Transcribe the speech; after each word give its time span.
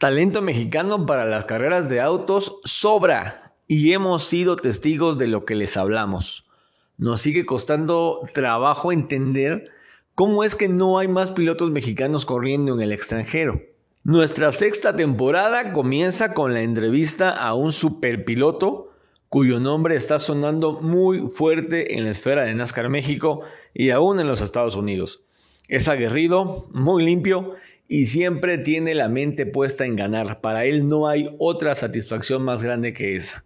Talento 0.00 0.40
mexicano 0.40 1.04
para 1.04 1.26
las 1.26 1.44
carreras 1.44 1.90
de 1.90 2.00
autos 2.00 2.58
sobra 2.64 3.52
y 3.66 3.92
hemos 3.92 4.24
sido 4.24 4.56
testigos 4.56 5.18
de 5.18 5.26
lo 5.26 5.44
que 5.44 5.54
les 5.54 5.76
hablamos. 5.76 6.48
Nos 6.96 7.20
sigue 7.20 7.44
costando 7.44 8.22
trabajo 8.32 8.92
entender 8.92 9.68
cómo 10.14 10.42
es 10.42 10.56
que 10.56 10.68
no 10.68 10.98
hay 10.98 11.06
más 11.06 11.32
pilotos 11.32 11.70
mexicanos 11.70 12.24
corriendo 12.24 12.72
en 12.72 12.80
el 12.80 12.92
extranjero. 12.92 13.60
Nuestra 14.02 14.52
sexta 14.52 14.96
temporada 14.96 15.74
comienza 15.74 16.32
con 16.32 16.54
la 16.54 16.62
entrevista 16.62 17.32
a 17.32 17.52
un 17.52 17.70
superpiloto 17.70 18.94
cuyo 19.28 19.60
nombre 19.60 19.96
está 19.96 20.18
sonando 20.18 20.80
muy 20.80 21.28
fuerte 21.28 21.98
en 21.98 22.04
la 22.04 22.12
esfera 22.12 22.44
de 22.44 22.54
NASCAR 22.54 22.88
México 22.88 23.42
y 23.74 23.90
aún 23.90 24.18
en 24.18 24.28
los 24.28 24.40
Estados 24.40 24.76
Unidos. 24.76 25.24
Es 25.68 25.88
aguerrido, 25.88 26.68
muy 26.72 27.04
limpio 27.04 27.54
y 27.92 28.06
siempre 28.06 28.56
tiene 28.56 28.94
la 28.94 29.08
mente 29.08 29.46
puesta 29.46 29.84
en 29.84 29.96
ganar. 29.96 30.40
Para 30.40 30.64
él 30.64 30.88
no 30.88 31.08
hay 31.08 31.28
otra 31.40 31.74
satisfacción 31.74 32.40
más 32.44 32.62
grande 32.62 32.92
que 32.92 33.16
esa. 33.16 33.44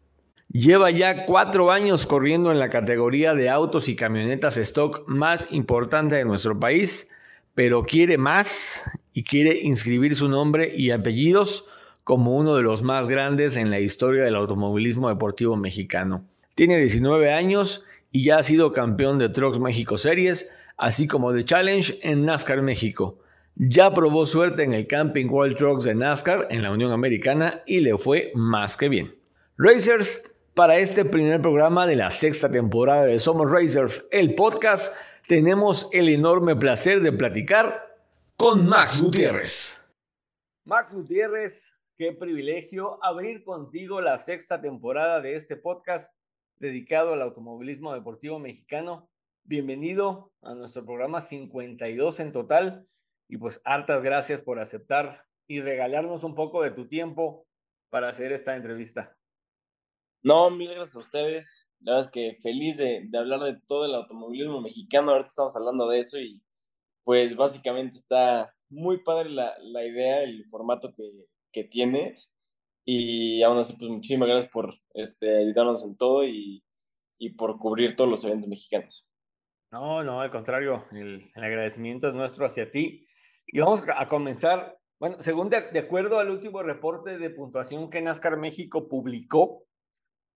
Lleva 0.53 0.91
ya 0.91 1.25
cuatro 1.25 1.73
años 1.73 2.07
corriendo 2.07 2.53
en 2.53 2.59
la 2.59 2.69
categoría 2.69 3.35
de 3.35 3.49
autos 3.49 3.89
y 3.89 3.97
camionetas 3.97 4.59
stock 4.59 5.05
más 5.07 5.49
importante 5.51 6.17
de 6.17 6.27
nuestro 6.27 6.61
país, 6.61 7.11
pero 7.55 7.85
quiere 7.85 8.19
más 8.19 8.85
y 9.15 9.25
quiere 9.25 9.61
inscribir 9.63 10.15
su 10.15 10.29
nombre 10.29 10.71
y 10.77 10.91
apellidos 10.91 11.67
como 12.05 12.37
uno 12.37 12.55
de 12.55 12.63
los 12.63 12.83
más 12.83 13.09
grandes 13.09 13.57
en 13.57 13.71
la 13.71 13.81
historia 13.81 14.25
del 14.25 14.37
automovilismo 14.37 15.09
deportivo 15.09 15.57
mexicano. 15.57 16.23
Tiene 16.55 16.77
19 16.77 17.33
años 17.33 17.83
y 18.13 18.25
ya 18.25 18.37
ha 18.37 18.43
sido 18.43 18.75
campeón 18.75 19.19
de 19.19 19.31
Trucks 19.31 19.59
México 19.59 19.97
Series, 19.97 20.51
así 20.77 21.09
como 21.09 21.33
de 21.33 21.47
Challenge 21.47 21.99
en 22.03 22.27
NASCAR 22.27 22.61
México. 22.61 23.24
Ya 23.57 23.95
probó 23.95 24.27
suerte 24.27 24.65
en 24.65 24.75
el 24.75 24.89
Camping 24.89 25.29
World 25.29 25.57
Trucks 25.57 25.85
de 25.85 25.95
NASCAR 25.95 26.49
en 26.51 26.63
la 26.63 26.73
Unión 26.73 26.91
Americana 26.91 27.63
y 27.67 27.79
le 27.79 27.97
fue 27.97 28.33
más 28.35 28.77
que 28.77 28.89
bien. 28.89 29.15
Racers, 29.57 30.23
para 30.55 30.77
este 30.79 31.05
primer 31.05 31.41
programa 31.41 31.87
de 31.87 31.95
la 31.95 32.11
sexta 32.11 32.51
temporada 32.51 33.05
de 33.05 33.21
Somos 33.21 33.49
Racers, 33.49 34.05
el 34.11 34.35
podcast, 34.35 34.93
tenemos 35.29 35.89
el 35.93 36.09
enorme 36.09 36.57
placer 36.57 37.01
de 37.01 37.13
platicar 37.13 37.97
con 38.37 38.67
Max 38.69 39.01
Gutiérrez. 39.01 39.89
Max 40.65 40.93
Gutiérrez, 40.93 41.75
qué 41.97 42.11
privilegio 42.11 42.99
abrir 43.05 43.45
contigo 43.45 44.01
la 44.01 44.19
sexta 44.19 44.61
temporada 44.61 45.21
de 45.21 45.35
este 45.35 45.55
podcast 45.55 46.13
dedicado 46.57 47.13
al 47.13 47.23
automovilismo 47.23 47.95
deportivo 47.95 48.41
mexicano. 48.41 49.09
Bienvenido 49.45 50.33
a 50.43 50.55
nuestro 50.55 50.85
programa 50.85 51.21
52 51.21 52.19
en 52.19 52.33
total 52.33 52.89
y 53.29 53.37
pues 53.37 53.61
hartas 53.65 54.03
gracias 54.03 54.43
por 54.43 54.59
aceptar 54.59 55.25
y 55.47 55.61
regalarnos 55.61 56.25
un 56.25 56.35
poco 56.35 56.63
de 56.63 56.71
tu 56.71 56.89
tiempo 56.89 57.47
para 57.91 58.09
hacer 58.09 58.33
esta 58.33 58.57
entrevista. 58.57 59.17
No, 60.23 60.51
mil 60.51 60.71
gracias 60.71 60.97
a 60.97 61.01
ustedes. 61.01 61.71
La 61.81 61.93
verdad 61.93 62.07
es 62.07 62.11
que 62.11 62.39
feliz 62.41 62.79
de, 62.79 63.03
de 63.09 63.19
hablar 63.19 63.41
de 63.41 63.61
todo 63.67 63.85
el 63.85 63.95
automovilismo 63.95 64.61
mexicano. 64.61 65.11
Ahorita 65.11 65.29
estamos 65.29 65.55
hablando 65.55 65.89
de 65.89 66.01
eso 66.01 66.19
y 66.19 66.43
pues 67.05 67.37
básicamente 67.37 67.99
está 67.99 68.55
muy 68.71 69.03
padre 69.03 69.31
la, 69.31 69.55
la 69.61 69.85
idea, 69.85 70.23
el 70.23 70.45
formato 70.47 70.93
que, 70.95 71.27
que, 71.53 71.65
tienes. 71.65 72.33
Y 72.87 73.43
aún 73.43 73.59
así, 73.59 73.75
pues 73.75 73.91
muchísimas 73.91 74.29
gracias 74.29 74.51
por 74.51 74.75
este, 74.95 75.39
ayudarnos 75.39 75.85
en 75.85 75.97
todo 75.97 76.27
y, 76.27 76.65
y 77.19 77.31
por 77.31 77.59
cubrir 77.59 77.95
todos 77.95 78.11
los 78.11 78.25
eventos 78.25 78.49
mexicanos. 78.49 79.07
No, 79.71 80.03
no, 80.03 80.21
al 80.21 80.31
contrario, 80.31 80.87
el, 80.93 81.31
el 81.35 81.45
agradecimiento 81.45 82.09
es 82.09 82.15
nuestro 82.15 82.47
hacia 82.47 82.71
ti. 82.71 83.07
Y 83.47 83.61
vamos 83.61 83.85
a 83.95 84.09
comenzar, 84.09 84.79
bueno, 84.99 85.17
según 85.21 85.51
de, 85.51 85.79
acuerdo 85.79 86.19
al 86.19 86.31
último 86.31 86.63
reporte 86.63 87.19
de 87.19 87.31
puntuación 87.31 87.91
que 87.91 88.03
NASCAR 88.03 88.37
México 88.37 88.89
publicó, 88.89 89.65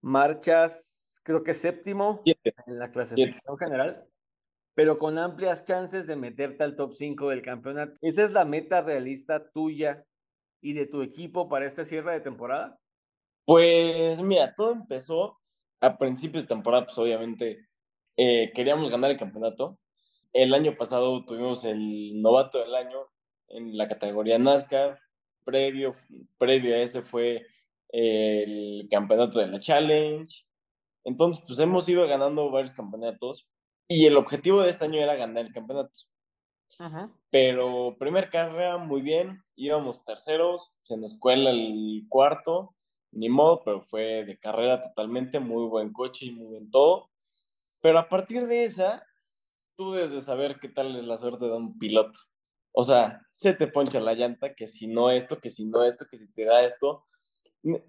marchas, 0.03 1.21
creo 1.23 1.43
que 1.43 1.55
séptimo 1.55 2.23
en 2.25 2.79
la 2.79 2.91
clasificación 2.91 3.59
general, 3.59 4.07
pero 4.75 4.99
con 4.99 5.19
amplias 5.19 5.65
chances 5.65 6.07
de 6.07 6.17
meterte 6.17 6.63
al 6.63 6.77
top 6.77 6.93
5 6.93 7.31
del 7.31 7.43
campeonato. 7.43 7.95
¿Esa 8.03 8.25
es 8.25 8.33
la 8.33 8.45
meta 8.45 8.83
realista 8.83 9.51
tuya 9.51 10.05
y 10.61 10.75
de 10.75 10.87
tu 10.87 11.03
equipo 11.03 11.49
para 11.49 11.67
este 11.67 11.85
cierre 11.85 12.13
de 12.13 12.21
temporada? 12.21 12.79
Pues 13.47 14.21
mira, 14.21 14.55
todo 14.55 14.73
empezó 14.73 15.39
a 15.81 15.97
principios 15.97 16.45
de 16.45 16.49
temporada, 16.49 16.85
pues 16.85 16.99
obviamente 16.99 17.67
eh, 18.17 18.53
queríamos 18.55 18.91
ganar 18.91 19.11
el 19.11 19.17
campeonato, 19.17 19.79
el 20.43 20.55
año 20.55 20.77
pasado 20.77 21.25
tuvimos 21.25 21.65
el 21.65 22.21
novato 22.21 22.59
del 22.59 22.75
año 22.75 23.09
en 23.49 23.77
la 23.77 23.87
categoría 23.89 24.39
NASCAR. 24.39 24.99
Previo, 25.45 25.95
previo 26.39 26.75
a 26.75 26.79
ese 26.79 27.03
fue 27.03 27.47
el 27.89 28.87
campeonato 28.91 29.39
de 29.39 29.47
la 29.47 29.59
Challenge. 29.59 30.45
Entonces, 31.05 31.43
pues 31.47 31.59
hemos 31.61 31.89
ido 31.89 32.07
ganando 32.07 32.51
varios 32.51 32.75
campeonatos 32.75 33.49
y 33.89 34.07
el 34.07 34.17
objetivo 34.17 34.63
de 34.63 34.71
este 34.71 34.85
año 34.85 35.01
era 35.01 35.15
ganar 35.15 35.47
el 35.47 35.53
campeonato. 35.53 36.01
Pero 37.31 37.97
primer 37.99 38.29
carrera, 38.29 38.77
muy 38.77 39.01
bien, 39.01 39.45
íbamos 39.55 40.05
terceros, 40.05 40.73
se 40.83 40.97
nos 40.97 41.17
cuela 41.19 41.51
el 41.51 42.05
cuarto, 42.09 42.75
ni 43.13 43.29
modo, 43.29 43.63
pero 43.65 43.83
fue 43.83 44.25
de 44.25 44.39
carrera 44.39 44.81
totalmente, 44.81 45.39
muy 45.39 45.69
buen 45.69 45.93
coche 45.93 46.27
y 46.27 46.33
muy 46.33 46.47
buen 46.47 46.71
todo. 46.71 47.09
Pero 47.81 48.01
a 48.01 48.09
partir 48.09 48.47
de 48.49 48.65
esa, 48.65 49.06
tú 49.77 49.93
debes 49.93 50.11
de 50.11 50.21
saber 50.21 50.59
qué 50.61 50.69
tal 50.69 50.97
es 50.97 51.05
la 51.05 51.17
suerte 51.17 51.45
de 51.45 51.53
un 51.53 51.79
piloto. 51.79 52.19
O 52.73 52.83
sea, 52.83 53.21
se 53.33 53.53
te 53.55 53.69
poncha 53.69 54.01
la 54.01 54.15
llanta, 54.15 54.55
que 54.55 54.69
si 54.69 54.87
no 54.87 55.11
esto, 55.11 55.39
que 55.39 55.51
si 55.51 55.65
no 55.65 55.85
esto, 55.85 56.07
que 56.11 56.17
si 56.17 56.31
te 56.33 56.45
da 56.45 56.65
esto. 56.65 57.07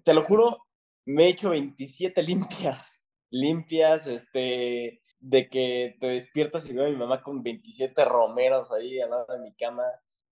Te 0.02 0.14
lo 0.14 0.22
juro, 0.22 0.64
me 1.04 1.24
he 1.24 1.28
hecho 1.28 1.50
27 1.50 2.22
limpias. 2.22 3.02
Limpias, 3.30 4.06
este, 4.06 5.02
de 5.20 5.48
que 5.48 5.96
te 6.00 6.06
despiertas 6.08 6.68
y 6.68 6.72
veo 6.72 6.86
a 6.86 6.90
mi 6.90 6.96
mamá 6.96 7.22
con 7.22 7.42
27 7.42 8.04
romeros 8.04 8.72
ahí 8.72 9.00
al 9.00 9.10
lado 9.10 9.26
de 9.32 9.40
mi 9.40 9.54
cama. 9.54 9.84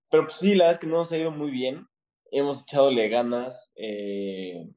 Pero 0.09 0.23
pues 0.23 0.37
sí, 0.37 0.55
la 0.55 0.65
verdad 0.65 0.73
es 0.73 0.79
que 0.79 0.87
no 0.87 0.97
nos 0.97 1.11
ha 1.11 1.17
ido 1.17 1.31
muy 1.31 1.51
bien. 1.51 1.87
Hemos 2.31 2.61
echadole 2.61 3.09
ganas 3.09 3.71
eh, 3.75 4.67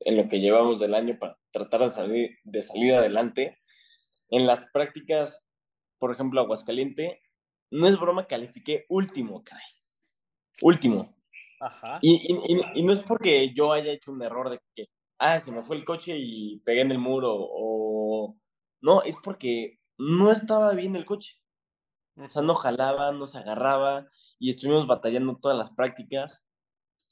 en 0.00 0.16
lo 0.16 0.28
que 0.28 0.40
llevamos 0.40 0.80
del 0.80 0.94
año 0.94 1.18
para 1.18 1.38
tratar 1.50 1.82
de 1.82 1.90
salir, 1.90 2.30
de 2.44 2.62
salir 2.62 2.94
adelante. 2.94 3.58
En 4.30 4.46
las 4.46 4.66
prácticas 4.72 5.47
por 5.98 6.12
ejemplo, 6.12 6.40
Aguascaliente, 6.40 7.22
no 7.70 7.86
es 7.86 7.98
broma, 7.98 8.26
califiqué 8.26 8.86
último, 8.88 9.42
caray. 9.44 9.64
Último. 10.62 11.16
Ajá. 11.60 11.98
Y, 12.02 12.34
y, 12.74 12.82
no 12.82 12.92
es 12.92 13.02
porque 13.02 13.52
yo 13.54 13.72
haya 13.72 13.92
hecho 13.92 14.12
un 14.12 14.22
error 14.22 14.50
de 14.50 14.60
que, 14.74 14.86
ah, 15.18 15.38
se 15.40 15.50
me 15.50 15.62
fue 15.62 15.76
el 15.76 15.84
coche 15.84 16.14
y 16.16 16.60
pegué 16.60 16.82
en 16.82 16.92
el 16.92 16.98
muro, 16.98 17.34
o. 17.36 18.36
No, 18.80 19.02
es 19.02 19.16
porque 19.16 19.78
no 19.98 20.30
estaba 20.30 20.72
bien 20.72 20.94
el 20.96 21.04
coche. 21.04 21.36
O 22.16 22.28
sea, 22.30 22.42
no 22.42 22.54
jalaba, 22.54 23.12
no 23.12 23.26
se 23.26 23.38
agarraba, 23.38 24.06
y 24.38 24.50
estuvimos 24.50 24.86
batallando 24.86 25.36
todas 25.40 25.58
las 25.58 25.70
prácticas. 25.70 26.44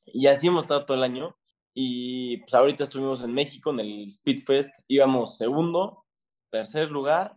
Y 0.06 0.26
así 0.28 0.46
hemos 0.46 0.64
estado 0.64 0.86
todo 0.86 0.96
el 0.96 1.04
año. 1.04 1.36
Y 1.74 2.38
pues 2.38 2.54
ahorita 2.54 2.84
estuvimos 2.84 3.22
en 3.22 3.34
México, 3.34 3.70
en 3.70 3.80
el 3.80 4.10
Speedfest, 4.10 4.74
íbamos 4.88 5.36
segundo, 5.36 6.06
tercer 6.50 6.90
lugar, 6.90 7.36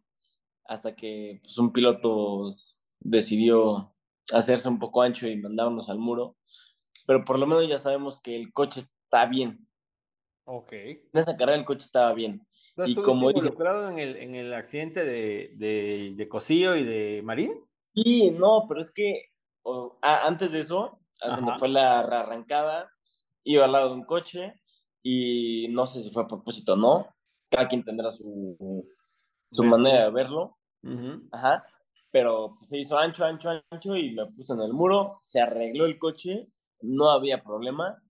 hasta 0.69 0.95
que 0.95 1.39
pues, 1.41 1.57
un 1.57 1.73
piloto 1.73 2.47
decidió 2.99 3.95
hacerse 4.31 4.69
un 4.69 4.77
poco 4.77 5.01
ancho 5.01 5.27
y 5.27 5.35
mandarnos 5.35 5.89
al 5.89 5.97
muro. 5.97 6.37
Pero 7.07 7.25
por 7.25 7.39
lo 7.39 7.47
menos 7.47 7.67
ya 7.67 7.79
sabemos 7.79 8.21
que 8.21 8.35
el 8.35 8.53
coche 8.53 8.81
está 8.81 9.25
bien. 9.25 9.67
Ok. 10.45 10.71
En 10.71 11.09
esa 11.13 11.35
carrera 11.35 11.57
el 11.57 11.65
coche 11.65 11.85
estaba 11.85 12.13
bien. 12.13 12.45
¿No 12.77 12.85
y 12.85 12.93
como 12.93 13.31
involucrado 13.31 13.89
en, 13.89 13.97
el, 13.97 14.15
en 14.17 14.35
el 14.35 14.53
accidente 14.53 15.03
de, 15.03 15.53
de, 15.55 16.13
de 16.15 16.29
Cosío 16.29 16.75
y 16.75 16.85
de 16.85 17.21
Marín? 17.23 17.65
Sí, 17.95 18.29
no, 18.29 18.65
pero 18.67 18.79
es 18.79 18.91
que 18.91 19.23
antes 20.01 20.51
de 20.51 20.59
eso, 20.59 20.99
cuando 21.19 21.57
fue 21.57 21.67
la 21.67 22.01
arrancada, 22.01 22.91
iba 23.43 23.65
al 23.65 23.71
lado 23.71 23.89
de 23.89 23.95
un 23.95 24.05
coche 24.05 24.53
y 25.01 25.67
no 25.69 25.87
sé 25.87 26.03
si 26.03 26.11
fue 26.11 26.23
a 26.23 26.27
propósito 26.27 26.73
o 26.73 26.77
no. 26.77 27.07
Cada 27.49 27.67
quien 27.67 27.83
tendrá 27.83 28.11
su, 28.11 28.55
su 29.49 29.63
manera 29.63 30.05
de 30.05 30.11
verlo. 30.11 30.58
Ajá. 31.31 31.65
pero 32.11 32.55
pues, 32.57 32.69
se 32.69 32.77
hizo 32.77 32.97
ancho, 32.97 33.25
ancho, 33.25 33.49
ancho 33.69 33.95
y 33.95 34.13
me 34.13 34.25
puse 34.27 34.53
en 34.53 34.61
el 34.61 34.73
muro, 34.73 35.17
se 35.21 35.41
arregló 35.41 35.85
el 35.85 35.99
coche, 35.99 36.47
no 36.81 37.09
había 37.09 37.43
problema. 37.43 38.01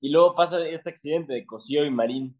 Y 0.00 0.10
luego 0.10 0.34
pasa 0.34 0.66
este 0.68 0.90
accidente 0.90 1.32
de 1.32 1.46
Cosío 1.46 1.84
y 1.84 1.90
Marín. 1.90 2.38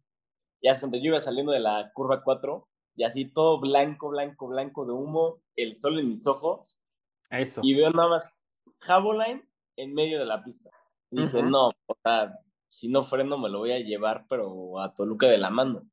Ya 0.61 0.71
es 0.71 0.79
cuando 0.79 0.97
yo 0.97 1.05
iba 1.05 1.19
saliendo 1.19 1.51
de 1.51 1.59
la 1.59 1.91
curva 1.93 2.23
4 2.23 2.67
y 2.95 3.03
así 3.03 3.31
todo 3.31 3.59
blanco, 3.59 4.09
blanco, 4.09 4.47
blanco 4.47 4.85
de 4.85 4.91
humo, 4.91 5.41
el 5.55 5.75
sol 5.75 5.99
en 5.99 6.09
mis 6.09 6.25
ojos. 6.27 6.79
Eso. 7.29 7.61
Y 7.63 7.75
veo 7.75 7.91
nada 7.91 8.09
más 8.09 8.31
Jaboline 8.81 9.47
en 9.75 9.93
medio 9.93 10.19
de 10.19 10.25
la 10.25 10.43
pista. 10.43 10.69
Y 11.11 11.21
dije, 11.21 11.41
no, 11.43 11.67
o 11.67 11.97
sea, 12.03 12.33
si 12.69 12.89
no 12.89 13.03
freno 13.03 13.37
me 13.37 13.49
lo 13.49 13.59
voy 13.59 13.71
a 13.71 13.79
llevar, 13.79 14.25
pero 14.29 14.79
a 14.79 14.93
Toluca 14.93 15.27
de 15.27 15.37
la 15.37 15.49
mano. 15.49 15.83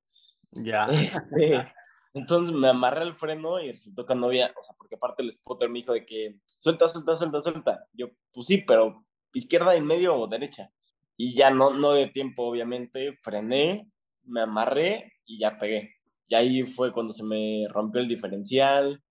Ya. 0.52 0.86
Entonces 2.14 2.54
me 2.54 2.68
amarré 2.68 3.02
el 3.02 3.14
freno 3.14 3.60
y 3.60 3.72
resultó 3.72 4.06
que 4.06 4.14
no 4.14 4.26
había, 4.26 4.54
o 4.58 4.62
sea, 4.62 4.74
porque 4.78 4.94
aparte 4.94 5.22
el 5.22 5.32
spotter 5.32 5.68
me 5.68 5.80
dijo 5.80 5.92
de 5.92 6.06
que 6.06 6.38
suelta, 6.58 6.86
suelta, 6.86 7.16
suelta, 7.16 7.42
suelta. 7.42 7.88
Yo, 7.92 8.08
pues 8.32 8.46
sí, 8.46 8.58
pero 8.58 9.04
izquierda 9.32 9.74
en 9.74 9.84
medio 9.84 10.16
o 10.16 10.28
derecha. 10.28 10.72
Y 11.16 11.34
ya 11.34 11.50
no, 11.50 11.74
no 11.74 11.92
de 11.92 12.06
tiempo, 12.08 12.44
obviamente, 12.44 13.14
frené, 13.20 13.90
me 14.22 14.42
amarré 14.42 15.12
y 15.26 15.40
ya 15.40 15.58
pegué. 15.58 15.96
Y 16.28 16.36
ahí 16.36 16.62
fue 16.62 16.92
cuando 16.92 17.12
se 17.12 17.24
me 17.24 17.66
rompió 17.68 18.00
el 18.00 18.08
diferencial, 18.08 19.02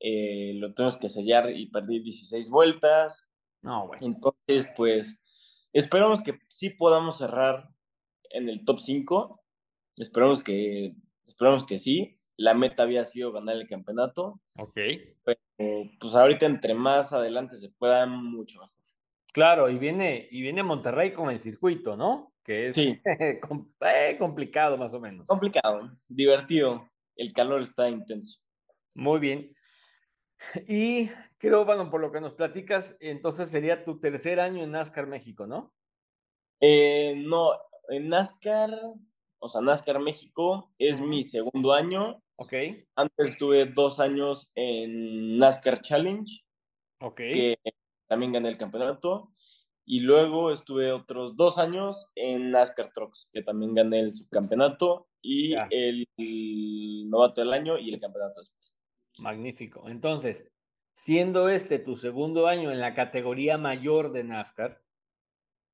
eh, 0.00 0.52
lo 0.56 0.74
tuvimos 0.74 0.96
que 0.96 1.08
sellar 1.08 1.50
y 1.56 1.66
perdí 1.70 2.00
16 2.00 2.50
vueltas. 2.50 3.28
No, 3.62 3.86
bueno. 3.88 4.06
Entonces, 4.06 4.70
pues, 4.76 5.20
esperamos 5.72 6.22
que 6.22 6.38
sí 6.48 6.70
podamos 6.70 7.18
cerrar 7.18 7.68
en 8.30 8.48
el 8.48 8.64
top 8.64 8.78
5. 8.78 9.40
Esperamos 9.96 10.42
que, 10.42 10.94
esperamos 11.26 11.64
que 11.64 11.78
sí. 11.78 12.17
La 12.38 12.54
meta 12.54 12.84
había 12.84 13.04
sido 13.04 13.32
ganar 13.32 13.56
el 13.56 13.66
campeonato. 13.66 14.40
Ok. 14.56 14.74
Pero, 15.24 15.40
pues 16.00 16.14
ahorita 16.14 16.46
entre 16.46 16.72
más 16.72 17.12
adelante 17.12 17.56
se 17.56 17.68
pueda, 17.68 18.06
mucho 18.06 18.60
mejor. 18.60 18.74
Claro, 19.32 19.68
y 19.68 19.76
viene, 19.78 20.28
y 20.30 20.40
viene 20.40 20.62
Monterrey 20.62 21.12
con 21.12 21.30
el 21.30 21.40
circuito, 21.40 21.96
¿no? 21.96 22.32
Que 22.44 22.68
es 22.68 22.76
Sí. 22.76 23.00
eh, 23.04 24.16
complicado 24.18 24.78
más 24.78 24.94
o 24.94 25.00
menos. 25.00 25.26
Complicado, 25.26 25.98
divertido. 26.06 26.88
El 27.16 27.32
calor 27.32 27.60
está 27.62 27.88
intenso. 27.90 28.38
Muy 28.94 29.18
bien. 29.18 29.54
Y 30.68 31.10
creo, 31.38 31.64
bueno, 31.64 31.90
por 31.90 32.00
lo 32.00 32.12
que 32.12 32.20
nos 32.20 32.34
platicas, 32.34 32.96
entonces 33.00 33.50
sería 33.50 33.84
tu 33.84 33.98
tercer 33.98 34.38
año 34.38 34.62
en 34.62 34.70
NASCAR 34.70 35.08
México, 35.08 35.46
¿no? 35.46 35.74
Eh, 36.60 37.14
no, 37.16 37.52
en 37.88 38.08
NASCAR, 38.08 38.70
o 39.40 39.48
sea, 39.48 39.60
NASCAR 39.60 40.00
México 40.00 40.72
es 40.78 41.00
mi 41.00 41.22
segundo 41.22 41.72
año. 41.72 42.22
Ok, 42.36 42.52
Antes 42.94 43.30
estuve 43.30 43.66
dos 43.66 43.98
años 44.00 44.50
en 44.54 45.38
NASCAR 45.38 45.80
Challenge, 45.80 46.44
ok. 47.00 47.16
que 47.16 47.58
también 48.08 48.32
gané 48.32 48.48
el 48.48 48.56
campeonato. 48.56 49.32
Y 49.90 50.00
luego 50.00 50.52
estuve 50.52 50.92
otros 50.92 51.36
dos 51.36 51.56
años 51.56 52.08
en 52.14 52.50
NASCAR 52.50 52.92
Trucks, 52.92 53.30
que 53.32 53.42
también 53.42 53.74
gané 53.74 54.00
el 54.00 54.12
subcampeonato 54.12 55.08
y 55.22 55.52
Ya. 55.52 55.66
el, 55.70 56.06
novato 57.08 57.40
del 57.40 57.54
año 57.54 57.78
y 57.78 57.94
el 57.94 57.98
campeonato 58.00 58.40
después. 58.40 58.76
Magnífico. 59.18 59.88
Entonces, 59.88 60.46
siendo 60.94 61.48
este 61.48 61.78
tu 61.78 61.96
segundo 61.96 62.48
año 62.48 62.70
en 62.70 62.80
la 62.80 62.94
categoría 62.94 63.56
mayor 63.56 64.12
de 64.12 64.24
NASCAR, 64.24 64.82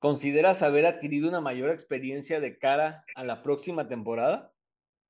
¿consideras 0.04 0.62
haber 0.62 0.84
adquirido 0.84 1.30
una 1.30 1.40
mayor 1.40 1.70
experiencia 1.70 2.38
de 2.38 2.58
cara 2.58 3.06
a 3.14 3.24
la 3.24 3.42
próxima 3.42 3.88
temporada? 3.88 4.52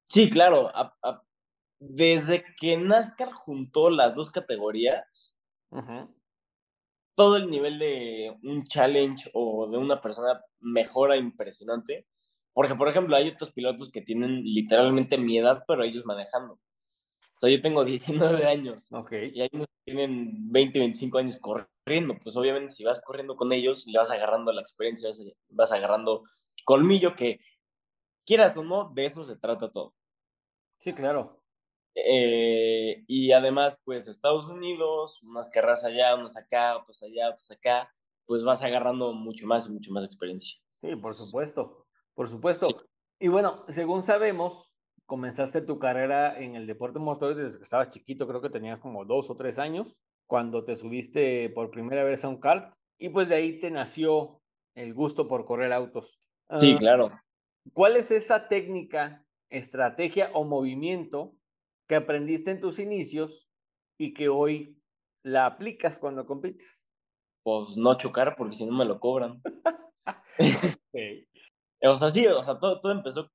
Sí, 0.08 0.30
claro. 0.30 0.70
a- 0.72 0.96
a- 1.02 1.20
desde 1.80 2.44
que 2.60 2.76
NASCAR 2.76 3.32
juntó 3.32 3.90
las 3.90 4.14
dos 4.14 4.30
categorías, 4.30 5.34
todo 7.16 7.36
el 7.36 7.50
nivel 7.50 7.80
de 7.80 8.36
un 8.44 8.62
challenge 8.62 9.28
o 9.34 9.68
de 9.68 9.78
una 9.78 10.00
persona 10.00 10.40
mejora 10.60 11.16
impresionante. 11.16 12.06
Porque, 12.52 12.76
por 12.76 12.86
ejemplo, 12.88 13.16
hay 13.16 13.28
otros 13.30 13.50
pilotos 13.52 13.90
que 13.90 14.00
tienen 14.00 14.44
literalmente 14.44 15.18
mi 15.18 15.38
edad, 15.38 15.64
pero 15.66 15.82
ellos 15.82 16.04
manejando. 16.06 16.54
O 16.54 17.40
sea, 17.40 17.50
yo 17.50 17.60
tengo 17.60 17.84
19 18.42 18.46
años 18.46 18.86
Ok. 18.92 19.10
y 19.32 19.40
hay 19.40 19.48
unos 19.52 19.66
que 19.66 19.92
tienen 19.92 20.52
20, 20.52 20.78
25 20.78 21.18
años 21.18 21.36
corriendo. 21.38 21.73
Pues 21.84 22.36
obviamente 22.36 22.70
si 22.70 22.82
vas 22.82 23.00
corriendo 23.00 23.36
con 23.36 23.52
ellos, 23.52 23.84
le 23.86 23.98
vas 23.98 24.10
agarrando 24.10 24.52
la 24.52 24.62
experiencia, 24.62 25.10
vas, 25.50 25.72
agarrando 25.72 26.22
colmillo 26.64 27.14
que, 27.14 27.38
quieras 28.24 28.56
o 28.56 28.64
no, 28.64 28.90
de 28.94 29.04
eso 29.04 29.24
se 29.24 29.36
trata 29.36 29.70
todo. 29.70 29.94
Sí, 30.78 30.94
claro. 30.94 31.42
Eh, 31.94 33.04
y 33.06 33.32
además, 33.32 33.78
pues 33.84 34.08
Estados 34.08 34.48
Unidos, 34.48 35.22
unas 35.22 35.50
carreras 35.50 35.84
allá, 35.84 36.14
unos 36.14 36.36
acá, 36.36 36.78
otros 36.78 37.02
allá, 37.02 37.28
otros 37.28 37.50
acá, 37.50 37.94
pues 38.24 38.44
vas 38.44 38.62
agarrando 38.62 39.12
mucho 39.12 39.46
más 39.46 39.66
y 39.66 39.72
mucho 39.72 39.92
más 39.92 40.04
experiencia. 40.04 40.58
Sí, 40.78 40.96
por 40.96 41.14
supuesto, 41.14 41.86
por 42.14 42.28
supuesto. 42.28 42.66
Sí. 42.66 42.76
Y 43.20 43.28
bueno, 43.28 43.64
según 43.68 44.02
sabemos, 44.02 44.72
comenzaste 45.06 45.60
tu 45.60 45.78
carrera 45.78 46.38
en 46.40 46.56
el 46.56 46.66
deporte 46.66 46.98
motor 46.98 47.34
desde 47.34 47.58
que 47.58 47.64
estabas 47.64 47.90
chiquito, 47.90 48.26
creo 48.26 48.40
que 48.40 48.50
tenías 48.50 48.80
como 48.80 49.04
dos 49.04 49.30
o 49.30 49.36
tres 49.36 49.58
años, 49.58 49.94
cuando 50.26 50.64
te 50.64 50.76
subiste 50.76 51.50
por 51.50 51.70
primera 51.70 52.04
vez 52.04 52.24
a 52.24 52.28
un 52.28 52.40
kart, 52.40 52.74
y 52.98 53.08
pues 53.10 53.28
de 53.28 53.36
ahí 53.36 53.58
te 53.60 53.70
nació 53.70 54.40
el 54.74 54.94
gusto 54.94 55.28
por 55.28 55.44
correr 55.44 55.72
autos. 55.72 56.20
Sí, 56.58 56.74
Ah, 56.74 56.78
claro. 56.78 57.20
¿Cuál 57.72 57.96
es 57.96 58.10
esa 58.10 58.48
técnica, 58.48 59.24
estrategia 59.50 60.30
o 60.34 60.44
movimiento 60.44 61.36
que 61.88 61.96
aprendiste 61.96 62.50
en 62.50 62.60
tus 62.60 62.78
inicios 62.78 63.48
y 63.98 64.14
que 64.14 64.28
hoy 64.28 64.78
la 65.22 65.46
aplicas 65.46 65.98
cuando 65.98 66.26
compites? 66.26 66.82
Pues 67.42 67.76
no 67.76 67.94
chocar 67.94 68.36
porque 68.36 68.54
si 68.54 68.66
no 68.66 68.76
me 68.76 68.84
lo 68.84 69.00
cobran. 69.00 69.42
Sí. 70.92 71.26
O 71.82 71.96
sea, 71.96 72.10
sí, 72.10 72.26
o 72.26 72.42
sea, 72.42 72.58
todo, 72.58 72.80
todo 72.80 72.92
empezó. 72.92 73.28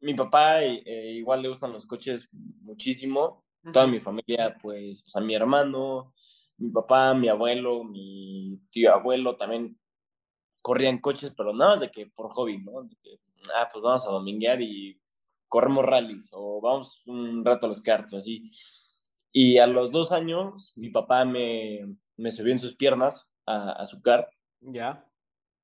Mi 0.00 0.14
papá 0.14 0.62
eh, 0.62 1.12
igual 1.12 1.42
le 1.42 1.48
gustan 1.48 1.72
los 1.72 1.86
coches 1.86 2.28
muchísimo. 2.32 3.44
Toda 3.72 3.86
mi 3.86 4.00
familia, 4.00 4.56
pues, 4.60 5.04
o 5.06 5.10
sea, 5.10 5.20
mi 5.22 5.34
hermano, 5.34 6.12
mi 6.58 6.70
papá, 6.70 7.14
mi 7.14 7.28
abuelo, 7.28 7.84
mi 7.84 8.56
tío 8.70 8.92
abuelo 8.92 9.36
también 9.36 9.78
corrían 10.62 10.98
coches, 10.98 11.32
pero 11.36 11.52
nada 11.52 11.72
más 11.72 11.80
de 11.80 11.90
que 11.90 12.06
por 12.06 12.30
hobby, 12.30 12.58
¿no? 12.58 12.82
De 12.82 12.96
que, 13.02 13.20
ah, 13.54 13.68
pues 13.72 13.82
vamos 13.82 14.06
a 14.06 14.10
dominguear 14.10 14.60
y 14.60 15.00
corremos 15.48 15.84
rallies 15.84 16.30
o 16.32 16.60
vamos 16.60 17.02
un 17.06 17.44
rato 17.44 17.66
a 17.66 17.68
los 17.70 17.80
karts 17.80 18.12
o 18.12 18.16
así. 18.18 18.50
Y 19.32 19.58
a 19.58 19.66
los 19.66 19.90
dos 19.90 20.12
años, 20.12 20.72
mi 20.76 20.90
papá 20.90 21.24
me, 21.24 21.96
me 22.16 22.30
subió 22.30 22.52
en 22.52 22.58
sus 22.58 22.76
piernas 22.76 23.30
a, 23.46 23.72
a 23.72 23.86
su 23.86 24.02
kart 24.02 24.28
Ya. 24.60 25.04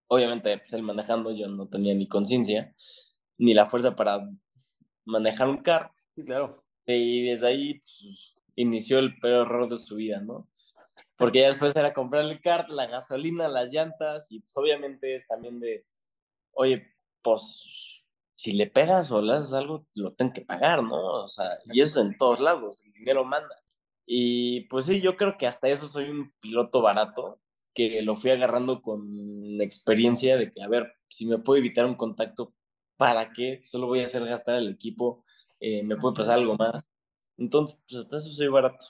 obviamente, 0.09 0.57
pues 0.59 0.73
él 0.73 0.83
manejando, 0.83 1.33
yo 1.33 1.49
no 1.49 1.69
tenía 1.69 1.95
ni 1.95 2.07
conciencia, 2.09 2.75
ni 3.39 3.53
la 3.55 3.67
fuerza 3.67 3.97
para 3.97 4.29
manejar 5.05 5.49
un 5.49 5.59
kart. 5.59 5.93
Sí, 6.15 6.23
claro. 6.25 6.64
Y 6.87 7.25
desde 7.29 7.47
ahí 7.47 7.75
pues, 7.81 8.35
inició 8.57 8.99
el 8.99 9.19
peor 9.19 9.47
error 9.47 9.69
de 9.69 9.79
su 9.79 9.97
vida, 9.97 10.21
¿no? 10.21 10.49
Porque 11.17 11.41
ya 11.41 11.49
después 11.49 11.75
era 11.77 11.93
comprar 11.93 12.25
el 12.25 12.41
kart, 12.41 12.69
la 12.69 12.87
gasolina, 12.87 13.49
las 13.49 13.73
llantas, 13.73 14.31
y 14.31 14.41
pues 14.41 14.57
obviamente 14.57 15.15
es 15.15 15.27
también 15.27 15.61
de, 15.61 15.87
oye, 16.53 16.93
pues 17.23 18.03
si 18.37 18.53
le 18.53 18.67
pegas 18.67 19.11
o 19.11 19.23
le 19.23 19.35
haces 19.35 19.53
algo, 19.53 19.87
lo 19.95 20.13
tengo 20.13 20.33
que 20.33 20.43
pagar, 20.43 20.83
¿no? 20.83 21.23
O 21.23 21.29
sea, 21.29 21.59
y 21.73 21.81
eso 21.81 22.01
en 22.01 22.17
todos 22.17 22.41
lados, 22.41 22.85
el 22.85 22.93
dinero 22.93 23.25
manda. 23.25 23.57
Y 24.07 24.63
pues 24.63 24.87
sí, 24.87 25.01
yo 25.01 25.17
creo 25.17 25.39
que 25.39 25.47
hasta 25.47 25.69
eso 25.69 25.89
soy 25.89 26.11
un 26.11 26.33
piloto 26.41 26.83
barato, 26.83 27.41
que 27.75 28.03
lo 28.03 28.17
fui 28.17 28.31
agarrando 28.31 28.83
con 28.83 29.03
experiencia 29.61 30.37
de 30.37 30.51
que, 30.53 30.63
a 30.63 30.69
ver, 30.69 30.93
si 31.09 31.27
me 31.27 31.39
puedo 31.39 31.59
evitar 31.59 31.87
un 31.87 31.97
contacto, 31.97 32.55
¿para 32.97 33.33
qué? 33.33 33.63
Solo 33.65 33.87
voy 33.87 34.01
a 34.01 34.05
hacer 34.05 34.25
gastar 34.25 34.57
al 34.57 34.69
equipo, 34.69 35.24
eh, 35.67 35.83
me 35.83 35.97
puede 35.97 36.15
pasar 36.17 36.35
algo 36.39 36.57
más. 36.57 36.85
Entonces, 37.39 37.77
pues 37.89 38.01
hasta 38.03 38.19
eso 38.19 38.31
soy 38.33 38.49
barato. 38.49 38.87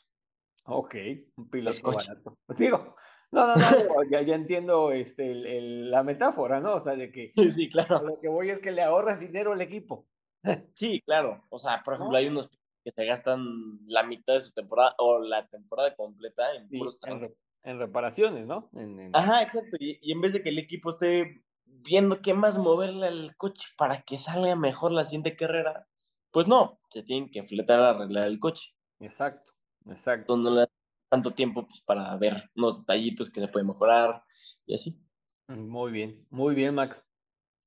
Ok, 0.66 0.94
un 1.36 1.50
piloto 1.50 1.92
barato. 1.92 2.38
Digo, 2.58 2.96
no, 3.30 3.46
no, 3.48 3.54
no, 3.56 4.10
ya, 4.10 4.22
ya 4.22 4.34
entiendo 4.34 4.92
este, 4.92 5.30
el- 5.32 5.46
el- 5.46 5.90
la 5.90 6.02
metáfora, 6.02 6.60
¿no? 6.60 6.74
O 6.74 6.80
sea, 6.80 6.94
de 6.96 7.10
que 7.12 7.32
sí, 7.58 7.68
claro. 7.70 8.02
lo 8.02 8.20
que 8.20 8.28
voy 8.28 8.50
es 8.50 8.60
que 8.60 8.72
le 8.72 8.82
ahorras 8.82 9.20
dinero 9.20 9.52
al 9.52 9.60
equipo. 9.60 10.06
Sí, 10.74 11.00
claro. 11.06 11.42
O 11.50 11.58
sea, 11.58 11.82
por 11.84 11.94
ejemplo, 11.94 12.12
¿No? 12.12 12.18
hay 12.18 12.28
unos 12.28 12.50
que 12.84 12.90
se 12.90 13.04
gastan 13.06 13.78
la 13.86 14.02
mitad 14.02 14.34
de 14.34 14.40
su 14.42 14.52
temporada 14.52 14.94
o 14.98 15.20
la 15.20 15.48
temporada 15.48 15.94
completa 15.96 16.54
en 16.54 16.68
Sí, 16.68 16.76
puros 16.78 16.96
en, 16.96 17.00
trámites. 17.00 17.30
re- 17.62 17.70
en 17.70 17.78
reparaciones, 17.78 18.46
¿no? 18.46 18.68
En- 18.74 19.00
en- 19.00 19.16
Ajá, 19.16 19.42
exacto. 19.42 19.76
Y, 19.80 19.98
y 20.02 20.12
en 20.12 20.20
vez 20.20 20.34
de 20.34 20.42
que 20.42 20.50
el 20.50 20.58
equipo 20.58 20.90
esté 20.90 21.42
viendo 21.64 22.20
qué 22.20 22.34
más 22.34 22.58
moverle 22.58 23.06
al 23.06 23.36
coche 23.36 23.64
para 23.78 24.02
que 24.02 24.18
salga 24.18 24.54
mejor 24.54 24.92
la 24.92 25.04
siguiente 25.06 25.34
carrera, 25.34 25.88
pues 26.34 26.48
no, 26.48 26.80
se 26.90 27.04
tienen 27.04 27.30
que 27.30 27.44
fletar 27.44 27.80
a 27.80 27.90
arreglar 27.90 28.26
el 28.26 28.40
coche. 28.40 28.74
Exacto, 28.98 29.52
exacto. 29.86 30.36
No 30.36 30.50
le 30.50 30.56
dan 30.56 30.68
tanto 31.08 31.30
tiempo 31.30 31.68
pues, 31.68 31.80
para 31.82 32.16
ver 32.16 32.50
unos 32.56 32.80
detallitos 32.80 33.30
que 33.30 33.38
se 33.38 33.46
pueden 33.46 33.68
mejorar 33.68 34.24
y 34.66 34.74
así. 34.74 35.00
Muy 35.46 35.92
bien, 35.92 36.26
muy 36.30 36.56
bien, 36.56 36.74
Max. 36.74 37.06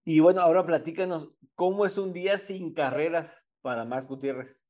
Y 0.03 0.19
bueno, 0.19 0.41
ahora 0.41 0.65
platícanos, 0.65 1.29
¿cómo 1.55 1.85
es 1.85 1.97
un 1.97 2.11
día 2.11 2.37
sin 2.37 2.73
carreras 2.73 3.47
para 3.61 3.85
Max 3.85 4.05
Gutiérrez? 4.05 4.61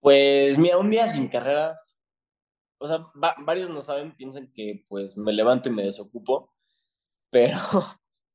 Pues 0.00 0.58
mira, 0.58 0.76
un 0.76 0.90
día 0.90 1.06
sin 1.06 1.28
carreras, 1.28 1.96
o 2.78 2.88
sea, 2.88 3.06
varios 3.14 3.70
no 3.70 3.82
saben, 3.82 4.16
piensan 4.16 4.52
que 4.52 4.84
pues 4.88 5.16
me 5.16 5.32
levanto 5.32 5.68
y 5.68 5.72
me 5.72 5.84
desocupo, 5.84 6.52
pero, 7.30 7.60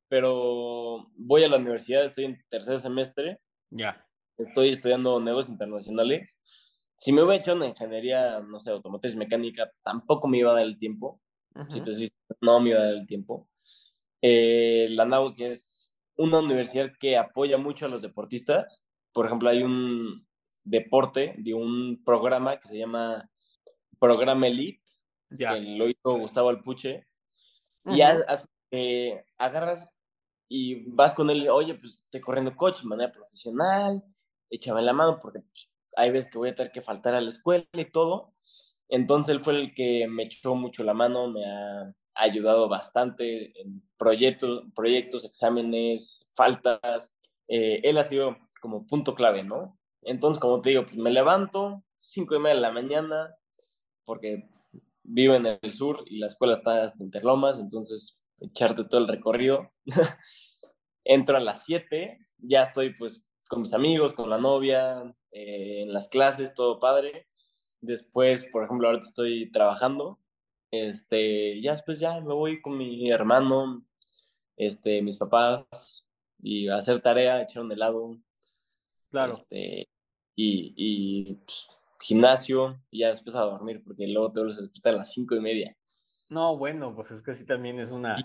pero 0.08 1.12
voy 1.18 1.44
a 1.44 1.50
la 1.50 1.58
universidad, 1.58 2.06
estoy 2.06 2.24
en 2.24 2.42
tercer 2.50 2.80
semestre. 2.80 3.42
Ya. 3.70 4.09
Estoy 4.40 4.70
estudiando 4.70 5.20
negocios 5.20 5.52
internacionales. 5.52 6.38
Si 6.96 7.12
me 7.12 7.24
hubiera 7.24 7.42
hecho 7.42 7.54
una 7.54 7.68
ingeniería, 7.68 8.40
no 8.40 8.60
sé, 8.60 8.72
automotriz 8.72 9.16
mecánica, 9.16 9.72
tampoco 9.84 10.28
me 10.28 10.38
iba 10.40 10.52
a 10.52 10.56
dar 10.56 10.66
el 10.66 10.78
tiempo. 10.78 11.22
Si 11.68 11.82
te 11.82 11.92
no 12.42 12.60
me 12.60 12.70
iba 12.70 12.80
a 12.80 12.84
dar 12.84 12.94
el 12.94 13.06
tiempo. 13.06 13.50
Eh, 14.22 14.88
la 14.92 15.06
NAU, 15.06 15.36
que 15.36 15.52
es 15.52 15.94
una 16.16 16.40
universidad 16.40 16.92
que 17.00 17.18
apoya 17.18 17.58
mucho 17.58 17.86
a 17.86 17.90
los 17.90 18.02
deportistas. 18.02 18.84
Por 19.12 19.26
ejemplo, 19.26 19.50
hay 19.50 19.64
un 19.64 20.26
deporte 20.64 21.36
de 21.38 21.54
un 21.54 22.02
programa 22.06 22.60
que 22.60 22.70
se 22.70 22.78
llama 22.78 23.30
Programa 24.00 24.48
Elite, 24.48 24.84
que 25.38 25.60
lo 25.60 25.88
hizo 25.88 26.18
Gustavo 26.18 26.50
Alpuche. 26.50 27.08
Y 27.86 28.02
eh, 28.72 29.26
agarras 29.38 29.90
y 30.48 30.90
vas 30.92 31.14
con 31.14 31.30
él, 31.30 31.48
oye, 31.50 31.76
pues 31.76 32.04
estoy 32.04 32.22
corriendo 32.22 32.56
coche 32.56 32.82
de 32.82 32.90
manera 32.90 33.12
profesional, 33.12 34.04
échame 34.50 34.82
la 34.82 34.94
mano 34.94 35.20
porque 35.22 35.40
pues, 35.42 35.70
hay 35.96 36.12
veces 36.12 36.32
que 36.32 36.38
voy 36.38 36.50
a 36.50 36.56
tener 36.56 36.72
que 36.72 36.82
faltar 36.82 37.16
a 37.16 37.22
la 37.22 37.30
escuela 37.30 37.66
y 37.74 37.92
todo. 37.92 38.34
Entonces 38.88 39.34
él 39.34 39.42
fue 39.42 39.54
el 39.56 39.74
que 39.74 40.08
me 40.08 40.24
echó 40.24 40.56
mucho 40.56 40.84
la 40.84 40.94
mano, 40.94 41.30
me 41.30 41.46
ha 41.46 41.94
ayudado 42.16 42.68
bastante 42.68 43.60
en 43.62 43.84
proyectos, 43.98 44.64
proyectos 44.76 45.24
exámenes, 45.26 46.26
faltas. 46.34 47.14
Eh, 47.48 47.82
él 47.84 47.98
ha 47.98 48.04
sido 48.04 48.38
como 48.62 48.86
punto 48.88 49.16
clave, 49.16 49.44
¿no? 49.44 49.78
Entonces, 50.02 50.40
como 50.40 50.62
te 50.62 50.70
digo, 50.70 50.86
pues 50.86 50.96
me 50.96 51.12
levanto, 51.12 51.84
cinco 51.98 52.36
y 52.36 52.40
media 52.40 52.56
de 52.56 52.62
la 52.62 52.72
mañana, 52.72 53.36
porque 54.06 54.50
vivo 55.04 55.36
en 55.36 55.46
el 55.62 55.74
sur 55.74 56.04
y 56.08 56.18
la 56.20 56.28
escuela 56.28 56.54
está 56.54 56.82
hasta 56.82 57.04
Interlomas, 57.04 57.60
entonces 57.60 58.20
echarte 58.40 58.86
todo 58.86 59.02
el 59.02 59.08
recorrido. 59.08 59.72
Entro 61.04 61.38
a 61.38 61.42
las 61.42 61.64
7, 61.66 62.18
ya 62.38 62.64
estoy 62.64 62.94
pues 62.94 63.26
con 63.50 63.62
mis 63.62 63.74
amigos, 63.74 64.14
con 64.14 64.30
la 64.30 64.38
novia, 64.38 65.04
eh, 65.32 65.82
en 65.82 65.92
las 65.92 66.08
clases, 66.08 66.54
todo 66.54 66.80
padre. 66.80 67.28
Después, 67.82 68.46
por 68.46 68.64
ejemplo, 68.64 68.88
ahorita 68.88 69.06
estoy 69.06 69.52
trabajando. 69.52 70.20
Este, 70.72 71.60
ya 71.62 71.72
después 71.72 72.00
ya 72.00 72.22
me 72.22 72.34
voy 72.34 72.62
con 72.62 72.78
mi 72.78 73.10
hermano, 73.12 73.84
este, 74.56 75.02
mis 75.02 75.18
papás, 75.18 76.08
y 76.40 76.70
a 76.70 76.76
hacer 76.76 77.02
tarea, 77.02 77.42
echar 77.42 77.64
un 77.64 77.72
helado. 77.72 78.18
Claro. 79.10 79.34
Este, 79.34 79.90
y, 80.36 80.74
y 80.78 81.34
pues, 81.34 81.68
gimnasio, 82.02 82.80
y 82.92 83.00
ya 83.00 83.10
después 83.10 83.36
a 83.36 83.42
dormir, 83.42 83.82
porque 83.84 84.08
luego 84.08 84.32
te 84.32 84.42
vuelves 84.42 84.60
a 84.60 84.62
despertar 84.62 84.94
a 84.94 84.98
las 84.98 85.12
cinco 85.12 85.36
y 85.36 85.42
media. 85.42 85.76
No, 86.30 86.56
bueno, 86.56 86.94
pues 86.96 87.10
es 87.10 87.24
que 87.24 87.34
sí 87.34 87.46
también 87.46 87.80
es 87.80 87.90
una, 87.90 88.16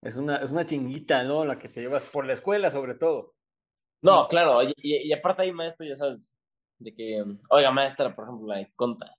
es 0.00 0.16
una, 0.16 0.36
es 0.38 0.50
una 0.50 0.64
chinguita, 0.64 1.22
¿no? 1.24 1.44
La 1.44 1.58
que 1.58 1.68
te 1.68 1.82
llevas 1.82 2.06
por 2.06 2.24
la 2.24 2.32
escuela, 2.32 2.70
sobre 2.70 2.94
todo. 2.94 3.34
No, 4.02 4.26
claro, 4.28 4.62
y, 4.62 4.74
y, 4.76 5.12
aparte 5.12 5.42
hay 5.42 5.52
maestro, 5.52 5.86
ya 5.86 5.96
sabes, 5.96 6.32
de 6.78 6.94
que, 6.94 7.22
oiga, 7.50 7.70
maestra, 7.70 8.12
por 8.12 8.24
ejemplo, 8.24 8.46
la 8.46 8.56
de 8.56 8.72
conta, 8.74 9.14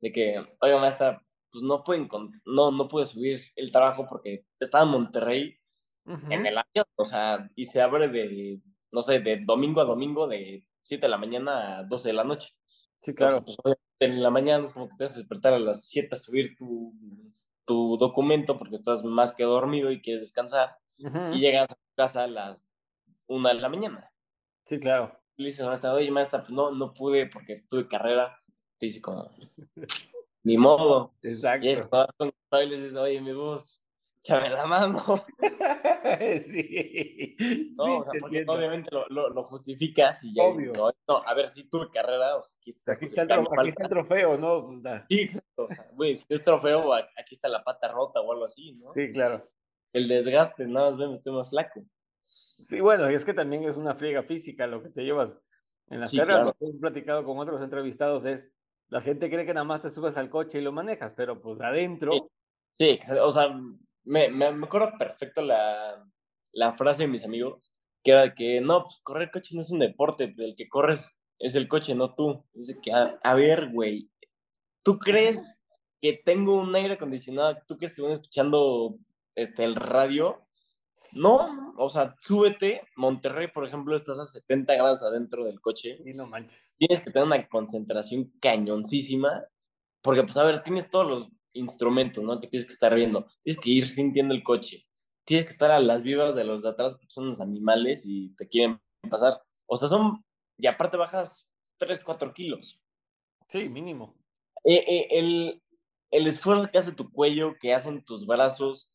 de 0.00 0.12
que, 0.12 0.56
oiga, 0.60 0.80
maestra, 0.80 1.22
pues 1.50 1.62
no 1.62 1.84
pueden, 1.84 2.08
no, 2.44 2.70
no 2.70 2.88
puede 2.88 3.06
subir 3.06 3.40
el 3.54 3.70
trabajo 3.70 4.06
porque 4.08 4.46
estaba 4.58 4.84
en 4.84 4.90
Monterrey 4.90 5.58
en 6.06 6.46
el 6.46 6.56
año, 6.56 6.84
o 6.94 7.04
sea, 7.04 7.50
y 7.56 7.64
se 7.64 7.82
abre 7.82 8.08
de, 8.08 8.60
no 8.92 9.02
sé, 9.02 9.18
de 9.18 9.42
domingo 9.44 9.80
a 9.80 9.84
domingo, 9.84 10.28
de 10.28 10.64
7 10.82 11.06
de 11.06 11.08
la 11.08 11.18
mañana 11.18 11.78
a 11.78 11.82
12 11.82 12.08
de 12.08 12.14
la 12.14 12.24
noche. 12.24 12.54
Sí, 13.00 13.14
claro. 13.14 13.44
pues, 13.44 13.56
en 13.98 14.22
la 14.22 14.30
mañana 14.30 14.64
es 14.64 14.72
como 14.72 14.88
que 14.88 14.96
te 14.96 15.04
vas 15.04 15.14
a 15.14 15.18
despertar 15.18 15.52
a 15.52 15.58
las 15.58 15.86
7 15.88 16.08
a 16.12 16.18
subir 16.18 16.56
tu, 16.56 16.94
tu 17.64 17.96
documento 17.98 18.58
porque 18.58 18.76
estás 18.76 19.04
más 19.04 19.32
que 19.32 19.44
dormido 19.44 19.90
y 19.90 20.00
quieres 20.00 20.22
descansar. 20.22 20.78
Y 20.98 21.38
llegas 21.38 21.70
a 21.70 21.74
tu 21.74 21.94
casa 21.94 22.24
a 22.24 22.26
las 22.26 22.64
1 23.26 23.48
de 23.48 23.54
la 23.54 23.68
mañana. 23.68 24.12
Sí, 24.64 24.78
claro. 24.78 25.18
Y 25.36 25.42
le 25.42 25.48
dices 25.50 25.66
maestra, 25.66 25.92
oye, 25.92 26.10
maestra, 26.10 26.40
pues 26.40 26.50
no, 26.50 26.70
no 26.70 26.92
pude 26.94 27.26
porque 27.26 27.64
tuve 27.68 27.86
carrera. 27.86 28.40
Te 28.78 28.86
dice 28.86 29.00
como, 29.00 29.30
ni 30.42 30.56
modo. 30.56 31.14
Exacto. 31.22 31.66
Y 31.66 31.70
es 31.70 31.86
cuando 31.86 32.34
vas 32.50 32.64
y 32.64 32.68
le 32.68 32.76
dices, 32.76 32.96
oye, 32.96 33.20
mi 33.20 33.32
voz, 33.32 33.82
échame 34.18 34.50
la 34.50 34.66
mano. 34.66 35.24
sí. 36.46 37.36
No, 37.76 38.06
sí, 38.10 38.18
porque 38.18 38.44
obviamente 38.46 38.88
lo, 38.90 39.06
lo, 39.10 39.28
lo, 39.28 39.44
justificas 39.44 40.24
y 40.24 40.34
ya. 40.34 40.44
Obvio. 40.44 40.72
No, 41.06 41.22
a 41.26 41.34
ver, 41.34 41.48
si 41.48 41.64
tuve 41.64 41.90
carrera, 41.90 42.36
o 42.36 42.42
sea, 42.42 42.56
aquí, 42.58 42.70
está, 42.70 42.92
aquí, 42.92 43.04
está 43.04 43.22
el, 43.22 43.32
aquí, 43.32 43.68
está 43.68 43.82
el, 43.84 43.90
trofeo, 43.90 44.38
¿no? 44.38 44.66
Pues, 44.66 44.82
sí, 45.10 45.20
exacto. 45.20 45.64
O 45.64 45.68
sea, 45.68 45.90
güey, 45.92 46.16
si 46.16 46.24
es 46.30 46.42
trofeo, 46.42 46.94
aquí 46.94 47.34
está 47.34 47.50
la 47.50 47.62
pata 47.62 47.88
rota 47.88 48.22
o 48.22 48.32
algo 48.32 48.46
así, 48.46 48.72
¿no? 48.72 48.88
Sí, 48.88 49.12
claro. 49.12 49.42
El 49.92 50.08
desgaste, 50.08 50.66
nada 50.66 50.88
más 50.88 50.98
ven, 50.98 51.12
estoy 51.12 51.34
más 51.34 51.50
flaco. 51.50 51.84
Sí, 52.26 52.80
bueno, 52.80 53.10
y 53.10 53.14
es 53.14 53.24
que 53.24 53.34
también 53.34 53.64
es 53.64 53.76
una 53.76 53.94
friega 53.94 54.22
física 54.22 54.66
lo 54.66 54.82
que 54.82 54.90
te 54.90 55.02
llevas 55.02 55.38
en 55.88 56.00
las 56.00 56.10
sí. 56.10 56.16
Lo 56.16 56.24
que 56.24 56.64
hemos 56.64 56.80
platicado 56.80 57.24
con 57.24 57.38
otros 57.38 57.62
entrevistados 57.62 58.24
es, 58.24 58.48
la 58.88 59.00
gente 59.00 59.30
cree 59.30 59.46
que 59.46 59.54
nada 59.54 59.64
más 59.64 59.82
te 59.82 59.88
subes 59.88 60.16
al 60.16 60.30
coche 60.30 60.58
y 60.58 60.62
lo 60.62 60.72
manejas, 60.72 61.12
pero 61.16 61.40
pues 61.40 61.60
adentro... 61.60 62.12
Sí, 62.78 62.98
sí 63.02 63.14
o 63.20 63.30
sea, 63.30 63.48
me, 64.04 64.28
me, 64.28 64.52
me 64.52 64.66
acuerdo 64.66 64.92
perfecto 64.98 65.42
la, 65.42 66.04
la, 66.52 66.72
frase 66.72 67.02
de 67.02 67.08
mis 67.08 67.24
amigos, 67.24 67.72
que 68.02 68.12
era 68.12 68.34
que 68.34 68.60
no, 68.60 68.84
pues 68.84 69.00
correr 69.02 69.30
coche 69.30 69.54
no 69.54 69.60
es 69.60 69.70
un 69.70 69.80
deporte, 69.80 70.34
el 70.36 70.54
que 70.56 70.68
corres 70.68 71.12
es 71.38 71.54
el 71.54 71.68
coche, 71.68 71.94
no 71.94 72.14
tú. 72.14 72.44
Dice 72.54 72.78
que, 72.80 72.92
a, 72.92 73.18
a 73.22 73.34
ver, 73.34 73.70
güey, 73.72 74.10
¿tú 74.82 74.98
crees 74.98 75.54
que 76.00 76.12
tengo 76.12 76.60
un 76.60 76.74
aire 76.74 76.94
acondicionado? 76.94 77.58
¿Tú 77.66 77.76
crees 77.76 77.94
que 77.94 78.02
voy 78.02 78.12
escuchando 78.12 78.96
este, 79.34 79.64
el 79.64 79.76
radio? 79.76 80.45
No, 81.12 81.74
o 81.76 81.88
sea, 81.88 82.14
súbete. 82.20 82.82
Monterrey, 82.96 83.48
por 83.48 83.66
ejemplo, 83.66 83.96
estás 83.96 84.18
a 84.18 84.26
70 84.26 84.74
grados 84.74 85.02
adentro 85.02 85.44
del 85.44 85.60
coche. 85.60 85.98
Y 86.04 86.12
no 86.12 86.26
manches. 86.26 86.74
Tienes 86.78 87.00
que 87.00 87.10
tener 87.10 87.26
una 87.26 87.48
concentración 87.48 88.32
cañoncísima. 88.40 89.44
Porque, 90.02 90.22
pues, 90.22 90.36
a 90.36 90.44
ver, 90.44 90.62
tienes 90.62 90.90
todos 90.90 91.06
los 91.06 91.28
instrumentos, 91.52 92.22
¿no? 92.22 92.38
Que 92.38 92.46
tienes 92.46 92.66
que 92.66 92.74
estar 92.74 92.94
viendo. 92.94 93.26
Tienes 93.42 93.60
que 93.60 93.70
ir 93.70 93.88
sintiendo 93.88 94.34
el 94.34 94.42
coche. 94.42 94.86
Tienes 95.24 95.46
que 95.46 95.52
estar 95.52 95.70
a 95.70 95.80
las 95.80 96.02
vivas 96.02 96.34
de 96.34 96.44
los 96.44 96.62
de 96.62 96.68
atrás 96.68 96.94
porque 96.94 97.10
son 97.10 97.26
los 97.26 97.40
animales 97.40 98.04
y 98.06 98.34
te 98.36 98.48
quieren 98.48 98.80
pasar. 99.10 99.42
O 99.66 99.76
sea, 99.76 99.88
son. 99.88 100.24
Y 100.58 100.66
aparte 100.66 100.96
bajas 100.96 101.46
3, 101.78 102.02
4 102.04 102.32
kilos. 102.32 102.80
Sí, 103.48 103.68
mínimo. 103.68 104.14
Eh, 104.64 104.84
eh, 104.86 105.08
el, 105.10 105.62
el 106.10 106.26
esfuerzo 106.26 106.70
que 106.70 106.78
hace 106.78 106.92
tu 106.92 107.10
cuello, 107.10 107.54
que 107.60 107.74
hacen 107.74 108.04
tus 108.04 108.26
brazos, 108.26 108.90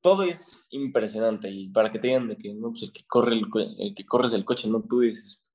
todo 0.00 0.22
es 0.22 0.66
impresionante. 0.70 1.48
Y 1.50 1.68
para 1.68 1.90
que 1.90 1.98
te 1.98 2.08
digan 2.08 2.28
de 2.28 2.36
que 2.36 2.54
no, 2.54 2.70
pues 2.70 2.84
el 2.84 2.92
que 2.92 3.04
corre 3.06 3.34
el, 3.34 3.46
el 3.78 3.94
que 3.94 4.06
corres 4.06 4.32
el 4.32 4.44
coche, 4.44 4.68
no 4.68 4.82
tú 4.82 5.00
dices, 5.00 5.46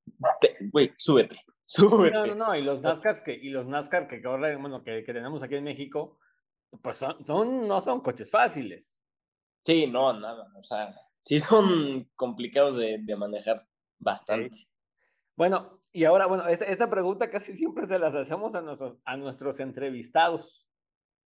güey, 0.71 0.93
súbete. 0.97 1.39
Súbete. 1.67 2.13
No, 2.13 2.25
no, 2.27 2.35
no, 2.35 2.55
y 2.55 2.61
los 2.61 2.81
NASCAR 2.81 3.23
que, 3.23 3.33
y 3.33 3.49
los 3.49 3.65
NASCAR 3.65 4.07
que 4.07 4.21
corren, 4.21 4.61
bueno, 4.61 4.83
que, 4.83 5.03
que 5.03 5.13
tenemos 5.13 5.41
aquí 5.41 5.55
en 5.55 5.63
México, 5.63 6.19
pues 6.83 6.97
son, 6.97 7.25
son, 7.25 7.67
no 7.67 7.81
son 7.81 8.01
coches 8.01 8.29
fáciles. 8.29 8.99
Sí, 9.63 9.87
no, 9.87 10.13
nada. 10.13 10.47
O 10.55 10.61
sea, 10.61 10.93
sí 11.23 11.39
son 11.39 12.07
complicados 12.15 12.77
de, 12.77 12.99
de 12.99 13.15
manejar 13.15 13.67
bastante. 13.97 14.55
Sí. 14.55 14.67
Bueno, 15.35 15.79
y 15.91 16.03
ahora, 16.03 16.27
bueno, 16.27 16.47
esta, 16.47 16.65
esta, 16.65 16.89
pregunta 16.89 17.31
casi 17.31 17.55
siempre 17.55 17.87
se 17.87 17.97
las 17.97 18.13
hacemos 18.13 18.53
a 18.53 18.61
nuestros, 18.61 18.97
a 19.03 19.17
nuestros 19.17 19.59
entrevistados. 19.59 20.67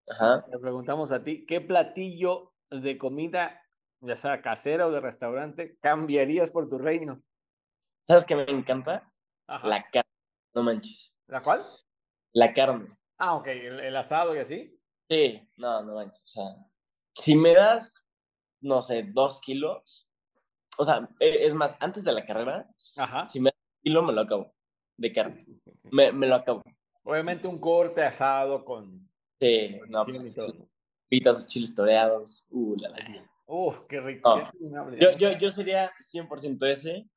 Ajá. 0.07 0.45
Le 0.49 0.57
preguntamos 0.57 1.11
a 1.11 1.21
ti, 1.23 1.45
¿qué 1.45 1.59
platillo 1.59 2.48
de 2.69 2.97
comida, 2.97 3.61
ya 4.01 4.15
sea 4.15 4.41
casera 4.41 4.87
o 4.87 4.91
de 4.91 4.99
restaurante, 4.99 5.77
cambiarías 5.81 6.51
por 6.51 6.69
tu 6.69 6.77
reino? 6.77 7.21
¿Sabes 8.07 8.25
qué 8.25 8.35
me 8.35 8.43
encanta? 8.49 9.11
Ajá. 9.47 9.67
La 9.67 9.83
carne, 9.83 10.11
no 10.53 10.63
manches. 10.63 11.13
¿La 11.27 11.41
cuál? 11.41 11.63
La 12.33 12.53
carne. 12.53 12.97
Ah, 13.17 13.35
ok, 13.35 13.47
el, 13.47 13.79
el, 13.79 13.95
asado 13.95 14.35
y 14.35 14.39
así. 14.39 14.79
Sí, 15.09 15.47
no, 15.57 15.83
no 15.83 15.95
manches. 15.95 16.23
O 16.23 16.27
sea, 16.27 16.43
si 17.13 17.35
me 17.35 17.53
das, 17.53 18.05
no 18.61 18.81
sé, 18.81 19.03
dos 19.03 19.41
kilos, 19.41 20.07
o 20.77 20.85
sea, 20.85 21.09
e, 21.19 21.45
es 21.45 21.53
más, 21.53 21.75
antes 21.79 22.03
de 22.03 22.13
la 22.13 22.25
carrera, 22.25 22.67
Ajá. 22.97 23.27
si 23.27 23.39
me 23.39 23.49
das 23.49 23.59
un 23.59 23.81
kilo, 23.83 24.03
me 24.03 24.13
lo 24.13 24.21
acabo 24.21 24.53
de 24.97 25.11
carne. 25.11 25.43
Sí, 25.45 25.61
sí, 25.63 25.71
sí. 25.83 25.89
Me, 25.91 26.11
me, 26.11 26.27
lo 26.27 26.35
acabo. 26.35 26.63
Obviamente 27.03 27.47
un 27.47 27.59
corte 27.59 28.03
asado 28.03 28.63
con... 28.63 29.09
Sí, 29.39 29.79
no, 29.87 30.03
pues, 30.03 30.37
pitas 31.09 31.43
o 31.43 31.47
chiles 31.47 31.73
toreados. 31.73 32.45
Uh, 32.49 32.75
la 32.77 32.91
verdad. 32.91 33.25
Uh, 33.47 33.73
qué 33.87 33.99
rico. 33.99 34.29
Oh. 34.29 34.91
Yo, 34.99 35.17
yo, 35.17 35.37
yo 35.37 35.51
sería 35.51 35.91
100% 36.13 36.65
ese. 36.67 37.09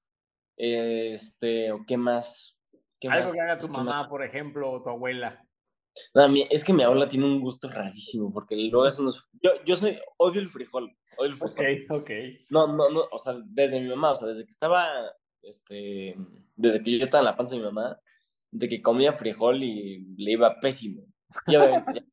Este, 0.56 1.70
o 1.72 1.84
qué 1.86 1.96
más. 1.96 2.56
¿Qué 2.98 3.08
Algo 3.08 3.26
más? 3.26 3.34
que 3.34 3.40
haga 3.40 3.58
tu 3.58 3.66
es 3.66 3.72
mamá, 3.72 4.04
que 4.04 4.08
por 4.08 4.24
ejemplo, 4.24 4.70
o 4.70 4.82
tu 4.82 4.90
abuela. 4.90 5.46
No, 6.14 6.26
es 6.50 6.64
que 6.64 6.72
mi 6.72 6.82
abuela 6.82 7.08
tiene 7.08 7.26
un 7.26 7.40
gusto 7.40 7.68
rarísimo, 7.68 8.32
porque 8.32 8.56
luego 8.56 8.86
es 8.86 8.98
unos... 8.98 9.28
Yo, 9.42 9.50
yo 9.66 9.76
soy, 9.76 9.98
odio 10.16 10.40
el 10.40 10.48
frijol, 10.48 10.90
odio 11.18 11.30
el 11.30 11.36
frijol. 11.36 11.90
Ok, 11.90 12.00
ok. 12.00 12.10
No, 12.48 12.66
no, 12.66 12.88
no, 12.88 13.02
o 13.10 13.18
sea, 13.18 13.34
desde 13.44 13.78
mi 13.78 13.88
mamá, 13.88 14.12
o 14.12 14.14
sea, 14.14 14.28
desde 14.28 14.44
que 14.44 14.50
estaba, 14.50 14.88
este, 15.42 16.16
desde 16.56 16.82
que 16.82 16.98
yo 16.98 17.04
estaba 17.04 17.20
en 17.20 17.26
la 17.26 17.36
panza 17.36 17.54
de 17.54 17.60
mi 17.60 17.66
mamá, 17.66 18.00
de 18.50 18.68
que 18.68 18.80
comía 18.80 19.12
frijol 19.12 19.62
y 19.62 20.14
le 20.16 20.32
iba 20.32 20.60
pésimo. 20.60 21.04
Y 21.46 21.56
obviamente, 21.56 22.06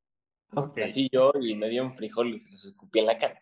así 0.84 1.10
yo, 1.12 1.32
y 1.40 1.56
me 1.56 1.70
dio 1.70 1.84
un 1.84 1.92
frijol 1.92 2.34
y 2.34 2.40
se 2.40 2.52
los 2.52 2.66
escupí 2.66 3.00
en 3.00 3.06
la 3.06 3.18
cara. 3.18 3.42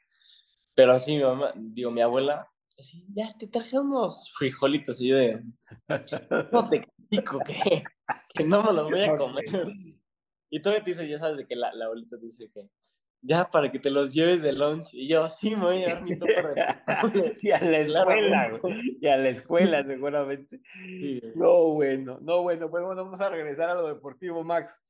Pero 0.73 0.91
así 0.93 1.15
mi 1.15 1.23
mamá, 1.23 1.53
digo, 1.55 1.91
mi 1.91 2.01
abuela, 2.01 2.51
así, 2.77 3.05
ya 3.09 3.33
te 3.37 3.47
traje 3.47 3.79
unos 3.79 4.31
frijolitos. 4.37 5.01
Y 5.01 5.09
yo 5.09 5.17
de, 5.17 5.43
no 6.51 6.69
te 6.69 6.81
critico 6.81 7.39
que, 7.39 7.83
que 8.33 8.43
no 8.43 8.63
me 8.63 8.73
los 8.73 8.89
voy 8.89 9.01
a 9.01 9.15
comer. 9.15 9.45
Y 10.49 10.61
todavía 10.61 10.83
te 10.83 10.91
dice, 10.91 11.07
ya 11.07 11.19
sabes, 11.19 11.37
de 11.37 11.47
que 11.47 11.55
la, 11.55 11.73
la 11.73 11.85
abuelita 11.85 12.15
dice 12.17 12.49
que, 12.53 12.69
ya 13.21 13.49
para 13.49 13.71
que 13.71 13.79
te 13.79 13.89
los 13.89 14.13
lleves 14.13 14.41
de 14.41 14.53
lunch. 14.53 14.93
Y 14.93 15.07
yo, 15.07 15.27
sí, 15.27 15.55
me 15.55 15.65
voy 15.65 15.83
a 15.83 15.95
dar 15.95 16.03
mi 16.03 16.15
de 16.15 17.35
Y 17.41 17.51
a 17.51 17.61
la 17.61 17.79
escuela, 17.79 18.51
güey. 18.61 18.97
Y 19.01 19.07
a 19.07 19.17
la 19.17 19.29
escuela, 19.29 19.83
seguramente. 19.83 20.61
No, 21.35 21.73
bueno, 21.73 22.19
no, 22.21 22.43
bueno. 22.43 22.69
Pues 22.69 22.83
bueno, 22.83 23.03
vamos 23.03 23.19
a 23.19 23.29
regresar 23.29 23.69
a 23.69 23.75
lo 23.75 23.87
deportivo, 23.87 24.43
Max. 24.43 24.81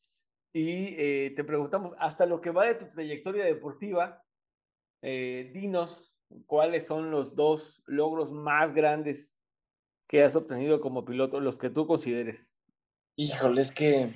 Y 0.53 0.95
eh, 0.97 1.33
te 1.35 1.43
preguntamos, 1.43 1.95
hasta 1.99 2.25
lo 2.25 2.41
que 2.41 2.51
va 2.51 2.65
de 2.65 2.75
tu 2.75 2.89
trayectoria 2.89 3.45
deportiva, 3.45 4.23
eh, 5.01 5.51
dinos 5.53 6.15
cuáles 6.45 6.87
son 6.87 7.11
los 7.11 7.35
dos 7.35 7.83
logros 7.85 8.31
más 8.31 8.73
grandes 8.73 9.37
que 10.07 10.23
has 10.23 10.35
obtenido 10.35 10.81
como 10.81 11.05
piloto, 11.05 11.39
los 11.39 11.57
que 11.57 11.69
tú 11.69 11.85
consideres. 11.85 12.53
Híjole, 13.15 13.61
es 13.61 13.71
que 13.71 14.13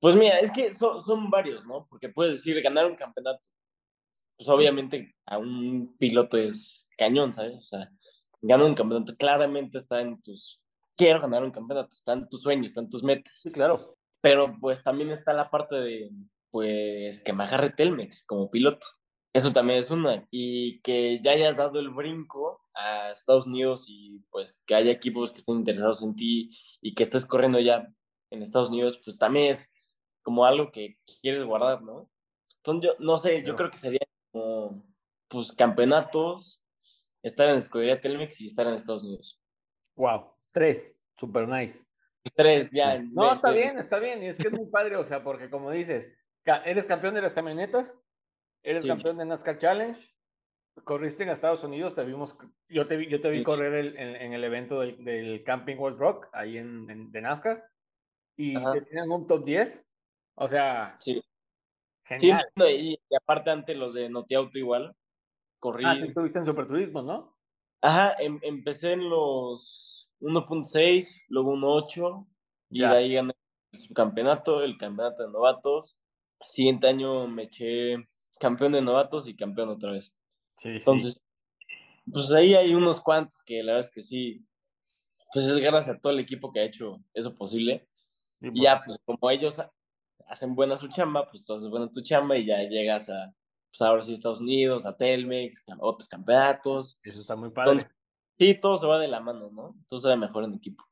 pues 0.00 0.14
mira, 0.14 0.38
es 0.38 0.52
que 0.52 0.72
son, 0.72 1.30
varios, 1.30 1.66
¿no? 1.66 1.86
Porque 1.88 2.08
puedes 2.08 2.36
decir 2.36 2.60
ganar 2.62 2.86
un 2.86 2.96
campeonato. 2.96 3.42
Pues 4.36 4.48
obviamente 4.48 5.16
a 5.24 5.38
un 5.38 5.96
piloto 5.98 6.36
es 6.36 6.88
cañón, 6.98 7.32
¿sabes? 7.32 7.56
O 7.56 7.62
sea, 7.62 7.90
ganar 8.42 8.66
un 8.66 8.74
campeonato 8.74 9.16
claramente 9.16 9.78
está 9.78 10.00
en 10.00 10.20
tus. 10.20 10.60
Quiero 10.96 11.20
ganar 11.20 11.42
un 11.42 11.50
campeonato, 11.50 11.88
está 11.90 12.12
en 12.12 12.28
tus 12.28 12.42
sueños, 12.42 12.66
está 12.66 12.80
en 12.80 12.90
tus 12.90 13.02
metas. 13.02 13.32
Sí, 13.36 13.50
claro. 13.50 13.96
Pero 14.26 14.56
pues 14.60 14.82
también 14.82 15.10
está 15.10 15.32
la 15.32 15.50
parte 15.50 15.76
de, 15.76 16.10
pues, 16.50 17.20
que 17.20 17.32
me 17.32 17.44
agarre 17.44 17.70
Telmex 17.70 18.24
como 18.26 18.50
piloto. 18.50 18.84
Eso 19.32 19.52
también 19.52 19.78
es 19.78 19.88
una. 19.88 20.26
Y 20.32 20.80
que 20.80 21.20
ya 21.22 21.30
hayas 21.30 21.58
dado 21.58 21.78
el 21.78 21.90
brinco 21.90 22.60
a 22.74 23.12
Estados 23.12 23.46
Unidos 23.46 23.84
y 23.86 24.18
pues 24.30 24.60
que 24.66 24.74
haya 24.74 24.90
equipos 24.90 25.30
que 25.30 25.38
estén 25.38 25.58
interesados 25.58 26.02
en 26.02 26.16
ti 26.16 26.50
y 26.82 26.96
que 26.96 27.04
estés 27.04 27.24
corriendo 27.24 27.60
ya 27.60 27.86
en 28.30 28.42
Estados 28.42 28.70
Unidos, 28.70 29.00
pues 29.04 29.16
también 29.16 29.52
es 29.52 29.70
como 30.22 30.44
algo 30.44 30.72
que 30.72 30.98
quieres 31.22 31.44
guardar, 31.44 31.82
¿no? 31.82 32.10
Entonces 32.56 32.90
yo, 32.90 33.04
no 33.04 33.18
sé, 33.18 33.44
yo 33.44 33.54
creo 33.54 33.70
que 33.70 33.78
sería 33.78 34.00
como, 34.32 34.82
pues, 35.28 35.52
campeonatos, 35.52 36.60
estar 37.22 37.48
en 37.48 37.58
escudería 37.58 38.00
Telmex 38.00 38.40
y 38.40 38.46
estar 38.46 38.66
en 38.66 38.74
Estados 38.74 39.04
Unidos. 39.04 39.40
Wow, 39.94 40.32
tres, 40.50 40.92
super 41.16 41.46
nice. 41.46 41.86
Tres, 42.34 42.70
ya. 42.70 42.98
No, 42.98 43.32
está 43.32 43.50
bien, 43.50 43.78
está 43.78 43.98
bien, 43.98 44.22
y 44.22 44.26
es 44.26 44.38
que 44.38 44.48
es 44.48 44.52
muy 44.52 44.66
padre, 44.66 44.96
o 44.96 45.04
sea, 45.04 45.22
porque 45.22 45.50
como 45.50 45.70
dices, 45.70 46.08
eres 46.64 46.86
campeón 46.86 47.14
de 47.14 47.22
las 47.22 47.34
camionetas, 47.34 47.98
eres 48.62 48.86
campeón 48.86 49.18
de 49.18 49.26
NASCAR 49.26 49.58
Challenge, 49.58 50.00
corriste 50.84 51.22
en 51.22 51.30
Estados 51.30 51.64
Unidos, 51.64 51.94
te 51.94 52.04
vimos, 52.04 52.36
yo 52.68 52.86
te 52.86 52.96
vi, 52.96 53.08
yo 53.08 53.20
te 53.20 53.30
vi 53.30 53.42
correr 53.42 53.96
en, 53.96 54.32
el 54.32 54.44
evento 54.44 54.80
del, 54.80 55.42
Camping 55.44 55.76
World 55.76 55.98
Rock, 55.98 56.28
ahí 56.32 56.58
en, 56.58 57.10
de 57.10 57.20
NASCAR, 57.20 57.64
y 58.36 58.54
te 58.54 58.80
tenían 58.82 59.10
un 59.10 59.26
top 59.26 59.44
10, 59.44 59.86
o 60.36 60.48
sea, 60.48 60.96
sí. 60.98 61.22
Genial. 62.04 62.46
y, 62.70 62.98
aparte 63.16 63.50
antes 63.50 63.76
los 63.76 63.94
de 63.94 64.08
Notiauto 64.08 64.58
igual, 64.58 64.94
corrí. 65.58 65.84
Ah, 65.84 65.96
sí, 65.96 66.06
estuviste 66.06 66.38
en 66.38 66.46
Superturismo, 66.46 67.02
¿no? 67.02 67.36
Ajá, 67.80 68.14
em, 68.20 68.38
empecé 68.42 68.92
en 68.92 69.08
los 69.08 70.05
1.6, 70.20 71.22
luego 71.28 71.54
1.8, 71.54 72.26
y 72.70 72.80
de 72.80 72.86
ahí 72.86 73.14
gané 73.14 73.34
el 73.72 73.78
subcampeonato, 73.78 74.62
el 74.62 74.76
campeonato 74.76 75.24
de 75.24 75.30
novatos. 75.30 75.98
siguiente 76.46 76.88
año 76.88 77.26
me 77.26 77.44
eché 77.44 77.96
campeón 78.38 78.72
de 78.72 78.82
novatos 78.82 79.28
y 79.28 79.36
campeón 79.36 79.70
otra 79.70 79.92
vez. 79.92 80.16
Sí, 80.56 80.70
Entonces, 80.70 81.22
pues 82.10 82.32
ahí 82.32 82.54
hay 82.54 82.74
unos 82.74 83.00
cuantos 83.00 83.42
que 83.44 83.62
la 83.62 83.72
verdad 83.72 83.88
es 83.88 83.94
que 83.94 84.00
sí, 84.00 84.44
pues 85.32 85.46
es 85.46 85.56
gracias 85.58 85.96
a 85.96 86.00
todo 86.00 86.12
el 86.12 86.20
equipo 86.20 86.52
que 86.52 86.60
ha 86.60 86.64
hecho 86.64 87.02
eso 87.14 87.34
posible. 87.34 87.88
y 88.40 88.62
ya, 88.62 88.82
pues 88.84 88.98
como 89.04 89.30
ellos 89.30 89.56
hacen 90.26 90.54
buena 90.54 90.76
su 90.76 90.88
chamba, 90.88 91.28
pues 91.30 91.44
tú 91.44 91.54
haces 91.54 91.68
buena 91.68 91.90
tu 91.90 92.02
chamba 92.02 92.36
y 92.36 92.46
ya 92.46 92.62
llegas 92.62 93.08
a, 93.10 93.34
pues 93.70 93.82
ahora 93.82 94.02
sí, 94.02 94.12
Estados 94.12 94.40
Unidos, 94.40 94.86
a 94.86 94.96
Telmex, 94.96 95.68
a 95.68 95.76
otros 95.80 96.08
campeonatos. 96.08 96.98
Eso 97.02 97.20
está 97.20 97.36
muy 97.36 97.50
padre. 97.50 97.86
Sí, 98.38 98.54
todo 98.54 98.78
se 98.78 98.86
va 98.86 98.98
de 98.98 99.08
la 99.08 99.20
mano, 99.20 99.50
¿no? 99.50 99.74
Todo 99.88 100.00
se 100.00 100.08
va 100.08 100.16
mejor 100.16 100.44
en 100.44 100.54
equipo. 100.54 100.84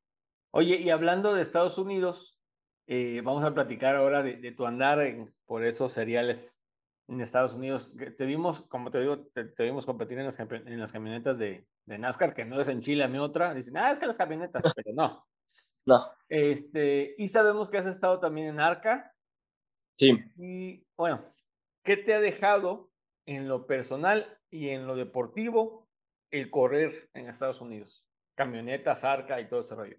Oye, 0.50 0.76
y 0.76 0.90
hablando 0.90 1.34
de 1.34 1.42
Estados 1.42 1.78
Unidos, 1.78 2.38
eh, 2.86 3.22
vamos 3.24 3.44
a 3.44 3.54
platicar 3.54 3.96
ahora 3.96 4.22
de, 4.22 4.52
tu 4.52 4.66
andar 4.66 5.00
en, 5.00 5.34
por 5.46 5.64
esos 5.64 5.92
seriales 5.92 6.56
en 7.08 7.20
Estados 7.20 7.54
Unidos. 7.54 7.92
Te 8.16 8.24
vimos, 8.24 8.62
como 8.62 8.90
te 8.90 9.00
digo, 9.00 9.26
te, 9.32 9.64
vimos 9.64 9.86
competir 9.86 10.18
en 10.18 10.26
las, 10.26 10.38
en 10.38 10.78
las 10.78 10.92
camionetas 10.92 11.38
de, 11.38 11.66
de, 11.86 11.98
NASCAR, 11.98 12.34
que 12.34 12.44
no 12.44 12.60
es 12.60 12.68
en 12.68 12.80
Chile, 12.82 13.04
a 13.04 13.08
mi 13.08 13.18
otra. 13.18 13.52
Dicen, 13.54 13.76
ah, 13.76 13.90
es 13.90 13.98
que 13.98 14.06
las 14.06 14.16
camionetas, 14.16 14.62
pero 14.76 14.94
no. 14.94 15.26
No. 15.86 16.10
Este, 16.28 17.14
y 17.18 17.28
sabemos 17.28 17.68
que 17.68 17.78
has 17.78 17.86
estado 17.86 18.20
también 18.20 18.48
en 18.48 18.60
ARCA, 18.60 19.14
Sí. 19.96 20.18
Y 20.36 20.86
bueno, 20.96 21.24
¿qué 21.82 21.96
te 21.96 22.14
ha 22.14 22.20
dejado 22.20 22.90
en 23.26 23.48
lo 23.48 23.66
personal 23.66 24.38
y 24.50 24.70
en 24.70 24.86
lo 24.86 24.96
deportivo 24.96 25.83
el 26.40 26.50
correr 26.50 27.08
en 27.14 27.28
Estados 27.28 27.60
Unidos? 27.60 28.04
Camionetas, 28.34 29.04
arca 29.04 29.40
y 29.40 29.48
todo 29.48 29.60
ese 29.60 29.74
rollo. 29.74 29.96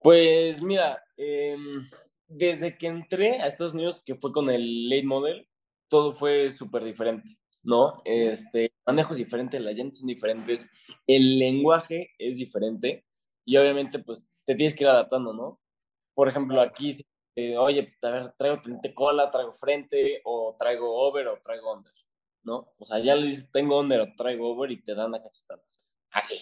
Pues 0.00 0.62
mira, 0.62 1.02
em, 1.16 1.86
desde 2.26 2.76
que 2.78 2.86
entré 2.86 3.40
a 3.40 3.46
Estados 3.46 3.74
Unidos, 3.74 4.02
que 4.04 4.14
fue 4.14 4.32
con 4.32 4.48
el 4.50 4.88
late 4.88 5.06
model, 5.06 5.48
todo 5.88 6.12
fue 6.12 6.50
súper 6.50 6.84
diferente, 6.84 7.38
¿no? 7.62 8.02
Este, 8.04 8.70
manejos 8.86 9.16
diferentes, 9.16 9.60
las 9.60 9.74
llantas 9.74 9.98
son 9.98 10.08
diferentes, 10.08 10.70
el 11.06 11.38
lenguaje 11.38 12.10
es 12.18 12.36
diferente 12.36 13.04
y 13.44 13.56
obviamente 13.56 13.98
pues 13.98 14.26
te 14.44 14.54
tienes 14.54 14.74
que 14.74 14.84
ir 14.84 14.88
adaptando, 14.88 15.32
¿no? 15.32 15.60
Por 16.14 16.28
ejemplo, 16.28 16.60
aquí 16.60 16.92
eh, 17.40 17.56
oye, 17.56 17.86
a 18.02 18.10
ver, 18.10 18.34
traigo 18.36 18.60
cola, 18.96 19.30
traigo 19.30 19.52
frente, 19.52 20.20
o 20.24 20.56
traigo 20.58 20.92
over, 21.06 21.28
o 21.28 21.40
traigo 21.40 21.72
under, 21.72 21.92
¿no? 22.42 22.72
O 22.78 22.84
sea, 22.84 22.98
ya 22.98 23.14
le 23.14 23.28
dices, 23.28 23.50
tengo 23.50 23.80
under 23.80 24.00
o 24.00 24.14
traigo 24.16 24.50
over 24.50 24.70
y 24.70 24.82
te 24.82 24.94
dan 24.94 25.14
a 25.14 25.20
cachetadas. 25.20 25.82
Así. 26.10 26.38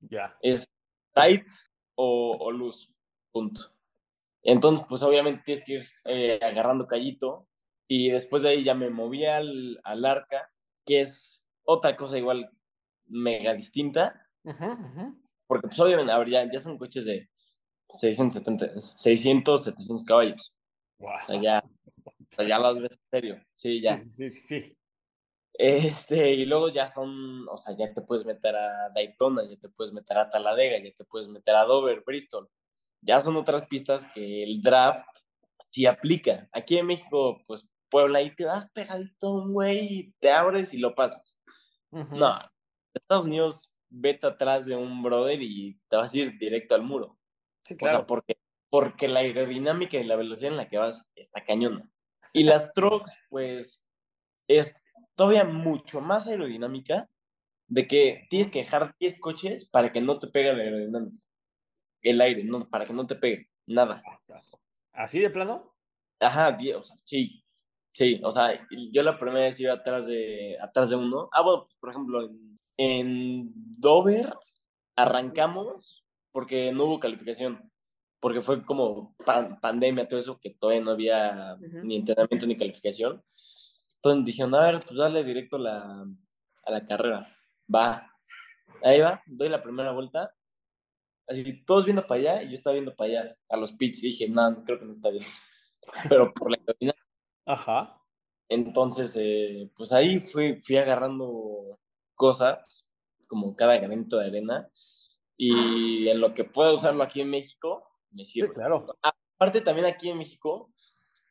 Ya. 0.00 0.36
Es 0.42 0.66
tight 1.12 1.46
o, 1.94 2.36
o 2.38 2.52
loose, 2.52 2.88
punto. 3.32 3.74
Entonces, 4.42 4.84
pues 4.88 5.02
obviamente 5.02 5.42
tienes 5.44 5.64
que 5.64 5.72
ir 5.74 5.84
eh, 6.04 6.38
agarrando 6.42 6.86
callito 6.86 7.48
y 7.88 8.10
después 8.10 8.42
de 8.42 8.50
ahí 8.50 8.64
ya 8.64 8.74
me 8.74 8.90
moví 8.90 9.24
al, 9.24 9.80
al 9.84 10.04
arca, 10.04 10.50
que 10.84 11.00
es 11.00 11.42
otra 11.64 11.96
cosa 11.96 12.18
igual 12.18 12.50
mega 13.06 13.54
distinta. 13.54 14.28
Porque 15.46 15.68
pues 15.68 15.80
obviamente, 15.80 16.12
a 16.12 16.18
ver, 16.18 16.28
ya, 16.28 16.50
ya 16.50 16.60
son 16.60 16.78
coches 16.78 17.06
de 17.06 17.30
670, 17.92 18.80
600, 18.80 19.64
700 19.64 20.04
caballos. 20.04 20.54
Wow. 20.98 21.10
O 21.10 21.26
sea, 21.26 21.40
ya, 21.40 21.64
o 22.04 22.36
sea, 22.36 22.46
ya 22.46 22.58
las 22.58 22.78
ves 22.78 22.92
en 22.92 23.10
serio. 23.10 23.44
Sí, 23.54 23.80
ya. 23.80 23.98
Sí, 23.98 24.10
sí, 24.14 24.30
sí. 24.30 24.76
Este, 25.56 26.34
y 26.34 26.44
luego 26.46 26.68
ya 26.68 26.92
son, 26.92 27.48
o 27.48 27.56
sea, 27.56 27.76
ya 27.76 27.92
te 27.92 28.02
puedes 28.02 28.24
meter 28.26 28.56
a 28.56 28.90
Daytona, 28.94 29.42
ya 29.48 29.56
te 29.56 29.68
puedes 29.68 29.92
meter 29.92 30.18
a 30.18 30.28
Taladega, 30.28 30.78
ya 30.78 30.92
te 30.92 31.04
puedes 31.04 31.28
meter 31.28 31.54
a 31.54 31.64
Dover, 31.64 32.02
Bristol. 32.04 32.50
Ya 33.00 33.20
son 33.20 33.36
otras 33.36 33.66
pistas 33.66 34.04
que 34.12 34.42
el 34.42 34.62
draft 34.62 35.06
sí 35.70 35.86
aplica. 35.86 36.48
Aquí 36.52 36.78
en 36.78 36.86
México, 36.86 37.40
pues 37.46 37.68
Puebla, 37.88 38.18
ahí 38.18 38.34
te 38.34 38.44
vas 38.44 38.68
pegadito 38.72 39.30
un 39.30 39.52
güey 39.52 40.12
te 40.18 40.32
abres 40.32 40.74
y 40.74 40.78
lo 40.78 40.94
pasas. 40.96 41.38
No, 41.92 42.36
Estados 42.92 43.26
Unidos, 43.26 43.72
vete 43.88 44.26
atrás 44.26 44.66
de 44.66 44.74
un 44.74 45.00
brother 45.00 45.40
y 45.40 45.80
te 45.88 45.96
vas 45.96 46.12
a 46.12 46.18
ir 46.18 46.36
directo 46.38 46.74
al 46.74 46.82
muro. 46.82 47.16
Sí, 47.64 47.76
claro. 47.76 47.98
O 47.98 48.00
sea, 48.00 48.06
porque, 48.06 48.36
porque 48.68 49.06
la 49.06 49.20
aerodinámica 49.20 49.96
y 49.96 50.04
la 50.04 50.16
velocidad 50.16 50.50
en 50.50 50.56
la 50.56 50.68
que 50.68 50.78
vas 50.78 51.08
está 51.14 51.44
cañona. 51.44 51.88
Y 52.32 52.42
las 52.42 52.72
trucks, 52.72 53.12
pues, 53.28 53.80
es 54.48 54.74
todavía 55.14 55.44
mucho 55.44 56.00
más 56.00 56.26
aerodinámica 56.26 57.08
de 57.68 57.86
que 57.86 58.26
tienes 58.30 58.48
que 58.50 58.60
dejar 58.60 58.94
10 58.98 59.20
coches 59.20 59.64
para 59.64 59.92
que 59.92 60.00
no 60.00 60.18
te 60.18 60.28
pegue 60.28 60.54
la 60.54 60.62
aerodinámica. 60.62 61.20
El 62.02 62.20
aire, 62.20 62.44
no, 62.44 62.68
para 62.68 62.84
que 62.84 62.92
no 62.92 63.06
te 63.06 63.14
pegue, 63.14 63.48
nada. 63.66 64.02
¿Así 64.92 65.18
de 65.20 65.30
plano? 65.30 65.74
Ajá, 66.20 66.56
o 66.76 66.82
sea, 66.82 66.96
sí. 67.04 67.44
Sí, 67.92 68.20
o 68.24 68.32
sea, 68.32 68.66
yo 68.92 69.04
la 69.04 69.18
primera 69.18 69.44
vez 69.44 69.60
iba 69.60 69.72
atrás 69.72 70.06
de, 70.06 70.58
atrás 70.60 70.90
de 70.90 70.96
uno. 70.96 71.28
Ah, 71.32 71.42
bueno, 71.42 71.68
por 71.78 71.90
ejemplo, 71.90 72.22
en, 72.22 72.58
en 72.76 73.52
Dover 73.54 74.34
arrancamos 74.96 76.04
porque 76.32 76.72
no 76.72 76.84
hubo 76.84 76.98
calificación, 76.98 77.70
porque 78.18 78.42
fue 78.42 78.64
como 78.64 79.14
pandemia, 79.60 80.08
todo 80.08 80.18
eso, 80.18 80.40
que 80.40 80.50
todavía 80.50 80.82
no 80.82 80.90
había 80.90 81.56
ni 81.84 81.96
entrenamiento 81.96 82.46
ni 82.46 82.56
calificación. 82.56 83.22
Entonces 84.04 84.26
dijeron, 84.26 84.54
a 84.54 84.60
ver, 84.60 84.80
pues 84.80 84.98
dale 84.98 85.24
directo 85.24 85.56
la, 85.56 86.06
a 86.64 86.70
la 86.70 86.84
carrera. 86.84 87.26
Va. 87.74 88.06
Ahí 88.82 89.00
va, 89.00 89.22
doy 89.24 89.48
la 89.48 89.62
primera 89.62 89.92
vuelta. 89.92 90.30
Así, 91.26 91.64
todos 91.64 91.86
viendo 91.86 92.06
para 92.06 92.20
allá 92.20 92.42
y 92.42 92.48
yo 92.48 92.52
estaba 92.52 92.74
viendo 92.74 92.94
para 92.94 93.08
allá, 93.08 93.36
a 93.48 93.56
los 93.56 93.72
pits, 93.72 94.02
y 94.02 94.08
dije, 94.08 94.28
no, 94.28 94.62
creo 94.62 94.78
que 94.78 94.84
no 94.84 94.90
está 94.90 95.08
bien. 95.08 95.24
Pero 96.10 96.34
por 96.34 96.50
la 96.50 96.58
Ajá. 97.46 97.98
Entonces, 98.50 99.16
eh, 99.18 99.70
pues 99.74 99.90
ahí 99.90 100.20
fui, 100.20 100.58
fui 100.60 100.76
agarrando 100.76 101.80
cosas, 102.14 102.90
como 103.26 103.56
cada 103.56 103.78
granito 103.78 104.18
de 104.18 104.26
arena, 104.26 104.68
y 105.38 106.08
en 106.08 106.20
lo 106.20 106.34
que 106.34 106.44
pueda 106.44 106.74
usarlo 106.74 107.02
aquí 107.02 107.22
en 107.22 107.30
México, 107.30 107.88
me 108.10 108.26
sirve. 108.26 108.48
Sí, 108.48 108.54
claro. 108.54 108.84
Aparte 109.02 109.62
también 109.62 109.86
aquí 109.86 110.10
en 110.10 110.18
México, 110.18 110.70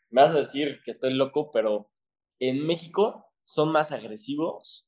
me 0.10 0.24
vas 0.24 0.34
a 0.34 0.40
decir 0.40 0.82
que 0.84 0.90
estoy 0.90 1.14
loco, 1.14 1.52
pero 1.52 1.93
en 2.50 2.66
México 2.66 3.32
son 3.44 3.72
más 3.72 3.92
agresivos 3.92 4.88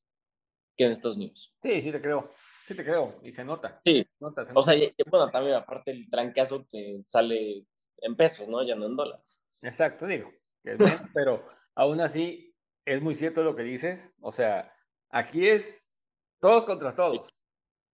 que 0.76 0.84
en 0.84 0.92
Estados 0.92 1.16
Unidos. 1.16 1.54
Sí, 1.62 1.80
sí 1.82 1.92
te 1.92 2.00
creo. 2.00 2.30
Sí 2.66 2.74
te 2.74 2.84
creo. 2.84 3.18
Y 3.22 3.32
se 3.32 3.44
nota. 3.44 3.80
Sí. 3.84 4.06
Nota, 4.20 4.44
se 4.44 4.50
O 4.52 4.54
nota. 4.54 4.72
sea, 4.72 4.74
y- 4.76 4.94
bueno, 5.08 5.30
también 5.30 5.56
aparte 5.56 5.90
el 5.92 6.08
trancazo 6.10 6.64
te 6.64 7.02
sale 7.02 7.64
en 7.98 8.16
pesos, 8.16 8.48
¿no? 8.48 8.62
Ya 8.66 8.74
no 8.74 8.86
en 8.86 8.96
dólares. 8.96 9.44
Exacto, 9.62 10.06
digo. 10.06 10.30
pero 11.14 11.46
aún 11.74 12.00
así 12.00 12.54
es 12.84 13.00
muy 13.00 13.14
cierto 13.14 13.42
lo 13.44 13.54
que 13.54 13.62
dices. 13.62 14.12
O 14.20 14.32
sea, 14.32 14.72
aquí 15.10 15.46
es 15.46 16.02
todos 16.40 16.64
contra 16.66 16.94
todos. 16.94 17.28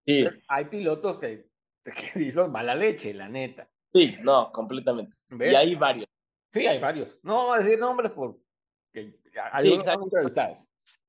Sí, 0.05 0.25
Hay 0.47 0.65
pilotos 0.65 1.17
que, 1.17 1.49
que 1.83 1.83
son 2.31 2.51
mala 2.51 2.73
leche, 2.75 3.13
la 3.13 3.27
neta. 3.29 3.69
sí, 3.93 4.15
no, 4.21 4.51
completamente. 4.51 5.15
¿Ves? 5.29 5.51
Y 5.53 5.55
hay 5.55 5.75
varios. 5.75 6.07
Sí, 6.53 6.65
hay 6.65 6.79
varios. 6.79 7.17
No 7.23 7.35
vamos 7.35 7.55
a 7.55 7.59
decir 7.63 7.77
nombres 7.79 8.11
porque 8.11 9.19
hay 9.51 9.65
Sí, 9.65 9.73
entrevistados. 9.73 10.59
No, 10.59 10.65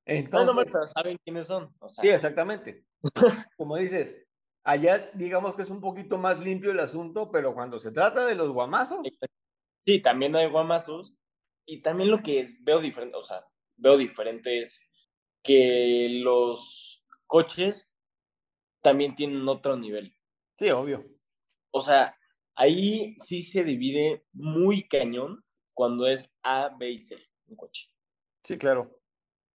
Entonces, 0.06 0.54
no, 0.54 0.64
pero 0.64 0.86
saben 0.86 1.16
quiénes 1.24 1.46
son. 1.46 1.74
O 1.78 1.88
sea, 1.88 2.02
sí, 2.02 2.08
exactamente. 2.10 2.84
Como 3.56 3.76
dices, 3.76 4.16
allá 4.64 5.10
digamos 5.14 5.54
que 5.54 5.62
es 5.62 5.70
un 5.70 5.80
poquito 5.80 6.18
más 6.18 6.38
limpio 6.40 6.70
el 6.70 6.80
asunto, 6.80 7.30
pero 7.30 7.54
cuando 7.54 7.78
se 7.78 7.92
trata 7.92 8.26
de 8.26 8.34
los 8.34 8.50
guamazos, 8.50 9.06
sí, 9.84 10.00
también 10.00 10.34
hay 10.36 10.48
guamazos. 10.48 11.14
Y 11.64 11.78
también 11.78 12.10
lo 12.10 12.22
que 12.22 12.40
es- 12.40 12.62
veo 12.64 12.80
diferente, 12.80 13.16
o 13.16 13.22
sea, 13.22 13.44
veo 13.76 13.96
diferente 13.96 14.58
es 14.58 14.80
que 15.42 16.08
los 16.22 17.04
coches 17.26 17.90
también 18.82 19.14
tienen 19.14 19.48
otro 19.48 19.76
nivel. 19.76 20.16
sí, 20.58 20.70
obvio. 20.70 21.04
O 21.70 21.82
sea, 21.82 22.16
ahí 22.54 23.16
sí 23.22 23.42
se 23.42 23.64
divide 23.64 24.24
muy 24.32 24.86
cañón 24.88 25.44
cuando 25.74 26.06
es 26.06 26.30
A, 26.42 26.70
B 26.78 26.90
y 26.90 27.00
C, 27.00 27.16
un 27.46 27.56
coche. 27.56 27.88
Sí, 28.44 28.58
claro. 28.58 28.98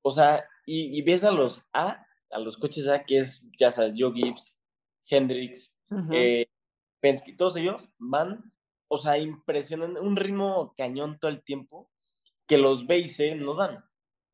O 0.02 0.10
sea, 0.10 0.44
y, 0.64 0.96
y 0.98 1.02
ves 1.02 1.24
a 1.24 1.30
los 1.30 1.62
A, 1.72 2.04
a 2.30 2.38
los 2.38 2.56
coches 2.56 2.88
A, 2.88 3.04
que 3.04 3.18
es, 3.18 3.46
ya 3.58 3.70
sabes, 3.70 3.94
Joe 3.96 4.12
Gibbs, 4.12 4.56
Hendrix, 5.08 5.74
eh, 6.12 6.46
Penske, 7.00 7.34
todos 7.34 7.56
ellos 7.56 7.88
van, 7.98 8.52
o 8.88 8.98
sea, 8.98 9.18
impresionan 9.18 9.96
un 9.96 10.16
ritmo 10.16 10.74
cañón 10.76 11.18
todo 11.18 11.30
el 11.30 11.42
tiempo 11.42 11.90
que 12.46 12.58
los 12.58 12.86
B 12.86 12.98
y 12.98 13.08
C 13.08 13.34
no 13.34 13.54
dan. 13.54 13.84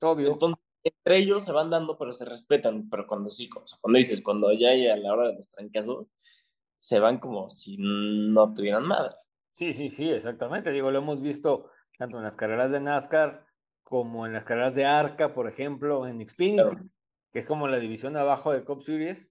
obvio. 0.00 0.32
Entonces, 0.32 0.62
entre 0.84 1.18
ellos 1.18 1.44
se 1.44 1.52
van 1.52 1.70
dando, 1.70 1.96
pero 1.98 2.12
se 2.12 2.24
respetan. 2.24 2.88
Pero 2.90 3.06
cuando 3.06 3.30
sí, 3.30 3.48
o 3.54 3.66
sea, 3.66 3.78
cuando 3.80 3.98
dices, 3.98 4.20
cuando 4.22 4.52
ya 4.52 4.70
hay 4.70 4.88
a 4.88 4.96
la 4.96 5.12
hora 5.12 5.28
de 5.28 5.34
los 5.34 5.46
trancazos, 5.48 6.06
se 6.76 6.98
van 6.98 7.18
como 7.18 7.48
si 7.50 7.76
no 7.78 8.52
tuvieran 8.52 8.86
madre. 8.86 9.14
Sí, 9.54 9.74
sí, 9.74 9.90
sí, 9.90 10.10
exactamente. 10.10 10.70
Digo, 10.72 10.90
lo 10.90 10.98
hemos 10.98 11.20
visto 11.20 11.70
tanto 11.98 12.16
en 12.18 12.24
las 12.24 12.36
carreras 12.36 12.70
de 12.70 12.80
NASCAR 12.80 13.46
como 13.82 14.26
en 14.26 14.32
las 14.32 14.44
carreras 14.44 14.74
de 14.74 14.84
ARCA, 14.86 15.34
por 15.34 15.48
ejemplo, 15.48 16.06
en 16.06 16.26
Xfinity, 16.26 16.62
Claro. 16.62 16.84
que 17.32 17.40
es 17.40 17.46
como 17.46 17.68
la 17.68 17.78
división 17.78 18.14
de 18.14 18.20
abajo 18.20 18.52
de 18.52 18.64
Cup 18.64 18.82
Series. 18.82 19.30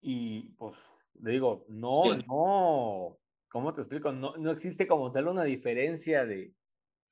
Y 0.00 0.50
pues, 0.56 0.76
le 1.20 1.32
digo, 1.32 1.64
no, 1.68 2.16
no, 2.26 3.18
¿cómo 3.50 3.74
te 3.74 3.80
explico? 3.82 4.12
No, 4.12 4.36
no 4.36 4.50
existe 4.50 4.86
como 4.86 5.12
tal 5.12 5.28
una 5.28 5.44
diferencia 5.44 6.24
de, 6.26 6.54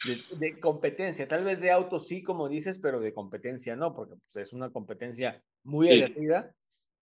de, 0.03 0.25
de 0.39 0.61
competencia. 0.61 1.29
Tal 1.29 1.45
vez 1.45 1.61
de 1.61 1.71
autos 1.73 2.09
sí, 2.09 2.23
como 2.23 2.49
dices, 2.49 2.79
pero 2.81 3.01
de 3.01 3.15
competencia 3.15 3.77
no, 3.77 3.95
porque 3.95 4.17
pues, 4.17 4.37
es 4.49 4.53
una 4.53 4.71
competencia 4.73 5.45
muy 5.65 5.89
Sí. 5.89 6.03
aguerrida. 6.03 6.55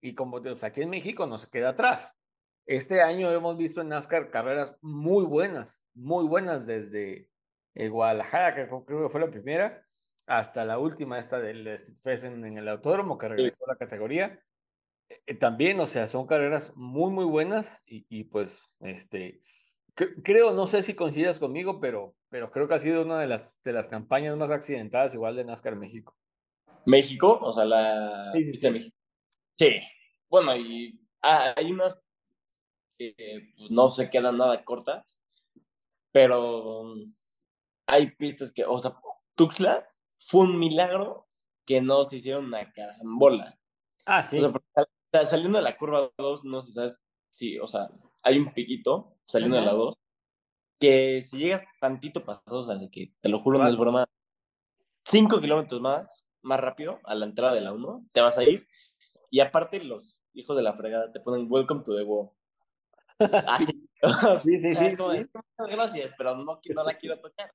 Y 0.03 0.15
como 0.15 0.43
pues, 0.43 0.65
aquí 0.65 0.83
en 0.83 0.91
México 0.91 1.27
no 1.27 1.39
se 1.39 1.49
queda 1.51 1.71
atrás. 1.71 2.13
Este 2.67 3.01
año 3.03 3.31
hemos 3.33 3.57
visto 3.57 3.81
en 3.81 3.89
NASCAR 3.89 4.31
carreras 4.31 4.77
muy 4.83 5.25
buenas, 5.25 5.83
muy 5.95 6.27
buenas 6.27 6.67
desde 6.67 7.31
eh, 7.79 7.89
Guadalajara, 7.89 8.55
que 8.55 8.69
creo 8.69 9.03
que 9.05 9.09
fue 9.09 9.21
la 9.21 9.31
primera, 9.31 9.87
hasta 10.27 10.65
la 10.65 10.79
última, 10.79 11.19
esta 11.19 11.39
del 11.39 11.79
Speedfest 11.79 12.25
en, 12.25 12.45
en 12.45 12.59
el 12.59 12.69
autódromo, 12.69 13.17
que 13.17 13.29
regresó 13.29 13.65
a 13.65 13.73
la 13.73 13.79
categoría. 13.79 14.43
Eh, 15.09 15.35
también, 15.35 15.81
o 15.81 15.87
sea, 15.87 16.07
son 16.07 16.27
carreras 16.27 16.73
muy, 16.77 17.11
muy 17.11 17.25
buenas 17.25 17.83
y, 17.87 18.05
y 18.11 18.25
pues, 18.25 18.61
este, 18.81 19.41
cre- 19.97 20.21
creo, 20.23 20.53
no 20.53 20.67
sé 20.67 20.83
si 20.83 20.95
coincidas 20.95 21.39
conmigo, 21.39 21.81
pero, 21.81 22.15
pero 22.29 22.51
creo 22.51 22.69
que 22.69 22.75
ha 22.75 22.79
sido 22.79 23.03
una 23.03 23.19
de 23.19 23.27
las, 23.27 23.59
de 23.63 23.73
las 23.73 23.89
campañas 23.89 24.37
más 24.37 24.51
accidentadas 24.51 25.15
igual 25.15 25.37
de 25.37 25.45
NASCAR 25.45 25.77
México. 25.77 26.15
México, 26.85 27.39
o 27.41 27.53
sea, 27.53 27.65
la 27.65 28.31
Sí, 28.33 28.45
sí, 28.45 28.53
sí. 28.53 28.71
México. 28.71 28.97
Sí. 29.57 29.79
Bueno, 30.29 30.55
y 30.57 31.01
ah, 31.23 31.55
hay 31.57 31.73
unas 31.73 31.97
que 32.99 33.15
pues, 33.57 33.71
no 33.71 33.89
se 33.89 34.11
quedan 34.11 34.37
nada 34.37 34.63
cortas, 34.65 35.21
pero 36.13 36.83
um, 36.83 37.15
hay 37.89 38.11
pistas 38.13 38.53
que, 38.53 38.65
o 38.65 38.79
sea, 38.79 38.95
Tuxtla 39.35 39.89
fue 40.19 40.43
un 40.43 40.59
milagro 40.59 41.27
que 41.65 41.81
no 41.81 42.05
se 42.05 42.17
hicieron 42.17 42.45
una 42.45 42.71
carambola. 42.73 43.59
Ah, 44.07 44.23
sí. 44.23 44.37
O 44.37 44.41
sea, 44.41 44.53
porque 44.53 44.67
saliendo 45.25 45.59
de 45.59 45.65
la 45.65 45.77
curva 45.77 46.11
2, 46.19 46.45
no 46.45 46.61
sé 46.61 46.69
si 46.69 46.73
sabes, 46.75 47.01
sí, 47.31 47.59
o 47.59 47.67
sea, 47.67 47.89
hay 48.23 48.39
un 48.39 48.53
piquito 48.53 49.17
saliendo 49.25 49.57
de 49.57 49.65
la 49.65 49.75
Ujú. 49.75 49.85
2, 49.87 49.99
que 50.79 51.23
si 51.23 51.39
llegas 51.39 51.65
tantito 51.81 52.25
pasado, 52.25 52.59
o 52.59 52.63
sea, 52.63 52.77
de 52.77 52.91
que 52.91 53.15
te 53.21 53.29
lo 53.29 53.39
juro, 53.39 53.59
no 53.59 53.69
es 53.69 53.77
broma, 53.77 54.07
5 55.05 55.41
kilómetros 55.41 55.81
más, 55.81 56.27
más 56.43 56.61
rápido, 56.61 57.01
a 57.05 57.15
la 57.15 57.25
entrada 57.25 57.55
de 57.55 57.63
la 57.63 57.73
1, 57.73 58.07
te 58.13 58.21
vas 58.21 58.37
a 58.37 58.45
ir, 58.45 58.69
y 59.31 59.41
aparte 59.41 59.83
los 59.83 60.21
hijos 60.35 60.57
de 60.57 60.63
la 60.63 60.75
fregada 60.75 61.11
te 61.11 61.21
ponen 61.21 61.47
welcome 61.51 61.83
to 61.83 61.97
the 61.97 62.05
world. 62.05 62.31
Así. 63.49 63.89
Sí, 64.43 64.59
sí, 64.59 64.71
O 64.71 64.73
sea, 64.73 64.81
sí, 64.81 64.87
es 64.87 64.97
como, 64.97 65.13
sí. 65.13 65.19
es 65.19 65.29
como, 65.29 65.45
gracias, 65.69 66.13
pero 66.17 66.37
no, 66.37 66.61
no 66.75 66.85
la 66.85 66.97
quiero 66.97 67.19
tocar. 67.19 67.51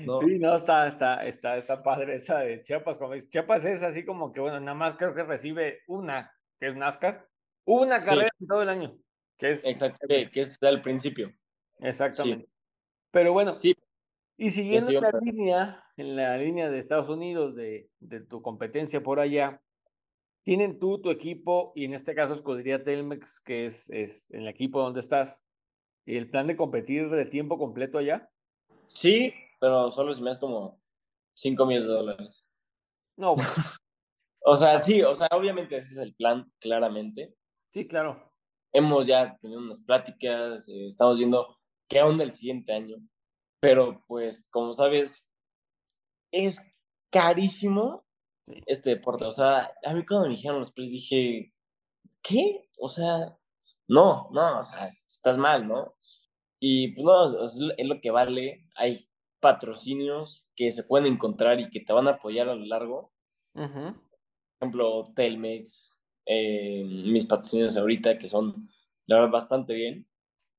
No. 0.00 0.18
Sí, 0.20 0.38
no, 0.38 0.56
está, 0.56 0.86
está, 0.86 1.26
está, 1.26 1.56
está 1.56 1.82
padre 1.82 2.16
esa 2.16 2.40
de 2.40 2.62
Chiapas. 2.62 2.98
Como 2.98 3.14
dices, 3.14 3.30
Chiapas 3.30 3.64
es 3.64 3.82
así 3.82 4.04
como 4.04 4.32
que, 4.32 4.40
bueno, 4.40 4.60
nada 4.60 4.74
más 4.74 4.94
creo 4.94 5.14
que 5.14 5.22
recibe 5.22 5.80
una, 5.86 6.32
que 6.60 6.66
es 6.66 6.76
NASCAR, 6.76 7.28
una 7.64 8.04
carrera 8.04 8.30
en 8.38 8.46
todo 8.46 8.62
el 8.62 8.68
año, 8.68 8.98
que 9.38 9.52
es 9.52 9.64
Exacto, 9.64 10.06
que, 10.06 10.28
es 10.34 10.62
al 10.62 10.82
principio. 10.82 11.32
exactamente. 11.80 12.48
Pero 13.10 13.32
bueno, 13.32 13.58
Sí. 13.60 13.74
y 14.36 14.50
siguiendo 14.50 14.90
sí, 14.90 14.98
la 15.00 15.10
línea, 15.22 15.84
en 15.96 16.16
la 16.16 16.36
línea 16.36 16.68
de 16.68 16.78
Estados 16.78 17.08
Unidos, 17.08 17.54
de, 17.54 17.88
de 18.00 18.20
tu 18.20 18.42
competencia 18.42 19.02
por 19.02 19.18
allá, 19.20 19.62
tienen 20.42 20.78
tú, 20.78 21.00
tu 21.00 21.10
equipo, 21.10 21.72
y 21.74 21.86
en 21.86 21.94
este 21.94 22.14
caso 22.14 22.34
escudería 22.34 22.84
Telmex, 22.84 23.40
que 23.40 23.64
es, 23.64 23.88
es 23.88 24.30
el 24.30 24.46
equipo 24.46 24.82
donde 24.82 25.00
estás, 25.00 25.42
el 26.04 26.28
plan 26.28 26.46
de 26.46 26.56
competir 26.56 27.08
de 27.08 27.24
tiempo 27.24 27.56
completo 27.56 27.96
allá. 27.96 28.28
Sí, 28.88 29.32
pero 29.64 29.90
solo 29.90 30.12
si 30.12 30.20
me 30.20 30.28
das 30.28 30.38
como 30.38 30.78
5 31.34 31.64
millones 31.64 31.88
de 31.88 31.94
dólares. 31.94 32.46
No, 33.16 33.34
bueno, 33.34 33.50
O 34.46 34.56
sea, 34.56 34.78
sí, 34.82 35.00
o 35.02 35.14
sea, 35.14 35.26
obviamente 35.32 35.78
ese 35.78 35.88
es 35.92 35.96
el 35.96 36.14
plan, 36.14 36.52
claramente. 36.60 37.34
sí, 37.72 37.86
claro. 37.88 38.30
Hemos 38.74 39.06
ya 39.06 39.38
tenido 39.40 39.60
unas 39.60 39.80
pláticas, 39.80 40.68
eh, 40.68 40.84
estamos 40.84 41.16
viendo 41.16 41.58
qué 41.88 42.02
onda 42.02 42.24
el 42.24 42.32
siguiente 42.32 42.72
año. 42.74 42.96
Pero 43.60 44.04
pues, 44.06 44.46
como 44.50 44.74
sabes, 44.74 45.24
es 46.32 46.60
carísimo 47.10 48.04
Sí. 48.46 48.60
este 48.66 48.90
deporte. 48.90 49.24
O 49.24 49.32
sea, 49.32 49.72
a 49.82 49.94
mí 49.94 50.04
cuando 50.04 50.28
me 50.28 50.34
dijeron 50.34 50.58
los 50.58 50.70
precios 50.72 50.92
dije, 50.92 51.54
¿qué? 52.20 52.68
O 52.78 52.90
sea, 52.90 53.38
no, 53.88 54.28
no, 54.32 54.58
o 54.60 54.62
sea, 54.62 54.92
estás 55.06 55.38
mal, 55.38 55.66
¿no? 55.66 55.94
Y 56.60 56.88
pues 56.94 57.04
no, 57.06 57.44
es 57.44 57.54
lo- 57.58 57.74
es 57.78 57.86
lo 57.86 58.00
que 58.02 58.10
vale. 58.10 58.68
Hay 58.76 59.08
patrocinios 59.44 60.46
que 60.56 60.72
se 60.72 60.84
pueden 60.84 61.12
encontrar 61.12 61.60
y 61.60 61.68
que 61.68 61.80
te 61.80 61.92
van 61.92 62.08
a 62.08 62.12
apoyar 62.12 62.48
a 62.48 62.54
lo 62.54 62.64
largo. 62.64 63.12
Por 63.52 63.94
ejemplo, 64.58 65.04
Telmex, 65.14 66.00
eh, 66.24 66.82
mis 66.86 67.26
patrocinios 67.26 67.76
ahorita, 67.76 68.18
que 68.18 68.26
son, 68.26 68.66
la 69.04 69.16
verdad, 69.16 69.32
bastante 69.32 69.74
bien. 69.74 70.08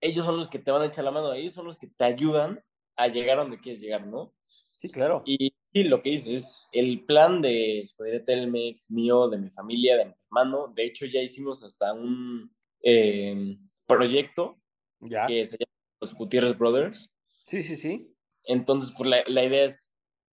Ellos 0.02 0.24
son 0.24 0.38
los 0.38 0.50
que 0.50 0.60
te 0.60 0.70
van 0.70 0.84
a 0.84 0.86
echar 0.86 1.04
la 1.04 1.10
mano, 1.10 1.34
ellos 1.34 1.54
son 1.54 1.66
los 1.66 1.78
que 1.78 1.88
te 1.88 2.04
ayudan 2.06 2.64
a 2.96 3.08
llegar 3.08 3.40
a 3.40 3.42
donde 3.42 3.60
quieres 3.60 3.82
llegar, 3.82 4.06
¿no? 4.06 4.36
Sí, 4.46 4.90
claro. 4.90 5.24
Y 5.26 5.52
lo 5.74 6.04
que 6.04 6.12
dices 6.12 6.28
es 6.36 6.68
el 6.72 7.06
plan 7.06 7.42
de 7.42 7.80
Escudería 7.80 8.24
Telmex, 8.24 8.92
mío, 8.92 9.28
de 9.30 9.40
mi 9.40 9.50
familia, 9.50 9.98
de 9.98 10.06
mi 10.06 10.14
hermano. 10.26 10.72
De 10.76 10.86
hecho, 10.86 11.08
ya 11.08 11.22
hicimos 11.22 11.64
hasta 11.64 11.92
un 11.92 12.56
eh, 12.84 13.58
proyecto 13.88 14.62
Ya. 15.00 15.26
que 15.26 15.44
se 15.46 15.58
llama 15.58 15.74
Los 16.00 16.14
Gutiérrez 16.14 16.56
Brothers. 16.56 17.10
Sí, 17.48 17.64
sí, 17.64 17.76
sí. 17.78 18.15
Entonces, 18.48 18.94
pues 18.98 19.10
la, 19.10 19.24
la 19.28 19.44
idea 19.44 19.66
es 19.66 19.90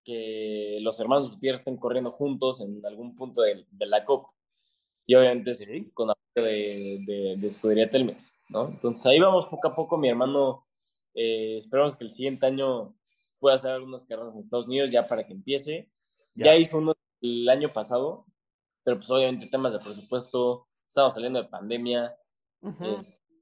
que 0.04 0.78
los 0.80 0.98
hermanos 1.00 1.30
Gutiérrez 1.30 1.60
estén 1.60 1.76
corriendo 1.76 2.10
juntos 2.12 2.60
en 2.60 2.84
algún 2.86 3.14
punto 3.14 3.42
de, 3.42 3.66
de 3.70 3.86
la 3.86 4.04
COP. 4.04 4.26
Y 5.06 5.14
obviamente 5.14 5.52
Ok. 5.52 5.92
con 5.94 6.10
apoyo 6.10 6.46
de, 6.46 6.98
de, 7.06 7.36
de 7.38 7.46
Escudería 7.46 7.88
Telmex, 7.88 8.34
¿no? 8.50 8.68
Entonces 8.68 9.04
ahí 9.06 9.18
vamos 9.18 9.46
poco 9.46 9.68
a 9.68 9.74
poco, 9.74 9.96
mi 9.96 10.08
hermano. 10.08 10.66
eh, 11.14 11.56
esperamos 11.58 11.96
que 11.96 12.04
el 12.04 12.10
siguiente 12.10 12.44
año 12.46 12.94
puede 13.38 13.56
hacer 13.56 13.70
algunas 13.70 14.04
carreras 14.04 14.34
en 14.34 14.40
Estados 14.40 14.66
Unidos 14.66 14.90
ya 14.90 15.06
para 15.06 15.26
que 15.26 15.32
empiece. 15.32 15.90
Ya, 16.34 16.54
hizo 16.56 16.78
uno 16.78 16.94
el 17.20 17.48
año 17.48 17.72
pasado, 17.72 18.26
pero 18.84 18.98
pues 18.98 19.10
obviamente 19.10 19.46
temas 19.46 19.72
de 19.72 19.80
presupuesto, 19.80 20.68
estamos 20.86 21.14
saliendo 21.14 21.42
de 21.42 21.48
pandemia, 21.48 22.16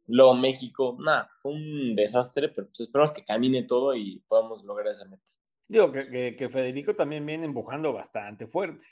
luego 0.09 0.35
México, 0.35 0.97
nada, 0.99 1.31
fue 1.39 1.53
un 1.53 1.95
desastre, 1.95 2.49
pero 2.49 2.69
pues 2.69 2.81
esperamos 2.81 3.13
que 3.13 3.25
camine 3.25 3.63
todo 3.63 3.95
y 3.95 4.23
podamos 4.29 4.65
lograr 4.65 4.89
esa 4.93 5.05
meta. 5.07 5.25
Digo 5.69 5.91
que, 5.91 6.37
que, 6.37 6.49
Federico 6.49 6.95
también 6.95 7.27
viene 7.27 7.45
empujando 7.45 7.93
bastante 7.93 8.47
fuerte. 8.47 8.85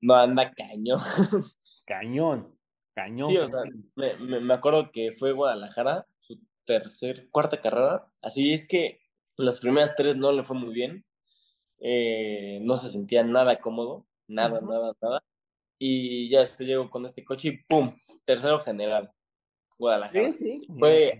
No, 0.00 0.14
anda 0.14 0.52
cañón. 0.52 1.00
Cañón, 1.86 2.56
cañón. 2.94 3.32
me, 3.96 4.14
me, 4.16 4.54
acuerdo 4.54 4.92
que 4.92 5.10
fue 5.12 5.32
Guadalajara, 5.32 6.06
su 6.20 6.38
tercer, 6.64 7.28
cuarta 7.30 7.60
carrera. 7.60 8.06
Así 8.22 8.52
es 8.52 8.68
que 8.68 9.00
las 9.36 9.58
primeras 9.58 9.96
tres 9.96 10.16
no 10.16 10.30
le 10.30 10.44
fue 10.44 10.56
muy 10.56 10.72
bien. 10.72 11.04
Eh, 11.80 12.60
no 12.62 12.76
se 12.76 12.90
sentía 12.90 13.24
nada 13.24 13.60
cómodo, 13.60 14.06
nada, 14.28 14.60
nada, 14.60 14.94
nada. 15.00 15.24
Y 15.78 16.28
ya 16.28 16.40
después 16.40 16.68
llegó 16.68 16.90
con 16.90 17.06
este 17.06 17.24
coche 17.24 17.48
y 17.48 17.64
¡pum! 17.64 17.96
Tercero 18.24 18.60
general. 18.60 19.10
Guadalajara. 19.80 20.32
Sí, 20.32 20.58
sí. 20.60 20.66
Fue. 20.78 21.18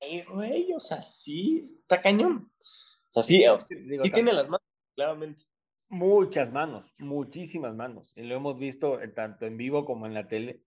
Ay, 0.00 0.24
güey, 0.24 0.72
o 0.74 0.80
sea, 0.80 1.00
sí, 1.00 1.60
está 1.60 2.02
cañón. 2.02 2.50
O 2.58 3.10
sea, 3.10 3.22
sí, 3.22 3.42
sí 3.68 4.10
tiene 4.10 4.32
las 4.32 4.48
manos, 4.48 4.66
claramente. 4.94 5.44
Muchas 5.88 6.52
manos, 6.52 6.92
muchísimas 6.98 7.74
manos. 7.74 8.12
Y 8.16 8.22
lo 8.24 8.34
hemos 8.34 8.58
visto 8.58 8.98
tanto 9.14 9.46
en 9.46 9.56
vivo 9.56 9.84
como 9.84 10.06
en 10.06 10.14
la 10.14 10.28
tele. 10.28 10.62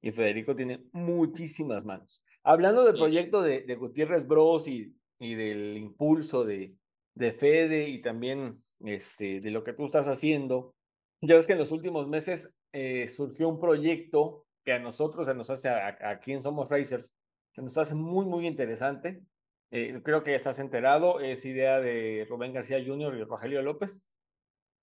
Y 0.00 0.12
Federico 0.12 0.56
tiene 0.56 0.84
muchísimas 0.92 1.84
manos. 1.84 2.24
Hablando 2.44 2.84
del 2.84 2.94
proyecto 2.94 3.42
de, 3.42 3.62
de 3.62 3.74
Gutiérrez 3.76 4.26
Bros 4.26 4.66
y, 4.66 4.96
y 5.18 5.34
del 5.34 5.76
impulso 5.76 6.44
de, 6.44 6.74
de 7.14 7.32
Fede 7.32 7.88
y 7.88 8.00
también 8.00 8.64
este, 8.80 9.40
de 9.40 9.50
lo 9.50 9.62
que 9.62 9.74
tú 9.74 9.84
estás 9.84 10.08
haciendo, 10.08 10.74
ya 11.20 11.36
ves 11.36 11.46
que 11.46 11.52
en 11.52 11.58
los 11.60 11.70
últimos 11.70 12.08
meses 12.08 12.52
eh, 12.72 13.06
surgió 13.08 13.48
un 13.48 13.60
proyecto 13.60 14.46
que 14.64 14.72
a 14.72 14.78
nosotros 14.78 15.26
se 15.26 15.34
nos 15.34 15.50
hace, 15.50 15.68
aquí 15.68 16.32
en 16.32 16.42
Somos 16.42 16.70
Racers, 16.70 17.10
se 17.52 17.62
nos 17.62 17.76
hace 17.78 17.94
muy, 17.94 18.26
muy 18.26 18.46
interesante. 18.46 19.22
Eh, 19.70 20.00
creo 20.02 20.22
que 20.22 20.34
estás 20.34 20.58
enterado, 20.58 21.20
es 21.20 21.44
idea 21.44 21.80
de 21.80 22.26
Rubén 22.28 22.52
García 22.52 22.82
Jr. 22.84 23.16
y 23.16 23.24
Rogelio 23.24 23.62
López. 23.62 24.08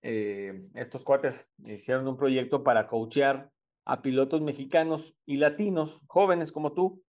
Eh, 0.02 0.68
estos 0.74 1.04
cuates 1.04 1.50
hicieron 1.64 2.08
un 2.08 2.16
proyecto 2.16 2.64
para 2.64 2.86
coachear 2.86 3.50
a 3.84 4.02
pilotos 4.02 4.40
mexicanos 4.40 5.16
y 5.26 5.36
latinos, 5.36 6.00
jóvenes 6.06 6.52
como 6.52 6.72
tú, 6.72 7.02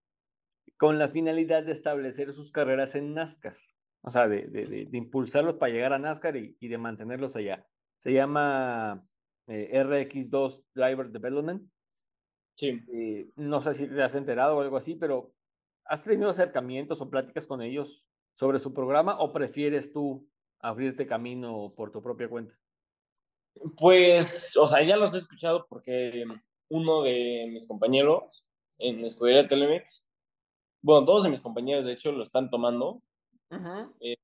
con 0.78 0.98
la 1.00 1.10
finalidad 1.10 1.64
de 1.64 1.74
establecer 1.74 2.34
sus 2.34 2.52
carreras 2.52 2.96
en 2.96 3.14
NASCAR. 3.14 3.56
O 4.04 4.10
sea, 4.10 4.28
de, 4.28 4.48
de, 4.48 4.90
impulsarlos 4.94 5.58
para 5.58 5.72
llegar 5.72 5.94
a 5.94 6.00
NASCAR 6.00 6.36
y, 6.38 6.58
y 6.60 6.68
de 6.68 6.78
mantenerlos 6.78 7.36
allá. 7.36 7.68
Se 8.00 8.12
llama 8.12 9.06
eh, 9.48 9.84
RX2 9.84 10.64
Driver 10.74 11.10
Development. 11.10 11.62
Sí. 12.56 12.82
Eh, 12.94 13.30
no 13.36 13.62
sé 13.62 13.74
si 13.74 13.88
te 13.88 14.02
has 14.02 14.16
enterado 14.16 14.58
o 14.58 14.62
algo 14.62 14.78
así, 14.78 14.96
pero 14.96 15.34
¿has 15.86 16.04
tenido 16.04 16.30
acercamientos 16.30 17.02
o 17.02 17.10
pláticas 17.10 17.48
con 17.48 17.62
ellos 17.62 18.06
sobre 18.34 18.60
su 18.60 18.74
programa 18.74 19.20
o 19.20 19.34
prefieres 19.34 19.92
tú 19.92 20.28
abrirte 20.60 21.08
camino 21.08 21.74
por 21.76 21.92
tu 21.92 22.02
propia 22.02 22.30
cuenta? 22.30 22.56
Pues, 23.78 24.56
o 24.58 24.66
sea, 24.66 24.84
ya 24.84 24.96
los 24.98 25.14
he 25.14 25.18
escuchado 25.18 25.66
porque 25.68 26.26
uno 26.70 27.04
de 27.04 27.50
mis 27.52 27.68
compañeros 27.68 28.48
en 28.78 29.02
Escudería 29.02 29.48
Telemex, 29.48 30.04
bueno, 30.82 31.06
todos 31.06 31.24
de 31.24 31.30
mis 31.30 31.42
compañeros 31.42 31.86
de 31.86 31.94
hecho 31.94 32.12
lo 32.12 32.24
están 32.24 32.50
tomando. 32.50 33.02
Eh, 34.00 34.16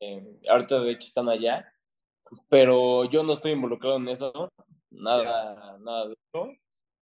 eh, 0.00 0.40
ahorita 0.48 0.80
de 0.82 0.92
hecho 0.92 1.06
están 1.06 1.28
allá, 1.28 1.72
pero 2.48 3.04
yo 3.06 3.22
no 3.22 3.32
estoy 3.32 3.52
involucrado 3.52 3.96
en 3.96 4.08
eso, 4.08 4.52
nada, 4.90 5.78
nada 5.78 6.08
de 6.08 6.14
eso. 6.14 6.52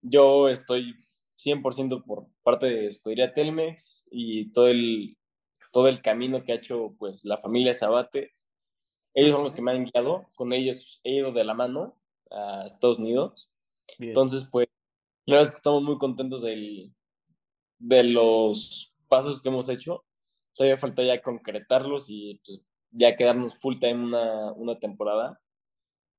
Yo 0.03 0.49
estoy 0.49 0.95
100% 1.37 2.05
por 2.05 2.27
parte 2.43 2.67
de 2.67 2.87
Escudería 2.89 3.33
Telmex 3.33 4.07
y 4.11 4.53
todo 4.53 4.69
el, 4.69 5.17
todo 5.73 5.89
el 5.89 6.03
camino 6.03 6.43
que 6.43 6.53
ha 6.53 6.57
hecho 6.57 6.95
pues 6.99 7.25
la 7.25 7.39
familia 7.39 7.73
Sabates 7.73 8.49
ellos 9.15 9.33
son 9.33 9.43
los 9.45 9.55
que 9.55 9.63
me 9.63 9.73
han 9.73 9.85
guiado, 9.85 10.29
con 10.37 10.53
ellos 10.53 11.01
he 11.05 11.17
ido 11.17 11.33
de 11.33 11.45
la 11.45 11.55
mano 11.55 11.99
a 12.31 12.65
Estados 12.65 12.99
Unidos. 12.99 13.51
Entonces, 13.99 14.47
pues, 14.51 14.69
la 15.27 15.35
verdad 15.37 15.49
es 15.49 15.51
que 15.51 15.57
estamos 15.57 15.83
muy 15.83 15.99
contentos 15.99 16.43
del, 16.43 16.95
de 17.79 18.05
los 18.05 18.95
pasos 19.09 19.41
que 19.41 19.51
hemos 19.51 19.69
hecho. 19.69 20.05
Todavía 20.55 20.79
falta 20.79 21.03
ya 21.03 21.21
concretarlos 21.21 22.07
y 22.09 22.41
pues, 22.45 22.63
ya 22.91 23.17
quedarnos 23.17 23.55
full 23.57 23.79
time 23.79 24.05
una, 24.05 24.53
una 24.53 24.79
temporada. 24.79 25.41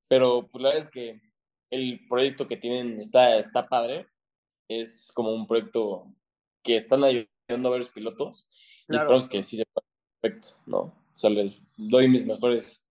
Pero 0.08 0.48
pues 0.48 0.62
la 0.62 0.70
verdad 0.70 0.86
es 0.86 0.92
que 0.92 1.22
el 1.74 2.08
proyecto 2.08 2.48
que 2.48 2.58
tienen 2.58 3.00
está, 3.00 3.38
está 3.38 3.68
padre. 3.68 4.08
Es 4.68 5.12
como 5.14 5.34
un 5.34 5.48
proyecto 5.48 6.14
que 6.64 6.76
están 6.76 7.04
ayudando 7.04 7.68
a 7.68 7.72
varios 7.72 7.90
pilotos. 7.90 8.48
Y 8.88 8.96
esperamos 8.96 9.28
que 9.28 9.44
sí 9.44 9.58
se 9.58 9.66
pueda 9.66 9.88
perfecto, 10.22 10.60
¿no? 10.66 10.80
O 10.80 11.16
sea, 11.16 11.30
les 11.30 11.62
doy 11.78 12.08
mis 12.08 12.26
mejores 12.26 12.84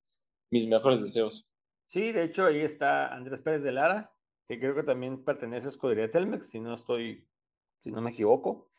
mis 0.53 0.69
mejores 0.69 1.01
deseos. 1.01 1.49
Sí, 1.87 2.13
de 2.13 2.25
hecho 2.25 2.45
ahí 2.45 2.61
está 2.61 3.13
Andrés 3.13 3.41
Pérez 3.41 3.63
de 3.63 3.73
Lara, 3.73 4.13
que 4.47 4.61
creo 4.61 4.75
que 4.75 4.83
también 4.83 5.25
pertenece 5.25 5.67
a 5.67 5.71
Escudería 5.71 6.11
Telmex, 6.11 6.51
si 6.51 6.61
no 6.61 6.75
estoy, 6.75 7.27
si 7.81 7.91
no 7.91 8.03
me 8.03 8.11
equivoco, 8.11 8.71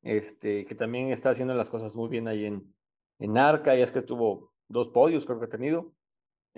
este, 0.00 0.64
que 0.64 0.74
también 0.74 1.12
está 1.12 1.30
haciendo 1.30 1.54
las 1.54 1.68
cosas 1.68 1.94
muy 1.94 2.08
bien 2.08 2.28
ahí 2.28 2.46
en, 2.46 2.74
en 3.18 3.36
Arca, 3.36 3.76
y 3.76 3.82
es 3.82 3.92
que 3.92 4.00
tuvo 4.00 4.54
dos 4.68 4.88
podios, 4.88 5.26
creo 5.26 5.38
que 5.38 5.44
ha 5.44 5.50
tenido. 5.50 5.92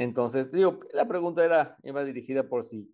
Entonces, 0.00 0.50
digo, 0.50 0.80
la 0.92 1.06
pregunta 1.06 1.44
era, 1.44 1.76
iba 1.82 2.02
dirigida 2.04 2.48
por 2.48 2.64
si 2.64 2.92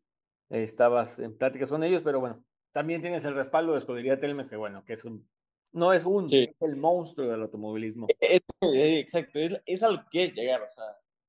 estabas 0.51 1.19
en 1.19 1.37
pláticas 1.37 1.71
con 1.71 1.85
ellos, 1.85 2.03
pero 2.03 2.21
bueno, 2.21 2.45
también 2.73 3.01
tienes 3.01 3.25
el 3.25 3.35
respaldo 3.35 3.73
de 3.73 3.79
Escudería 3.79 4.19
Telmex, 4.19 4.51
que 4.51 4.57
bueno, 4.57 4.85
que 4.85 4.95
es 4.95 5.05
un, 5.05 5.29
no 5.73 5.93
es 5.93 6.05
un, 6.05 6.27
es 6.33 6.63
el 6.63 6.77
monstruo 6.77 7.29
del 7.29 7.43
automovilismo. 7.43 8.07
Es, 8.21 8.43
exacto, 8.61 9.39
es, 9.39 9.55
es 9.67 9.83
a 9.83 9.91
lo 9.91 10.05
que 10.11 10.25
es 10.25 10.35
llegar, 10.35 10.63
o 10.63 10.69
sea, 10.69 10.85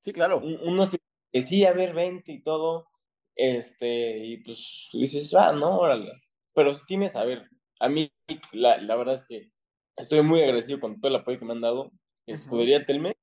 Sí, 0.08 0.14
claro. 0.14 0.40
Unos 0.40 0.90
que 1.34 1.42
sí, 1.42 1.66
a 1.66 1.74
ver, 1.74 1.94
vente 1.94 2.32
y 2.32 2.42
todo. 2.42 2.88
Este, 3.36 4.26
y 4.26 4.38
pues 4.38 4.90
dices, 4.94 5.34
ah, 5.36 5.52
no, 5.52 5.80
órale. 5.80 6.14
Pero 6.54 6.74
si 6.74 6.86
tienes, 6.86 7.18
a 7.18 7.26
ver, 7.26 7.50
a 7.82 7.90
mí 7.90 8.10
la, 8.54 8.78
la 8.78 8.96
verdad 8.96 9.16
es 9.16 9.28
que 9.28 9.52
estoy 9.98 10.22
muy 10.24 10.42
agradecido 10.42 10.80
con 10.80 11.02
todo 11.02 11.10
el 11.10 11.18
apoyo 11.18 11.40
que 11.40 11.46
me 11.46 11.52
han 11.52 11.60
dado. 11.60 11.92
Escudería 12.26 12.86
Telme, 12.86 13.18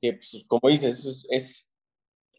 que 0.00 0.14
pues, 0.14 0.44
como 0.48 0.68
dices, 0.68 1.04
es, 1.04 1.26
es, 1.30 1.72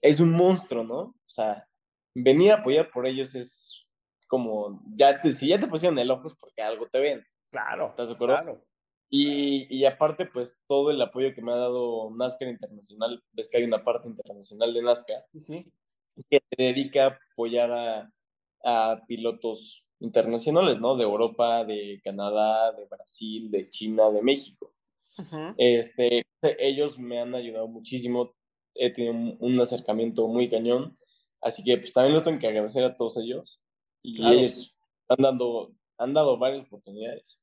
es 0.01 0.19
un 0.19 0.31
monstruo, 0.31 0.83
¿no? 0.83 0.99
O 0.99 1.15
sea, 1.25 1.67
venir 2.13 2.51
a 2.51 2.55
apoyar 2.55 2.89
por 2.91 3.05
ellos 3.05 3.35
es 3.35 3.85
como, 4.27 4.81
ya 4.95 5.19
te, 5.19 5.31
si 5.31 5.47
ya 5.47 5.59
te 5.59 5.67
pusieron 5.67 5.97
el 5.99 6.11
ojo 6.11 6.27
es 6.27 6.35
porque 6.35 6.61
algo 6.61 6.87
te 6.87 6.99
ven. 6.99 7.23
Claro. 7.49 7.89
¿Estás 7.89 8.09
de 8.09 8.15
acuerdo? 8.15 8.35
Claro. 8.35 8.65
Y, 9.09 9.67
y, 9.73 9.85
aparte, 9.85 10.25
pues 10.25 10.57
todo 10.67 10.91
el 10.91 11.01
apoyo 11.01 11.33
que 11.33 11.41
me 11.41 11.53
ha 11.53 11.55
dado 11.55 12.11
NASCAR 12.11 12.49
Internacional, 12.49 13.23
ves 13.31 13.47
que 13.47 13.57
hay 13.57 13.63
una 13.63 13.81
parte 13.81 14.09
internacional 14.09 14.73
de 14.73 14.81
NASCAR 14.81 15.25
sí. 15.33 15.71
que 16.29 16.39
se 16.49 16.63
dedica 16.63 17.05
a 17.05 17.19
apoyar 17.31 17.71
a, 17.71 18.11
a, 18.65 19.01
pilotos 19.07 19.87
internacionales, 19.99 20.81
¿no? 20.81 20.97
De 20.97 21.05
Europa, 21.05 21.63
de 21.63 22.01
Canadá, 22.03 22.73
de 22.73 22.85
Brasil, 22.85 23.49
de 23.49 23.65
China, 23.65 24.11
de 24.11 24.21
México. 24.21 24.73
este, 25.57 26.25
ellos 26.59 26.99
me 26.99 27.21
han 27.21 27.33
ayudado 27.33 27.67
muchísimo, 27.69 28.35
he 28.79 28.91
tenido 28.91 29.37
un, 29.39 29.59
acercamiento 29.59 30.27
muy 30.27 30.49
cañón, 30.49 30.97
así 31.41 31.63
que 31.63 31.77
pues 31.77 31.93
también 31.93 32.13
los 32.13 32.23
tengo 32.23 32.39
que 32.39 32.47
agradecer 32.47 32.83
a 32.83 32.95
todos 32.95 33.17
ellos 33.17 33.61
y 34.01 34.25
ellos 34.25 34.75
han, 35.09 35.17
dando, 35.19 35.73
han 35.97 36.13
dado 36.13 36.37
varias 36.37 36.61
oportunidades. 36.61 37.41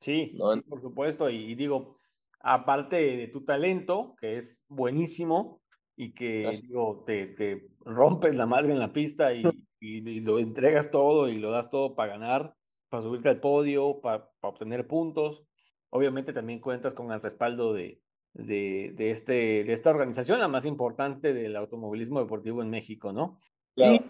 Sí, 0.00 0.36
por 0.68 0.80
supuesto. 0.80 1.28
Y, 1.28 1.54
digo, 1.54 1.98
aparte 2.40 3.16
de 3.16 3.28
tu 3.28 3.44
talento, 3.44 4.14
que 4.20 4.36
es 4.36 4.62
buenísimo 4.68 5.60
y 5.96 6.12
que 6.14 6.50
digo, 6.62 7.02
te, 7.04 7.26
te, 7.26 7.68
rompes 7.80 8.34
la 8.34 8.46
madre 8.46 8.72
en 8.72 8.78
la 8.78 8.92
pista 8.92 9.32
y, 9.34 9.42
y, 9.80 10.20
lo 10.20 10.38
entregas 10.38 10.90
todo 10.90 11.28
y 11.28 11.36
lo 11.36 11.50
das 11.50 11.70
todo 11.70 11.94
para 11.94 12.12
ganar, 12.12 12.54
para 12.88 13.02
subirte 13.02 13.28
al 13.28 13.40
podio, 13.40 14.00
para, 14.00 14.30
para 14.40 14.52
obtener 14.52 14.86
puntos. 14.86 15.42
Obviamente 15.90 16.32
también 16.32 16.60
cuentas 16.60 16.94
con 16.94 17.10
el 17.10 17.20
respaldo 17.20 17.72
de, 17.72 18.00
de, 18.34 18.92
de, 18.94 19.10
este, 19.10 19.64
de 19.64 19.72
esta 19.72 19.90
organización, 19.90 20.40
la 20.40 20.48
más 20.48 20.64
importante 20.64 21.32
del 21.32 21.56
automovilismo 21.56 22.20
deportivo 22.20 22.62
en 22.62 22.70
México, 22.70 23.12
¿no? 23.12 23.40
Y, 23.76 24.00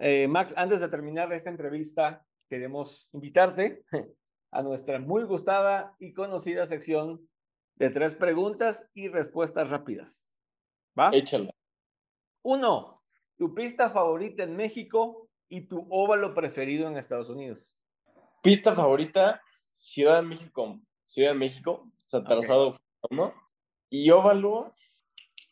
eh, 0.00 0.28
Max, 0.28 0.54
antes 0.56 0.80
de 0.80 0.88
terminar 0.88 1.32
esta 1.32 1.50
entrevista, 1.50 2.24
queremos 2.48 3.08
invitarte 3.12 3.84
a 4.52 4.62
nuestra 4.62 4.98
muy 4.98 5.24
gustada 5.24 5.94
y 5.98 6.12
conocida 6.12 6.66
sección 6.66 7.28
de 7.76 7.90
tres 7.90 8.14
preguntas 8.14 8.86
y 8.94 9.08
respuestas 9.08 9.70
rápidas. 9.70 10.36
¿Va? 10.98 11.10
Échala. 11.12 11.50
Uno, 12.42 13.02
tu 13.36 13.54
pista 13.54 13.90
favorita 13.90 14.42
en 14.42 14.56
México 14.56 15.28
y 15.48 15.62
tu 15.62 15.86
óvalo 15.90 16.34
preferido 16.34 16.88
en 16.88 16.96
Estados 16.96 17.30
Unidos. 17.30 17.74
Pista 18.42 18.74
favorita, 18.74 19.42
Ciudad 19.72 20.16
de 20.16 20.28
México. 20.28 20.80
Ciudad 21.04 21.30
de 21.30 21.38
México, 21.38 21.90
o 21.90 22.08
sea, 22.08 22.22
trazado 22.22 22.72
¿no? 23.08 23.34
Y 23.88 24.10
óvalo, 24.10 24.74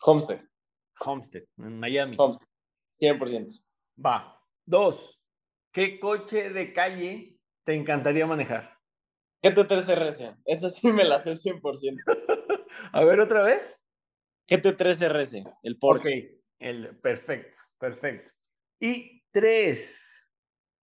Homestead. 0.02 0.40
Homestead, 1.00 1.44
en 1.58 1.78
Miami. 1.78 2.16
Homestead. 2.18 2.48
100%. 3.00 3.64
Va. 4.04 4.40
Dos. 4.66 5.20
¿Qué 5.72 5.98
coche 6.00 6.50
de 6.50 6.72
calle 6.72 7.38
te 7.64 7.74
encantaría 7.74 8.26
manejar? 8.26 8.78
GT3 9.42 9.94
RS. 9.94 10.36
Esa 10.44 10.70
sí 10.70 10.88
me 10.88 11.04
la 11.04 11.20
sé 11.20 11.32
100%. 11.32 12.02
A 12.92 13.04
ver, 13.04 13.20
otra 13.20 13.42
vez. 13.42 13.80
GT3 14.48 15.08
RS, 15.08 15.44
el 15.62 15.78
Porsche. 15.78 16.18
Ok, 16.18 16.42
el, 16.58 16.98
perfecto, 17.00 17.60
perfecto. 17.78 18.32
Y 18.80 19.22
tres. 19.30 20.26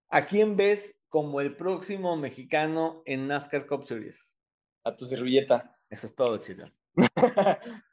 ¿A 0.09 0.25
quién 0.25 0.55
ves 0.55 0.99
como 1.09 1.41
el 1.41 1.57
próximo 1.57 2.15
mexicano 2.15 3.01
en 3.05 3.27
NASCAR 3.27 3.65
Cup 3.65 3.83
Series? 3.83 4.37
A 4.83 4.95
tu 4.95 5.05
servilleta. 5.05 5.74
Eso 5.89 6.07
es 6.07 6.15
todo, 6.15 6.37
chido. 6.37 6.65
Pues 6.93 7.09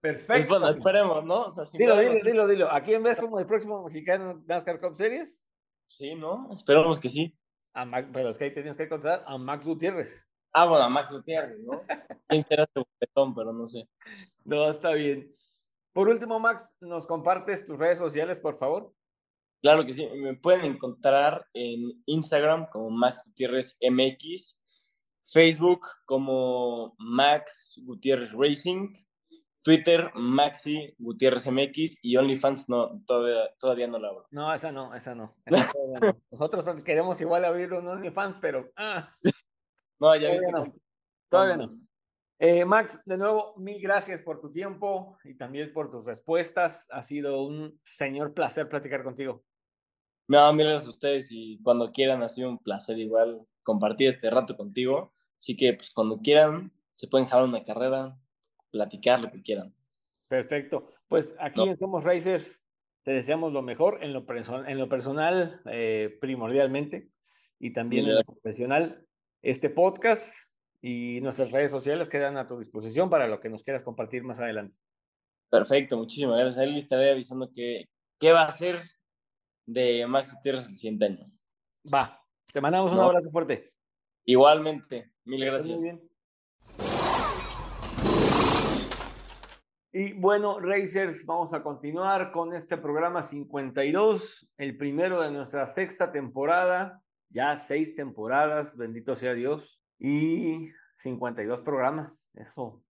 Perfecto. 0.00 0.48
bueno, 0.50 0.68
esperemos, 0.68 1.24
¿no? 1.24 1.40
O 1.42 1.52
sea, 1.52 1.64
si 1.64 1.76
Dilo, 1.76 1.96
dilo, 1.98 2.14
dilo, 2.24 2.46
dilo. 2.46 2.70
¿A 2.72 2.80
quién 2.82 3.02
ves 3.02 3.20
como 3.20 3.40
el 3.40 3.46
próximo 3.46 3.84
mexicano 3.84 4.30
en 4.30 4.46
NASCAR 4.46 4.80
Cup 4.80 4.96
Series? 4.96 5.40
Sí, 5.88 6.14
¿no? 6.14 6.48
Esperemos 6.52 7.00
que 7.00 7.08
sí. 7.08 7.36
A 7.74 7.84
Max, 7.84 8.08
pero 8.12 8.28
es 8.28 8.38
que 8.38 8.44
ahí 8.44 8.54
tienes 8.54 8.76
que 8.76 8.84
encontrar 8.84 9.22
a 9.26 9.36
Max 9.38 9.66
Gutiérrez. 9.66 10.26
Ah, 10.52 10.66
bueno, 10.66 10.84
a 10.84 10.88
Max 10.88 11.12
Gutiérrez, 11.12 11.58
¿no? 11.60 11.82
¿Quién 12.28 12.44
será 12.44 12.64
este? 12.64 12.82
Pero 13.14 13.52
no 13.52 13.66
sé. 13.66 13.88
No, 14.44 14.70
está 14.70 14.92
bien. 14.92 15.34
Por 15.92 16.08
último, 16.08 16.38
Max, 16.38 16.74
¿nos 16.80 17.06
compartes 17.06 17.66
tus 17.66 17.78
redes 17.78 17.98
sociales, 17.98 18.38
por 18.40 18.58
favor? 18.58 18.94
Claro 19.60 19.84
que 19.84 19.92
sí. 19.92 20.08
Me 20.14 20.34
pueden 20.34 20.64
encontrar 20.64 21.44
en 21.52 22.02
Instagram 22.06 22.68
como 22.70 22.90
Max 22.90 23.22
Gutiérrez 23.26 23.76
MX, 23.80 24.60
Facebook 25.30 25.86
como 26.06 26.94
Max 26.98 27.78
Gutiérrez 27.84 28.30
Racing, 28.32 28.92
Twitter 29.62 30.10
Maxi 30.14 30.94
Gutiérrez 30.98 31.46
MX 31.50 31.98
y 32.02 32.16
OnlyFans 32.16 32.68
no, 32.68 33.02
todavía, 33.04 33.50
todavía 33.58 33.86
no 33.86 33.98
la 33.98 34.08
abro. 34.08 34.26
No, 34.30 34.52
esa 34.52 34.72
no, 34.72 34.94
esa 34.94 35.14
no. 35.14 35.36
esa 35.44 35.78
no. 36.00 36.18
Nosotros 36.30 36.66
queremos 36.84 37.20
igual 37.20 37.44
abrir 37.44 37.72
un 37.74 37.86
OnlyFans, 37.86 38.36
pero 38.40 38.70
ah, 38.76 39.14
No, 40.00 40.14
ya 40.14 40.28
Todavía 40.28 40.40
viste. 40.40 40.52
no. 40.52 40.74
todavía 41.28 41.56
no. 41.56 41.80
Eh, 42.40 42.64
Max, 42.64 43.02
de 43.04 43.18
nuevo, 43.18 43.54
mil 43.56 43.82
gracias 43.82 44.22
por 44.22 44.40
tu 44.40 44.52
tiempo 44.52 45.18
y 45.24 45.34
también 45.34 45.72
por 45.72 45.90
tus 45.90 46.04
respuestas. 46.04 46.86
Ha 46.90 47.02
sido 47.02 47.42
un 47.42 47.78
señor 47.82 48.32
placer 48.32 48.68
platicar 48.68 49.02
contigo. 49.02 49.44
No, 50.28 50.52
mil 50.52 50.66
gracias 50.66 50.86
a 50.86 50.90
ustedes 50.90 51.28
y 51.30 51.60
cuando 51.62 51.90
quieran 51.90 52.22
ha 52.22 52.28
sido 52.28 52.48
un 52.48 52.58
placer 52.58 52.96
igual 52.98 53.44
compartir 53.64 54.08
este 54.10 54.30
rato 54.30 54.56
contigo. 54.56 55.12
Así 55.38 55.56
que 55.56 55.74
pues 55.74 55.90
cuando 55.90 56.20
quieran 56.20 56.72
se 56.94 57.06
pueden 57.08 57.26
jalar 57.28 57.46
una 57.48 57.62
carrera, 57.64 58.18
platicar 58.70 59.20
lo 59.20 59.30
que 59.30 59.40
quieran. 59.42 59.74
Perfecto. 60.28 60.90
Pues 61.08 61.34
aquí 61.38 61.60
No. 61.60 61.66
en 61.68 61.78
Somos 61.78 62.04
Racers 62.04 62.62
te 63.04 63.12
deseamos 63.12 63.52
lo 63.52 63.62
mejor 63.62 64.02
en 64.02 64.12
lo, 64.12 64.26
perso- 64.26 64.66
en 64.68 64.78
lo 64.78 64.88
personal, 64.88 65.62
eh, 65.66 66.18
primordialmente, 66.20 67.10
y 67.58 67.72
también 67.72 68.06
en 68.06 68.16
lo 68.16 68.22
profesional. 68.24 69.06
Este 69.40 69.70
podcast 69.70 70.34
y 70.82 71.20
nuestras 71.22 71.50
redes 71.52 71.70
sociales 71.70 72.08
quedan 72.08 72.36
a 72.36 72.46
tu 72.46 72.58
disposición 72.58 73.08
para 73.08 73.26
lo 73.28 73.40
que 73.40 73.48
nos 73.48 73.62
quieras 73.62 73.82
compartir 73.82 74.24
más 74.24 74.40
adelante. 74.40 74.76
Perfecto, 75.50 75.96
muchísimas 75.96 76.38
gracias. 76.38 76.58
Ahí 76.62 76.76
estaré 76.76 77.10
avisando 77.12 77.50
que 77.54 77.88
qué 78.18 78.32
va 78.32 78.42
a 78.42 78.52
ser 78.52 78.82
de 79.66 80.06
Max 80.06 80.34
Gutiérrez 80.34 80.66
el 80.66 80.76
siguiente 80.76 81.06
año. 81.06 81.30
Va, 81.92 82.20
te 82.52 82.60
mandamos 82.60 82.92
un 82.92 83.00
abrazo 83.00 83.30
fuerte. 83.30 83.72
Igualmente, 84.28 85.10
mil 85.24 85.42
gracias. 85.42 85.80
muy 85.80 85.84
bien. 85.84 86.10
Y 89.90 90.12
bueno, 90.20 90.60
Racers, 90.60 91.24
vamos 91.24 91.54
a 91.54 91.62
continuar 91.62 92.30
con 92.30 92.52
este 92.52 92.76
programa 92.76 93.22
52, 93.22 94.46
el 94.58 94.76
primero 94.76 95.22
de 95.22 95.30
nuestra 95.30 95.64
sexta 95.64 96.12
temporada, 96.12 97.02
ya 97.30 97.56
seis 97.56 97.94
temporadas, 97.94 98.76
bendito 98.76 99.16
sea 99.16 99.32
Dios, 99.32 99.82
y 99.98 100.72
52 100.98 101.62
programas, 101.62 102.28
eso, 102.34 102.82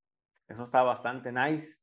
eso 0.48 0.62
está 0.64 0.82
bastante 0.82 1.30
nice. 1.30 1.78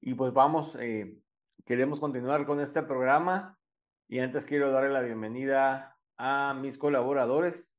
Y 0.00 0.14
pues 0.14 0.32
vamos, 0.32 0.76
eh, 0.80 1.20
queremos 1.64 2.00
continuar 2.00 2.44
con 2.46 2.58
este 2.58 2.82
programa 2.82 3.56
y 4.08 4.18
antes 4.18 4.44
quiero 4.44 4.72
darle 4.72 4.90
la 4.90 5.02
bienvenida 5.02 5.96
a 6.16 6.52
mis 6.54 6.78
colaboradores 6.78 7.78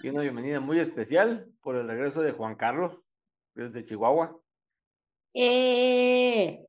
y 0.00 0.08
una 0.08 0.22
bienvenida 0.22 0.60
muy 0.60 0.78
especial 0.78 1.52
por 1.60 1.76
el 1.76 1.86
regreso 1.86 2.22
de 2.22 2.32
Juan 2.32 2.56
Carlos 2.56 3.08
desde 3.54 3.84
Chihuahua. 3.84 4.38
Eh, 5.34 6.66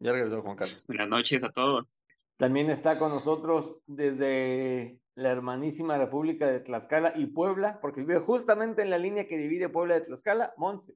Ya 0.00 0.12
regresó 0.12 0.42
Juan 0.42 0.56
Carlos. 0.56 0.82
Buenas 0.86 1.08
noches 1.08 1.44
a 1.44 1.50
todos. 1.50 2.00
También 2.36 2.68
está 2.70 2.98
con 2.98 3.10
nosotros 3.10 3.76
desde 3.86 4.98
la 5.14 5.30
hermanísima 5.30 5.96
República 5.96 6.48
de 6.48 6.60
Tlaxcala 6.60 7.12
y 7.16 7.26
Puebla, 7.26 7.78
porque 7.80 8.00
vive 8.00 8.18
justamente 8.20 8.82
en 8.82 8.90
la 8.90 8.98
línea 8.98 9.26
que 9.28 9.38
divide 9.38 9.68
Puebla 9.68 9.94
de 9.94 10.00
Tlaxcala, 10.02 10.52
Monse. 10.56 10.94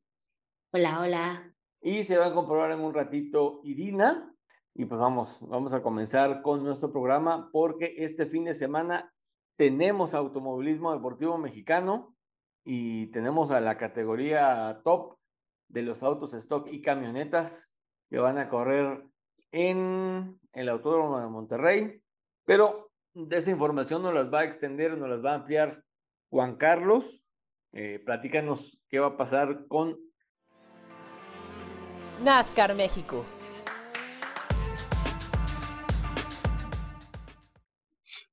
hola, 0.72 1.00
hola. 1.00 1.54
Y 1.80 2.02
se 2.02 2.18
va 2.18 2.26
a 2.26 2.34
comprobar 2.34 2.72
en 2.72 2.80
un 2.80 2.92
ratito 2.92 3.60
Irina. 3.62 4.34
Y 4.74 4.84
pues 4.84 5.00
vamos, 5.00 5.38
vamos 5.48 5.72
a 5.72 5.82
comenzar 5.82 6.42
con 6.42 6.62
nuestro 6.64 6.92
programa 6.92 7.48
porque 7.52 7.94
este 7.98 8.26
fin 8.26 8.44
de 8.44 8.54
semana 8.54 9.12
tenemos 9.58 10.14
automovilismo 10.14 10.92
deportivo 10.92 11.36
mexicano 11.36 12.14
y 12.64 13.08
tenemos 13.08 13.50
a 13.50 13.60
la 13.60 13.76
categoría 13.76 14.80
top 14.84 15.18
de 15.66 15.82
los 15.82 16.04
autos 16.04 16.32
stock 16.32 16.68
y 16.70 16.80
camionetas 16.80 17.68
que 18.08 18.18
van 18.18 18.38
a 18.38 18.48
correr 18.48 19.04
en 19.50 20.38
el 20.52 20.68
Autódromo 20.68 21.18
de 21.18 21.26
Monterrey. 21.26 22.00
Pero 22.44 22.92
de 23.14 23.36
esa 23.36 23.50
información 23.50 24.02
nos 24.02 24.14
las 24.14 24.32
va 24.32 24.40
a 24.40 24.44
extender, 24.44 24.96
nos 24.96 25.08
las 25.08 25.24
va 25.24 25.32
a 25.32 25.36
ampliar 25.36 25.82
Juan 26.30 26.54
Carlos. 26.54 27.26
Eh, 27.72 28.00
platícanos 28.06 28.80
qué 28.88 29.00
va 29.00 29.08
a 29.08 29.16
pasar 29.16 29.66
con 29.66 29.98
NASCAR 32.22 32.76
México. 32.76 33.24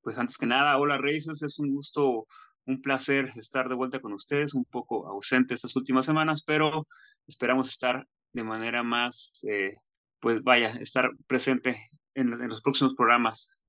Pues 0.05 0.19
antes 0.19 0.37
que 0.37 0.45
nada, 0.45 0.77
hola 0.77 0.99
Racers, 0.99 1.41
es 1.41 1.57
un 1.57 1.71
gusto, 1.71 2.27
un 2.67 2.79
placer 2.79 3.31
estar 3.37 3.67
de 3.67 3.73
vuelta 3.73 3.99
con 3.99 4.13
ustedes, 4.13 4.53
un 4.53 4.63
poco 4.65 5.07
ausente 5.07 5.55
estas 5.55 5.75
últimas 5.75 6.05
semanas, 6.05 6.43
pero 6.45 6.87
esperamos 7.25 7.69
estar 7.69 8.07
de 8.31 8.43
manera 8.43 8.83
más, 8.83 9.31
eh, 9.49 9.73
pues 10.19 10.43
vaya, 10.43 10.75
estar 10.79 11.09
presente 11.25 11.79
en, 12.13 12.31
en 12.33 12.49
los 12.49 12.61
próximos 12.61 12.93
programas. 12.93 13.63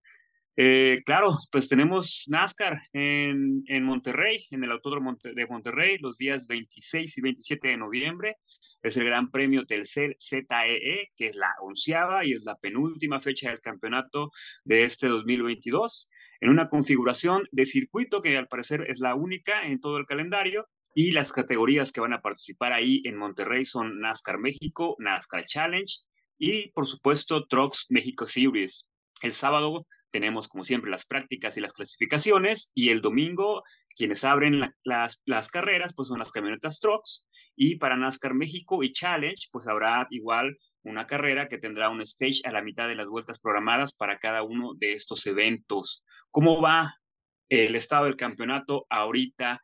Eh, 0.58 1.02
claro, 1.04 1.36
pues 1.52 1.68
tenemos 1.68 2.24
NASCAR 2.28 2.80
en, 2.94 3.62
en 3.66 3.84
Monterrey, 3.84 4.46
en 4.50 4.64
el 4.64 4.72
Autódromo 4.72 5.14
de 5.22 5.46
Monterrey, 5.46 5.98
los 5.98 6.16
días 6.16 6.46
26 6.46 7.18
y 7.18 7.20
27 7.20 7.68
de 7.68 7.76
noviembre. 7.76 8.36
Es 8.82 8.96
el 8.96 9.04
Gran 9.04 9.30
Premio 9.30 9.66
Telcel 9.66 10.16
ZEE, 10.18 11.08
que 11.14 11.26
es 11.26 11.36
la 11.36 11.54
onceava 11.60 12.24
y 12.24 12.32
es 12.32 12.42
la 12.42 12.56
penúltima 12.56 13.20
fecha 13.20 13.50
del 13.50 13.60
campeonato 13.60 14.30
de 14.64 14.84
este 14.84 15.08
2022, 15.08 16.08
en 16.40 16.48
una 16.48 16.70
configuración 16.70 17.46
de 17.52 17.66
circuito 17.66 18.22
que 18.22 18.38
al 18.38 18.48
parecer 18.48 18.86
es 18.88 18.98
la 18.98 19.14
única 19.14 19.66
en 19.66 19.78
todo 19.78 19.98
el 19.98 20.06
calendario. 20.06 20.66
Y 20.94 21.10
las 21.10 21.30
categorías 21.30 21.92
que 21.92 22.00
van 22.00 22.14
a 22.14 22.22
participar 22.22 22.72
ahí 22.72 23.02
en 23.04 23.18
Monterrey 23.18 23.66
son 23.66 24.00
NASCAR 24.00 24.38
México, 24.38 24.96
NASCAR 24.98 25.44
Challenge 25.44 25.94
y, 26.38 26.70
por 26.70 26.86
supuesto, 26.86 27.46
Trucks 27.46 27.88
México 27.90 28.24
Series. 28.24 28.88
El 29.20 29.34
sábado 29.34 29.86
tenemos, 30.16 30.48
como 30.48 30.64
siempre, 30.64 30.90
las 30.90 31.05
prácticas 31.05 31.59
y 31.59 31.61
las 31.61 31.74
clasificaciones. 31.74 32.72
Y 32.74 32.88
el 32.88 33.02
domingo, 33.02 33.62
quienes 33.94 34.24
abren 34.24 34.61
la- 34.61 34.72
las, 34.83 35.20
las 35.26 35.51
carreras, 35.51 35.93
pues 35.95 36.09
son 36.09 36.18
las 36.18 36.32
camionetas 36.32 36.80
Trucks. 36.80 37.28
Y 37.55 37.76
para 37.76 37.97
NASCAR 37.97 38.32
México 38.32 38.82
y 38.82 38.95
Challenge, 38.95 39.49
pues 39.53 39.68
habrá 39.68 40.07
igual 40.09 40.57
una 40.84 41.07
carrera 41.07 41.49
que 41.49 41.59
tendrá 41.59 41.90
un 41.90 42.01
stage 42.01 42.40
a 42.45 42.51
la 42.51 42.62
mitad 42.62 42.88
de 42.88 42.95
las 42.95 43.09
vueltas 43.09 43.38
programadas 43.38 43.95
para 43.95 44.18
cada 44.18 44.43
uno 44.43 44.72
de 44.74 44.95
estos 44.95 45.26
eventos. 45.26 46.03
¿Cómo 46.30 46.62
va 46.62 46.95
el 47.51 47.76
estado 47.76 48.07
del 48.07 48.16
campeonato 48.16 48.86
ahorita 48.88 49.62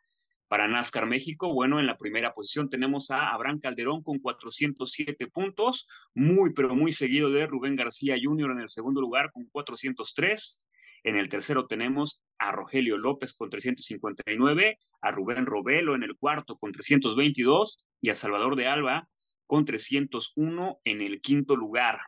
para 0.53 0.69
NASCAR 0.69 1.07
México? 1.07 1.55
Bueno, 1.55 1.81
en 1.81 1.87
la 1.87 1.97
primera 1.97 2.35
posición 2.35 2.69
tenemos 2.69 3.11
a 3.11 3.31
Abraham 3.31 3.59
Calderón 3.59 4.03
con 4.03 4.19
407 4.19 5.29
puntos, 5.29 5.89
muy, 6.13 6.53
pero 6.53 6.75
muy 6.75 6.93
seguido 6.93 7.31
de 7.31 7.47
Rubén 7.47 7.75
García 7.75 8.19
Jr. 8.23 8.51
en 8.51 8.61
el 8.61 8.69
segundo 8.69 9.01
lugar 9.01 9.33
con 9.33 9.47
403. 9.47 10.67
En 11.05 11.17
el 11.17 11.31
tercero 11.31 11.67
tenemos 11.67 12.23
a 12.39 12.53
Rogelio 12.53 12.99
López 12.99 13.33
con 13.33 13.49
359, 13.49 14.79
a 15.01 15.11
Rubén 15.11 15.47
Robelo 15.47 15.95
en 15.95 16.03
el 16.03 16.19
cuarto 16.19 16.59
con 16.59 16.71
322 16.71 17.87
y 18.03 18.11
a 18.11 18.15
Salvador 18.15 18.55
de 18.55 18.67
Alba 18.67 19.09
con 19.47 19.65
301 19.65 20.81
en 20.85 21.01
el 21.01 21.23
quinto 21.23 21.57
lugar. 21.57 21.99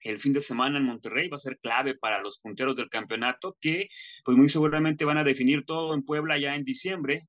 El 0.00 0.18
fin 0.18 0.32
de 0.32 0.40
semana 0.40 0.78
en 0.78 0.86
Monterrey 0.86 1.28
va 1.28 1.36
a 1.36 1.38
ser 1.38 1.60
clave 1.60 1.94
para 1.94 2.20
los 2.20 2.40
punteros 2.40 2.74
del 2.74 2.88
campeonato 2.88 3.56
que 3.60 3.88
pues 4.24 4.36
muy 4.36 4.48
seguramente 4.48 5.04
van 5.04 5.18
a 5.18 5.24
definir 5.24 5.64
todo 5.64 5.94
en 5.94 6.02
Puebla 6.02 6.36
ya 6.36 6.56
en 6.56 6.64
diciembre. 6.64 7.28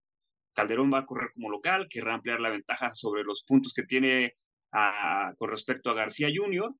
Calderón 0.54 0.92
va 0.94 1.00
a 1.00 1.06
correr 1.06 1.32
como 1.34 1.50
local, 1.50 1.88
querrá 1.90 2.14
ampliar 2.16 2.40
la 2.40 2.50
ventaja 2.50 2.94
sobre 2.94 3.24
los 3.24 3.44
puntos 3.44 3.74
que 3.74 3.84
tiene 3.84 4.36
a- 4.72 5.34
con 5.38 5.50
respecto 5.50 5.90
a 5.90 5.94
García 5.94 6.30
Jr. 6.34 6.74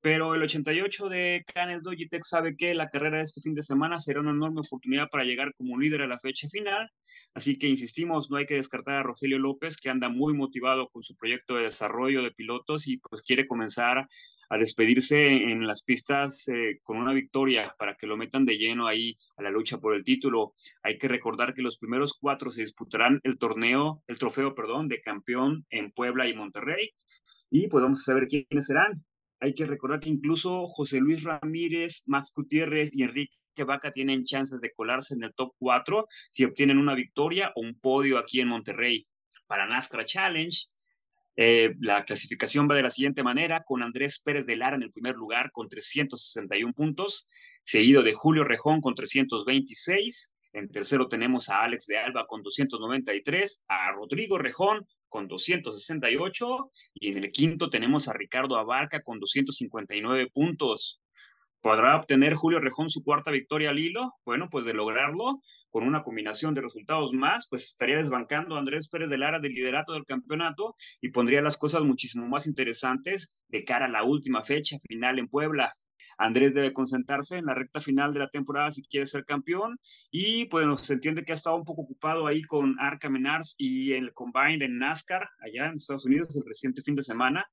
Pero 0.00 0.34
el 0.34 0.42
88 0.42 1.08
de 1.08 1.44
Canel 1.52 1.82
Dogitech 1.82 2.22
sabe 2.22 2.56
que 2.56 2.72
la 2.74 2.88
carrera 2.88 3.16
de 3.18 3.24
este 3.24 3.40
fin 3.40 3.52
de 3.52 3.62
semana 3.62 3.98
será 3.98 4.20
una 4.20 4.30
enorme 4.30 4.60
oportunidad 4.60 5.08
para 5.10 5.24
llegar 5.24 5.52
como 5.56 5.76
líder 5.78 6.02
a 6.02 6.06
la 6.06 6.20
fecha 6.20 6.48
final. 6.48 6.88
Así 7.34 7.58
que 7.58 7.66
insistimos, 7.66 8.30
no 8.30 8.36
hay 8.36 8.46
que 8.46 8.54
descartar 8.54 8.94
a 8.94 9.02
Rogelio 9.02 9.38
López, 9.40 9.76
que 9.76 9.90
anda 9.90 10.08
muy 10.08 10.34
motivado 10.34 10.88
con 10.90 11.02
su 11.02 11.16
proyecto 11.16 11.56
de 11.56 11.64
desarrollo 11.64 12.22
de 12.22 12.30
pilotos 12.30 12.86
y 12.86 12.98
pues 12.98 13.22
quiere 13.22 13.46
comenzar 13.48 14.06
a 14.50 14.58
despedirse 14.58 15.26
en 15.26 15.66
las 15.66 15.82
pistas 15.82 16.48
eh, 16.48 16.80
con 16.82 16.96
una 16.96 17.12
victoria 17.12 17.74
para 17.78 17.96
que 17.96 18.06
lo 18.06 18.16
metan 18.16 18.44
de 18.44 18.56
lleno 18.56 18.86
ahí 18.86 19.16
a 19.36 19.42
la 19.42 19.50
lucha 19.50 19.78
por 19.78 19.94
el 19.94 20.04
título. 20.04 20.54
Hay 20.82 20.98
que 20.98 21.08
recordar 21.08 21.54
que 21.54 21.62
los 21.62 21.78
primeros 21.78 22.16
cuatro 22.18 22.50
se 22.50 22.62
disputarán 22.62 23.20
el 23.24 23.38
torneo, 23.38 24.02
el 24.06 24.18
trofeo, 24.18 24.54
perdón, 24.54 24.88
de 24.88 25.00
campeón 25.00 25.66
en 25.70 25.92
Puebla 25.92 26.28
y 26.28 26.34
Monterrey. 26.34 26.90
Y 27.50 27.68
pues 27.68 28.04
saber 28.04 28.28
quiénes 28.28 28.66
serán. 28.66 29.04
Hay 29.40 29.54
que 29.54 29.66
recordar 29.66 30.00
que 30.00 30.10
incluso 30.10 30.66
José 30.68 30.98
Luis 30.98 31.22
Ramírez, 31.22 32.02
Max 32.06 32.32
Gutiérrez 32.34 32.94
y 32.94 33.04
Enrique 33.04 33.32
Vaca 33.64 33.92
tienen 33.92 34.24
chances 34.24 34.60
de 34.60 34.72
colarse 34.72 35.14
en 35.14 35.22
el 35.24 35.34
top 35.34 35.54
4 35.58 36.06
si 36.30 36.44
obtienen 36.44 36.78
una 36.78 36.94
victoria 36.94 37.52
o 37.54 37.60
un 37.60 37.78
podio 37.78 38.18
aquí 38.18 38.40
en 38.40 38.48
Monterrey. 38.48 39.06
Para 39.46 39.66
NASCAR 39.66 40.04
Challenge, 40.04 40.66
eh, 41.40 41.76
la 41.78 42.04
clasificación 42.04 42.68
va 42.68 42.74
de 42.74 42.82
la 42.82 42.90
siguiente 42.90 43.22
manera, 43.22 43.62
con 43.62 43.84
Andrés 43.84 44.20
Pérez 44.24 44.44
de 44.44 44.56
Lara 44.56 44.74
en 44.74 44.82
el 44.82 44.90
primer 44.90 45.14
lugar 45.14 45.52
con 45.52 45.68
361 45.68 46.72
puntos, 46.74 47.28
seguido 47.62 48.02
de 48.02 48.12
Julio 48.12 48.42
Rejón 48.42 48.80
con 48.80 48.96
326. 48.96 50.34
En 50.54 50.68
tercero 50.68 51.06
tenemos 51.06 51.48
a 51.48 51.62
Alex 51.62 51.86
de 51.86 51.96
Alba 51.96 52.26
con 52.26 52.42
293, 52.42 53.64
a 53.68 53.92
Rodrigo 53.92 54.36
Rejón 54.36 54.84
con 55.08 55.28
268 55.28 56.72
y 56.94 57.12
en 57.12 57.18
el 57.18 57.28
quinto 57.28 57.70
tenemos 57.70 58.08
a 58.08 58.14
Ricardo 58.14 58.56
Abarca 58.56 59.02
con 59.02 59.20
259 59.20 60.30
puntos. 60.34 61.00
¿Podrá 61.60 61.94
obtener 61.96 62.34
Julio 62.34 62.58
Rejón 62.58 62.90
su 62.90 63.04
cuarta 63.04 63.30
victoria 63.30 63.70
al 63.70 63.78
hilo? 63.78 64.12
Bueno, 64.24 64.48
pues 64.50 64.64
de 64.64 64.74
lograrlo, 64.74 65.40
con 65.70 65.84
una 65.84 66.02
combinación 66.02 66.54
de 66.54 66.62
resultados 66.62 67.12
más, 67.12 67.46
pues 67.48 67.66
estaría 67.66 67.98
desbancando 67.98 68.56
a 68.56 68.58
Andrés 68.58 68.88
Pérez 68.88 69.08
de 69.10 69.18
Lara 69.18 69.40
del 69.40 69.52
liderato 69.52 69.92
del 69.92 70.04
campeonato 70.04 70.74
y 71.00 71.10
pondría 71.10 71.42
las 71.42 71.58
cosas 71.58 71.82
muchísimo 71.82 72.26
más 72.26 72.46
interesantes 72.46 73.32
de 73.48 73.64
cara 73.64 73.86
a 73.86 73.90
la 73.90 74.04
última 74.04 74.44
fecha 74.44 74.78
final 74.88 75.18
en 75.18 75.28
Puebla. 75.28 75.72
Andrés 76.18 76.52
debe 76.52 76.72
concentrarse 76.72 77.38
en 77.38 77.46
la 77.46 77.54
recta 77.54 77.80
final 77.80 78.12
de 78.12 78.18
la 78.18 78.28
temporada 78.28 78.70
si 78.70 78.82
quiere 78.82 79.06
ser 79.06 79.24
campeón. 79.24 79.78
Y 80.10 80.46
pues 80.46 80.66
se 80.82 80.94
entiende 80.94 81.24
que 81.24 81.32
ha 81.32 81.34
estado 81.34 81.56
un 81.56 81.64
poco 81.64 81.82
ocupado 81.82 82.26
ahí 82.26 82.42
con 82.42 82.78
Arca 82.80 83.08
Menars 83.08 83.54
y 83.58 83.92
el 83.92 84.12
Combine 84.12 84.64
en 84.64 84.78
NASCAR 84.78 85.28
allá 85.40 85.66
en 85.66 85.74
Estados 85.74 86.04
Unidos 86.06 86.36
el 86.36 86.44
reciente 86.44 86.82
fin 86.82 86.96
de 86.96 87.02
semana, 87.02 87.46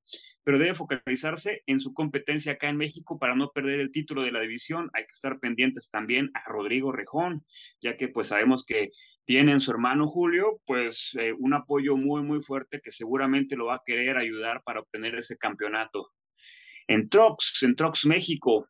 pero 0.44 0.58
debe 0.58 0.74
focalizarse 0.74 1.62
en 1.66 1.78
su 1.78 1.94
competencia 1.94 2.52
acá 2.52 2.68
en 2.68 2.76
México 2.76 3.18
para 3.18 3.34
no 3.34 3.50
perder 3.50 3.80
el 3.80 3.92
título 3.92 4.22
de 4.22 4.32
la 4.32 4.40
división. 4.40 4.90
Hay 4.92 5.04
que 5.04 5.12
estar 5.12 5.38
pendientes 5.38 5.90
también 5.90 6.30
a 6.34 6.50
Rodrigo 6.50 6.92
Rejón, 6.92 7.44
ya 7.80 7.96
que 7.96 8.08
pues 8.08 8.28
sabemos 8.28 8.64
que 8.66 8.90
tiene 9.24 9.52
en 9.52 9.60
su 9.60 9.70
hermano 9.70 10.08
Julio 10.08 10.60
pues 10.66 11.16
eh, 11.18 11.32
un 11.32 11.54
apoyo 11.54 11.96
muy 11.96 12.22
muy 12.22 12.42
fuerte 12.42 12.80
que 12.80 12.92
seguramente 12.92 13.56
lo 13.56 13.66
va 13.66 13.76
a 13.76 13.82
querer 13.84 14.16
ayudar 14.16 14.62
para 14.64 14.80
obtener 14.80 15.16
ese 15.16 15.36
campeonato. 15.36 16.10
En 16.88 17.08
Trox, 17.08 17.62
en 17.64 17.74
Trox 17.74 18.06
México, 18.06 18.68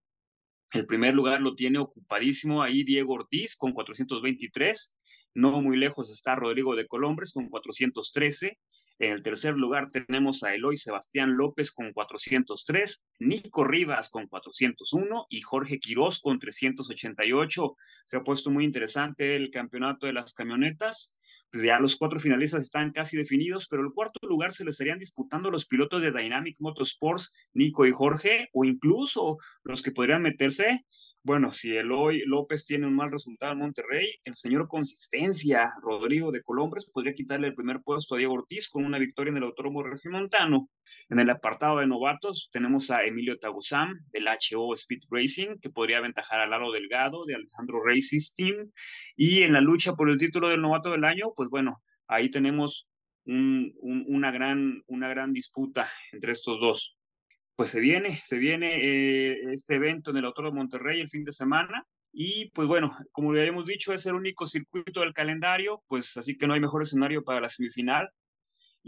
el 0.73 0.87
primer 0.87 1.15
lugar 1.15 1.41
lo 1.41 1.55
tiene 1.55 1.79
ocupadísimo 1.79 2.63
ahí 2.63 2.83
Diego 2.83 3.15
Ortiz 3.15 3.57
con 3.57 3.73
423. 3.73 4.97
No 5.35 5.61
muy 5.61 5.77
lejos 5.77 6.11
está 6.11 6.35
Rodrigo 6.35 6.75
de 6.75 6.87
Colombres 6.87 7.33
con 7.35 7.49
413. 7.49 8.59
En 8.99 9.13
el 9.13 9.23
tercer 9.23 9.55
lugar 9.55 9.89
tenemos 9.89 10.43
a 10.43 10.55
Eloy 10.55 10.79
Sebastián 10.79 11.37
López 11.37 11.71
con 11.73 11.93
403, 11.93 13.05
Nico 13.19 13.65
Rivas 13.65 14.09
con 14.09 14.27
401 14.27 15.27
y 15.29 15.43
Jorge 15.43 15.79
Quirós 15.79 16.21
con 16.23 16.39
388. 16.39 17.77
Se 18.07 18.17
ha 18.17 18.25
puesto 18.25 18.51
muy 18.51 18.65
interesante 18.65 19.37
el 19.37 19.51
campeonato 19.51 20.07
de 20.07 20.15
las 20.15 20.33
camionetas 20.33 21.16
pues 21.57 21.65
ya 21.65 21.79
los 21.79 21.97
cuatro 21.97 22.21
finalistas 22.21 22.65
están 22.65 22.93
casi 22.93 23.17
definidos, 23.17 23.67
pero 23.67 23.83
el 23.83 23.91
cuarto 23.95 24.21
lugar 24.27 24.53
se 24.53 24.63
le 24.63 24.73
estarían 24.73 24.99
disputando 24.99 25.51
los 25.51 25.65
pilotos 25.65 26.03
de 26.03 26.13
Dynamic 26.13 26.57
Motorsports, 26.61 27.33
Nico 27.55 27.87
y 27.87 27.93
Jorge, 27.93 28.51
o 28.53 28.67
incluso 28.67 29.39
los 29.65 29.81
que 29.81 29.91
podrían 29.91 30.21
meterse 30.21 30.85
bueno, 31.27 31.51
si 31.51 31.77
Eloy 31.77 32.23
López 32.25 32.67
tiene 32.67 32.87
un 32.87 32.95
mal 32.95 33.11
resultado 33.11 33.53
en 33.53 33.59
Monterrey, 33.59 34.09
el 34.23 34.37
señor 34.37 34.69
Consistencia, 34.69 35.73
Rodrigo 35.83 36.31
de 36.31 36.41
Colombres, 36.41 36.89
podría 36.89 37.15
quitarle 37.15 37.49
el 37.49 37.55
primer 37.57 37.81
puesto 37.83 38.15
a 38.15 38.19
Diego 38.19 38.35
Ortiz 38.35 38.69
con 38.69 38.85
una 38.85 39.01
victoria 39.01 39.33
en 39.33 39.39
el 39.39 39.43
Autódromo 39.43 39.83
Regimontano. 39.83 40.69
En 41.09 41.19
el 41.19 41.29
apartado 41.29 41.79
de 41.79 41.89
novatos 41.89 42.49
tenemos 42.53 42.93
a 42.93 43.05
Emilio 43.05 43.41
Taguzam 43.41 43.95
del 44.13 44.29
HO 44.29 44.73
Speed 44.75 45.01
Racing, 45.11 45.59
que 45.61 45.69
podría 45.69 45.99
aventajar 45.99 46.39
a 46.39 46.47
Laro 46.47 46.71
Delgado 46.71 47.25
de 47.25 47.35
Alejandro 47.35 47.83
Racing 47.85 48.21
Team. 48.37 48.71
Y 49.17 49.43
en 49.43 49.53
la 49.53 49.61
lucha 49.61 49.95
por 49.95 50.09
el 50.09 50.19
título 50.19 50.49
del 50.49 50.63
novato 50.63 50.93
del 50.93 51.05
año, 51.05 51.33
pues 51.35 51.51
bueno, 51.51 51.83
ahí 52.07 52.31
tenemos 52.31 52.89
una, 53.25 54.31
gran, 54.31 54.85
una 54.87 55.09
gran 55.09 55.33
disputa 55.33 55.91
entre 56.13 56.31
estos 56.31 56.61
dos 56.61 56.96
pues 57.57 57.71
se 57.71 57.81
viene, 57.81 58.21
se 58.23 58.37
viene 58.37 58.77
eh, 58.83 59.53
este 59.53 59.77
evento 59.77 60.11
en 60.11 60.19
el 60.19 60.27
Autódromo 60.27 60.59
Monterrey 60.59 61.01
el 61.01 61.09
fin 61.09 61.25
de 61.25 61.33
semana. 61.33 61.87
Y 62.13 62.51
pues 62.51 62.69
bueno, 62.69 62.93
como 63.13 63.35
ya 63.35 63.43
hemos 63.43 63.67
dicho, 63.67 63.93
es 63.93 64.07
el 64.07 64.15
único 64.15 64.47
circuito 64.47 65.01
del 65.01 65.15
calendario, 65.15 65.83
pues 65.89 66.17
así 66.17 66.37
que 66.37 66.47
no 66.47 66.55
hay 66.55 66.61
mejor 66.61 66.83
escenario 66.83 67.25
para 67.25 67.41
la 67.41 67.49
semifinal. 67.49 68.11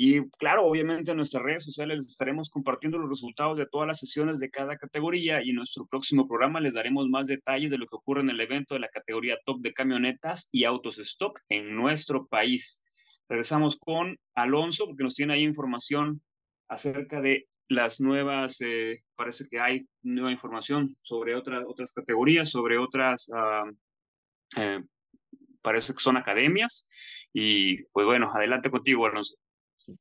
Y 0.01 0.29
claro, 0.39 0.64
obviamente 0.64 1.11
en 1.11 1.16
nuestras 1.16 1.43
redes 1.43 1.64
sociales 1.64 1.97
les 1.97 2.07
estaremos 2.07 2.51
compartiendo 2.51 2.99
los 2.99 3.11
resultados 3.11 3.59
de 3.59 3.66
todas 3.66 3.89
las 3.89 3.99
sesiones 3.99 4.39
de 4.39 4.49
cada 4.49 4.77
categoría 4.77 5.43
y 5.43 5.51
en 5.51 5.57
nuestro 5.57 5.87
próximo 5.87 6.29
programa 6.29 6.61
les 6.61 6.75
daremos 6.75 7.09
más 7.09 7.27
detalles 7.27 7.71
de 7.71 7.79
lo 7.79 7.87
que 7.87 7.97
ocurre 7.97 8.21
en 8.21 8.31
el 8.31 8.41
evento 8.41 8.75
de 8.75 8.81
la 8.81 8.89
categoría 8.89 9.39
top 9.45 9.61
de 9.61 9.73
camionetas 9.73 10.49
y 10.53 10.64
autos 10.64 10.99
stock 10.99 11.41
en 11.49 11.75
nuestro 11.75 12.29
país. 12.29 12.85
Regresamos 13.29 13.77
con 13.79 14.16
Alonso 14.35 14.87
porque 14.87 15.03
nos 15.03 15.16
tiene 15.16 15.35
ahí 15.35 15.43
información 15.43 16.23
acerca 16.69 17.21
de 17.21 17.48
las 17.69 18.01
nuevas, 18.01 18.61
eh, 18.61 19.03
parece 19.14 19.47
que 19.49 19.61
hay 19.61 19.87
nueva 20.03 20.33
información 20.33 20.95
sobre 21.03 21.35
otras 21.35 21.93
categorías, 21.93 22.51
sobre 22.51 22.79
otras, 22.79 23.31
eh, 24.57 24.83
parece 25.62 25.93
que 25.93 26.01
son 26.01 26.16
academias. 26.16 26.89
Y 27.33 27.85
pues 27.93 28.07
bueno, 28.07 28.31
adelante 28.33 28.71
contigo, 28.71 29.07
Alonso. 29.07 29.37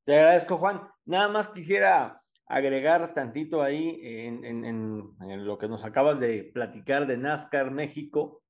Te 0.05 0.15
agradezco, 0.15 0.57
Juan. 0.57 0.81
Nada 1.05 1.27
más 1.27 1.49
quisiera 1.49 2.21
agregar 2.45 3.13
tantito 3.13 3.61
ahí 3.61 3.99
en, 4.01 4.45
en, 4.45 4.65
en, 4.65 5.45
lo 5.45 5.57
que 5.57 5.67
nos 5.67 5.83
acabas 5.83 6.19
de 6.19 6.49
platicar 6.53 7.05
de 7.05 7.17
NASCAR 7.17 7.71
México, 7.71 8.41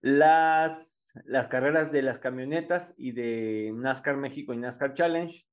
las, 0.00 1.12
las 1.24 1.46
carreras 1.46 1.92
de 1.92 2.02
las 2.02 2.18
camionetas 2.18 2.94
y 2.98 3.12
de 3.12 3.72
NASCAR 3.74 4.16
México 4.16 4.52
y 4.52 4.56
NASCAR 4.56 4.94
Challenge 4.94 5.46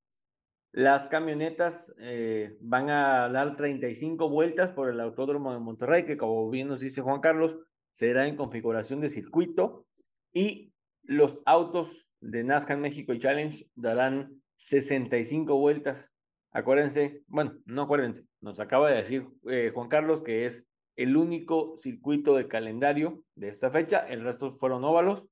las 0.71 1.07
camionetas 1.07 1.93
eh, 1.99 2.57
van 2.61 2.89
a 2.89 3.27
dar 3.29 3.55
35 3.55 4.29
vueltas 4.29 4.71
por 4.71 4.89
el 4.89 5.01
Autódromo 5.01 5.51
de 5.53 5.59
Monterrey, 5.59 6.05
que 6.05 6.17
como 6.17 6.49
bien 6.49 6.69
nos 6.69 6.79
dice 6.79 7.01
Juan 7.01 7.19
Carlos, 7.19 7.57
será 7.91 8.27
en 8.27 8.37
configuración 8.37 9.01
de 9.01 9.09
circuito. 9.09 9.85
Y 10.33 10.73
los 11.03 11.41
autos 11.45 12.07
de 12.21 12.43
NASCAR 12.43 12.77
México 12.77 13.13
y 13.13 13.19
Challenge 13.19 13.67
darán 13.75 14.41
65 14.55 15.57
vueltas. 15.57 16.11
Acuérdense, 16.51 17.23
bueno, 17.27 17.57
no 17.65 17.83
acuérdense, 17.83 18.25
nos 18.39 18.59
acaba 18.59 18.89
de 18.89 18.97
decir 18.97 19.27
eh, 19.49 19.71
Juan 19.73 19.89
Carlos 19.89 20.21
que 20.21 20.45
es 20.45 20.65
el 20.95 21.17
único 21.17 21.75
circuito 21.77 22.35
de 22.35 22.47
calendario 22.47 23.23
de 23.35 23.47
esta 23.49 23.71
fecha, 23.71 24.07
el 24.07 24.23
resto 24.23 24.57
fueron 24.57 24.83
óvalos. 24.83 25.27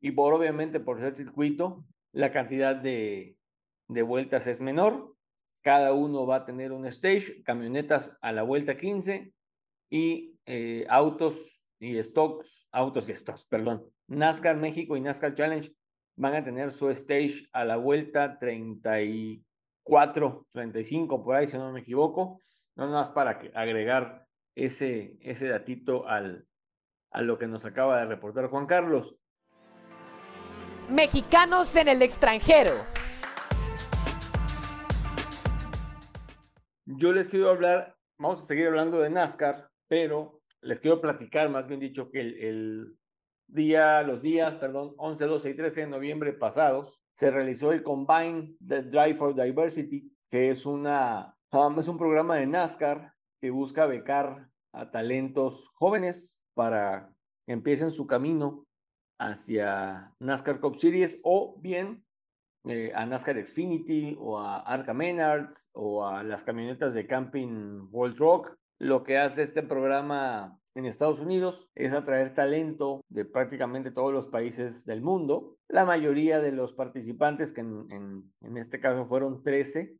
Y 0.00 0.12
por 0.12 0.34
obviamente 0.34 0.78
por 0.78 1.00
ser 1.00 1.16
circuito, 1.16 1.84
la 2.12 2.30
cantidad 2.30 2.76
de, 2.76 3.35
de 3.88 4.02
vueltas 4.02 4.46
es 4.46 4.60
menor. 4.60 5.14
Cada 5.62 5.92
uno 5.92 6.26
va 6.26 6.36
a 6.36 6.44
tener 6.44 6.72
un 6.72 6.86
stage, 6.86 7.42
camionetas 7.42 8.16
a 8.20 8.32
la 8.32 8.42
vuelta 8.42 8.76
15 8.76 9.32
y 9.90 10.38
eh, 10.46 10.86
autos 10.88 11.62
y 11.78 12.02
stocks, 12.02 12.66
autos 12.72 13.10
y 13.10 13.14
stocks, 13.14 13.44
perdón. 13.46 13.84
NASCAR 14.08 14.56
México 14.56 14.96
y 14.96 15.00
NASCAR 15.00 15.34
Challenge 15.34 15.72
van 16.16 16.34
a 16.34 16.44
tener 16.44 16.70
su 16.70 16.88
stage 16.90 17.48
a 17.52 17.64
la 17.64 17.76
vuelta 17.76 18.38
34, 18.38 20.46
35, 20.52 21.24
por 21.24 21.34
ahí, 21.34 21.48
si 21.48 21.58
no 21.58 21.72
me 21.72 21.80
equivoco. 21.80 22.40
No 22.76 22.86
más 22.88 23.10
para 23.10 23.40
agregar 23.54 24.26
ese, 24.54 25.16
ese 25.20 25.48
datito 25.48 26.06
al, 26.06 26.46
a 27.10 27.22
lo 27.22 27.38
que 27.38 27.46
nos 27.46 27.66
acaba 27.66 27.98
de 27.98 28.06
reportar 28.06 28.48
Juan 28.48 28.66
Carlos. 28.66 29.18
Mexicanos 30.88 31.74
en 31.76 31.88
el 31.88 32.02
extranjero. 32.02 32.95
Yo 36.88 37.12
les 37.12 37.26
quiero 37.26 37.50
hablar, 37.50 37.96
vamos 38.16 38.42
a 38.42 38.46
seguir 38.46 38.68
hablando 38.68 39.00
de 39.00 39.10
NASCAR, 39.10 39.68
pero 39.88 40.40
les 40.60 40.78
quiero 40.78 41.00
platicar, 41.00 41.50
más 41.50 41.66
bien 41.66 41.80
dicho, 41.80 42.12
que 42.12 42.20
el, 42.20 42.96
día, 43.48 44.02
los 44.02 44.22
días, 44.22 44.54
perdón, 44.54 44.94
11, 44.96 45.26
12 45.26 45.50
y 45.50 45.54
13 45.54 45.80
de 45.80 45.86
noviembre 45.88 46.32
pasados, 46.32 47.00
se 47.16 47.32
realizó 47.32 47.72
el 47.72 47.82
Combine 47.82 48.56
the 48.64 48.82
Drive 48.82 49.16
for 49.16 49.34
Diversity, 49.34 50.12
que 50.30 50.50
es, 50.50 50.64
una, 50.64 51.36
um, 51.50 51.76
es 51.76 51.88
un 51.88 51.98
programa 51.98 52.36
de 52.36 52.46
NASCAR 52.46 53.12
que 53.40 53.50
busca 53.50 53.86
becar 53.86 54.48
a 54.72 54.88
talentos 54.92 55.68
jóvenes 55.74 56.38
para 56.54 57.12
que 57.46 57.52
empiecen 57.52 57.90
su 57.90 58.06
camino 58.06 58.64
hacia 59.18 60.14
NASCAR 60.20 60.60
Cup 60.60 60.76
Series 60.76 61.18
o 61.24 61.58
bien 61.60 62.05
eh, 62.68 62.92
a 62.94 63.06
NASCAR 63.06 63.44
Xfinity 63.44 64.16
o 64.18 64.38
a 64.38 64.58
Arca 64.58 64.92
Menards 64.94 65.70
o 65.72 66.06
a 66.06 66.22
las 66.22 66.44
camionetas 66.44 66.94
de 66.94 67.06
camping 67.06 67.88
World 67.90 68.18
Rock. 68.18 68.56
Lo 68.78 69.04
que 69.04 69.18
hace 69.18 69.42
este 69.42 69.62
programa 69.62 70.58
en 70.74 70.84
Estados 70.84 71.20
Unidos 71.20 71.70
es 71.74 71.94
atraer 71.94 72.34
talento 72.34 73.02
de 73.08 73.24
prácticamente 73.24 73.90
todos 73.90 74.12
los 74.12 74.26
países 74.26 74.84
del 74.84 75.00
mundo. 75.00 75.56
La 75.68 75.86
mayoría 75.86 76.40
de 76.40 76.52
los 76.52 76.74
participantes, 76.74 77.52
que 77.52 77.62
en, 77.62 78.30
en, 78.42 78.56
este 78.58 78.78
caso 78.78 79.06
fueron 79.06 79.42
13, 79.42 79.96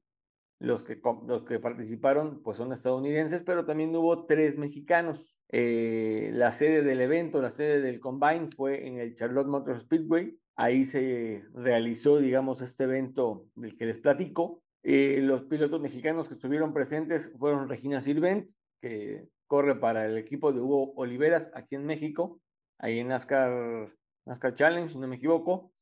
los 0.58 0.84
que, 0.84 1.00
los 1.26 1.44
que 1.44 1.58
participaron 1.58 2.42
pues 2.42 2.58
son 2.58 2.72
estadounidenses, 2.72 3.42
pero 3.42 3.64
también 3.64 3.94
hubo 3.94 4.26
tres 4.26 4.58
mexicanos. 4.58 5.36
Eh, 5.50 6.30
la 6.32 6.50
sede 6.50 6.82
del 6.82 7.00
evento, 7.00 7.40
la 7.40 7.50
sede 7.50 7.80
del 7.80 8.00
Combine 8.00 8.48
fue 8.48 8.86
en 8.86 8.98
el 8.98 9.14
Charlotte 9.14 9.48
Motor 9.48 9.78
Speedway. 9.78 10.38
Ahí 10.56 10.86
se 10.86 11.44
realizó, 11.52 12.18
digamos, 12.18 12.62
este 12.62 12.84
evento 12.84 13.46
del 13.54 13.76
que 13.76 13.84
les 13.84 13.98
platico. 13.98 14.62
Eh, 14.82 15.20
los 15.22 15.44
pilotos 15.44 15.80
mexicanos 15.80 16.28
que 16.28 16.34
estuvieron 16.34 16.72
presentes 16.72 17.30
fueron 17.36 17.68
Regina 17.68 18.00
Sirvent, 18.00 18.50
que 18.80 19.28
corre 19.46 19.74
para 19.74 20.06
el 20.06 20.16
equipo 20.16 20.52
de 20.52 20.60
Hugo 20.60 20.94
Oliveras 20.96 21.50
aquí 21.54 21.74
en 21.74 21.84
México, 21.84 22.40
ahí 22.78 23.00
en 23.00 23.08
NASCAR, 23.08 23.94
NASCAR 24.24 24.54
Challenge, 24.54 24.88
si 24.88 24.98
no 24.98 25.06
me 25.06 25.16
equivoco. 25.16 25.72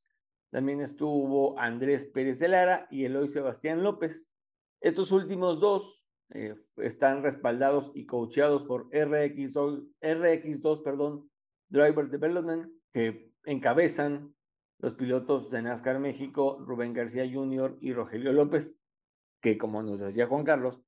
También 0.50 0.80
estuvo 0.80 1.58
Andrés 1.58 2.04
Pérez 2.04 2.38
de 2.40 2.48
Lara 2.48 2.86
y 2.90 3.04
Eloy 3.04 3.28
Sebastián 3.28 3.82
López. 3.82 4.30
Estos 4.80 5.12
últimos 5.12 5.60
dos 5.60 6.06
eh, 6.30 6.54
están 6.78 7.22
respaldados 7.22 7.92
y 7.94 8.06
coacheados 8.06 8.64
por 8.64 8.88
RX2, 8.90 9.86
RX2 10.00 10.82
perdón, 10.82 11.30
Driver 11.68 12.08
Development, 12.08 12.72
que 12.92 13.32
encabezan 13.44 14.34
los 14.84 14.92
pilotos 14.92 15.48
de 15.50 15.62
NASCAR 15.62 15.98
México, 15.98 16.58
Rubén 16.60 16.92
García 16.92 17.24
Jr. 17.26 17.78
y 17.80 17.94
Rogelio 17.94 18.34
López, 18.34 18.76
que 19.40 19.56
como 19.56 19.82
nos 19.82 20.00
decía 20.00 20.26
Juan 20.26 20.44
Carlos, 20.44 20.82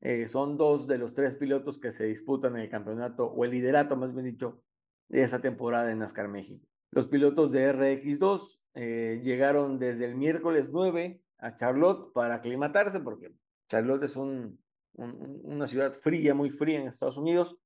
eh, 0.00 0.26
son 0.26 0.56
dos 0.56 0.88
de 0.88 0.98
los 0.98 1.14
tres 1.14 1.36
pilotos 1.36 1.78
que 1.78 1.92
se 1.92 2.06
disputan 2.06 2.56
el 2.56 2.68
campeonato, 2.68 3.26
o 3.26 3.44
el 3.44 3.52
liderato 3.52 3.96
más 3.96 4.12
bien 4.12 4.24
dicho, 4.24 4.60
de 5.08 5.22
esa 5.22 5.40
temporada 5.40 5.92
en 5.92 6.00
NASCAR 6.00 6.26
México. 6.26 6.66
Los 6.90 7.06
pilotos 7.06 7.52
de 7.52 7.72
RX2 7.72 8.60
eh, 8.74 9.20
llegaron 9.22 9.78
desde 9.78 10.06
el 10.06 10.16
miércoles 10.16 10.70
9 10.72 11.22
a 11.38 11.54
Charlotte 11.54 12.12
para 12.12 12.34
aclimatarse, 12.34 12.98
porque 12.98 13.32
Charlotte 13.68 14.02
es 14.02 14.16
un, 14.16 14.58
una 14.94 15.68
ciudad 15.68 15.94
fría, 15.94 16.34
muy 16.34 16.50
fría 16.50 16.80
en 16.80 16.88
Estados 16.88 17.18
Unidos, 17.18 17.56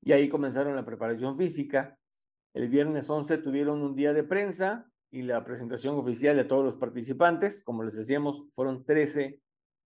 y 0.00 0.10
ahí 0.10 0.28
comenzaron 0.28 0.74
la 0.74 0.84
preparación 0.84 1.38
física. 1.38 1.96
El 2.54 2.68
viernes 2.68 3.08
11 3.08 3.38
tuvieron 3.38 3.82
un 3.82 3.94
día 3.94 4.12
de 4.12 4.24
prensa 4.24 4.91
y 5.12 5.22
la 5.22 5.44
presentación 5.44 5.94
oficial 5.96 6.36
de 6.36 6.44
todos 6.44 6.64
los 6.64 6.76
participantes. 6.76 7.62
Como 7.62 7.84
les 7.84 7.94
decíamos, 7.94 8.44
fueron 8.50 8.84
13 8.84 9.38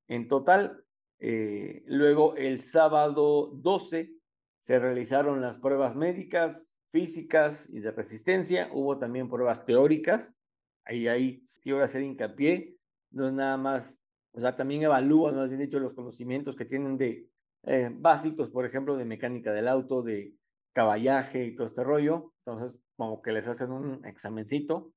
en 0.06 0.28
total. 0.28 0.84
Eh, 1.18 1.82
luego, 1.86 2.36
el 2.36 2.60
sábado 2.60 3.50
12, 3.52 4.14
se 4.60 4.78
realizaron 4.78 5.40
las 5.40 5.58
pruebas 5.58 5.96
médicas, 5.96 6.76
físicas 6.92 7.68
y 7.68 7.80
de 7.80 7.90
resistencia. 7.90 8.70
Hubo 8.72 8.98
también 8.98 9.28
pruebas 9.28 9.66
teóricas. 9.66 10.36
Ahí, 10.84 11.08
ahí 11.08 11.42
quiero 11.60 11.82
hacer 11.82 12.02
hincapié. 12.02 12.76
No 13.10 13.26
es 13.26 13.32
nada 13.32 13.56
más, 13.56 14.00
o 14.32 14.38
sea, 14.38 14.54
también 14.54 14.84
evalúan, 14.84 15.34
no 15.34 15.42
has 15.42 15.50
dicho, 15.50 15.80
los 15.80 15.94
conocimientos 15.94 16.54
que 16.54 16.64
tienen 16.64 16.96
de 16.96 17.28
eh, 17.64 17.90
básicos, 17.92 18.50
por 18.50 18.64
ejemplo, 18.64 18.96
de 18.96 19.04
mecánica 19.04 19.52
del 19.52 19.66
auto, 19.66 20.02
de 20.02 20.34
caballaje 20.72 21.46
y 21.46 21.54
todo 21.56 21.66
este 21.66 21.82
rollo. 21.82 22.32
Entonces, 22.44 22.80
como 22.96 23.20
que 23.22 23.32
les 23.32 23.48
hacen 23.48 23.72
un 23.72 24.04
examencito 24.04 24.92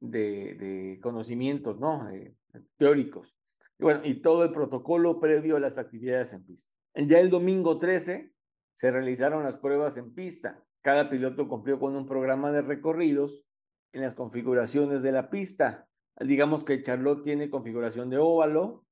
de, 0.00 0.98
conocimientos, 1.02 1.78
¿no? 1.78 2.10
Eh, 2.10 2.34
teóricos. 2.76 3.36
Y 3.78 3.84
bueno, 3.84 4.00
y 4.04 4.20
todo 4.20 4.44
el 4.44 4.52
protocolo 4.52 5.20
previo 5.20 5.56
a 5.56 5.60
las 5.60 5.78
actividades 5.78 6.32
en 6.32 6.44
pista. 6.44 6.70
Ya 6.94 7.20
el 7.20 7.30
domingo 7.30 7.78
13 7.78 8.32
se 8.74 8.90
realizaron 8.90 9.44
las 9.44 9.58
pruebas 9.58 9.96
en 9.96 10.12
pista. 10.12 10.62
Cada 10.82 11.08
piloto 11.08 11.48
cumplió 11.48 11.78
con 11.78 11.94
un 11.96 12.06
programa 12.06 12.50
de 12.50 12.62
recorridos 12.62 13.46
en 13.92 14.02
las 14.02 14.14
configuraciones 14.14 15.02
de 15.02 15.12
la 15.12 15.30
pista. 15.30 15.88
Digamos 16.18 16.64
que 16.64 16.82
Charlotte 16.82 17.22
tiene 17.22 17.50
configuración 17.50 18.10
de 18.10 18.18
óvalo, 18.18 18.84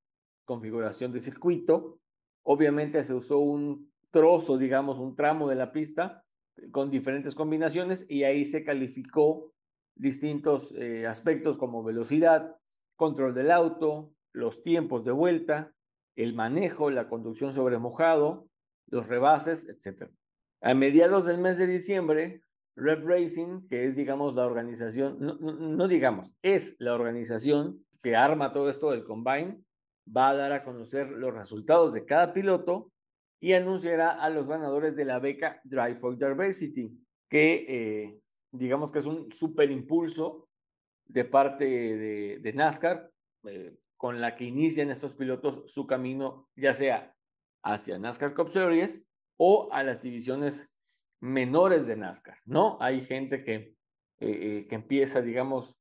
configuración 0.44 1.12
de 1.12 1.20
circuito. 1.20 2.00
Obviamente 2.42 3.02
se 3.02 3.14
usó 3.14 3.38
un 3.38 3.92
trozo, 4.10 4.56
digamos, 4.58 4.98
un 4.98 5.14
tramo 5.16 5.48
de 5.48 5.56
la 5.56 5.72
pista 5.72 6.24
con 6.70 6.90
diferentes 6.90 7.34
combinaciones 7.34 8.06
y 8.08 8.24
ahí 8.24 8.44
se 8.44 8.64
calificó 8.64 9.52
distintos 9.98 10.72
eh, 10.76 11.06
aspectos 11.06 11.58
como 11.58 11.82
velocidad, 11.82 12.56
control 12.96 13.34
del 13.34 13.50
auto, 13.50 14.12
los 14.32 14.62
tiempos 14.62 15.04
de 15.04 15.12
vuelta, 15.12 15.72
el 16.16 16.34
manejo, 16.34 16.90
la 16.90 17.08
conducción 17.08 17.52
sobre 17.52 17.78
mojado, 17.78 18.48
los 18.86 19.08
rebases, 19.08 19.68
etc. 19.68 20.10
A 20.60 20.74
mediados 20.74 21.26
del 21.26 21.38
mes 21.38 21.58
de 21.58 21.66
diciembre, 21.66 22.42
Red 22.74 23.04
Racing, 23.04 23.68
que 23.68 23.84
es, 23.84 23.96
digamos, 23.96 24.34
la 24.34 24.46
organización, 24.46 25.18
no, 25.20 25.88
digamos, 25.88 26.34
es 26.42 26.76
la 26.78 26.94
organización 26.94 27.84
que 28.02 28.16
arma 28.16 28.52
todo 28.52 28.68
esto 28.68 28.90
del 28.90 29.04
Combine, 29.04 29.62
va 30.16 30.30
a 30.30 30.36
dar 30.36 30.52
a 30.52 30.64
conocer 30.64 31.10
los 31.10 31.34
resultados 31.34 31.92
de 31.92 32.04
cada 32.04 32.32
piloto 32.32 32.90
y 33.40 33.52
anunciará 33.52 34.10
a 34.10 34.30
los 34.30 34.48
ganadores 34.48 34.96
de 34.96 35.04
la 35.04 35.18
beca 35.18 35.60
Drive 35.64 35.96
for 35.96 36.16
Diversity, 36.16 36.96
que 37.28 37.66
eh, 37.68 38.20
digamos 38.50 38.92
que 38.92 38.98
es 38.98 39.06
un 39.06 39.30
super 39.30 39.70
impulso 39.70 40.48
de 41.06 41.24
parte 41.24 41.64
de, 41.64 42.52
NASCAR 42.54 43.10
eh, 43.44 43.76
con 43.96 44.20
la 44.20 44.36
que 44.36 44.44
inician 44.44 44.90
estos 44.90 45.14
pilotos 45.14 45.62
su 45.66 45.86
camino, 45.86 46.48
ya 46.54 46.72
sea 46.72 47.14
hacia 47.64 47.98
NASCAR 47.98 48.34
Cup 48.34 48.50
Series 48.50 49.02
o 49.36 49.68
a 49.72 49.82
las 49.82 50.02
divisiones 50.02 50.70
menores 51.20 51.86
de 51.86 51.96
NASCAR, 51.96 52.38
¿no? 52.44 52.78
Hay 52.80 53.00
gente 53.02 53.42
que, 53.42 53.54
eh, 53.54 53.74
eh, 54.20 54.66
que 54.68 54.74
empieza, 54.74 55.20
digamos, 55.20 55.78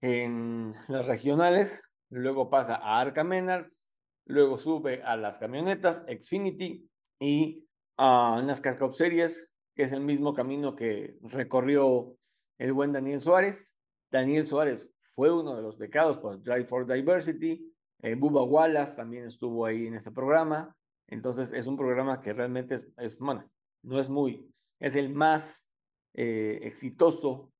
en 0.00 0.74
las 0.88 1.06
regionales, 1.06 1.82
luego 2.10 2.50
pasa 2.50 2.76
a 2.76 3.00
Arca 3.00 3.24
Menards, 3.24 3.90
luego 4.26 4.58
sube 4.58 5.02
a 5.02 5.16
las 5.16 5.38
camionetas 5.38 6.04
Xfinity 6.06 6.88
y 7.18 7.66
a 7.96 8.42
NASCAR 8.44 8.78
Cup 8.78 8.92
Series, 8.92 9.50
que 9.78 9.84
es 9.84 9.92
el 9.92 10.00
mismo 10.00 10.34
camino 10.34 10.74
que 10.74 11.16
recorrió 11.22 12.16
el 12.58 12.72
buen 12.72 12.92
Daniel 12.92 13.20
Suárez. 13.20 13.76
Daniel 14.10 14.44
Suárez 14.44 14.90
fue 14.98 15.32
uno 15.32 15.54
de 15.54 15.62
los 15.62 15.78
becados 15.78 16.18
por 16.18 16.42
Drive 16.42 16.64
for 16.64 16.84
Diversity. 16.84 17.72
Eh, 18.02 18.16
Bubba 18.16 18.42
Wallace 18.42 18.96
también 18.96 19.26
estuvo 19.26 19.64
ahí 19.64 19.86
en 19.86 19.94
ese 19.94 20.10
programa. 20.10 20.76
Entonces 21.06 21.52
es 21.52 21.68
un 21.68 21.76
programa 21.76 22.20
que 22.20 22.32
realmente 22.32 22.74
es, 22.74 22.88
es 22.96 23.16
bueno, 23.20 23.48
no 23.84 24.00
es 24.00 24.10
muy, 24.10 24.52
es 24.80 24.96
el 24.96 25.14
más 25.14 25.70
eh, 26.14 26.58
exitoso 26.62 27.52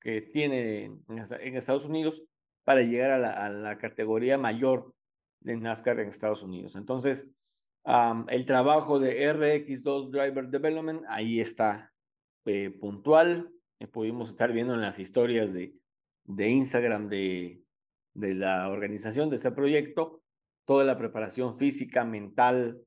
que 0.00 0.22
tiene 0.22 0.84
en, 0.86 1.56
Estados 1.56 1.84
Unidos 1.84 2.22
para 2.64 2.80
llegar 2.80 3.10
a 3.10 3.18
la, 3.18 3.32
a 3.32 3.50
la, 3.50 3.76
categoría 3.76 4.38
mayor 4.38 4.94
de 5.40 5.58
NASCAR 5.58 6.00
en 6.00 6.08
Estados 6.08 6.42
Unidos. 6.42 6.74
Entonces, 6.74 7.28
el 8.28 8.46
trabajo 8.46 8.98
de 8.98 9.32
RX2 9.32 10.10
Driver 10.10 10.48
Development 10.48 11.02
ahí 11.08 11.40
está 11.40 11.92
eh, 12.44 12.70
puntual. 12.70 13.52
pudimos 13.92 14.30
estar 14.30 14.52
viendo 14.52 14.74
en 14.74 14.80
las 14.80 14.98
historias 14.98 15.52
de, 15.52 15.74
de 16.24 16.48
Instagram 16.48 17.08
de, 17.08 17.62
de 18.14 18.34
la 18.34 18.68
organización 18.70 19.30
de 19.30 19.36
ese 19.36 19.52
proyecto, 19.52 20.22
toda 20.64 20.84
la 20.84 20.98
preparación 20.98 21.56
física, 21.56 22.04
mental 22.04 22.80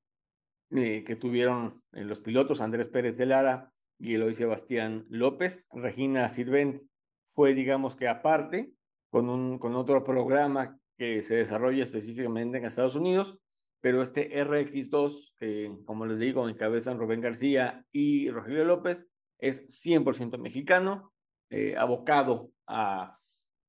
eh, 0.72 1.04
que 1.04 1.16
tuvieron 1.16 1.82
eh, 1.94 2.04
los 2.04 2.22
pilotos 2.22 2.62
Andrés 2.62 2.90
Pérez 2.90 3.18
de 3.18 3.26
Lara 3.26 3.72
y 3.98 4.16
Eloy 4.16 4.34
Sebastián 4.34 5.06
López. 5.10 5.68
Regina 5.72 6.28
Sirvent 6.28 6.82
fue, 7.28 7.54
digamos 7.54 7.96
que 7.96 8.08
aparte, 8.08 8.72
con, 9.10 9.30
un, 9.30 9.60
con 9.60 9.76
otro 9.76 10.04
programa 10.04 10.80
que 10.98 11.22
se 11.22 11.36
desarrolla 11.36 11.84
específicamente 11.84 12.58
en 12.58 12.66
Estados 12.66 12.96
Unidos, 12.96 13.40
pero 13.82 14.02
este 14.02 14.32
RX2, 14.44 15.34
que 15.38 15.72
como 15.86 16.06
les 16.06 16.20
digo, 16.20 16.48
encabezan 16.50 17.00
Rubén 17.00 17.22
García 17.22 17.86
y 17.92 18.30
Rogelio 18.30 18.66
López, 18.66 19.08
es 19.38 19.68
100% 19.68 20.38
mexicano, 20.38 21.14
eh, 21.50 21.76
abocado 21.78 22.52
a 22.68 23.20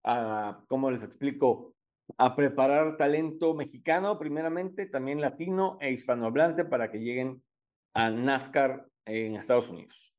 a, 0.04 0.62
¿cómo 0.68 0.90
les 0.90 1.04
explico? 1.04 1.74
A 2.18 2.34
preparar 2.34 2.96
talento 2.96 3.54
mexicano 3.54 4.18
primeramente, 4.18 4.86
también 4.86 5.20
latino 5.20 5.78
e 5.80 5.92
hispanohablante 5.92 6.64
para 6.64 6.90
que 6.90 6.98
lleguen 6.98 7.42
a 7.94 8.10
NASCAR 8.10 8.88
en 9.04 9.36
Estados 9.36 9.68
Unidos. 9.68 10.14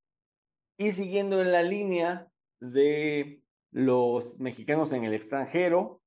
Y 0.78 0.92
siguiendo 0.92 1.42
en 1.42 1.52
la 1.52 1.64
línea 1.64 2.28
de 2.60 3.42
los 3.72 4.40
mexicanos 4.40 4.94
en 4.94 5.04
el 5.04 5.14
extranjero, 5.14 6.02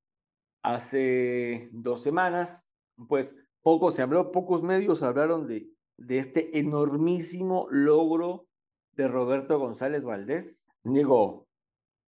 hace 0.62 1.68
dos 1.72 2.02
semanas, 2.02 2.66
pues 3.08 3.36
poco 3.64 3.90
se 3.90 4.02
habló, 4.02 4.30
pocos 4.30 4.62
medios 4.62 5.02
hablaron 5.02 5.48
de, 5.48 5.70
de 5.96 6.18
este 6.18 6.58
enormísimo 6.58 7.66
logro 7.70 8.46
de 8.92 9.08
Roberto 9.08 9.58
González 9.58 10.04
Valdés. 10.04 10.68
Digo, 10.84 11.48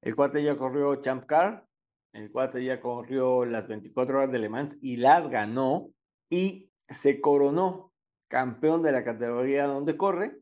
el 0.02 0.18
cuate 0.18 0.44
ya 0.44 0.58
corrió 0.58 0.98
Champ 0.98 1.26
Car, 1.26 1.66
el 2.12 2.30
cuate 2.30 2.64
ya 2.64 2.82
corrió 2.82 3.46
las 3.46 3.70
24 3.70 4.18
horas 4.18 4.32
de 4.34 4.40
Le 4.40 4.50
Mans 4.50 4.78
y 4.82 4.98
las 4.98 5.30
ganó 5.30 5.92
y 6.30 6.72
se 6.90 7.22
coronó 7.22 7.94
campeón 8.28 8.84
de 8.84 8.92
la 8.92 9.06
categoría 9.06 9.66
donde 9.66 9.96
corre. 9.96 10.38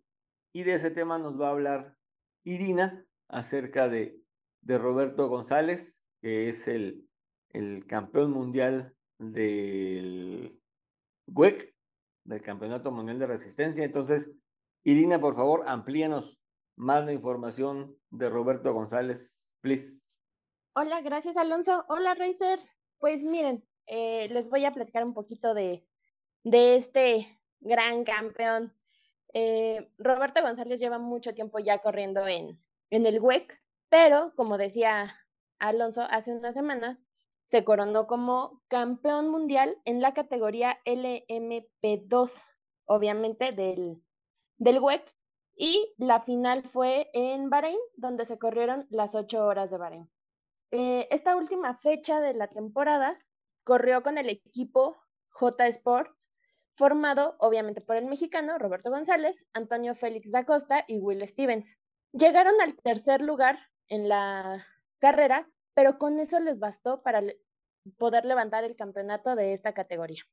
Y 0.52 0.64
de 0.64 0.74
ese 0.74 0.90
tema 0.90 1.20
nos 1.20 1.40
va 1.40 1.48
a 1.48 1.52
hablar 1.52 1.96
Irina 2.44 3.06
acerca 3.28 3.88
de, 3.88 4.20
de 4.62 4.78
Roberto 4.80 5.30
González, 5.30 6.04
que 6.22 6.50
es 6.50 6.68
el, 6.68 7.08
el 7.50 7.86
campeón 7.86 8.32
mundial 8.32 8.96
del 9.20 10.60
WEC, 11.28 11.74
del 12.24 12.42
Campeonato 12.42 12.92
Mundial 12.92 13.20
de 13.20 13.28
Resistencia. 13.28 13.84
Entonces, 13.84 14.32
Irina, 14.84 15.20
por 15.20 15.36
favor, 15.36 15.64
amplíanos 15.68 16.40
más 16.76 17.06
la 17.06 17.14
información 17.14 17.98
de 18.10 18.30
Roberto 18.30 18.74
González, 18.74 19.50
please. 19.62 20.02
Hola, 20.76 21.02
gracias 21.02 21.38
Alonso. 21.38 21.86
Hola 21.88 22.16
Racers. 22.16 22.78
Pues 22.98 23.24
miren, 23.24 23.64
eh, 23.86 24.28
les 24.30 24.50
voy 24.50 24.66
a 24.66 24.74
platicar 24.74 25.04
un 25.04 25.14
poquito 25.14 25.54
de, 25.54 25.86
de 26.44 26.78
este 26.78 27.40
gran 27.60 28.04
campeón. 28.04 28.74
Eh, 29.34 29.92
Roberto 29.98 30.42
González 30.42 30.80
lleva 30.80 31.00
mucho 31.00 31.32
tiempo 31.34 31.60
ya 31.60 31.80
corriendo 31.80 32.28
en, 32.28 32.50
en 32.90 33.06
el 33.06 33.20
WEC, 33.20 33.62
pero 33.90 34.34
como 34.36 34.58
decía 34.58 35.16
Alonso 35.60 36.02
hace 36.10 36.32
unas 36.32 36.54
semanas, 36.54 37.06
se 37.54 37.64
coronó 37.64 38.08
como 38.08 38.64
campeón 38.68 39.30
mundial 39.30 39.78
en 39.86 40.02
la 40.02 40.16
categoría 40.16 40.80
LMP2, 40.86 42.32
obviamente 42.86 43.52
del, 43.52 44.02
del 44.58 44.80
WEC, 44.80 45.04
y 45.56 45.94
la 46.00 46.22
final 46.22 46.64
fue 46.64 47.12
en 47.14 47.52
Bahrein, 47.52 47.78
donde 47.96 48.26
se 48.26 48.40
corrieron 48.40 48.88
las 48.90 49.14
ocho 49.14 49.46
horas 49.46 49.70
de 49.70 49.78
Bahrein. 49.78 50.10
Eh, 50.72 51.08
esta 51.12 51.36
última 51.36 51.78
fecha 51.78 52.22
de 52.22 52.34
la 52.34 52.48
temporada 52.48 53.20
corrió 53.64 54.02
con 54.02 54.18
el 54.18 54.30
equipo 54.30 54.98
J 55.30 55.68
Sports, 55.68 56.32
formado 56.76 57.36
obviamente 57.38 57.82
por 57.82 57.98
el 57.98 58.08
mexicano 58.08 58.58
Roberto 58.58 58.90
González, 58.90 59.46
Antonio 59.54 59.94
Félix 59.94 60.32
da 60.32 60.44
Costa 60.44 60.86
y 60.88 60.98
Will 60.98 61.28
Stevens. 61.28 61.78
Llegaron 62.14 62.60
al 62.62 62.76
tercer 62.78 63.22
lugar 63.22 63.60
en 63.90 64.10
la 64.10 64.66
carrera, 64.98 65.48
pero 65.76 66.00
con 66.00 66.20
eso 66.20 66.40
les 66.40 66.58
bastó 66.58 67.04
para 67.04 67.22
poder 67.98 68.26
levantar 68.26 68.64
el 68.64 68.76
campeonato 68.76 69.36
de 69.36 69.54
esta 69.54 69.74
categoría. 69.74 70.24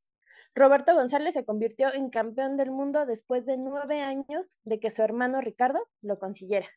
Roberto 0.55 0.95
González 0.95 1.35
se 1.35 1.45
convirtió 1.45 1.93
en 1.95 2.11
campeón 2.11 2.57
del 2.57 2.71
mundo 2.71 3.07
después 3.07 3.47
de 3.47 3.57
nueve 3.57 4.01
años 4.01 4.59
de 4.65 4.81
que 4.81 4.91
su 4.91 5.03
hermano 5.03 5.41
Ricardo 5.41 5.89
lo 6.03 6.19
consiguiera. 6.19 6.69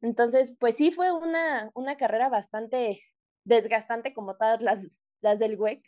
Entonces, 0.00 0.52
pues 0.58 0.76
sí 0.76 0.92
fue 0.92 1.12
una, 1.12 1.70
una 1.74 1.96
carrera 1.96 2.28
bastante 2.28 3.00
desgastante 3.44 4.14
como 4.14 4.36
todas 4.36 4.62
las, 4.62 4.78
las 5.20 5.38
del 5.38 5.58
WEC, 5.58 5.82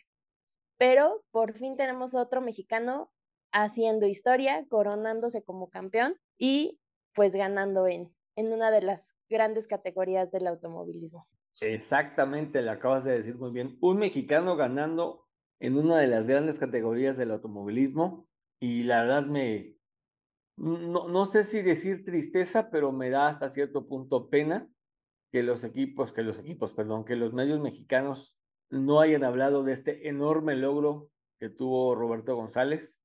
pero 0.77 1.23
por 1.31 1.53
fin 1.53 1.75
tenemos 1.75 2.13
otro 2.13 2.41
mexicano 2.41 3.11
haciendo 3.51 4.05
historia, 4.05 4.65
coronándose 4.69 5.43
como 5.43 5.69
campeón 5.69 6.19
y 6.37 6.79
pues 7.13 7.31
ganando 7.31 7.87
en, 7.87 8.13
en 8.35 8.51
una 8.51 8.71
de 8.71 8.81
las 8.81 9.15
grandes 9.29 9.67
categorías 9.67 10.31
del 10.31 10.47
automovilismo. 10.47 11.27
Exactamente, 11.61 12.61
le 12.61 12.71
acabas 12.71 13.05
de 13.05 13.13
decir 13.13 13.35
muy 13.37 13.51
bien. 13.51 13.77
Un 13.81 13.97
mexicano 13.97 14.55
ganando 14.55 15.27
en 15.59 15.77
una 15.77 15.97
de 15.97 16.07
las 16.07 16.27
grandes 16.27 16.59
categorías 16.59 17.15
del 17.17 17.31
automovilismo 17.31 18.27
y 18.59 18.83
la 18.83 19.03
verdad 19.03 19.25
me, 19.25 19.77
no, 20.57 21.07
no 21.07 21.25
sé 21.25 21.43
si 21.43 21.61
decir 21.61 22.03
tristeza, 22.03 22.69
pero 22.69 22.91
me 22.91 23.09
da 23.09 23.27
hasta 23.27 23.49
cierto 23.49 23.87
punto 23.87 24.29
pena 24.29 24.67
que 25.31 25.43
los 25.43 25.63
equipos, 25.63 26.13
que 26.13 26.21
los 26.21 26.39
equipos, 26.39 26.73
perdón, 26.73 27.05
que 27.05 27.15
los 27.15 27.33
medios 27.33 27.59
mexicanos 27.59 28.37
no 28.69 28.99
hayan 28.99 29.23
hablado 29.23 29.63
de 29.63 29.73
este 29.73 30.07
enorme 30.09 30.55
logro 30.55 31.09
que 31.39 31.49
tuvo 31.49 31.95
Roberto 31.95 32.35
González 32.35 33.01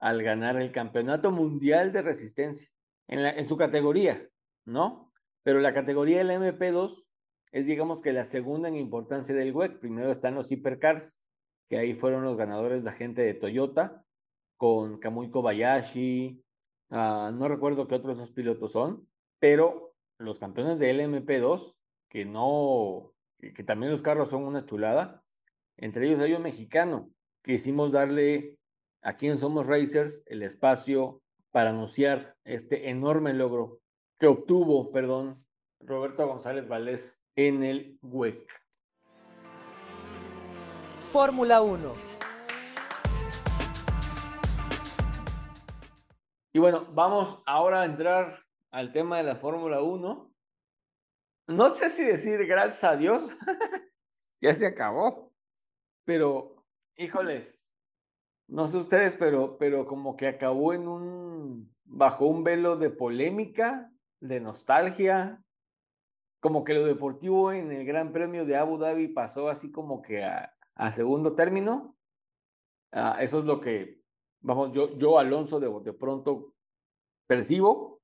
al 0.00 0.22
ganar 0.22 0.60
el 0.60 0.72
campeonato 0.72 1.30
mundial 1.30 1.92
de 1.92 2.02
resistencia 2.02 2.68
en, 3.08 3.22
la, 3.22 3.30
en 3.30 3.44
su 3.44 3.56
categoría, 3.56 4.28
¿no? 4.64 5.12
Pero 5.42 5.60
la 5.60 5.74
categoría 5.74 6.18
del 6.18 6.30
MP2 6.30 7.07
es, 7.52 7.66
digamos 7.66 8.02
que 8.02 8.12
la 8.12 8.24
segunda 8.24 8.68
en 8.68 8.76
importancia 8.76 9.34
del 9.34 9.54
WEC. 9.54 9.78
Primero 9.80 10.10
están 10.10 10.34
los 10.34 10.50
hipercars, 10.52 11.22
que 11.68 11.78
ahí 11.78 11.94
fueron 11.94 12.24
los 12.24 12.36
ganadores 12.36 12.82
la 12.84 12.92
gente 12.92 13.22
de 13.22 13.34
Toyota, 13.34 14.04
con 14.56 14.98
Kamui 14.98 15.30
Kobayashi, 15.30 16.42
uh, 16.90 17.30
no 17.32 17.48
recuerdo 17.48 17.86
qué 17.86 17.94
otros 17.94 18.18
dos 18.18 18.32
pilotos 18.32 18.72
son, 18.72 19.08
pero 19.38 19.94
los 20.18 20.38
campeones 20.38 20.80
de 20.80 20.92
LMP2, 20.92 21.76
que 22.08 22.24
no, 22.24 23.12
que, 23.38 23.62
también 23.62 23.92
los 23.92 24.02
carros 24.02 24.30
son 24.30 24.44
una 24.44 24.64
chulada, 24.64 25.22
entre 25.76 26.06
ellos 26.06 26.20
hay 26.20 26.32
un 26.32 26.42
mexicano, 26.42 27.10
que 27.42 27.52
hicimos 27.52 27.92
darle 27.92 28.58
aquí 29.00 29.28
en 29.28 29.38
Somos 29.38 29.68
Racers 29.68 30.24
el 30.26 30.42
espacio 30.42 31.22
para 31.50 31.70
anunciar 31.70 32.36
este 32.44 32.90
enorme 32.90 33.32
logro 33.32 33.80
que 34.18 34.26
obtuvo, 34.26 34.90
perdón, 34.90 35.46
Roberto 35.80 36.26
González 36.26 36.66
Valdés 36.66 37.20
en 37.38 37.62
el 37.62 37.96
WEC. 38.02 38.50
Fórmula 41.12 41.62
1. 41.62 41.92
Y 46.52 46.58
bueno, 46.58 46.88
vamos 46.92 47.40
ahora 47.46 47.82
a 47.82 47.84
entrar 47.84 48.44
al 48.72 48.92
tema 48.92 49.18
de 49.18 49.22
la 49.22 49.36
Fórmula 49.36 49.80
1. 49.80 50.34
No 51.46 51.70
sé 51.70 51.90
si 51.90 52.04
decir 52.04 52.44
gracias 52.44 52.82
a 52.82 52.96
Dios, 52.96 53.30
ya 54.42 54.52
se 54.52 54.66
acabó, 54.66 55.32
pero 56.04 56.64
híjoles, 56.96 57.64
no 58.48 58.66
sé 58.66 58.78
ustedes, 58.78 59.14
pero, 59.14 59.58
pero 59.58 59.86
como 59.86 60.16
que 60.16 60.26
acabó 60.26 60.72
en 60.72 60.88
un, 60.88 61.72
bajo 61.84 62.26
un 62.26 62.42
velo 62.42 62.76
de 62.76 62.90
polémica, 62.90 63.92
de 64.18 64.40
nostalgia, 64.40 65.44
como 66.40 66.64
que 66.64 66.74
lo 66.74 66.84
deportivo 66.84 67.52
en 67.52 67.72
el 67.72 67.84
Gran 67.84 68.12
Premio 68.12 68.44
de 68.44 68.56
Abu 68.56 68.78
Dhabi 68.78 69.08
pasó 69.08 69.48
así 69.48 69.70
como 69.70 70.02
que 70.02 70.24
a, 70.24 70.54
a 70.74 70.92
segundo 70.92 71.34
término. 71.34 71.96
Uh, 72.92 73.20
eso 73.20 73.38
es 73.38 73.44
lo 73.44 73.60
que, 73.60 74.00
vamos, 74.40 74.72
yo, 74.72 74.96
yo 74.96 75.18
Alonso, 75.18 75.60
de, 75.60 75.68
de 75.82 75.92
pronto 75.92 76.54
percibo. 77.26 78.00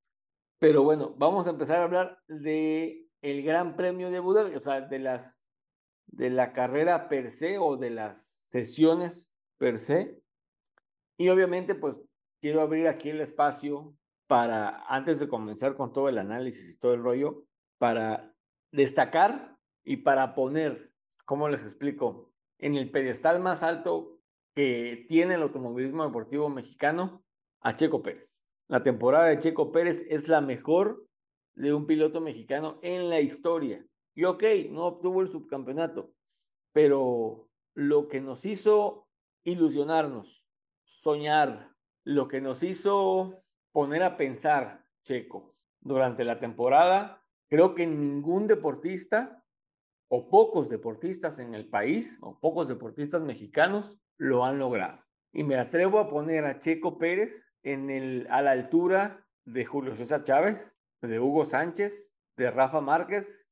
Pero 0.58 0.82
bueno, 0.82 1.14
vamos 1.16 1.46
a 1.46 1.50
empezar 1.50 1.80
a 1.80 1.84
hablar 1.84 2.18
de 2.28 3.08
el 3.22 3.42
Gran 3.42 3.76
Premio 3.76 4.10
de 4.10 4.18
Abu 4.18 4.32
Dhabi, 4.32 4.54
o 4.54 4.60
sea, 4.60 4.80
de 4.80 4.98
las 4.98 5.44
de 6.06 6.30
la 6.30 6.52
carrera 6.52 7.08
per 7.08 7.30
se 7.30 7.58
o 7.58 7.76
de 7.76 7.90
las 7.90 8.22
sesiones 8.22 9.32
per 9.58 9.78
se. 9.78 10.20
Y 11.18 11.28
obviamente, 11.28 11.74
pues 11.74 11.98
quiero 12.40 12.60
abrir 12.60 12.88
aquí 12.88 13.10
el 13.10 13.20
espacio 13.20 13.94
para, 14.26 14.84
antes 14.86 15.20
de 15.20 15.28
comenzar 15.28 15.76
con 15.76 15.92
todo 15.92 16.08
el 16.08 16.18
análisis 16.18 16.74
y 16.74 16.78
todo 16.78 16.94
el 16.94 17.02
rollo, 17.02 17.44
para 17.78 18.34
destacar 18.72 19.56
y 19.84 19.98
para 19.98 20.34
poner, 20.34 20.92
¿cómo 21.24 21.48
les 21.48 21.62
explico? 21.62 22.34
en 22.58 22.76
el 22.76 22.90
pedestal 22.90 23.40
más 23.40 23.62
alto 23.62 24.18
que 24.54 25.04
tiene 25.08 25.34
el 25.34 25.42
automovilismo 25.42 26.04
deportivo 26.04 26.48
mexicano 26.48 27.24
a 27.60 27.76
Checo 27.76 28.02
Pérez. 28.02 28.42
La 28.68 28.82
temporada 28.82 29.26
de 29.26 29.38
Checo 29.38 29.72
Pérez 29.72 30.04
es 30.08 30.28
la 30.28 30.40
mejor 30.40 31.06
de 31.54 31.74
un 31.74 31.86
piloto 31.86 32.20
mexicano 32.20 32.78
en 32.82 33.10
la 33.10 33.20
historia. 33.20 33.84
Y 34.14 34.24
ok, 34.24 34.42
no 34.70 34.86
obtuvo 34.86 35.20
el 35.20 35.28
subcampeonato, 35.28 36.12
pero 36.72 37.48
lo 37.74 38.08
que 38.08 38.20
nos 38.20 38.46
hizo 38.46 39.08
ilusionarnos, 39.42 40.46
soñar, 40.84 41.74
lo 42.04 42.28
que 42.28 42.40
nos 42.40 42.62
hizo 42.62 43.42
poner 43.72 44.02
a 44.02 44.16
pensar 44.16 44.86
Checo 45.02 45.54
durante 45.80 46.24
la 46.24 46.38
temporada, 46.38 47.22
creo 47.48 47.74
que 47.74 47.86
ningún 47.86 48.46
deportista 48.46 49.44
o 50.08 50.28
pocos 50.28 50.68
deportistas 50.68 51.38
en 51.38 51.54
el 51.54 51.68
país, 51.68 52.18
o 52.20 52.38
pocos 52.38 52.68
deportistas 52.68 53.22
mexicanos, 53.22 53.98
lo 54.16 54.44
han 54.44 54.58
logrado. 54.58 55.02
Y 55.32 55.42
me 55.42 55.56
atrevo 55.56 55.98
a 55.98 56.08
poner 56.08 56.44
a 56.44 56.60
Checo 56.60 56.98
Pérez 56.98 57.54
en 57.62 57.90
el, 57.90 58.26
a 58.30 58.42
la 58.42 58.52
altura 58.52 59.26
de 59.44 59.64
Julio 59.64 59.96
César 59.96 60.24
Chávez, 60.24 60.78
de 61.02 61.18
Hugo 61.18 61.44
Sánchez, 61.44 62.14
de 62.36 62.50
Rafa 62.50 62.80
Márquez, 62.80 63.48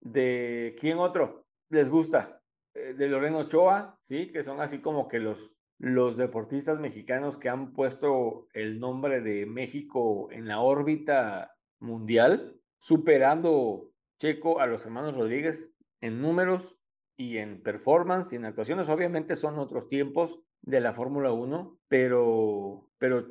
de 0.00 0.76
quién 0.80 0.98
otro 0.98 1.46
les 1.68 1.88
gusta, 1.88 2.42
eh, 2.74 2.94
de 2.94 3.08
Loreno 3.08 3.38
Ochoa, 3.38 3.98
sí, 4.02 4.32
que 4.32 4.42
son 4.42 4.60
así 4.60 4.80
como 4.80 5.08
que 5.08 5.18
los, 5.18 5.54
los 5.78 6.16
deportistas 6.16 6.80
mexicanos 6.80 7.38
que 7.38 7.48
han 7.48 7.72
puesto 7.72 8.48
el 8.52 8.80
nombre 8.80 9.20
de 9.20 9.46
México 9.46 10.28
en 10.32 10.48
la 10.48 10.60
órbita 10.60 11.56
mundial, 11.78 12.59
superando 12.80 13.90
Checo 14.18 14.60
a 14.60 14.66
los 14.66 14.84
hermanos 14.84 15.16
Rodríguez 15.16 15.72
en 16.00 16.20
números 16.20 16.78
y 17.16 17.38
en 17.38 17.62
performance 17.62 18.32
y 18.32 18.36
en 18.36 18.44
actuaciones. 18.44 18.88
Obviamente 18.88 19.36
son 19.36 19.58
otros 19.58 19.88
tiempos 19.88 20.42
de 20.62 20.80
la 20.80 20.92
Fórmula 20.92 21.32
1, 21.32 21.78
pero, 21.88 22.88
pero 22.98 23.26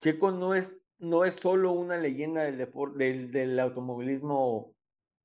Checo 0.00 0.30
no 0.30 0.54
es, 0.54 0.76
no 0.98 1.24
es 1.24 1.34
solo 1.34 1.72
una 1.72 1.96
leyenda 1.96 2.42
del, 2.42 2.68
del, 2.96 3.30
del 3.30 3.60
automovilismo 3.60 4.74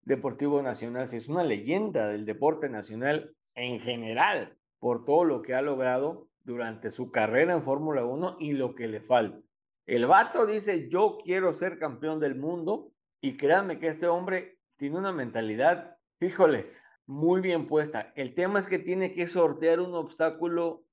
deportivo 0.02 0.62
nacional, 0.62 1.04
es 1.04 1.28
una 1.28 1.44
leyenda 1.44 2.08
del 2.08 2.26
deporte 2.26 2.70
nacional 2.70 3.36
en 3.56 3.80
general 3.80 4.58
por 4.80 5.04
todo 5.04 5.26
lo 5.26 5.42
que 5.42 5.54
ha 5.54 5.62
logrado 5.62 6.30
durante 6.44 6.92
su 6.92 7.12
carrera 7.12 7.54
en 7.54 7.62
Fórmula 7.62 8.06
1 8.06 8.38
y 8.40 8.54
lo 8.54 8.74
que 8.74 8.88
le 8.88 9.02
falta. 9.02 9.42
El 9.86 10.06
vato 10.06 10.46
dice, 10.46 10.90
yo 10.90 11.18
quiero 11.24 11.54
ser 11.54 11.78
campeón 11.78 12.20
del 12.20 12.36
mundo 12.36 12.92
y 13.22 13.38
créanme 13.38 13.80
que 13.80 13.88
este 13.88 14.08
hombre 14.08 14.60
tiene 14.76 14.98
una 14.98 15.12
mentalidad, 15.12 15.98
híjoles, 16.20 16.84
muy 17.06 17.42
bien 17.42 17.68
puesta. 17.68 18.14
El 18.16 18.34
tema 18.34 18.60
es 18.60 18.68
que 18.68 18.80
tiene 18.80 19.14
que 19.14 19.28
sortear 19.28 19.80
un 19.80 19.96
obstáculo 19.96 20.86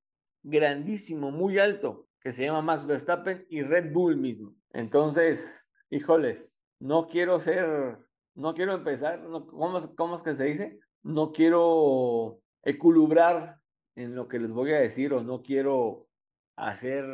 grandísimo, 0.43 1.31
muy 1.31 1.59
alto, 1.59 2.09
que 2.21 2.33
se 2.33 2.45
llama 2.45 2.63
Max 2.63 2.87
Verstappen 2.87 3.47
y 3.49 3.63
Red 3.63 3.93
Bull 3.93 4.17
mismo. 4.17 4.55
Entonces, 4.73 5.63
híjoles, 5.91 6.59
no 6.79 7.07
quiero 7.09 7.41
ser, 7.41 7.99
no 8.35 8.55
quiero 8.55 8.73
empezar, 8.75 9.23
¿cómo, 9.23 9.81
¿cómo, 9.97 10.15
es 10.17 10.23
que 10.23 10.35
se 10.35 10.45
dice? 10.45 10.81
No 11.03 11.33
quiero 11.33 12.41
eculubrar 12.63 13.61
en 13.95 14.15
lo 14.15 14.29
que 14.29 14.39
les 14.39 14.51
voy 14.51 14.73
a 14.73 14.81
decir 14.81 15.13
o 15.13 15.23
no 15.23 15.43
quiero 15.43 16.09
hacer 16.57 17.05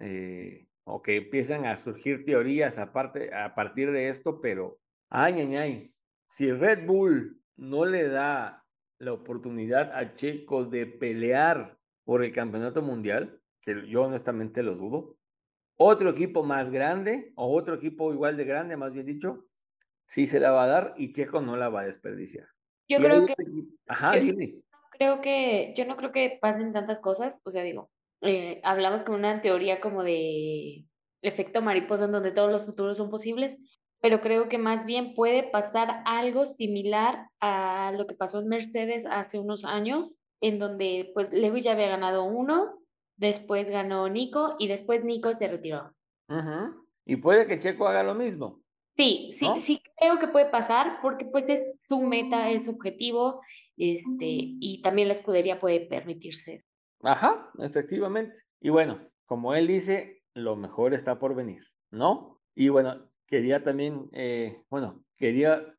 eh, 0.00 0.67
o 0.88 1.02
que 1.02 1.16
empiecen 1.16 1.66
a 1.66 1.76
surgir 1.76 2.24
teorías 2.24 2.78
aparte, 2.78 3.32
a 3.34 3.54
partir 3.54 3.92
de 3.92 4.08
esto, 4.08 4.40
pero 4.40 4.78
ay, 5.10 5.34
ay, 5.34 5.56
ay, 5.56 5.94
si 6.26 6.50
Red 6.50 6.86
Bull 6.86 7.40
no 7.56 7.84
le 7.84 8.08
da 8.08 8.64
la 8.98 9.12
oportunidad 9.12 9.92
a 9.92 10.14
Checo 10.14 10.64
de 10.64 10.86
pelear 10.86 11.78
por 12.04 12.24
el 12.24 12.32
campeonato 12.32 12.80
mundial, 12.80 13.40
que 13.60 13.86
yo 13.86 14.04
honestamente 14.04 14.62
lo 14.62 14.76
dudo, 14.76 15.16
otro 15.76 16.10
equipo 16.10 16.42
más 16.42 16.70
grande 16.70 17.32
o 17.36 17.54
otro 17.54 17.74
equipo 17.74 18.12
igual 18.12 18.36
de 18.36 18.44
grande, 18.44 18.76
más 18.76 18.92
bien 18.92 19.06
dicho, 19.06 19.46
sí 20.06 20.26
se 20.26 20.40
la 20.40 20.52
va 20.52 20.64
a 20.64 20.68
dar 20.68 20.94
y 20.96 21.12
Checo 21.12 21.40
no 21.42 21.56
la 21.56 21.68
va 21.68 21.82
a 21.82 21.84
desperdiciar. 21.84 22.48
Yo 22.88 22.98
creo 22.98 23.26
que... 23.26 23.34
Ajá, 23.86 24.12
dime. 24.12 24.54
Creo 24.92 25.20
que, 25.20 25.74
yo 25.76 25.84
no 25.84 25.96
creo 25.96 26.12
que 26.12 26.38
pasen 26.40 26.72
tantas 26.72 26.98
cosas, 26.98 27.40
o 27.44 27.50
sea, 27.52 27.62
digo, 27.62 27.90
eh, 28.22 28.60
hablamos 28.64 29.02
con 29.02 29.16
una 29.16 29.42
teoría 29.42 29.80
como 29.80 30.02
de 30.02 30.84
efecto 31.22 31.62
mariposa 31.62 32.04
en 32.04 32.12
donde 32.12 32.32
todos 32.32 32.50
los 32.50 32.66
futuros 32.66 32.96
son 32.96 33.10
posibles, 33.10 33.56
pero 34.00 34.20
creo 34.20 34.48
que 34.48 34.58
más 34.58 34.84
bien 34.86 35.14
puede 35.14 35.42
pasar 35.42 36.02
algo 36.04 36.46
similar 36.54 37.28
a 37.40 37.92
lo 37.96 38.06
que 38.06 38.14
pasó 38.14 38.38
en 38.38 38.48
Mercedes 38.48 39.04
hace 39.10 39.38
unos 39.38 39.64
años, 39.64 40.10
en 40.40 40.58
donde 40.58 41.10
pues 41.14 41.32
Lewis 41.32 41.64
ya 41.64 41.72
había 41.72 41.88
ganado 41.88 42.24
uno, 42.24 42.78
después 43.16 43.68
ganó 43.68 44.08
Nico 44.08 44.54
y 44.58 44.68
después 44.68 45.04
Nico 45.04 45.32
se 45.36 45.48
retiró. 45.48 45.92
Y 47.04 47.16
puede 47.16 47.46
que 47.46 47.58
Checo 47.58 47.88
haga 47.88 48.02
lo 48.02 48.14
mismo. 48.14 48.60
Sí, 48.96 49.36
sí, 49.38 49.46
sí 49.64 49.82
creo 49.96 50.18
que 50.18 50.28
puede 50.28 50.46
pasar 50.46 50.98
porque 51.00 51.24
pues 51.24 51.44
es 51.48 51.62
su 51.88 52.00
meta, 52.00 52.50
es 52.50 52.64
su 52.64 52.70
objetivo, 52.70 53.40
este, 53.76 54.26
y 54.26 54.82
también 54.82 55.08
la 55.08 55.14
escudería 55.14 55.60
puede 55.60 55.80
permitirse. 55.80 56.64
Ajá, 57.02 57.50
efectivamente. 57.58 58.40
Y 58.60 58.70
bueno, 58.70 59.00
como 59.26 59.54
él 59.54 59.66
dice, 59.66 60.22
lo 60.34 60.56
mejor 60.56 60.94
está 60.94 61.18
por 61.18 61.34
venir, 61.34 61.62
¿no? 61.90 62.40
Y 62.54 62.70
bueno, 62.70 63.08
quería 63.26 63.62
también, 63.62 64.08
eh, 64.12 64.62
bueno, 64.68 65.04
quería 65.16 65.74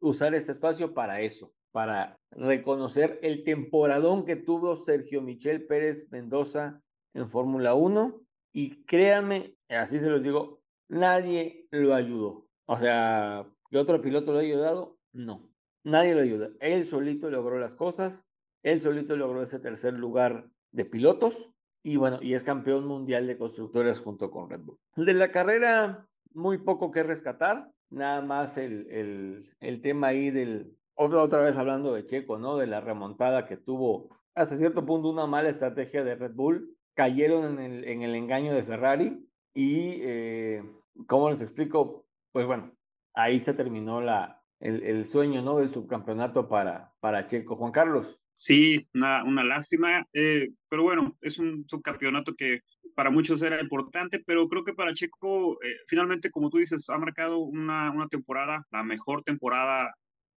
usar 0.00 0.34
este 0.34 0.52
espacio 0.52 0.94
para 0.94 1.20
eso, 1.20 1.52
para 1.72 2.18
reconocer 2.30 3.18
el 3.22 3.44
temporadón 3.44 4.24
que 4.24 4.36
tuvo 4.36 4.76
Sergio 4.76 5.22
Michel 5.22 5.66
Pérez 5.66 6.08
Mendoza 6.10 6.82
en 7.14 7.28
Fórmula 7.28 7.74
1 7.74 8.20
y 8.52 8.84
créanme, 8.84 9.56
así 9.68 9.98
se 9.98 10.10
los 10.10 10.22
digo, 10.22 10.60
nadie 10.88 11.66
lo 11.70 11.94
ayudó. 11.94 12.46
O 12.66 12.76
sea, 12.76 13.46
¿que 13.70 13.78
otro 13.78 14.00
piloto 14.00 14.32
lo 14.32 14.38
ha 14.38 14.42
ayudado? 14.42 14.98
No, 15.12 15.48
nadie 15.84 16.14
lo 16.14 16.20
ayuda. 16.20 16.50
Él 16.60 16.84
solito 16.84 17.30
logró 17.30 17.58
las 17.58 17.74
cosas, 17.74 18.26
él 18.62 18.82
solito 18.82 19.16
logró 19.16 19.42
ese 19.42 19.60
tercer 19.60 19.94
lugar 19.94 20.50
de 20.72 20.84
pilotos 20.84 21.52
y 21.82 21.96
bueno, 21.96 22.18
y 22.20 22.34
es 22.34 22.44
campeón 22.44 22.86
mundial 22.86 23.26
de 23.26 23.38
constructores 23.38 24.00
junto 24.00 24.30
con 24.30 24.50
Red 24.50 24.60
Bull. 24.60 24.78
De 24.96 25.14
la 25.14 25.30
carrera, 25.30 26.08
muy 26.32 26.58
poco 26.58 26.90
que 26.90 27.02
rescatar, 27.02 27.70
nada 27.90 28.20
más 28.20 28.58
el, 28.58 28.86
el, 28.90 29.50
el 29.60 29.80
tema 29.80 30.08
ahí 30.08 30.30
del, 30.30 30.76
otra 30.94 31.40
vez 31.40 31.56
hablando 31.56 31.94
de 31.94 32.04
Checo, 32.04 32.38
¿no? 32.38 32.56
De 32.56 32.66
la 32.66 32.80
remontada 32.80 33.46
que 33.46 33.56
tuvo 33.56 34.16
hasta 34.34 34.56
cierto 34.56 34.84
punto 34.84 35.08
una 35.08 35.26
mala 35.26 35.48
estrategia 35.48 36.04
de 36.04 36.14
Red 36.14 36.32
Bull, 36.34 36.76
cayeron 36.94 37.58
en 37.58 37.72
el, 37.72 37.84
en 37.84 38.02
el 38.02 38.14
engaño 38.14 38.54
de 38.54 38.62
Ferrari 38.62 39.28
y, 39.54 39.98
eh, 40.02 40.62
¿cómo 41.06 41.30
les 41.30 41.42
explico? 41.42 42.06
Pues 42.32 42.46
bueno, 42.46 42.72
ahí 43.14 43.38
se 43.38 43.54
terminó 43.54 44.00
la, 44.00 44.42
el, 44.60 44.82
el 44.82 45.04
sueño, 45.04 45.42
¿no? 45.42 45.58
Del 45.58 45.70
subcampeonato 45.70 46.48
para, 46.48 46.92
para 47.00 47.26
Checo. 47.26 47.56
Juan 47.56 47.72
Carlos. 47.72 48.20
Sí, 48.40 48.88
una, 48.94 49.24
una 49.24 49.42
lástima, 49.42 50.06
eh, 50.12 50.50
pero 50.68 50.84
bueno, 50.84 51.18
es 51.20 51.40
un 51.40 51.68
subcampeonato 51.68 52.36
que 52.36 52.60
para 52.94 53.10
muchos 53.10 53.42
era 53.42 53.60
importante, 53.60 54.22
pero 54.24 54.48
creo 54.48 54.62
que 54.62 54.74
para 54.74 54.94
Checo, 54.94 55.60
eh, 55.62 55.74
finalmente, 55.88 56.30
como 56.30 56.48
tú 56.48 56.58
dices, 56.58 56.88
ha 56.88 56.98
marcado 56.98 57.38
una, 57.38 57.90
una 57.90 58.06
temporada, 58.06 58.64
la 58.70 58.84
mejor 58.84 59.24
temporada 59.24 59.92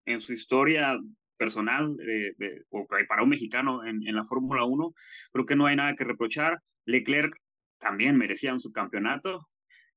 en 0.06 0.20
su 0.20 0.34
historia 0.34 0.98
personal 1.38 1.96
de, 1.96 2.66
o 2.70 2.88
para 3.08 3.24
un 3.24 3.30
mexicano 3.30 3.86
en, 3.86 4.08
en 4.08 4.16
la 4.16 4.26
Fórmula 4.26 4.64
1. 4.66 4.94
Creo 5.32 5.46
que 5.46 5.56
no 5.56 5.68
hay 5.68 5.76
nada 5.76 5.96
que 5.96 6.04
reprochar. 6.04 6.60
Leclerc 6.86 7.36
también 7.80 8.18
merecía 8.18 8.54
un 8.54 8.60
subcampeonato, 8.60 9.48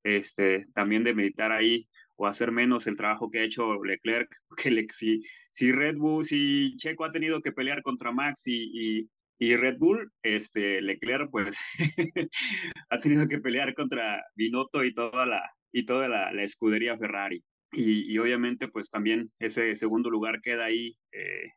este, 0.02 0.66
también 0.74 1.04
de 1.04 1.14
meditar 1.14 1.52
ahí 1.52 1.88
o 2.16 2.26
hacer 2.26 2.52
menos 2.52 2.86
el 2.86 2.96
trabajo 2.96 3.30
que 3.30 3.40
ha 3.40 3.44
hecho 3.44 3.82
Leclerc, 3.82 4.28
porque 4.48 4.86
si, 4.92 5.22
si 5.50 5.72
Red 5.72 5.96
Bull, 5.96 6.24
si 6.24 6.76
Checo 6.76 7.04
ha 7.04 7.12
tenido 7.12 7.40
que 7.40 7.52
pelear 7.52 7.82
contra 7.82 8.12
Max 8.12 8.42
y, 8.46 9.08
y, 9.38 9.56
Red 9.56 9.78
Bull, 9.78 10.10
este, 10.22 10.80
Leclerc 10.80 11.30
pues 11.30 11.58
ha 12.90 13.00
tenido 13.00 13.28
que 13.28 13.40
pelear 13.40 13.74
contra 13.74 14.22
Binotto 14.34 14.84
y 14.84 14.94
toda 14.94 15.26
la, 15.26 15.42
y 15.72 15.84
toda 15.84 16.08
la, 16.08 16.42
escudería 16.42 16.96
Ferrari. 16.96 17.42
Y, 17.72 18.12
y, 18.12 18.18
obviamente 18.18 18.68
pues 18.68 18.90
también 18.90 19.32
ese 19.38 19.74
segundo 19.76 20.08
lugar 20.08 20.40
queda 20.40 20.66
ahí 20.66 20.96
eh, 21.12 21.50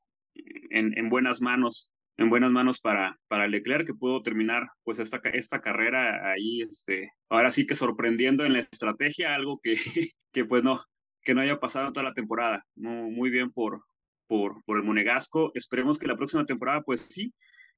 en, 0.71 0.97
en 0.97 1.09
buenas 1.09 1.41
manos 1.41 1.91
en 2.17 2.29
buenas 2.29 2.51
manos 2.51 2.79
para, 2.79 3.17
para 3.27 3.47
Leclerc, 3.47 3.85
que 3.85 3.93
pudo 3.93 4.23
terminar 4.23 4.67
pues 4.83 4.99
esta, 4.99 5.17
esta 5.33 5.61
carrera 5.61 6.31
ahí, 6.31 6.63
este, 6.63 7.11
ahora 7.29 7.51
sí 7.51 7.67
que 7.67 7.75
sorprendiendo 7.75 8.43
en 8.43 8.53
la 8.53 8.59
estrategia, 8.59 9.35
algo 9.35 9.59
que, 9.61 9.75
que 10.37 10.45
pues 10.45 10.63
no, 10.63 10.83
que 11.23 11.33
no 11.33 11.41
haya 11.41 11.59
pasado 11.59 11.91
toda 11.91 12.03
la 12.03 12.13
temporada. 12.13 12.63
Muy, 12.75 13.31
bien 13.31 13.51
por, 13.51 13.81
por, 14.27 14.63
por 14.65 14.77
el 14.77 14.83
Monegasco. 14.83 15.51
Esperemos 15.55 15.97
que 15.97 16.07
la 16.07 16.15
próxima 16.15 16.45
temporada 16.45 16.81
pues 16.81 17.07
sí, 17.09 17.33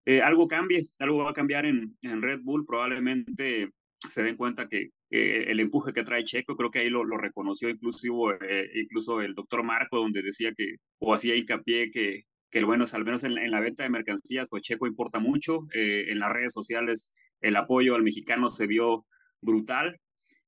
eh, 0.06 0.22
algo 0.22 0.46
cambie, 0.50 0.90
algo 1.00 1.24
va 1.24 1.32
a 1.32 1.34
cambiar 1.34 1.66
en, 1.66 1.98
en 2.02 2.22
Red 2.22 2.42
Bull, 2.44 2.66
probablemente 2.66 3.70
se 4.10 4.24
den 4.24 4.36
cuenta 4.36 4.68
que 4.68 4.90
el 5.10 5.60
empuje 5.60 5.94
que 5.94 6.04
trae 6.04 6.24
Checo, 6.26 6.56
creo 6.56 6.70
que 6.70 6.80
ahí 6.80 6.90
lo, 6.90 7.04
reconoció 7.18 7.70
eh, 7.70 8.72
incluso 8.76 9.22
el 9.22 9.34
doctor 9.36 9.64
Marco, 9.64 9.98
donde 9.98 10.22
decía 10.22 10.54
que, 10.56 10.76
o 11.00 11.14
hacía 11.14 11.36
hincapié 11.36 11.92
que, 11.92 12.24
que 12.52 12.64
bueno, 12.66 12.86
al 12.92 13.06
menos 13.06 13.24
en, 13.24 13.52
la 13.52 13.60
venta 13.62 13.84
de 13.84 13.90
mercancías, 13.90 14.48
pues 14.50 14.64
Checo 14.64 14.86
importa 14.86 15.20
mucho. 15.20 15.62
Eh, 15.74 16.08
en 16.10 16.20
las 16.20 16.32
redes 16.32 16.54
sociales 16.54 17.14
el 17.42 17.56
apoyo 17.56 17.96
al 17.96 18.04
mexicano 18.04 18.50
se 18.50 18.68
vio 18.68 19.06
brutal. 19.42 20.00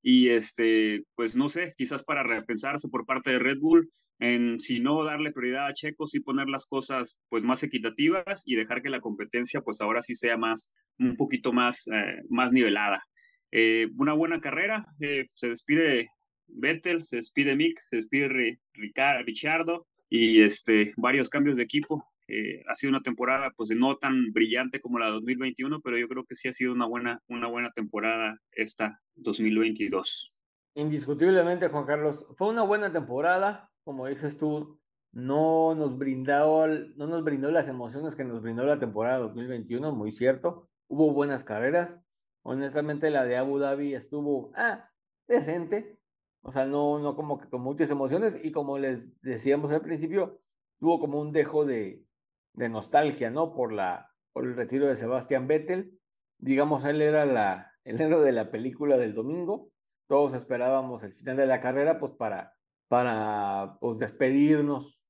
Y 0.01 0.29
este, 0.29 1.03
pues 1.15 1.35
no 1.35 1.49
sé, 1.49 1.73
quizás 1.77 2.03
para 2.03 2.23
repensarse 2.23 2.89
por 2.89 3.05
parte 3.05 3.31
de 3.31 3.39
Red 3.39 3.59
Bull 3.59 3.89
en 4.19 4.59
si 4.61 4.79
no 4.79 5.03
darle 5.03 5.31
prioridad 5.31 5.67
a 5.67 5.73
Checo, 5.73 6.07
sí 6.07 6.19
poner 6.19 6.47
las 6.47 6.67
cosas 6.67 7.19
pues 7.29 7.43
más 7.43 7.63
equitativas 7.63 8.43
y 8.45 8.55
dejar 8.55 8.81
que 8.81 8.89
la 8.89 9.01
competencia 9.01 9.61
pues 9.61 9.81
ahora 9.81 10.01
sí 10.01 10.15
sea 10.15 10.37
más, 10.37 10.73
un 10.99 11.17
poquito 11.17 11.53
más, 11.53 11.87
eh, 11.87 12.21
más 12.29 12.51
nivelada. 12.51 13.03
Eh, 13.51 13.89
una 13.97 14.13
buena 14.13 14.39
carrera, 14.39 14.85
se 14.99 15.49
despide 15.49 16.09
Vettel, 16.47 17.03
se 17.03 17.17
despide 17.17 17.55
Mick, 17.55 17.79
se 17.83 17.97
despide 17.97 18.59
Ricardo, 18.73 19.87
y 20.09 20.41
este, 20.41 20.93
varios 20.97 21.29
cambios 21.29 21.57
de 21.57 21.63
equipo. 21.63 22.05
Eh, 22.33 22.63
ha 22.69 22.75
sido 22.75 22.91
una 22.91 23.01
temporada 23.01 23.51
pues 23.57 23.71
no 23.71 23.97
tan 23.97 24.31
brillante 24.31 24.79
como 24.79 24.99
la 24.99 25.09
2021, 25.09 25.81
pero 25.81 25.97
yo 25.97 26.07
creo 26.07 26.23
que 26.23 26.35
sí 26.35 26.47
ha 26.47 26.53
sido 26.53 26.71
una 26.71 26.85
buena, 26.85 27.21
una 27.27 27.49
buena 27.49 27.71
temporada 27.71 28.39
esta 28.53 29.01
2022. 29.15 30.37
Indiscutiblemente, 30.75 31.67
Juan 31.67 31.85
Carlos, 31.85 32.25
fue 32.37 32.47
una 32.47 32.61
buena 32.61 32.89
temporada, 32.93 33.69
como 33.83 34.07
dices 34.07 34.37
tú, 34.37 34.79
no 35.11 35.75
nos 35.75 35.97
brindó, 35.97 36.65
no 36.67 37.07
nos 37.07 37.21
brindó 37.21 37.51
las 37.51 37.67
emociones 37.67 38.15
que 38.15 38.23
nos 38.23 38.41
brindó 38.41 38.63
la 38.63 38.79
temporada 38.79 39.17
2021, 39.17 39.93
muy 39.93 40.13
cierto. 40.13 40.69
Hubo 40.87 41.11
buenas 41.11 41.43
carreras. 41.43 41.99
Honestamente, 42.43 43.09
la 43.09 43.25
de 43.25 43.35
Abu 43.35 43.59
Dhabi 43.59 43.93
estuvo 43.93 44.53
ah, 44.55 44.89
decente, 45.27 45.99
o 46.43 46.53
sea, 46.53 46.65
no, 46.65 46.97
no 46.99 47.13
como 47.17 47.37
que 47.39 47.49
con 47.49 47.59
muchas 47.59 47.91
emociones 47.91 48.39
y 48.41 48.53
como 48.53 48.77
les 48.77 49.19
decíamos 49.19 49.73
al 49.73 49.81
principio, 49.81 50.39
tuvo 50.79 50.97
como 51.01 51.19
un 51.19 51.33
dejo 51.33 51.65
de, 51.65 52.05
de 52.53 52.69
nostalgia, 52.69 53.29
¿no? 53.29 53.53
Por, 53.53 53.71
la, 53.71 54.11
por 54.33 54.45
el 54.45 54.55
retiro 54.55 54.87
de 54.87 54.95
Sebastián 54.95 55.47
Vettel. 55.47 55.99
Digamos, 56.37 56.85
él 56.85 57.01
era 57.01 57.25
la, 57.25 57.73
el 57.83 57.99
héroe 57.99 58.25
de 58.25 58.31
la 58.31 58.51
película 58.51 58.97
del 58.97 59.13
domingo. 59.13 59.69
Todos 60.07 60.33
esperábamos 60.33 61.03
el 61.03 61.13
final 61.13 61.37
de 61.37 61.45
la 61.45 61.61
carrera, 61.61 61.99
pues 61.99 62.13
para, 62.13 62.53
para 62.87 63.77
pues, 63.79 63.99
despedirnos, 63.99 65.03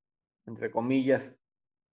entre 0.46 0.70
comillas, 0.70 1.36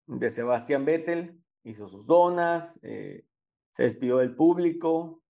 de 0.05 0.29
Sebastián 0.29 0.85
Vettel. 0.85 1.41
Hizo 1.63 1.87
sus 1.87 2.07
donas, 2.07 2.79
eh, 2.83 3.25
se 3.71 3.83
despidió 3.83 4.17
del 4.17 4.35
público. 4.35 5.21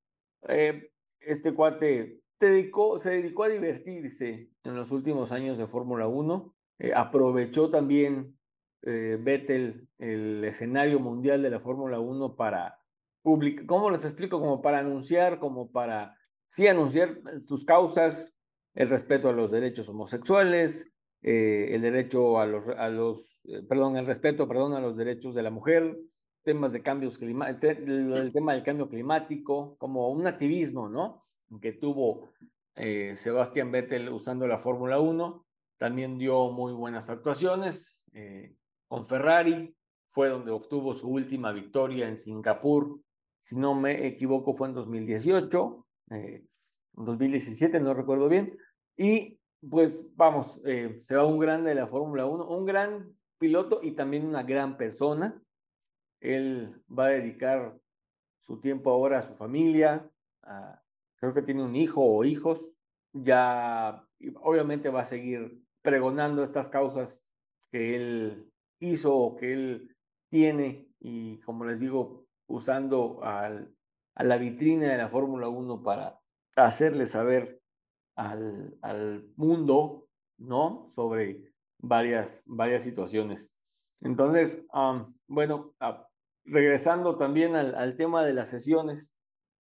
Eh, 0.47 0.91
este 1.19 1.53
cuate 1.53 2.21
dedicó, 2.39 2.97
se 2.99 3.11
dedicó 3.11 3.43
a 3.43 3.49
divertirse 3.49 4.51
en 4.63 4.75
los 4.75 4.91
últimos 4.91 5.31
años 5.31 5.57
de 5.57 5.67
Fórmula 5.67 6.07
1. 6.07 6.55
Eh, 6.79 6.93
aprovechó 6.95 7.69
también 7.69 8.38
Vettel 8.81 9.87
el 9.97 10.43
escenario 10.45 10.99
mundial 10.99 11.41
de 11.41 11.49
la 11.49 11.59
Fórmula 11.59 11.99
1 11.99 12.35
para 12.35 12.79
publicar, 13.21 13.65
¿cómo 13.65 13.89
les 13.91 14.05
explico? 14.05 14.39
Como 14.39 14.61
para 14.61 14.79
anunciar, 14.79 15.39
como 15.39 15.71
para, 15.71 16.15
sí, 16.47 16.67
anunciar 16.67 17.19
sus 17.45 17.65
causas, 17.65 18.33
el 18.73 18.89
respeto 18.89 19.29
a 19.29 19.33
los 19.33 19.51
derechos 19.51 19.89
homosexuales, 19.89 20.89
el 21.21 21.81
derecho 21.81 22.39
a 22.39 22.45
los, 22.45 22.63
a 22.77 22.87
los 22.87 23.41
perdón, 23.67 23.97
el 23.97 24.05
respeto, 24.05 24.47
perdón, 24.47 24.73
a 24.73 24.79
los 24.79 24.95
derechos 24.95 25.33
de 25.33 25.43
la 25.43 25.49
mujer, 25.49 25.97
temas 26.43 26.73
de 26.73 26.81
cambios 26.81 27.17
climáticos, 27.17 27.77
el 27.87 28.31
tema 28.33 28.53
del 28.53 28.63
cambio 28.63 28.89
climático, 28.89 29.75
como 29.77 30.09
un 30.09 30.27
activismo, 30.27 30.89
¿no? 30.89 31.21
Que 31.61 31.73
tuvo 31.73 32.31
eh, 32.75 33.15
Sebastián 33.15 33.71
Vettel 33.71 34.09
usando 34.09 34.47
la 34.47 34.57
Fórmula 34.57 34.99
1. 34.99 35.45
También 35.77 36.17
dio 36.17 36.51
muy 36.51 36.73
buenas 36.73 37.09
actuaciones 37.09 38.01
eh, 38.13 38.55
con 38.89 39.05
Ferrari. 39.05 39.73
Fue 40.07 40.27
donde 40.27 40.51
obtuvo 40.51 40.93
su 40.93 41.09
última 41.09 41.53
victoria 41.53 42.09
en 42.09 42.19
Singapur. 42.19 42.99
Si 43.39 43.55
no 43.55 43.73
me 43.73 44.05
equivoco, 44.05 44.53
fue 44.53 44.67
en 44.67 44.73
2018, 44.73 45.87
eh, 46.11 46.43
2017, 46.93 47.79
no 47.79 47.93
recuerdo 47.93 48.27
bien. 48.27 48.57
Y 48.97 49.39
pues 49.69 50.09
vamos, 50.15 50.61
eh, 50.65 50.97
se 50.99 51.15
va 51.15 51.25
un 51.25 51.39
grande 51.39 51.69
de 51.69 51.75
la 51.75 51.87
Fórmula 51.87 52.25
1, 52.25 52.47
un 52.47 52.65
gran 52.65 53.15
piloto 53.37 53.79
y 53.81 53.91
también 53.91 54.25
una 54.25 54.43
gran 54.43 54.75
persona. 54.75 55.41
Él 56.19 56.81
va 56.89 57.05
a 57.05 57.09
dedicar 57.09 57.79
su 58.39 58.59
tiempo 58.59 58.91
ahora 58.91 59.19
a 59.19 59.23
su 59.23 59.35
familia, 59.35 60.09
creo 61.15 61.33
que 61.33 61.41
tiene 61.41 61.63
un 61.63 61.75
hijo 61.75 62.01
o 62.01 62.23
hijos, 62.23 62.73
ya 63.13 64.05
obviamente 64.41 64.89
va 64.89 65.01
a 65.01 65.05
seguir 65.05 65.61
pregonando 65.81 66.43
estas 66.43 66.69
causas 66.69 67.25
que 67.71 67.95
él 67.95 68.51
hizo 68.79 69.15
o 69.15 69.35
que 69.35 69.53
él 69.53 69.95
tiene 70.29 70.89
y 70.99 71.39
como 71.39 71.65
les 71.65 71.79
digo, 71.79 72.25
usando 72.47 73.19
a 73.23 73.49
la 74.15 74.37
vitrina 74.37 74.87
de 74.87 74.97
la 74.97 75.09
Fórmula 75.09 75.47
1 75.47 75.81
para 75.81 76.19
hacerle 76.55 77.05
saber 77.05 77.61
al, 78.15 79.31
mundo, 79.37 80.07
¿no? 80.37 80.85
Sobre 80.89 81.53
varias, 81.77 82.43
varias 82.45 82.83
situaciones. 82.83 83.51
Entonces, 84.01 84.65
bueno, 85.27 85.73
regresando 86.43 87.17
también 87.17 87.55
al, 87.55 87.95
tema 87.95 88.25
de 88.25 88.33
las 88.33 88.49
sesiones 88.49 89.15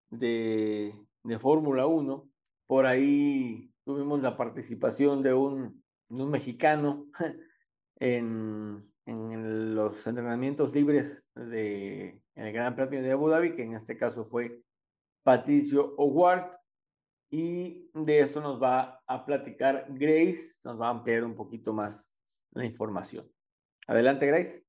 de, 0.09 0.95
de 1.23 1.39
Fórmula 1.39 1.85
1, 1.85 2.27
por 2.65 2.85
ahí 2.85 3.71
tuvimos 3.83 4.21
la 4.21 4.37
participación 4.37 5.21
de 5.21 5.33
un, 5.33 5.83
un 6.09 6.29
mexicano 6.29 7.05
en, 7.99 8.91
en, 9.07 9.75
los 9.75 10.05
entrenamientos 10.05 10.73
libres 10.75 11.25
de, 11.35 12.21
en 12.35 12.45
el 12.45 12.53
Gran 12.53 12.75
Premio 12.75 13.01
de 13.01 13.11
Abu 13.11 13.29
Dhabi, 13.29 13.55
que 13.55 13.63
en 13.63 13.73
este 13.73 13.97
caso 13.97 14.25
fue 14.25 14.61
Patricio 15.23 15.95
Howard. 15.97 16.51
Y 17.29 17.89
de 17.93 18.19
esto 18.19 18.39
nos 18.39 18.61
va 18.61 19.01
a 19.05 19.25
platicar 19.25 19.85
Grace, 19.89 20.59
nos 20.63 20.79
va 20.79 20.87
a 20.87 20.91
ampliar 20.91 21.25
un 21.25 21.35
poquito 21.35 21.73
más 21.73 22.09
la 22.51 22.63
información. 22.63 23.29
Adelante, 23.85 24.25
Grace. 24.27 24.65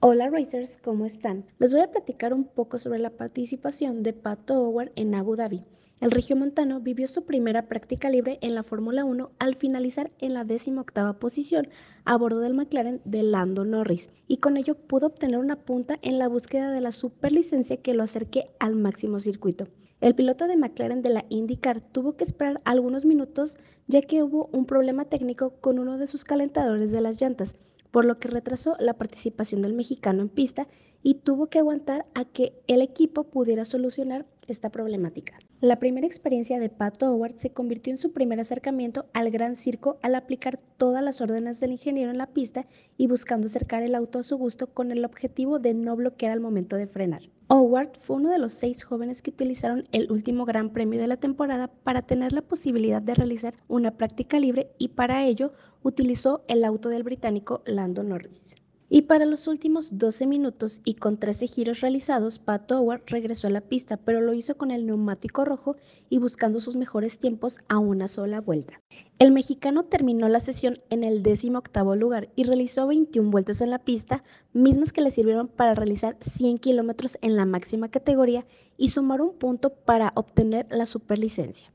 Hola 0.00 0.30
Racers, 0.30 0.78
¿cómo 0.78 1.04
están? 1.04 1.46
Les 1.58 1.74
voy 1.74 1.82
a 1.82 1.90
platicar 1.90 2.32
un 2.32 2.44
poco 2.44 2.78
sobre 2.78 3.00
la 3.00 3.10
participación 3.10 4.02
de 4.02 4.12
Pato 4.12 4.54
Howard 4.54 4.92
en 4.94 5.14
Abu 5.14 5.36
Dhabi. 5.36 5.66
El 6.00 6.12
regiomontano 6.12 6.80
vivió 6.80 7.06
su 7.06 7.26
primera 7.26 7.68
práctica 7.68 8.08
libre 8.08 8.38
en 8.40 8.54
la 8.54 8.62
Fórmula 8.62 9.04
1 9.04 9.32
al 9.38 9.56
finalizar 9.56 10.10
en 10.18 10.32
la 10.32 10.44
18 10.44 11.18
posición 11.20 11.68
a 12.06 12.16
bordo 12.16 12.40
del 12.40 12.54
McLaren 12.54 13.02
de 13.04 13.22
Lando 13.22 13.66
Norris 13.66 14.08
y 14.26 14.38
con 14.38 14.56
ello 14.56 14.76
pudo 14.76 15.08
obtener 15.08 15.38
una 15.38 15.56
punta 15.56 15.98
en 16.00 16.18
la 16.18 16.26
búsqueda 16.26 16.70
de 16.70 16.80
la 16.80 16.90
superlicencia 16.90 17.76
que 17.76 17.92
lo 17.92 18.02
acerque 18.02 18.50
al 18.58 18.76
máximo 18.76 19.20
circuito. 19.20 19.68
El 20.00 20.14
piloto 20.14 20.46
de 20.46 20.56
McLaren 20.56 21.02
de 21.02 21.10
la 21.10 21.26
IndyCar 21.28 21.82
tuvo 21.82 22.16
que 22.16 22.24
esperar 22.24 22.62
algunos 22.64 23.04
minutos 23.04 23.58
ya 23.86 24.00
que 24.00 24.22
hubo 24.22 24.48
un 24.54 24.64
problema 24.64 25.04
técnico 25.04 25.60
con 25.60 25.78
uno 25.78 25.98
de 25.98 26.06
sus 26.06 26.24
calentadores 26.24 26.92
de 26.92 27.02
las 27.02 27.20
llantas 27.20 27.58
por 27.90 28.06
lo 28.06 28.18
que 28.18 28.28
retrasó 28.28 28.74
la 28.78 28.94
participación 28.94 29.60
del 29.60 29.74
mexicano 29.74 30.22
en 30.22 30.30
pista 30.30 30.66
y 31.02 31.16
tuvo 31.16 31.48
que 31.48 31.58
aguantar 31.58 32.06
a 32.14 32.24
que 32.24 32.54
el 32.68 32.80
equipo 32.80 33.24
pudiera 33.24 33.66
solucionar 33.66 34.24
esta 34.48 34.70
problemática. 34.70 35.38
La 35.62 35.78
primera 35.78 36.06
experiencia 36.06 36.58
de 36.58 36.70
Pato 36.70 37.12
Howard 37.12 37.36
se 37.36 37.52
convirtió 37.52 37.92
en 37.92 37.98
su 37.98 38.12
primer 38.12 38.40
acercamiento 38.40 39.04
al 39.12 39.30
gran 39.30 39.56
circo 39.56 39.98
al 40.00 40.14
aplicar 40.14 40.58
todas 40.78 41.04
las 41.04 41.20
órdenes 41.20 41.60
del 41.60 41.72
ingeniero 41.72 42.10
en 42.10 42.16
la 42.16 42.28
pista 42.28 42.64
y 42.96 43.08
buscando 43.08 43.44
acercar 43.44 43.82
el 43.82 43.94
auto 43.94 44.20
a 44.20 44.22
su 44.22 44.38
gusto 44.38 44.68
con 44.68 44.90
el 44.90 45.04
objetivo 45.04 45.58
de 45.58 45.74
no 45.74 45.96
bloquear 45.96 46.32
al 46.32 46.40
momento 46.40 46.76
de 46.76 46.86
frenar. 46.86 47.24
Howard 47.48 47.90
fue 48.00 48.16
uno 48.16 48.30
de 48.30 48.38
los 48.38 48.52
seis 48.52 48.82
jóvenes 48.84 49.20
que 49.20 49.32
utilizaron 49.32 49.86
el 49.92 50.10
último 50.10 50.46
gran 50.46 50.70
premio 50.70 50.98
de 50.98 51.08
la 51.08 51.18
temporada 51.18 51.68
para 51.84 52.00
tener 52.00 52.32
la 52.32 52.40
posibilidad 52.40 53.02
de 53.02 53.14
realizar 53.14 53.52
una 53.68 53.90
práctica 53.98 54.40
libre 54.40 54.70
y 54.78 54.88
para 54.88 55.26
ello 55.26 55.52
utilizó 55.82 56.42
el 56.48 56.64
auto 56.64 56.88
del 56.88 57.02
británico 57.02 57.60
Lando 57.66 58.02
Norris. 58.02 58.56
Y 58.92 59.02
para 59.02 59.24
los 59.24 59.46
últimos 59.46 59.98
12 59.98 60.26
minutos 60.26 60.80
y 60.84 60.96
con 60.96 61.16
13 61.16 61.46
giros 61.46 61.80
realizados, 61.80 62.40
Pat 62.40 62.72
Howard 62.72 63.04
regresó 63.06 63.46
a 63.46 63.50
la 63.50 63.60
pista, 63.60 63.96
pero 63.96 64.20
lo 64.20 64.34
hizo 64.34 64.56
con 64.56 64.72
el 64.72 64.84
neumático 64.84 65.44
rojo 65.44 65.76
y 66.08 66.18
buscando 66.18 66.58
sus 66.58 66.74
mejores 66.74 67.20
tiempos 67.20 67.60
a 67.68 67.78
una 67.78 68.08
sola 68.08 68.40
vuelta. 68.40 68.82
El 69.20 69.30
mexicano 69.30 69.84
terminó 69.84 70.28
la 70.28 70.40
sesión 70.40 70.80
en 70.90 71.04
el 71.04 71.22
18 71.22 71.94
lugar 71.94 72.30
y 72.34 72.42
realizó 72.42 72.88
21 72.88 73.30
vueltas 73.30 73.60
en 73.60 73.70
la 73.70 73.78
pista, 73.78 74.24
mismas 74.52 74.92
que 74.92 75.02
le 75.02 75.12
sirvieron 75.12 75.46
para 75.46 75.74
realizar 75.74 76.16
100 76.20 76.58
kilómetros 76.58 77.16
en 77.22 77.36
la 77.36 77.46
máxima 77.46 77.92
categoría 77.92 78.44
y 78.76 78.88
sumar 78.88 79.20
un 79.20 79.38
punto 79.38 79.72
para 79.72 80.10
obtener 80.16 80.66
la 80.68 80.84
superlicencia. 80.84 81.72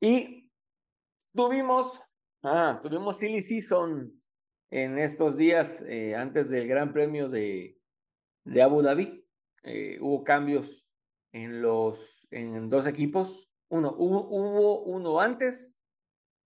Y 0.00 0.48
tuvimos, 1.34 2.00
ah, 2.44 2.78
tuvimos 2.84 3.18
Silly 3.18 3.40
Season 3.42 4.15
en 4.70 4.98
estos 4.98 5.36
días 5.36 5.82
eh, 5.82 6.14
antes 6.14 6.50
del 6.50 6.66
Gran 6.66 6.92
Premio 6.92 7.28
de, 7.28 7.78
Abu 8.62 8.82
Dhabi. 8.82 9.24
Eh, 9.62 9.98
hubo 10.00 10.22
cambios 10.24 10.88
en 11.32 11.62
los 11.62 12.26
en 12.30 12.68
dos 12.68 12.86
equipos. 12.86 13.48
Uno, 13.68 13.94
hubo, 13.96 14.82
uno 14.82 15.20
antes 15.20 15.76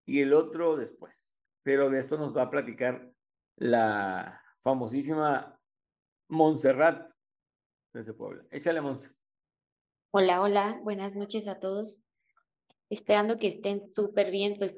y 0.06 0.20
el 0.20 0.32
otro 0.32 0.76
después. 0.76 1.34
Pero 1.62 1.90
de 1.90 1.98
esto 1.98 2.16
nos 2.16 2.36
va 2.36 2.42
a 2.42 2.50
platicar 2.50 3.12
la 3.56 4.42
famosísima 4.60 5.58
Montserrat 6.28 7.10
desde 7.92 8.14
Puebla. 8.14 8.44
Échale, 8.50 8.80
Monse. 8.80 9.10
Hola, 10.12 10.40
hola, 10.40 10.80
buenas 10.82 11.14
noches 11.14 11.46
a 11.46 11.58
todos. 11.58 11.98
Esperando 12.88 13.38
que 13.38 13.48
estén 13.48 13.92
súper 13.94 14.30
bien, 14.30 14.56
pues 14.58 14.74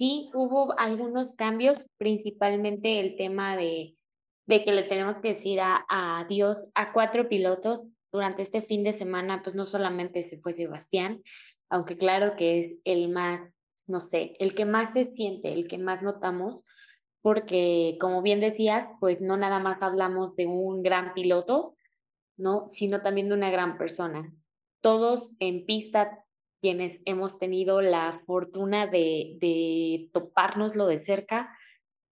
sí 0.00 0.30
hubo 0.32 0.74
algunos 0.78 1.36
cambios, 1.36 1.78
principalmente 1.98 3.00
el 3.00 3.16
tema 3.16 3.54
de, 3.54 3.98
de 4.46 4.64
que 4.64 4.72
le 4.72 4.84
tenemos 4.84 5.16
que 5.16 5.28
decir 5.28 5.60
a, 5.60 5.84
adiós 5.90 6.56
a 6.74 6.94
cuatro 6.94 7.28
pilotos 7.28 7.82
durante 8.10 8.40
este 8.40 8.62
fin 8.62 8.82
de 8.82 8.94
semana, 8.94 9.42
pues 9.42 9.54
no 9.54 9.66
solamente 9.66 10.26
se 10.30 10.38
fue 10.38 10.54
Sebastián, 10.54 11.22
aunque 11.68 11.98
claro 11.98 12.34
que 12.34 12.60
es 12.60 12.72
el 12.84 13.10
más, 13.10 13.42
no 13.86 14.00
sé, 14.00 14.36
el 14.38 14.54
que 14.54 14.64
más 14.64 14.94
se 14.94 15.12
siente, 15.12 15.52
el 15.52 15.68
que 15.68 15.76
más 15.76 16.00
notamos, 16.00 16.64
porque 17.20 17.98
como 18.00 18.22
bien 18.22 18.40
decías, 18.40 18.88
pues 19.00 19.20
no 19.20 19.36
nada 19.36 19.58
más 19.58 19.82
hablamos 19.82 20.34
de 20.34 20.46
un 20.46 20.82
gran 20.82 21.12
piloto, 21.12 21.76
¿no? 22.38 22.64
Sino 22.70 23.02
también 23.02 23.28
de 23.28 23.34
una 23.34 23.50
gran 23.50 23.76
persona. 23.76 24.32
Todos 24.80 25.30
en 25.40 25.66
pista 25.66 26.24
quienes 26.60 27.00
hemos 27.04 27.38
tenido 27.38 27.80
la 27.80 28.22
fortuna 28.26 28.86
de, 28.86 29.36
de 29.40 30.10
topárnoslo 30.12 30.86
de 30.86 31.04
cerca, 31.04 31.56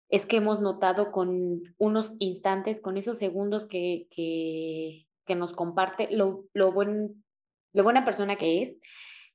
es 0.10 0.26
que 0.26 0.38
hemos 0.38 0.62
notado 0.62 1.12
con 1.12 1.64
unos 1.78 2.14
instantes, 2.20 2.80
con 2.80 2.98
esos 2.98 3.18
segundos 3.18 3.66
que, 3.66 4.08
que, 4.12 5.08
que 5.26 5.36
nos 5.36 5.52
comparte, 5.54 6.10
lo, 6.12 6.46
lo, 6.54 6.72
buen, 6.72 7.24
lo 7.74 7.84
buena 7.84 8.06
persona 8.06 8.36
que 8.36 8.62
es. 8.62 8.78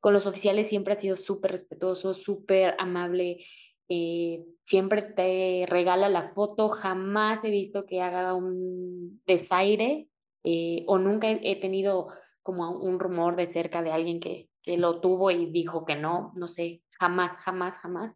Con 0.00 0.14
los 0.14 0.26
oficiales 0.26 0.68
siempre 0.68 0.94
ha 0.94 1.00
sido 1.00 1.16
súper 1.16 1.52
respetuoso, 1.52 2.14
súper 2.14 2.74
amable, 2.78 3.44
eh, 3.88 4.44
siempre 4.64 5.02
te 5.02 5.66
regala 5.68 6.08
la 6.08 6.32
foto, 6.32 6.68
jamás 6.68 7.44
he 7.44 7.50
visto 7.50 7.84
que 7.84 8.00
haga 8.00 8.34
un 8.34 9.20
desaire 9.26 10.08
eh, 10.44 10.84
o 10.86 10.98
nunca 10.98 11.28
he, 11.28 11.40
he 11.42 11.56
tenido 11.56 12.08
como 12.42 12.70
un 12.70 12.98
rumor 13.00 13.36
de 13.36 13.52
cerca 13.52 13.82
de 13.82 13.90
alguien 13.90 14.20
que, 14.20 14.49
que 14.62 14.78
lo 14.78 15.00
tuvo 15.00 15.30
y 15.30 15.50
dijo 15.50 15.84
que 15.84 15.96
no, 15.96 16.32
no 16.36 16.48
sé, 16.48 16.82
jamás, 16.98 17.42
jamás, 17.42 17.78
jamás. 17.78 18.14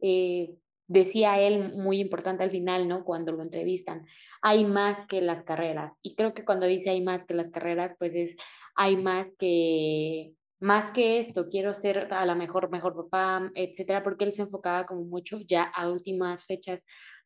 Eh, 0.00 0.54
decía 0.86 1.40
él 1.40 1.72
muy 1.74 2.00
importante 2.00 2.44
al 2.44 2.50
final, 2.50 2.88
¿no? 2.88 3.04
Cuando 3.04 3.32
lo 3.32 3.42
entrevistan, 3.42 4.06
hay 4.42 4.64
más 4.64 5.06
que 5.08 5.20
las 5.20 5.44
carreras. 5.44 5.92
Y 6.02 6.14
creo 6.14 6.34
que 6.34 6.44
cuando 6.44 6.66
dice 6.66 6.90
hay 6.90 7.02
más 7.02 7.24
que 7.26 7.34
las 7.34 7.50
carreras, 7.50 7.96
pues 7.98 8.12
es 8.14 8.36
hay 8.76 8.96
más 8.96 9.26
que 9.38 10.34
más 10.60 10.92
que 10.92 11.20
esto, 11.20 11.48
quiero 11.50 11.74
ser 11.74 12.12
a 12.12 12.24
la 12.24 12.34
mejor, 12.34 12.70
mejor 12.70 12.96
papá, 12.96 13.50
etcétera, 13.54 14.02
porque 14.02 14.24
él 14.24 14.34
se 14.34 14.42
enfocaba 14.42 14.86
como 14.86 15.02
mucho 15.04 15.38
ya 15.40 15.64
a 15.64 15.90
últimas 15.90 16.46
fechas 16.46 16.80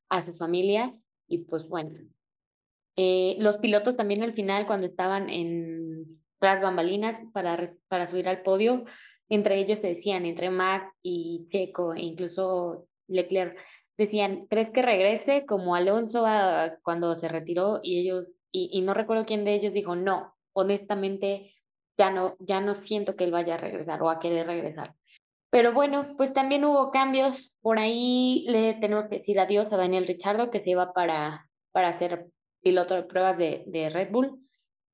a 0.09 0.25
su 0.25 0.35
familia 0.35 0.93
y 1.29 1.39
pues 1.39 1.69
bueno. 1.69 2.01
Eh, 2.97 3.37
los 3.39 3.59
pilotos 3.59 3.97
también 3.97 4.25
al 4.25 4.33
final 4.35 4.67
cuando 4.67 4.89
estaban 4.89 5.31
en 5.31 6.21
tras 6.39 6.61
bambalinas 6.61 7.21
para, 7.33 7.75
para 7.89 8.09
subir 8.09 8.29
al 8.29 8.43
podio, 8.43 8.85
entre 9.29 9.59
ellos 9.59 9.83
decían, 9.83 10.25
entre 10.25 10.51
Max 10.51 10.93
y 11.03 11.47
Checo 11.51 11.95
e 11.95 12.01
incluso 12.01 12.87
Leclerc, 13.09 13.59
decían, 13.97 14.47
¿crees 14.49 14.71
que 14.71 14.83
regrese 14.83 15.45
como 15.47 15.75
Alonso 15.75 16.25
cuando 16.83 17.15
se 17.17 17.29
retiró? 17.29 17.81
Y 17.83 18.01
ellos, 18.01 18.27
y, 18.53 18.71
y 18.73 18.81
no 18.81 18.95
recuerdo 18.95 19.27
quién 19.27 19.45
de 19.45 19.55
ellos 19.55 19.73
dijo, 19.73 19.97
no, 19.97 20.35
honestamente 20.53 21.55
ya 21.99 22.11
no, 22.11 22.37
ya 22.39 22.61
no 22.61 22.75
siento 22.75 23.17
que 23.17 23.25
él 23.25 23.33
vaya 23.33 23.55
a 23.55 23.59
regresar 23.59 24.03
o 24.03 24.09
a 24.09 24.21
querer 24.21 24.47
regresar. 24.47 24.95
Pero 25.51 25.73
bueno, 25.73 26.15
pues 26.17 26.33
también 26.33 26.65
hubo 26.65 26.91
cambios. 26.91 27.53
Por 27.61 27.79
ahí 27.79 28.45
le 28.49 28.75
tenemos 28.75 29.07
que 29.07 29.19
decir 29.19 29.41
adiós 29.41 29.73
a 29.73 29.77
Daniel 29.77 30.07
Richardo, 30.07 30.51
que 30.51 30.63
se 30.63 30.75
va 30.75 30.93
para, 30.93 31.49
para 31.73 31.97
ser 31.97 32.27
piloto 32.63 32.95
de 32.95 33.03
pruebas 33.03 33.37
de, 33.37 33.65
de 33.67 33.91
Red 33.91 34.11
Bull. 34.11 34.48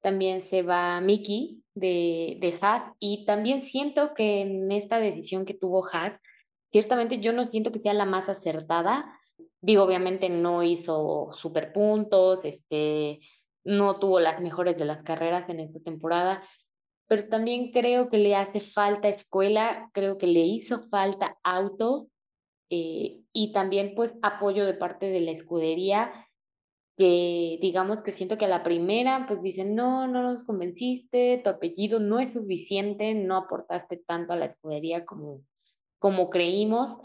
También 0.05 0.47
se 0.47 0.63
va 0.63 1.01
Mickey 1.01 1.63
de, 1.75 2.37
de 2.39 2.59
Haas. 2.61 2.93
Y 3.01 3.25
también 3.25 3.63
siento 3.63 4.13
que 4.13 4.43
en 4.43 4.71
esta 4.71 4.99
decisión 5.01 5.47
que 5.47 5.55
tuvo 5.55 5.83
Haas, 5.91 6.21
ciertamente 6.71 7.21
yo 7.21 7.33
no 7.33 7.47
siento 7.47 7.73
que 7.73 7.81
sea 7.81 7.95
la 7.95 8.05
más 8.05 8.29
acertada. 8.29 9.19
Digo, 9.63 9.83
obviamente 9.83 10.29
no 10.29 10.63
hizo 10.63 11.31
super 11.33 11.73
puntos, 11.73 12.41
este, 12.45 13.21
no 13.65 13.99
tuvo 13.99 14.21
las 14.21 14.43
mejores 14.43 14.77
de 14.77 14.85
las 14.85 15.03
carreras 15.03 15.49
en 15.49 15.61
esta 15.61 15.81
temporada, 15.81 16.43
pero 17.09 17.29
también 17.29 17.73
creo 17.73 18.11
que 18.11 18.19
le 18.19 18.37
hace 18.37 18.61
falta 18.61 19.09
escuela, 19.09 19.89
creo 19.95 20.19
que 20.19 20.27
le 20.27 20.41
hizo 20.41 20.83
falta 20.83 21.39
auto 21.43 22.09
eh, 22.69 23.21
y 23.33 23.53
también 23.53 23.95
pues 23.95 24.13
apoyo 24.21 24.67
de 24.67 24.75
parte 24.75 25.07
de 25.07 25.21
la 25.21 25.31
escudería, 25.31 26.13
que 26.97 27.59
digamos 27.61 28.03
que 28.03 28.13
siento 28.13 28.39
que 28.39 28.45
a 28.45 28.49
la 28.49 28.63
primera 28.63 29.27
pues 29.27 29.43
dicen, 29.43 29.75
no, 29.75 30.07
no 30.07 30.23
nos 30.23 30.45
convenciste, 30.45 31.41
tu 31.43 31.51
apellido 31.51 31.99
no 31.99 32.21
es 32.21 32.33
suficiente, 32.33 33.15
no 33.15 33.37
aportaste 33.37 33.97
tanto 34.07 34.33
a 34.33 34.37
la 34.37 34.47
escudería 34.47 35.05
como, 35.05 35.41
como 35.99 36.31
creímos 36.31 36.99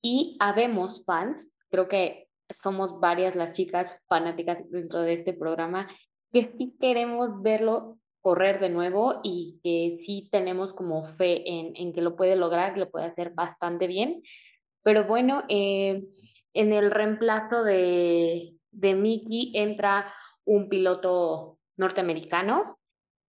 y 0.00 0.36
habemos 0.40 1.04
fans, 1.04 1.52
creo 1.68 1.88
que 1.88 2.28
somos 2.62 3.00
varias 3.00 3.34
las 3.34 3.52
chicas 3.52 3.90
fanáticas 4.08 4.58
dentro 4.70 5.00
de 5.00 5.14
este 5.14 5.32
programa 5.32 5.88
que 6.32 6.52
sí 6.56 6.76
queremos 6.80 7.42
verlo 7.42 7.98
correr 8.26 8.58
de 8.58 8.70
nuevo 8.70 9.20
y 9.22 9.60
que 9.62 9.98
sí 10.00 10.28
tenemos 10.32 10.72
como 10.74 11.04
fe 11.16 11.48
en, 11.48 11.76
en 11.76 11.92
que 11.92 12.02
lo 12.02 12.16
puede 12.16 12.34
lograr, 12.34 12.76
lo 12.76 12.90
puede 12.90 13.06
hacer 13.06 13.30
bastante 13.30 13.86
bien. 13.86 14.22
Pero 14.82 15.04
bueno, 15.04 15.44
eh, 15.48 16.02
en 16.52 16.72
el 16.72 16.90
reemplazo 16.90 17.62
de, 17.62 18.55
de 18.76 18.94
Mickey 18.94 19.52
entra 19.54 20.12
un 20.44 20.68
piloto 20.68 21.58
norteamericano. 21.76 22.78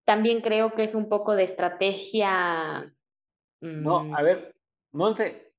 También 0.05 0.41
creo 0.41 0.73
que 0.73 0.83
es 0.83 0.93
un 0.93 1.09
poco 1.09 1.35
de 1.35 1.43
estrategia. 1.43 2.93
No, 3.59 3.97
a 3.97 4.03
mm, 4.03 4.23
ver, 4.23 4.55
Monse. 4.91 5.53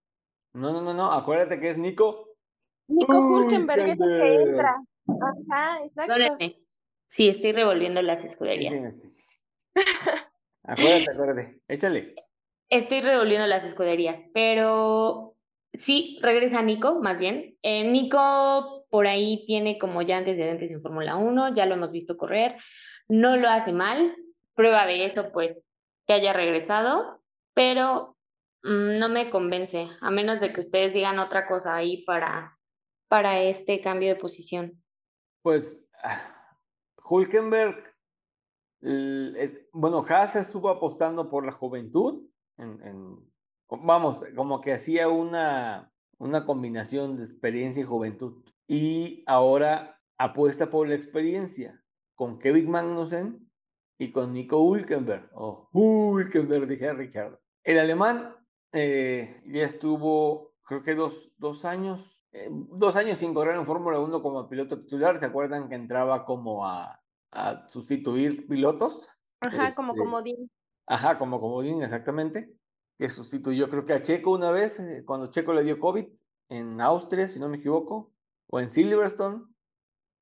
No, 0.55 0.73
no, 0.73 0.81
no, 0.81 0.95
no, 0.95 1.13
acuérdate 1.13 1.61
que 1.61 1.69
es 1.69 1.79
Nico. 1.79 2.37
Nico 2.89 3.19
Hulkenberg 3.19 3.81
es 3.81 4.01
el 4.01 4.17
que 4.17 4.35
entra. 4.35 4.77
Ajá, 5.51 5.85
exacto. 5.85 6.39
Sí, 7.07 7.29
estoy 7.29 7.53
revolviendo 7.53 8.03
las 8.03 8.25
escuderías. 8.25 8.75
Sí, 9.01 9.09
sí, 9.09 9.23
acuérdate, 10.63 11.11
acuérdate. 11.11 11.63
Échale. 11.69 12.15
Estoy 12.69 13.01
revolviendo 13.01 13.47
las 13.47 13.65
escuderías, 13.65 14.17
pero 14.35 15.37
sí, 15.73 16.19
regresa 16.21 16.61
Nico, 16.63 17.01
más 17.01 17.19
bien. 17.19 17.57
Eh, 17.63 17.91
Nico 17.91 18.78
por 18.91 19.07
ahí 19.07 19.45
tiene 19.47 19.79
como 19.79 20.03
ya 20.03 20.19
antecedentes 20.19 20.71
en 20.71 20.83
Fórmula 20.83 21.17
1, 21.17 21.55
ya 21.55 21.67
lo 21.67 21.75
hemos 21.75 21.91
visto 21.91 22.17
correr, 22.17 22.57
no 23.09 23.37
lo 23.37 23.49
hace 23.49 23.73
mal. 23.73 24.17
Prueba 24.55 24.87
de 24.87 25.07
eso, 25.07 25.31
pues, 25.33 25.57
que 26.07 26.15
haya 26.15 26.33
regresado, 26.33 27.23
pero 27.55 28.17
mm, 28.63 28.99
no 28.99 29.09
me 29.09 29.31
convence, 29.31 29.89
a 30.01 30.11
menos 30.11 30.41
de 30.41 30.53
que 30.53 30.61
ustedes 30.61 30.93
digan 30.93 31.19
otra 31.19 31.47
cosa 31.47 31.77
ahí 31.77 32.05
para, 32.05 32.59
para 33.09 33.43
este 33.43 33.81
cambio 33.81 34.09
de 34.09 34.21
posición. 34.21 34.83
Pues 35.43 35.77
Hulkenberg 37.09 37.95
es, 38.81 39.61
bueno, 39.73 40.05
Haas 40.09 40.37
estuvo 40.37 40.69
apostando 40.69 41.29
por 41.29 41.45
la 41.45 41.53
juventud, 41.53 42.23
en, 42.57 43.31
vamos, 43.69 44.25
como 44.35 44.61
que 44.61 44.73
hacía 44.73 45.09
una, 45.09 45.93
una 46.19 46.45
combinación 46.45 47.17
de 47.17 47.25
experiencia 47.25 47.83
y 47.83 47.87
juventud. 47.87 48.43
Y 48.69 49.25
ahora 49.27 50.01
apuesta 50.17 50.71
por 50.71 50.89
la 50.89 50.95
experiencia 50.95 51.83
con 52.15 52.39
Kevin 52.39 52.71
Magnussen 52.71 53.51
y 53.99 54.13
con 54.13 54.33
Nico 54.33 54.61
Hulkenberg, 54.61 55.31
o 55.35 55.69
Hulkenberg, 55.73 56.69
dije 56.69 56.93
Ricardo. 56.93 57.41
El 57.65 57.81
alemán 57.81 58.37
eh, 58.73 59.43
ya 59.47 59.65
estuvo, 59.65 60.55
creo 60.63 60.83
que 60.83 60.95
dos, 60.95 61.33
dos 61.37 61.65
años, 61.65 62.25
eh, 62.31 62.49
dos 62.51 62.97
años 62.97 63.19
sin 63.19 63.35
correr 63.35 63.57
en 63.57 63.67
Fórmula 63.67 63.99
1 63.99 64.23
como 64.23 64.49
piloto 64.49 64.79
titular. 64.79 65.17
¿Se 65.17 65.27
acuerdan 65.27 65.69
que 65.69 65.75
entraba 65.75 66.25
como 66.25 66.65
a, 66.65 67.01
a 67.33 67.69
sustituir 67.69 68.47
pilotos. 68.47 69.07
Ajá, 69.41 69.75
como 69.75 69.93
este, 69.93 70.05
comodín. 70.05 70.51
Ajá, 70.87 71.19
como 71.19 71.41
comodín, 71.41 71.83
exactamente. 71.83 72.53
Que 72.99 73.09
sustituyó 73.09 73.69
creo 73.69 73.87
que 73.87 73.93
a 73.93 74.03
Checo 74.03 74.33
una 74.33 74.51
vez, 74.51 74.81
eh, 74.81 75.05
cuando 75.05 75.31
Checo 75.31 75.53
le 75.53 75.63
dio 75.63 75.79
COVID 75.79 76.07
en 76.49 76.81
Austria, 76.81 77.29
si 77.29 77.39
no 77.39 77.49
me 77.49 77.59
equivoco, 77.59 78.13
o 78.49 78.61
en 78.61 78.71
Silverstone, 78.71 79.45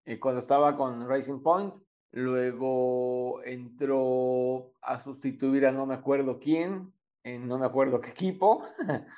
eh, 0.05 0.21
cuando 0.21 0.39
estaba 0.39 0.77
con 0.77 1.09
Racing 1.09 1.43
Point. 1.43 1.75
Luego 2.13 3.43
entró 3.45 4.73
a 4.81 5.01
sustituir 5.01 5.67
a 5.67 5.73
no 5.73 5.85
me 5.87 5.95
acuerdo 5.95 6.39
quién, 6.39 6.93
en 7.25 7.47
no 7.47 7.59
me 7.59 7.67
acuerdo 7.67 8.01
qué 8.01 8.11
equipo. 8.11 8.65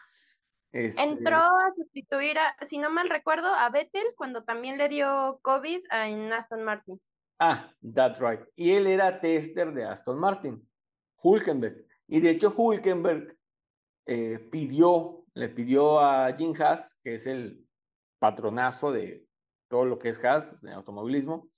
Este 0.71 1.03
entró 1.03 1.37
a 1.37 1.73
sustituir, 1.75 2.39
a, 2.39 2.55
si 2.67 2.77
no 2.77 2.91
mal 2.91 3.09
recuerdo, 3.09 3.47
a 3.47 3.71
Vettel 3.71 4.05
cuando 4.19 4.45
también 4.45 4.77
le 4.77 4.91
dio 4.91 5.39
COVID 5.41 5.81
en 5.91 6.31
Aston 6.31 6.63
Martin. 6.63 7.01
Ah, 7.39 7.73
that's 7.95 8.21
right. 8.21 8.41
Y 8.55 8.73
él 8.73 8.87
era 8.87 9.19
tester 9.19 9.73
de 9.73 9.87
Aston 9.87 10.19
Martin, 10.19 10.69
Hulkenberg. 11.23 11.87
Y 12.07 12.21
de 12.21 12.31
hecho, 12.31 12.53
Hulkenberg 12.55 13.35
eh, 14.05 14.39
pidió, 14.51 15.25
le 15.33 15.49
pidió 15.49 16.01
a 16.01 16.35
Jim 16.37 16.53
Haas, 16.59 16.95
que 17.03 17.15
es 17.15 17.27
el 17.27 17.67
patronazo 18.19 18.93
de 18.93 19.27
todo 19.69 19.85
lo 19.85 19.99
que 19.99 20.09
es 20.09 20.25
Haas, 20.25 20.61
de 20.61 20.73
automovilismo, 20.73 21.49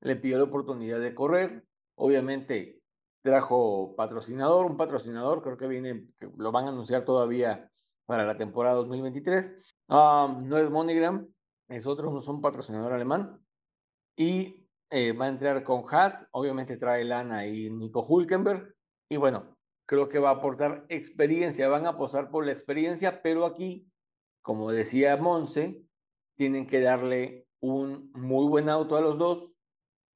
le 0.00 0.16
pidió 0.16 0.38
la 0.38 0.44
oportunidad 0.44 1.00
de 1.00 1.14
correr. 1.14 1.64
Obviamente 1.96 2.80
trajo 3.22 3.94
patrocinador, 3.96 4.66
un 4.66 4.76
patrocinador, 4.76 5.42
creo 5.42 5.56
que 5.56 5.66
viene, 5.66 6.06
lo 6.36 6.52
van 6.52 6.66
a 6.66 6.68
anunciar 6.70 7.04
todavía 7.04 7.70
para 8.06 8.24
la 8.24 8.36
temporada 8.36 8.76
2023. 8.76 9.76
Um, 9.88 10.48
no 10.48 10.58
es 10.58 10.70
MoneyGram, 10.70 11.28
es 11.68 11.86
otro, 11.86 12.10
no 12.10 12.18
es 12.18 12.28
un 12.28 12.40
patrocinador 12.40 12.92
alemán. 12.92 13.38
Y 14.16 14.66
eh, 14.90 15.12
va 15.12 15.26
a 15.26 15.28
entrar 15.28 15.62
con 15.62 15.84
Haas, 15.90 16.26
obviamente 16.32 16.76
trae 16.76 17.04
Lana 17.04 17.46
y 17.46 17.70
Nico 17.70 18.02
Hulkenberg. 18.02 18.74
Y 19.08 19.16
bueno, 19.16 19.56
creo 19.86 20.08
que 20.08 20.18
va 20.18 20.30
a 20.30 20.34
aportar 20.34 20.86
experiencia, 20.88 21.68
van 21.68 21.86
a 21.86 21.96
posar 21.96 22.30
por 22.30 22.46
la 22.46 22.52
experiencia, 22.52 23.22
pero 23.22 23.44
aquí, 23.46 23.86
como 24.42 24.72
decía 24.72 25.16
Monse, 25.16 25.82
tienen 26.40 26.66
que 26.66 26.80
darle 26.80 27.46
un 27.60 28.10
muy 28.14 28.48
buen 28.48 28.70
auto 28.70 28.96
a 28.96 29.02
los 29.02 29.18
dos 29.18 29.54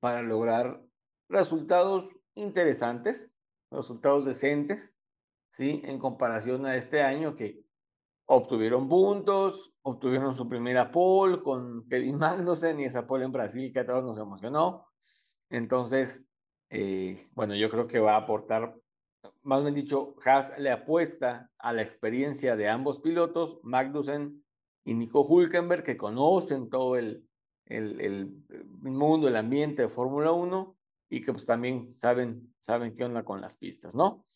para 0.01 0.23
lograr 0.23 0.83
resultados 1.29 2.09
interesantes, 2.35 3.31
resultados 3.71 4.25
decentes, 4.25 4.95
¿sí? 5.53 5.83
En 5.85 5.99
comparación 5.99 6.65
a 6.65 6.77
este 6.77 7.03
año 7.03 7.37
que 7.37 7.67
obtuvieron 8.25 8.89
puntos, 8.89 9.75
obtuvieron 9.83 10.35
su 10.35 10.49
primera 10.49 10.91
pole 10.91 11.43
con 11.43 11.87
Kevin 11.89 12.17
Magnussen 12.17 12.81
y 12.81 12.85
esa 12.85 13.07
pole 13.07 13.27
en 13.27 13.33
Brasil 13.33 13.71
que 13.71 13.81
a 13.81 13.87
todos 13.87 14.03
nos 14.03 14.17
emocionó. 14.17 14.87
Entonces, 15.51 16.25
eh, 16.71 17.29
bueno, 17.33 17.55
yo 17.55 17.69
creo 17.69 17.87
que 17.87 18.01
va 18.01 18.15
a 18.15 18.21
aportar, 18.21 18.75
más 19.43 19.63
bien 19.63 19.75
dicho, 19.75 20.15
Haas 20.25 20.59
le 20.59 20.71
apuesta 20.71 21.51
a 21.59 21.75
la 21.75 21.83
experiencia 21.83 22.57
de 22.57 22.71
ambos 22.71 22.99
pilotos, 22.99 23.59
Magnussen 23.63 24.44
y 24.85 24.95
Nico 24.95 25.23
Hulkenberg, 25.23 25.83
que 25.83 25.97
conocen 25.97 26.69
todo 26.69 26.97
el, 26.97 27.25
el, 27.67 28.01
el 28.01 28.31
mundo, 28.83 29.29
el 29.29 29.37
ambiente 29.37 29.83
de 29.83 29.89
Fórmula 29.89 30.33
1 30.33 30.77
y 31.11 31.23
que 31.23 31.33
pues 31.33 31.47
también 31.47 31.95
saben, 31.95 32.55
saben 32.61 32.95
qué 32.97 33.05
onda 33.05 33.25
con 33.25 33.41
las 33.41 33.57
pistas, 33.57 33.95
¿no? 33.95 34.27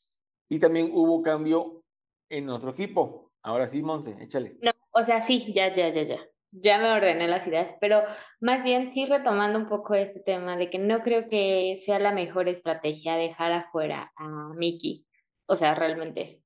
Y 0.49 0.59
también 0.59 0.91
hubo 0.93 1.23
cambio 1.23 1.83
en 2.29 2.49
otro 2.49 2.71
equipo. 2.71 3.33
Ahora 3.43 3.67
sí, 3.67 3.83
Monse, 3.83 4.17
échale. 4.21 4.57
No, 4.63 4.73
o 4.91 5.03
sea, 5.03 5.21
sí, 5.21 5.53
ya, 5.53 5.73
ya, 5.75 5.89
ya, 5.91 6.03
ya. 6.03 6.19
Ya 6.51 6.79
me 6.79 6.91
ordené 6.91 7.29
las 7.29 7.47
ideas, 7.47 7.77
pero 7.79 8.03
más 8.41 8.65
bien 8.65 8.93
sí 8.95 9.05
retomando 9.05 9.59
un 9.59 9.69
poco 9.69 9.95
este 9.95 10.21
tema 10.21 10.57
de 10.57 10.71
que 10.71 10.79
no 10.79 11.01
creo 11.01 11.29
que 11.29 11.79
sea 11.83 11.99
la 11.99 12.13
mejor 12.13 12.49
estrategia 12.49 13.17
dejar 13.17 13.53
afuera 13.53 14.13
a 14.17 14.55
Mickey. 14.55 15.05
O 15.47 15.57
sea, 15.57 15.75
realmente, 15.75 16.43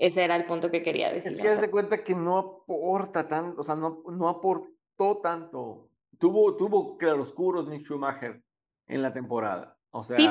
ese 0.00 0.24
era 0.24 0.34
el 0.34 0.46
punto 0.46 0.70
que 0.70 0.82
quería 0.82 1.12
decir. 1.12 1.32
Es 1.32 1.38
que 1.38 1.48
haz 1.48 1.60
de 1.60 1.70
cuenta 1.70 2.02
que 2.02 2.14
no 2.14 2.38
aporta 2.38 3.28
tanto, 3.28 3.60
o 3.60 3.64
sea, 3.64 3.76
no, 3.76 4.02
no 4.10 4.28
aportó 4.30 5.18
tanto. 5.22 5.90
Tuvo, 6.18 6.56
tuvo 6.56 6.96
claroscuros 6.96 7.68
Mick 7.68 7.82
Schumacher 7.82 8.40
en 8.86 9.02
la 9.02 9.12
temporada. 9.12 9.76
O 9.90 10.02
sea, 10.02 10.16
sí, 10.16 10.28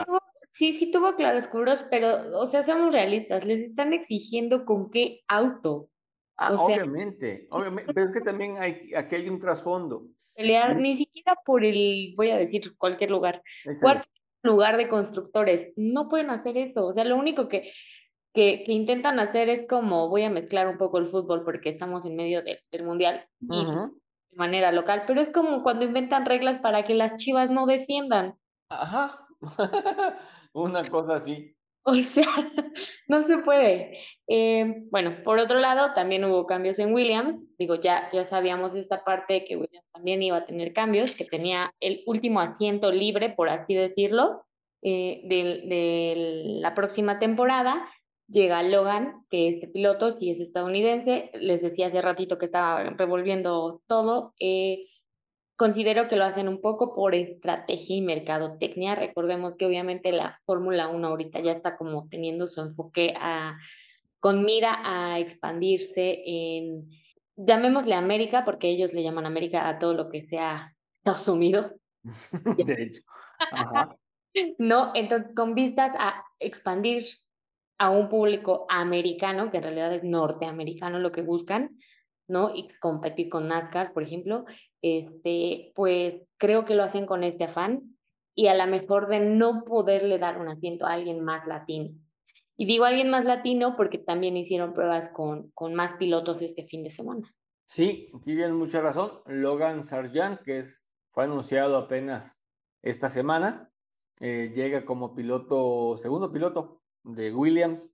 sí, 0.50 0.74
sí 0.74 0.92
tuvo 0.92 1.16
claroscuros, 1.16 1.86
pero, 1.92 2.40
o 2.40 2.48
sea, 2.48 2.64
somos 2.64 2.92
realistas, 2.92 3.46
les 3.46 3.70
están 3.70 3.94
exigiendo 3.94 4.66
con 4.66 4.90
qué 4.90 5.22
auto. 5.28 5.90
Ah, 6.36 6.56
obviamente, 6.56 7.48
obviamente, 7.52 7.94
pero 7.94 8.08
es 8.08 8.14
que 8.14 8.22
también 8.22 8.58
hay, 8.58 8.92
aquí 8.96 9.16
hay 9.16 9.30
un 9.30 9.38
trasfondo. 9.38 10.08
Pelear 10.34 10.78
ni 10.78 10.96
siquiera 10.96 11.36
por 11.46 11.64
el, 11.64 12.16
voy 12.18 12.32
a 12.32 12.38
decir 12.38 12.76
cualquier 12.76 13.12
lugar, 13.12 13.44
cualquier 13.80 14.10
lugar 14.42 14.78
de 14.78 14.88
constructores, 14.88 15.74
no 15.76 16.10
pueden 16.10 16.32
hacer 16.32 16.58
eso, 16.58 16.88
o 16.88 16.94
sea, 16.94 17.04
lo 17.04 17.18
único 17.18 17.48
que, 17.50 17.72
que, 18.34 18.64
intentan 18.68 19.20
hacer 19.20 19.50
es 19.50 19.68
como, 19.68 20.10
voy 20.10 20.24
a 20.24 20.30
mezclar 20.30 20.68
un 20.68 20.78
poco 20.78 20.98
el 20.98 21.08
fútbol 21.08 21.44
porque 21.44 21.70
estamos 21.70 22.06
en 22.06 22.16
medio 22.16 22.42
del 22.44 22.84
mundial 22.84 23.26
de 23.40 23.90
manera 24.36 24.72
local, 24.72 25.04
pero 25.08 25.22
es 25.22 25.30
como 25.30 25.64
cuando 25.64 25.86
inventan 25.86 26.26
reglas 26.26 26.62
para 26.62 26.86
que 26.86 26.94
las 26.94 27.16
chivas 27.16 27.50
no 27.50 27.66
desciendan. 27.66 28.36
Ajá, 28.70 29.26
una 30.54 30.88
cosa 30.88 31.16
así. 31.16 31.56
O 31.90 31.96
sea, 31.96 32.26
no 33.08 33.24
se 33.24 33.38
puede. 33.40 33.98
Eh, 34.28 34.84
bueno, 34.92 35.24
por 35.24 35.40
otro 35.40 35.60
lado, 35.60 35.94
también 35.94 36.24
hubo 36.26 36.46
cambios 36.46 36.78
en 36.80 36.94
Williams. 36.94 37.58
Digo, 37.58 37.76
ya, 37.76 38.10
ya 38.12 38.26
sabíamos 38.26 38.74
de 38.74 38.82
esta 38.82 39.04
parte 39.04 39.46
que 39.46 39.56
Williams 39.56 39.88
también 39.92 40.22
iba 40.22 40.38
a 40.38 40.46
tener 40.46 40.74
cambios, 40.74 41.14
que 41.14 41.26
tenía 41.26 41.74
el 41.80 42.04
último 42.06 42.42
asiento 42.42 42.92
libre, 42.92 43.30
por 43.30 43.50
así 43.50 43.74
decirlo, 43.74 44.46
eh, 44.82 45.22
de, 45.26 46.60
la 46.62 46.76
próxima 46.76 47.18
temporada. 47.18 47.90
Llega 48.30 48.62
Logan, 48.64 49.26
que 49.30 49.50
es 49.50 49.70
piloto, 49.72 50.16
y 50.20 50.32
es 50.32 50.40
estadounidense. 50.40 51.32
Les 51.34 51.62
decía 51.62 51.88
hace 51.88 52.02
ratito 52.02 52.38
que 52.38 52.46
estaba 52.46 52.84
revolviendo 52.84 53.82
todo. 53.88 54.34
Eh, 54.40 54.84
Considero 55.60 56.08
que 56.08 56.16
lo 56.16 56.24
hacen 56.24 56.48
un 56.48 56.62
poco 56.62 56.96
por 56.96 57.14
estrategia 57.14 57.98
y 57.98 58.02
mercadotecnia. 58.02 58.96
Recordemos 58.96 59.56
que 59.58 59.66
obviamente 59.66 60.14
la 60.14 60.40
Fórmula 60.46 60.88
1 60.88 61.06
ahorita 61.06 61.42
ya 61.42 61.52
está 61.52 61.76
como 61.76 62.08
teniendo 62.08 62.48
su 62.48 62.62
enfoque 62.62 63.14
a, 63.20 63.58
con 64.22 64.46
mira 64.46 64.80
a 64.86 65.20
expandirse 65.20 66.22
en, 66.26 66.90
llamémosle 67.36 67.94
América, 67.94 68.46
porque 68.46 68.70
ellos 68.70 68.94
le 68.94 69.04
llaman 69.04 69.26
América 69.26 69.68
a 69.68 69.80
todo 69.80 69.94
lo 69.96 70.10
que 70.10 70.24
sea 70.28 70.74
Estados 71.00 71.28
Unidos. 71.28 71.74
De 72.66 72.84
hecho. 72.84 73.02
No, 74.60 74.92
entonces 74.94 75.34
con 75.36 75.56
vistas 75.56 75.92
a 75.98 76.24
expandir 76.40 77.04
a 77.80 77.90
un 77.90 78.10
público 78.10 78.66
americano, 78.70 79.50
que 79.50 79.58
en 79.58 79.64
realidad 79.64 79.94
es 79.94 80.04
norteamericano 80.04 81.00
lo 81.00 81.12
que 81.12 81.22
buscan, 81.22 81.78
¿no? 82.28 82.54
Y 82.54 82.68
competir 82.80 83.30
con 83.30 83.48
NASCAR, 83.48 83.94
por 83.94 84.04
ejemplo, 84.04 84.46
este, 84.82 85.72
pues 85.76 86.22
creo 86.38 86.66
que 86.66 86.76
lo 86.76 86.84
hacen 86.84 87.06
con 87.06 87.24
este 87.24 87.46
afán 87.46 87.98
y 88.36 88.48
a 88.48 88.54
lo 88.54 88.68
mejor 88.68 89.08
de 89.08 89.22
no 89.22 89.64
poderle 89.64 90.20
dar 90.20 90.40
un 90.40 90.50
asiento 90.50 90.86
a 90.86 90.94
alguien 90.94 91.24
más 91.24 91.48
latino. 91.48 91.92
Y 92.58 92.66
digo 92.66 92.84
alguien 92.84 93.10
más 93.10 93.24
latino 93.24 93.78
porque 93.78 93.98
también 93.98 94.36
hicieron 94.36 94.74
pruebas 94.74 95.12
con, 95.14 95.50
con 95.52 95.74
más 95.74 95.96
pilotos 95.98 96.42
este 96.42 96.66
fin 96.66 96.84
de 96.84 96.92
semana. 96.92 97.34
Sí, 97.66 98.12
tienen 98.24 98.56
mucha 98.56 98.82
razón. 98.82 99.22
Logan 99.26 99.84
Sargent, 99.84 100.42
que 100.42 100.60
es, 100.60 100.86
fue 101.12 101.24
anunciado 101.24 101.78
apenas 101.78 102.38
esta 102.82 103.08
semana, 103.08 103.72
eh, 104.20 104.52
llega 104.54 104.84
como 104.84 105.16
piloto, 105.16 105.96
segundo 105.96 106.32
piloto 106.32 106.79
de 107.04 107.34
Williams. 107.34 107.94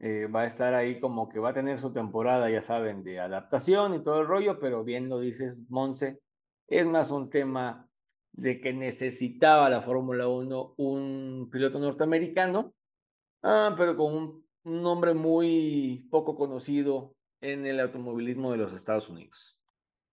Eh, 0.00 0.26
va 0.26 0.42
a 0.42 0.46
estar 0.46 0.74
ahí 0.74 1.00
como 1.00 1.28
que 1.28 1.38
va 1.38 1.50
a 1.50 1.54
tener 1.54 1.78
su 1.78 1.92
temporada, 1.92 2.50
ya 2.50 2.60
saben, 2.60 3.04
de 3.04 3.20
adaptación 3.20 3.94
y 3.94 4.02
todo 4.02 4.20
el 4.20 4.26
rollo, 4.26 4.58
pero 4.58 4.84
bien 4.84 5.08
lo 5.08 5.20
dices, 5.20 5.60
Monse, 5.68 6.20
es 6.66 6.84
más 6.84 7.10
un 7.10 7.30
tema 7.30 7.88
de 8.32 8.60
que 8.60 8.72
necesitaba 8.72 9.70
la 9.70 9.80
Fórmula 9.80 10.28
1 10.28 10.74
un 10.76 11.48
piloto 11.50 11.78
norteamericano, 11.78 12.74
ah, 13.42 13.74
pero 13.76 13.96
con 13.96 14.14
un, 14.14 14.44
nombre 14.64 15.12
muy 15.12 16.08
poco 16.10 16.36
conocido 16.36 17.14
en 17.42 17.66
el 17.66 17.80
automovilismo 17.80 18.50
de 18.50 18.56
los 18.56 18.72
Estados 18.72 19.10
Unidos. 19.10 19.58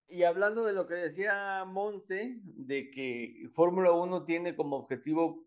Y 0.09 0.23
hablando 0.23 0.65
de 0.65 0.73
lo 0.73 0.87
que 0.87 0.95
decía 0.95 1.63
Monse, 1.65 2.37
de 2.43 2.91
que 2.91 3.47
Fórmula 3.51 3.93
1 3.93 4.25
tiene 4.25 4.55
como 4.57 4.75
objetivo 4.75 5.45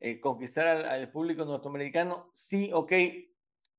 eh, 0.00 0.20
conquistar 0.20 0.66
al, 0.66 0.84
al, 0.84 1.10
público 1.10 1.44
norteamericano, 1.44 2.30
sí, 2.32 2.70
ok, 2.72 2.92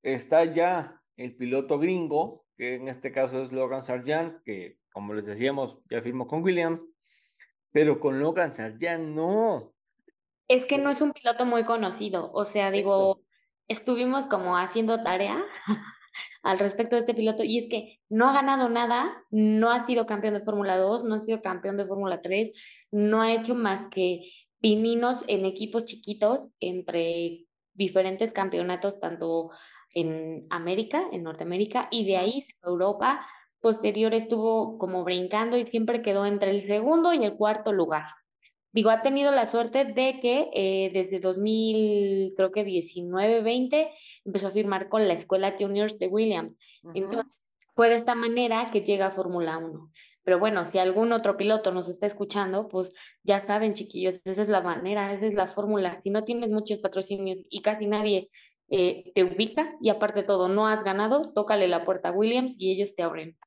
está 0.03 0.45
ya 0.45 1.01
el 1.17 1.35
piloto 1.35 1.79
gringo, 1.79 2.45
que 2.57 2.75
en 2.75 2.87
este 2.87 3.11
caso 3.11 3.41
es 3.41 3.51
Logan 3.51 3.83
Sargent, 3.83 4.41
que 4.43 4.79
como 4.95 5.13
les 5.13 5.25
decíamos, 5.25 5.79
ya 5.89 6.01
firmó 6.01 6.25
con 6.25 6.41
Williams, 6.41 6.87
pero 7.73 7.99
con 7.99 8.21
Logan 8.21 8.51
Sargent 8.51 9.13
no. 9.13 9.73
Es 10.47 10.65
que 10.65 10.77
no 10.77 10.89
es 10.89 11.01
un 11.01 11.11
piloto 11.11 11.45
muy 11.45 11.65
conocido, 11.65 12.31
o 12.31 12.45
sea, 12.45 12.71
digo, 12.71 13.21
estuvimos 13.67 14.27
como 14.27 14.57
haciendo 14.57 15.03
tarea 15.03 15.43
al 16.43 16.59
respecto 16.59 16.95
de 16.95 17.01
este 17.01 17.13
piloto 17.13 17.43
y 17.43 17.59
es 17.59 17.69
que 17.69 17.99
no 18.07 18.29
ha 18.29 18.33
ganado 18.33 18.69
nada, 18.69 19.21
no 19.31 19.69
ha 19.69 19.85
sido 19.85 20.05
campeón 20.05 20.35
de 20.35 20.39
Fórmula 20.39 20.77
2, 20.77 21.03
no 21.03 21.15
ha 21.15 21.21
sido 21.21 21.41
campeón 21.41 21.75
de 21.75 21.85
Fórmula 21.85 22.21
3, 22.21 22.51
no 22.91 23.21
ha 23.21 23.33
hecho 23.33 23.53
más 23.53 23.89
que 23.89 24.21
pininos 24.59 25.23
en 25.27 25.45
equipos 25.45 25.85
chiquitos 25.85 26.41
entre 26.59 27.45
diferentes 27.73 28.33
campeonatos, 28.33 28.99
tanto 28.99 29.51
en 29.93 30.45
América, 30.49 31.07
en 31.11 31.23
Norteamérica, 31.23 31.87
y 31.91 32.05
de 32.05 32.17
ahí 32.17 32.47
Europa, 32.63 33.25
posterior 33.61 34.13
estuvo 34.13 34.77
como 34.77 35.03
brincando 35.03 35.57
y 35.57 35.65
siempre 35.65 36.01
quedó 36.01 36.25
entre 36.25 36.51
el 36.51 36.67
segundo 36.67 37.13
y 37.13 37.25
el 37.25 37.33
cuarto 37.33 37.73
lugar. 37.73 38.05
Digo, 38.71 38.89
ha 38.89 39.01
tenido 39.01 39.31
la 39.31 39.47
suerte 39.47 39.85
de 39.85 40.19
que 40.19 40.49
eh, 40.53 40.91
desde 40.93 41.21
2000, 41.21 42.33
creo 42.35 42.51
que 42.51 42.65
19, 42.65 43.41
20, 43.41 43.89
empezó 44.25 44.47
a 44.47 44.51
firmar 44.51 44.89
con 44.89 45.07
la 45.07 45.13
Escuela 45.13 45.55
Juniors 45.57 45.97
de 45.97 46.07
Williams. 46.07 46.53
Entonces, 46.93 47.41
fue 47.73 47.89
de 47.89 47.95
esta 47.95 48.15
manera 48.15 48.69
que 48.71 48.81
llega 48.81 49.07
a 49.07 49.11
Fórmula 49.11 49.57
1. 49.57 49.91
Pero 50.25 50.39
bueno, 50.39 50.65
si 50.65 50.79
algún 50.79 51.13
otro 51.13 51.37
piloto 51.37 51.71
nos 51.71 51.87
está 51.87 52.07
escuchando, 52.07 52.67
pues 52.67 52.91
ya 53.23 53.45
saben, 53.45 53.75
chiquillos, 53.75 54.19
esa 54.25 54.41
es 54.41 54.49
la 54.49 54.61
manera, 54.61 55.13
esa 55.13 55.27
es 55.27 55.35
la 55.35 55.47
fórmula. 55.47 56.01
Si 56.01 56.09
no 56.09 56.23
tienes 56.23 56.49
muchos 56.49 56.79
patrocinios 56.79 57.37
y 57.49 57.61
casi 57.61 57.85
nadie 57.85 58.31
eh, 58.69 59.11
te 59.13 59.23
ubica 59.23 59.75
y 59.79 59.89
aparte 59.89 60.21
de 60.21 60.27
todo, 60.27 60.49
no 60.49 60.67
has 60.67 60.83
ganado, 60.83 61.31
tócale 61.33 61.67
la 61.67 61.85
puerta 61.85 62.09
a 62.09 62.11
Williams 62.11 62.55
y 62.57 62.71
ellos 62.71 62.95
te 62.95 63.03
abren. 63.03 63.37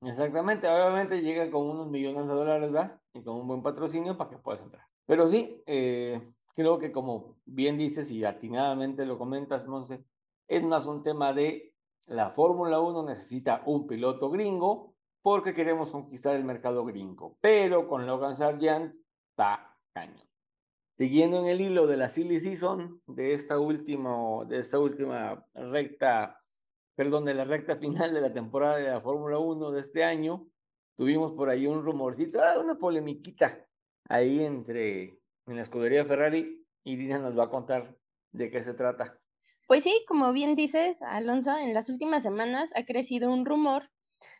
Exactamente, 0.00 0.66
obviamente 0.68 1.20
llega 1.20 1.50
con 1.50 1.68
unos 1.68 1.88
millones 1.88 2.28
de 2.28 2.34
dólares, 2.34 2.72
¿verdad? 2.72 2.98
Y 3.12 3.22
con 3.22 3.36
un 3.36 3.46
buen 3.46 3.62
patrocinio 3.62 4.16
para 4.16 4.30
que 4.30 4.38
puedas 4.38 4.62
entrar. 4.62 4.84
Pero 5.04 5.28
sí, 5.28 5.62
eh, 5.66 6.32
creo 6.54 6.78
que 6.78 6.92
como 6.92 7.36
bien 7.44 7.76
dices 7.76 8.10
y 8.10 8.24
atinadamente 8.24 9.04
lo 9.04 9.18
comentas, 9.18 9.68
Monse, 9.68 10.02
es 10.48 10.62
más 10.62 10.86
un 10.86 11.02
tema 11.02 11.34
de 11.34 11.74
la 12.08 12.30
Fórmula 12.30 12.80
1 12.80 13.02
necesita 13.04 13.62
un 13.66 13.86
piloto 13.86 14.30
gringo 14.30 14.95
porque 15.26 15.54
queremos 15.54 15.90
conquistar 15.90 16.36
el 16.36 16.44
mercado 16.44 16.84
gringo. 16.84 17.36
Pero 17.40 17.88
con 17.88 18.06
Logan 18.06 18.36
Sargent 18.36 18.94
está 19.30 19.76
caño. 19.92 20.22
Siguiendo 20.94 21.40
en 21.40 21.46
el 21.46 21.60
hilo 21.60 21.88
de 21.88 21.96
la 21.96 22.08
silly 22.08 22.38
season, 22.38 23.02
de 23.08 23.34
esta, 23.34 23.58
última, 23.58 24.44
de 24.44 24.60
esta 24.60 24.78
última 24.78 25.44
recta 25.52 26.40
perdón, 26.94 27.24
de 27.24 27.34
la 27.34 27.44
recta 27.44 27.74
final 27.74 28.14
de 28.14 28.20
la 28.20 28.32
temporada 28.32 28.76
de 28.76 28.88
la 28.88 29.00
Fórmula 29.00 29.40
1 29.40 29.72
de 29.72 29.80
este 29.80 30.04
año, 30.04 30.46
tuvimos 30.96 31.32
por 31.32 31.50
ahí 31.50 31.66
un 31.66 31.82
rumorcito, 31.82 32.40
ah, 32.40 32.60
una 32.60 32.78
polemiquita 32.78 33.66
ahí 34.08 34.44
entre 34.44 35.18
en 35.46 35.56
la 35.56 35.62
escudería 35.62 36.04
Ferrari 36.04 36.64
y 36.84 36.94
Dina 36.94 37.18
nos 37.18 37.36
va 37.36 37.46
a 37.46 37.50
contar 37.50 37.98
de 38.30 38.48
qué 38.48 38.62
se 38.62 38.74
trata. 38.74 39.18
Pues 39.66 39.82
sí, 39.82 40.04
como 40.06 40.32
bien 40.32 40.54
dices, 40.54 41.02
Alonso, 41.02 41.58
en 41.58 41.74
las 41.74 41.90
últimas 41.90 42.22
semanas 42.22 42.70
ha 42.76 42.84
crecido 42.84 43.32
un 43.32 43.44
rumor 43.44 43.90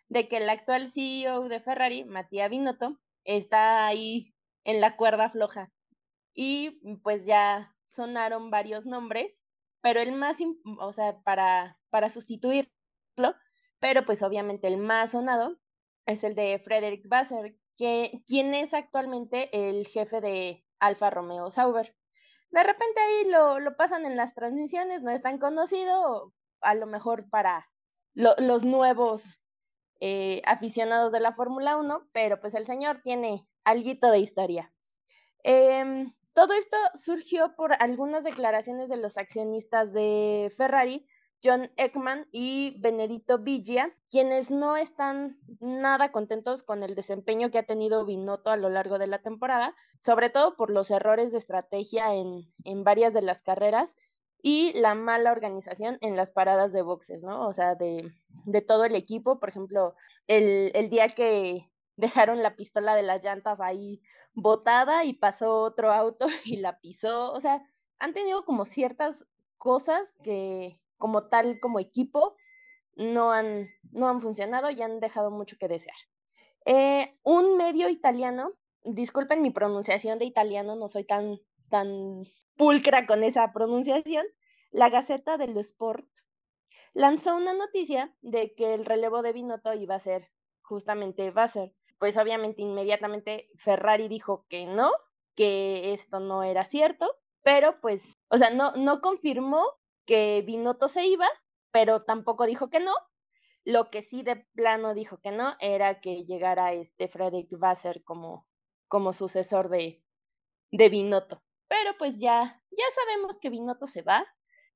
de 0.08 0.28
que 0.28 0.38
el 0.38 0.48
actual 0.48 0.90
CEO 0.92 1.48
de 1.48 1.60
Ferrari, 1.60 2.04
Matías 2.04 2.50
Binotto, 2.50 2.98
está 3.24 3.86
ahí 3.86 4.34
en 4.64 4.80
la 4.80 4.96
cuerda 4.96 5.30
floja. 5.30 5.72
Y 6.34 6.80
pues 7.02 7.24
ya 7.24 7.74
sonaron 7.88 8.50
varios 8.50 8.86
nombres, 8.86 9.42
pero 9.80 10.00
el 10.00 10.12
más, 10.12 10.36
o 10.78 10.92
sea, 10.92 11.20
para 11.22 11.78
para 11.96 12.10
sustituirlo, 12.10 12.68
pero 13.80 14.04
pues 14.04 14.22
obviamente 14.22 14.68
el 14.68 14.76
más 14.76 15.12
sonado 15.12 15.56
es 16.04 16.24
el 16.24 16.34
de 16.34 16.60
Frederick 16.62 17.08
Basser, 17.08 17.56
que, 17.74 18.22
quien 18.26 18.54
es 18.54 18.74
actualmente 18.74 19.48
el 19.52 19.86
jefe 19.86 20.20
de 20.20 20.62
Alfa 20.78 21.08
Romeo 21.08 21.50
Sauber. 21.50 21.96
de 22.50 22.62
repente 22.62 23.00
ahí 23.00 23.30
lo, 23.30 23.60
lo 23.60 23.78
pasan 23.78 24.04
en 24.04 24.14
las 24.14 24.34
transmisiones, 24.34 25.02
no 25.02 25.10
es 25.10 25.22
tan 25.22 25.38
conocido, 25.38 26.34
a 26.60 26.74
lo 26.74 26.86
mejor 26.86 27.30
para 27.30 27.66
los 28.12 28.62
nuevos 28.62 29.40
eh, 30.00 30.42
aficionados 30.44 31.12
de 31.12 31.20
la 31.20 31.34
Fórmula 31.34 31.76
1, 31.76 32.08
pero 32.12 32.40
pues 32.40 32.54
el 32.54 32.66
señor 32.66 32.98
tiene 32.98 33.46
algo 33.64 34.10
de 34.10 34.18
historia. 34.18 34.72
Em, 35.42 36.12
todo 36.34 36.52
esto 36.52 36.76
surgió 36.94 37.54
por 37.56 37.72
algunas 37.80 38.24
declaraciones 38.24 38.88
de 38.88 38.98
los 38.98 39.16
accionistas 39.16 39.92
de 39.92 40.52
Ferrari, 40.56 41.06
John 41.42 41.70
Ekman 41.76 42.26
y 42.32 42.76
Benedito 42.80 43.38
Villa, 43.38 43.92
quienes 44.10 44.50
no 44.50 44.76
están 44.76 45.38
nada 45.60 46.12
contentos 46.12 46.62
con 46.62 46.82
el 46.82 46.94
desempeño 46.94 47.50
que 47.50 47.58
ha 47.58 47.66
tenido 47.66 48.04
Binotto 48.04 48.50
a 48.50 48.56
lo 48.56 48.68
largo 48.68 48.98
de 48.98 49.06
la 49.06 49.22
temporada, 49.22 49.74
sobre 50.00 50.30
todo 50.30 50.56
por 50.56 50.70
los 50.70 50.90
errores 50.90 51.32
de 51.32 51.38
estrategia 51.38 52.14
en, 52.14 52.42
en 52.64 52.84
varias 52.84 53.12
de 53.12 53.22
las 53.22 53.42
carreras 53.42 53.94
y 54.42 54.72
la 54.78 54.94
mala 54.94 55.32
organización 55.32 55.98
en 56.00 56.16
las 56.16 56.32
paradas 56.32 56.72
de 56.72 56.82
boxes, 56.82 57.22
¿no? 57.22 57.46
O 57.48 57.52
sea, 57.52 57.74
de, 57.74 58.12
de 58.46 58.62
todo 58.62 58.84
el 58.84 58.94
equipo, 58.94 59.38
por 59.38 59.48
ejemplo, 59.48 59.94
el, 60.28 60.70
el, 60.74 60.88
día 60.88 61.14
que 61.14 61.70
dejaron 61.96 62.42
la 62.42 62.56
pistola 62.56 62.94
de 62.94 63.02
las 63.02 63.22
llantas 63.22 63.60
ahí 63.60 64.00
botada 64.34 65.04
y 65.04 65.14
pasó 65.14 65.60
otro 65.60 65.92
auto 65.92 66.26
y 66.44 66.56
la 66.56 66.80
pisó, 66.80 67.32
o 67.32 67.40
sea, 67.40 67.62
han 67.98 68.14
tenido 68.14 68.44
como 68.44 68.64
ciertas 68.64 69.26
cosas 69.58 70.14
que 70.22 70.80
como 70.96 71.28
tal, 71.28 71.60
como 71.60 71.80
equipo, 71.80 72.36
no 72.94 73.32
han, 73.32 73.68
no 73.90 74.08
han 74.08 74.22
funcionado 74.22 74.70
y 74.70 74.80
han 74.80 75.00
dejado 75.00 75.30
mucho 75.30 75.56
que 75.58 75.68
desear. 75.68 75.96
Eh, 76.64 77.18
un 77.22 77.56
medio 77.56 77.88
italiano, 77.88 78.52
disculpen 78.84 79.42
mi 79.42 79.50
pronunciación 79.50 80.18
de 80.18 80.24
italiano, 80.24 80.76
no 80.76 80.88
soy 80.88 81.04
tan, 81.04 81.38
tan 81.68 82.24
pulcra 82.56 83.06
con 83.06 83.24
esa 83.24 83.52
pronunciación, 83.52 84.24
la 84.70 84.88
Gaceta 84.88 85.36
dello 85.36 85.60
Sport 85.60 86.06
lanzó 86.96 87.36
una 87.36 87.52
noticia 87.52 88.16
de 88.22 88.54
que 88.54 88.72
el 88.72 88.86
relevo 88.86 89.20
de 89.20 89.34
Binotto 89.34 89.74
iba 89.74 89.94
a 89.94 90.00
ser 90.00 90.30
justamente 90.62 91.30
Vasser. 91.30 91.74
Pues 91.98 92.16
obviamente 92.16 92.62
inmediatamente 92.62 93.50
Ferrari 93.56 94.08
dijo 94.08 94.46
que 94.48 94.64
no, 94.64 94.90
que 95.34 95.92
esto 95.92 96.20
no 96.20 96.42
era 96.42 96.64
cierto, 96.64 97.06
pero 97.42 97.80
pues, 97.82 98.02
o 98.30 98.38
sea, 98.38 98.48
no, 98.48 98.72
no 98.72 99.02
confirmó 99.02 99.62
que 100.06 100.42
Binotto 100.46 100.88
se 100.88 101.06
iba, 101.06 101.28
pero 101.70 102.00
tampoco 102.00 102.46
dijo 102.46 102.70
que 102.70 102.80
no. 102.80 102.94
Lo 103.64 103.90
que 103.90 104.02
sí 104.02 104.22
de 104.22 104.46
plano 104.54 104.94
dijo 104.94 105.18
que 105.20 105.32
no 105.32 105.54
era 105.60 106.00
que 106.00 106.24
llegara 106.24 106.72
este 106.72 107.08
Frederick 107.08 107.50
Vasser 107.58 108.02
como, 108.04 108.46
como 108.88 109.12
sucesor 109.12 109.68
de, 109.68 110.02
de 110.70 110.88
Binotto. 110.88 111.42
Pero 111.68 111.90
pues 111.98 112.18
ya, 112.18 112.62
ya 112.70 112.84
sabemos 112.94 113.36
que 113.38 113.50
Binotto 113.50 113.86
se 113.86 114.00
va, 114.00 114.24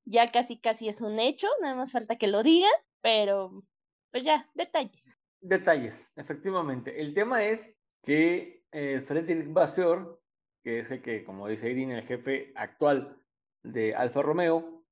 ya 0.05 0.31
casi 0.33 0.61
casi 0.61 0.89
es 0.89 1.01
un 1.01 1.19
hecho, 1.19 1.47
nada 1.61 1.75
más 1.75 1.93
falta 1.93 2.17
que 2.17 2.29
lo 2.29 2.43
digan, 2.43 2.73
pero 3.01 3.65
pues 4.11 4.25
ya, 4.25 4.49
detalles. 4.55 5.19
Detalles, 5.41 6.13
efectivamente. 6.17 7.01
El 7.01 7.15
tema 7.15 7.45
es 7.45 7.75
que 8.03 8.65
eh, 8.73 9.01
Frederick 9.01 9.53
Vasseur, 9.53 10.21
que 10.63 10.81
es 10.81 10.91
el 10.91 11.03
que, 11.03 11.25
como 11.25 11.49
dice 11.49 11.71
Irene, 11.71 11.99
el 11.99 12.05
jefe 12.05 12.53
actual 12.57 13.21
de 13.63 13.95
Alfa 13.95 14.23
Romeo, 14.23 14.85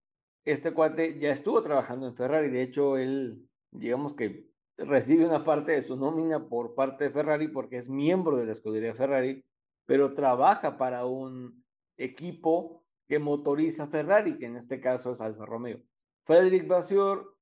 este 0.44 0.72
cuate 0.72 1.18
ya 1.18 1.30
estuvo 1.30 1.60
trabajando 1.62 2.06
en 2.06 2.16
Ferrari. 2.16 2.48
De 2.48 2.62
hecho, 2.62 2.96
él, 2.96 3.48
digamos 3.70 4.14
que 4.14 4.48
recibe 4.78 5.26
una 5.26 5.44
parte 5.44 5.72
de 5.72 5.82
su 5.82 5.96
nómina 5.96 6.48
por 6.48 6.74
parte 6.74 7.04
de 7.04 7.10
Ferrari 7.10 7.48
porque 7.48 7.76
es 7.76 7.88
miembro 7.88 8.36
de 8.36 8.46
la 8.46 8.52
escudería 8.52 8.94
Ferrari, 8.94 9.44
pero 9.84 10.14
trabaja 10.14 10.78
para 10.78 11.04
un 11.04 11.64
equipo 11.96 12.77
que 13.08 13.18
motoriza 13.18 13.88
Ferrari, 13.88 14.38
que 14.38 14.46
en 14.46 14.56
este 14.56 14.80
caso 14.80 15.12
es 15.12 15.20
Alfa 15.20 15.46
Romeo. 15.46 15.80
Frederick 16.24 16.68
Vasseur, 16.68 17.34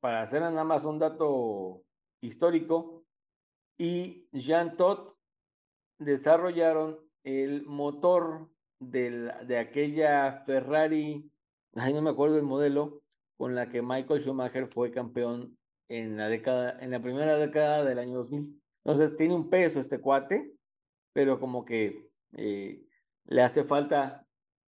para 0.00 0.20
hacer 0.20 0.42
nada 0.42 0.64
más 0.64 0.84
un 0.84 0.98
dato 0.98 1.82
histórico, 2.20 3.04
y 3.78 4.28
Jean 4.32 4.76
Todt 4.76 5.16
desarrollaron 5.98 7.00
el 7.24 7.64
motor 7.64 8.50
de 8.78 9.58
aquella 9.58 10.42
Ferrari, 10.44 11.30
ay, 11.74 11.92
no 11.94 12.02
me 12.02 12.10
acuerdo 12.10 12.36
el 12.36 12.42
modelo, 12.42 13.02
con 13.36 13.54
la 13.54 13.68
que 13.70 13.82
Michael 13.82 14.20
Schumacher 14.20 14.68
fue 14.68 14.90
campeón 14.90 15.56
en 15.88 16.16
la 16.16 16.28
década, 16.28 16.78
en 16.80 16.90
la 16.90 17.00
primera 17.00 17.36
década 17.36 17.82
del 17.82 17.98
año 17.98 18.18
2000. 18.18 18.60
Entonces 18.84 19.16
tiene 19.16 19.34
un 19.34 19.48
peso 19.48 19.80
este 19.80 20.00
cuate, 20.00 20.52
pero 21.12 21.40
como 21.40 21.64
que 21.64 22.08
eh, 22.36 22.84
le 23.24 23.42
hace 23.42 23.64
falta 23.64 24.23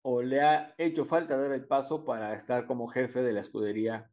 o 0.02 0.22
le 0.22 0.42
ha 0.42 0.74
hecho 0.78 1.06
falta 1.06 1.38
dar 1.38 1.52
el 1.52 1.66
paso 1.66 2.06
para 2.06 2.34
estar 2.34 2.66
como 2.66 2.88
jefe 2.88 3.22
de 3.22 3.34
la 3.34 3.42
escudería 3.42 4.12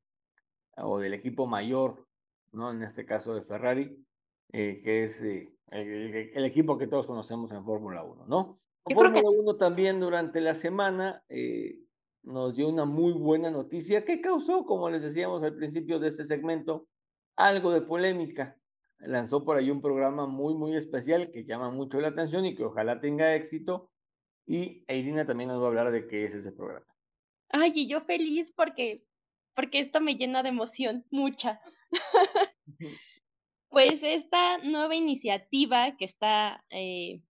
o 0.76 0.98
del 0.98 1.14
equipo 1.14 1.46
mayor, 1.46 2.06
¿no? 2.52 2.70
En 2.70 2.82
este 2.82 3.06
caso 3.06 3.34
de 3.34 3.42
Ferrari, 3.42 4.04
eh, 4.52 4.80
que 4.82 5.04
es 5.04 5.22
eh, 5.22 5.52
el, 5.70 6.44
equipo 6.44 6.78
que 6.78 6.86
todos 6.86 7.06
conocemos 7.06 7.52
en 7.52 7.64
Fórmula 7.64 8.02
1, 8.02 8.26
¿no? 8.26 8.60
Fórmula 8.84 9.28
1 9.28 9.56
también 9.56 9.98
durante 9.98 10.40
la 10.40 10.54
semana 10.54 11.24
eh, 11.28 11.80
nos 12.22 12.56
dio 12.56 12.68
una 12.68 12.84
muy 12.84 13.12
buena 13.12 13.50
noticia 13.50 14.04
que 14.04 14.20
causó, 14.20 14.64
como 14.64 14.90
les 14.90 15.02
decíamos 15.02 15.42
al 15.42 15.54
principio 15.54 15.98
de 15.98 16.08
este 16.08 16.24
segmento, 16.24 16.86
algo 17.36 17.72
de 17.72 17.82
polémica. 17.82 18.56
Lanzó 18.98 19.44
por 19.44 19.56
ahí 19.56 19.70
un 19.70 19.80
programa 19.80 20.26
muy, 20.26 20.54
muy 20.54 20.76
especial 20.76 21.30
que 21.30 21.44
llama 21.44 21.70
mucho 21.70 22.00
la 22.00 22.08
atención 22.08 22.46
y 22.46 22.54
que 22.54 22.64
ojalá 22.64 22.98
tenga 22.98 23.34
éxito, 23.34 23.90
y 24.46 24.84
Irina 24.88 25.26
también 25.26 25.48
nos 25.48 25.60
va 25.60 25.64
a 25.64 25.68
hablar 25.68 25.90
de 25.90 26.06
qué 26.06 26.24
es 26.24 26.34
ese 26.34 26.52
programa. 26.52 26.86
Ay, 27.48 27.72
y 27.74 27.88
yo 27.88 28.00
feliz 28.02 28.52
porque, 28.56 29.04
porque 29.54 29.80
esto 29.80 30.00
me 30.00 30.16
llena 30.16 30.42
de 30.42 30.50
emoción, 30.50 31.04
mucha. 31.10 31.60
pues 33.68 34.02
esta 34.02 34.58
nueva 34.58 34.94
iniciativa 34.94 35.96
que 35.96 36.04
está 36.04 36.64
eh, 36.70 37.22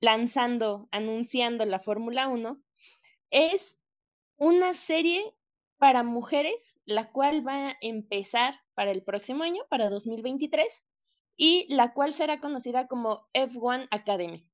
lanzando, 0.00 0.88
anunciando 0.90 1.64
la 1.66 1.80
Fórmula 1.80 2.28
1, 2.28 2.62
es 3.30 3.78
una 4.36 4.74
serie 4.74 5.22
para 5.78 6.02
mujeres, 6.02 6.56
la 6.84 7.12
cual 7.12 7.46
va 7.46 7.68
a 7.68 7.76
empezar 7.80 8.60
para 8.74 8.90
el 8.90 9.02
próximo 9.02 9.44
año, 9.44 9.62
para 9.68 9.90
2023, 9.90 10.66
y 11.36 11.66
la 11.72 11.92
cual 11.92 12.14
será 12.14 12.40
conocida 12.40 12.86
como 12.86 13.28
F1 13.32 13.88
Academy. 13.90 14.49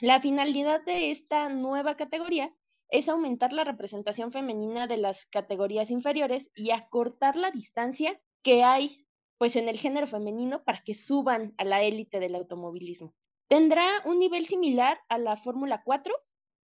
La 0.00 0.20
finalidad 0.20 0.84
de 0.84 1.10
esta 1.10 1.48
nueva 1.48 1.96
categoría 1.96 2.54
es 2.88 3.08
aumentar 3.08 3.52
la 3.52 3.64
representación 3.64 4.30
femenina 4.30 4.86
de 4.86 4.96
las 4.96 5.26
categorías 5.26 5.90
inferiores 5.90 6.52
y 6.54 6.70
acortar 6.70 7.36
la 7.36 7.50
distancia 7.50 8.20
que 8.42 8.62
hay 8.62 9.08
pues 9.38 9.56
en 9.56 9.68
el 9.68 9.76
género 9.76 10.06
femenino 10.06 10.62
para 10.62 10.84
que 10.84 10.94
suban 10.94 11.52
a 11.58 11.64
la 11.64 11.82
élite 11.82 12.20
del 12.20 12.36
automovilismo. 12.36 13.12
Tendrá 13.48 13.88
un 14.04 14.20
nivel 14.20 14.46
similar 14.46 15.00
a 15.08 15.18
la 15.18 15.36
Fórmula 15.36 15.82
4, 15.84 16.14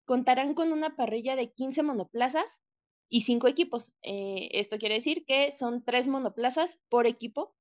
contarán 0.06 0.54
con 0.54 0.72
una 0.72 0.96
parrilla 0.96 1.36
de 1.36 1.52
15 1.52 1.82
monoplazas 1.82 2.46
y 3.10 3.22
5 3.22 3.48
equipos. 3.48 3.92
Eh, 4.04 4.50
esto 4.52 4.78
quiere 4.78 4.96
decir 4.96 5.26
que 5.26 5.52
son 5.58 5.84
3 5.84 6.08
monoplazas 6.08 6.78
por 6.88 7.08
equipo 7.08 7.56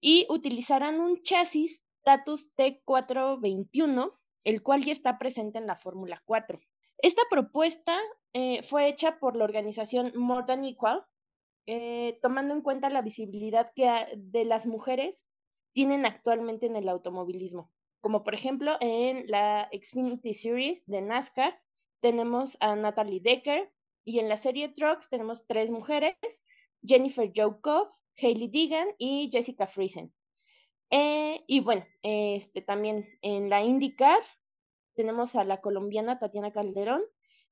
y 0.00 0.26
utilizarán 0.28 1.00
un 1.00 1.22
chasis 1.22 1.82
Tatus 2.04 2.52
T421 2.56 4.12
el 4.48 4.62
cual 4.62 4.82
ya 4.82 4.92
está 4.92 5.18
presente 5.18 5.58
en 5.58 5.66
la 5.66 5.76
Fórmula 5.76 6.22
4. 6.24 6.58
Esta 6.96 7.20
propuesta 7.28 8.00
eh, 8.32 8.62
fue 8.62 8.88
hecha 8.88 9.18
por 9.18 9.36
la 9.36 9.44
organización 9.44 10.10
More 10.16 10.46
Than 10.46 10.64
Equal, 10.64 11.04
eh, 11.66 12.18
tomando 12.22 12.54
en 12.54 12.62
cuenta 12.62 12.88
la 12.88 13.02
visibilidad 13.02 13.70
que 13.76 14.06
de 14.16 14.46
las 14.46 14.64
mujeres 14.64 15.26
tienen 15.74 16.06
actualmente 16.06 16.64
en 16.64 16.76
el 16.76 16.88
automovilismo. 16.88 17.70
Como 18.00 18.24
por 18.24 18.32
ejemplo 18.32 18.78
en 18.80 19.26
la 19.26 19.68
Xfinity 19.70 20.32
Series 20.32 20.82
de 20.86 21.02
NASCAR 21.02 21.60
tenemos 22.00 22.56
a 22.60 22.74
Natalie 22.74 23.20
Decker 23.20 23.70
y 24.06 24.18
en 24.18 24.30
la 24.30 24.38
serie 24.38 24.70
Trucks 24.70 25.10
tenemos 25.10 25.46
tres 25.46 25.68
mujeres, 25.68 26.16
Jennifer 26.82 27.30
Joe 27.36 27.60
Cobb, 27.60 27.90
Deegan 28.16 28.88
y 28.96 29.28
Jessica 29.30 29.66
Friesen. 29.66 30.10
Eh, 30.90 31.44
y 31.46 31.60
bueno, 31.60 31.84
este, 32.02 32.62
también 32.62 33.06
en 33.20 33.50
la 33.50 33.62
IndyCar 33.62 34.22
tenemos 34.98 35.36
a 35.36 35.44
la 35.44 35.60
colombiana 35.60 36.18
Tatiana 36.18 36.50
Calderón 36.50 37.04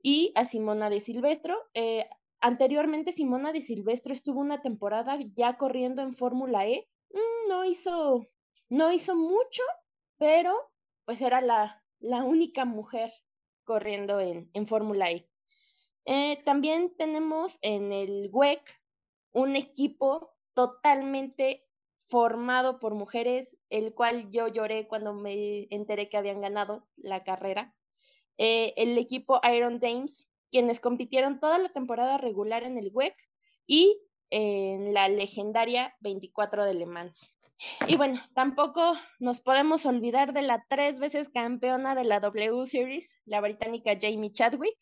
y 0.02 0.32
a 0.35 0.47
Simona 0.47 0.90
de 0.90 1.01
Silvestro. 1.01 1.56
Eh, 1.74 2.05
anteriormente 2.40 3.12
Simona 3.12 3.52
de 3.52 3.62
Silvestro 3.62 4.12
estuvo 4.12 4.40
una 4.40 4.62
temporada 4.62 5.16
ya 5.36 5.56
corriendo 5.56 6.02
en 6.02 6.12
Fórmula 6.12 6.66
E. 6.66 6.89
Mm, 7.12 7.48
no 7.48 7.64
hizo, 7.64 8.27
no 8.68 8.90
hizo 8.90 9.14
mucho, 9.14 9.62
pero 10.18 10.56
pues 11.05 11.20
era 11.20 11.40
la, 11.40 11.85
la 12.01 12.24
única 12.24 12.64
mujer 12.64 13.12
corriendo 13.62 14.18
en, 14.18 14.51
en 14.52 14.66
Fórmula 14.66 15.12
E. 15.12 15.31
Eh, 16.05 16.43
también 16.44 16.97
tenemos 16.97 17.60
en 17.62 17.93
el 17.93 18.28
WEC 18.32 18.60
un 19.31 19.55
equipo 19.55 20.35
totalmente 20.52 21.64
formado 22.09 22.81
por 22.81 22.97
mujeres, 22.97 23.56
el 23.70 23.94
cual 23.94 24.30
yo 24.30 24.48
lloré 24.48 24.86
cuando 24.88 25.14
me 25.14 25.66
enteré 25.70 26.09
que 26.09 26.16
habían 26.16 26.40
ganado 26.40 26.86
la 26.97 27.24
carrera. 27.24 27.74
eh, 28.38 28.74
el 28.76 28.98
equipo 28.98 29.40
Iron 29.55 29.80
Dames, 29.80 30.26
quienes 30.51 30.80
compitieron 30.80 31.40
toda 31.40 31.59
la 31.59 31.70
temporada 31.70 32.18
regular 32.18 32.64
en 32.64 32.78
el 32.78 32.90
WEC 32.93 33.14
y 33.66 34.01
en 34.30 34.93
la 34.94 35.09
legendaria 35.09 35.97
24 36.01 36.64
de 36.64 36.74
Le 36.74 36.86
Mans. 36.86 37.30
Y 37.88 37.97
bueno, 37.97 38.20
tampoco 38.34 38.94
nos 39.20 39.40
podemos 39.40 39.86
olvidar 39.86 40.32
de 40.34 40.43
la 40.43 40.64
tres 40.68 40.98
veces 40.98 41.30
campeona 41.30 41.94
de 41.94 42.05
la 42.05 42.20
W 42.20 42.66
Series, 42.66 43.09
la 43.24 43.40
británica 43.40 43.97
Jamie 43.98 44.32
Chadwick, 44.32 44.76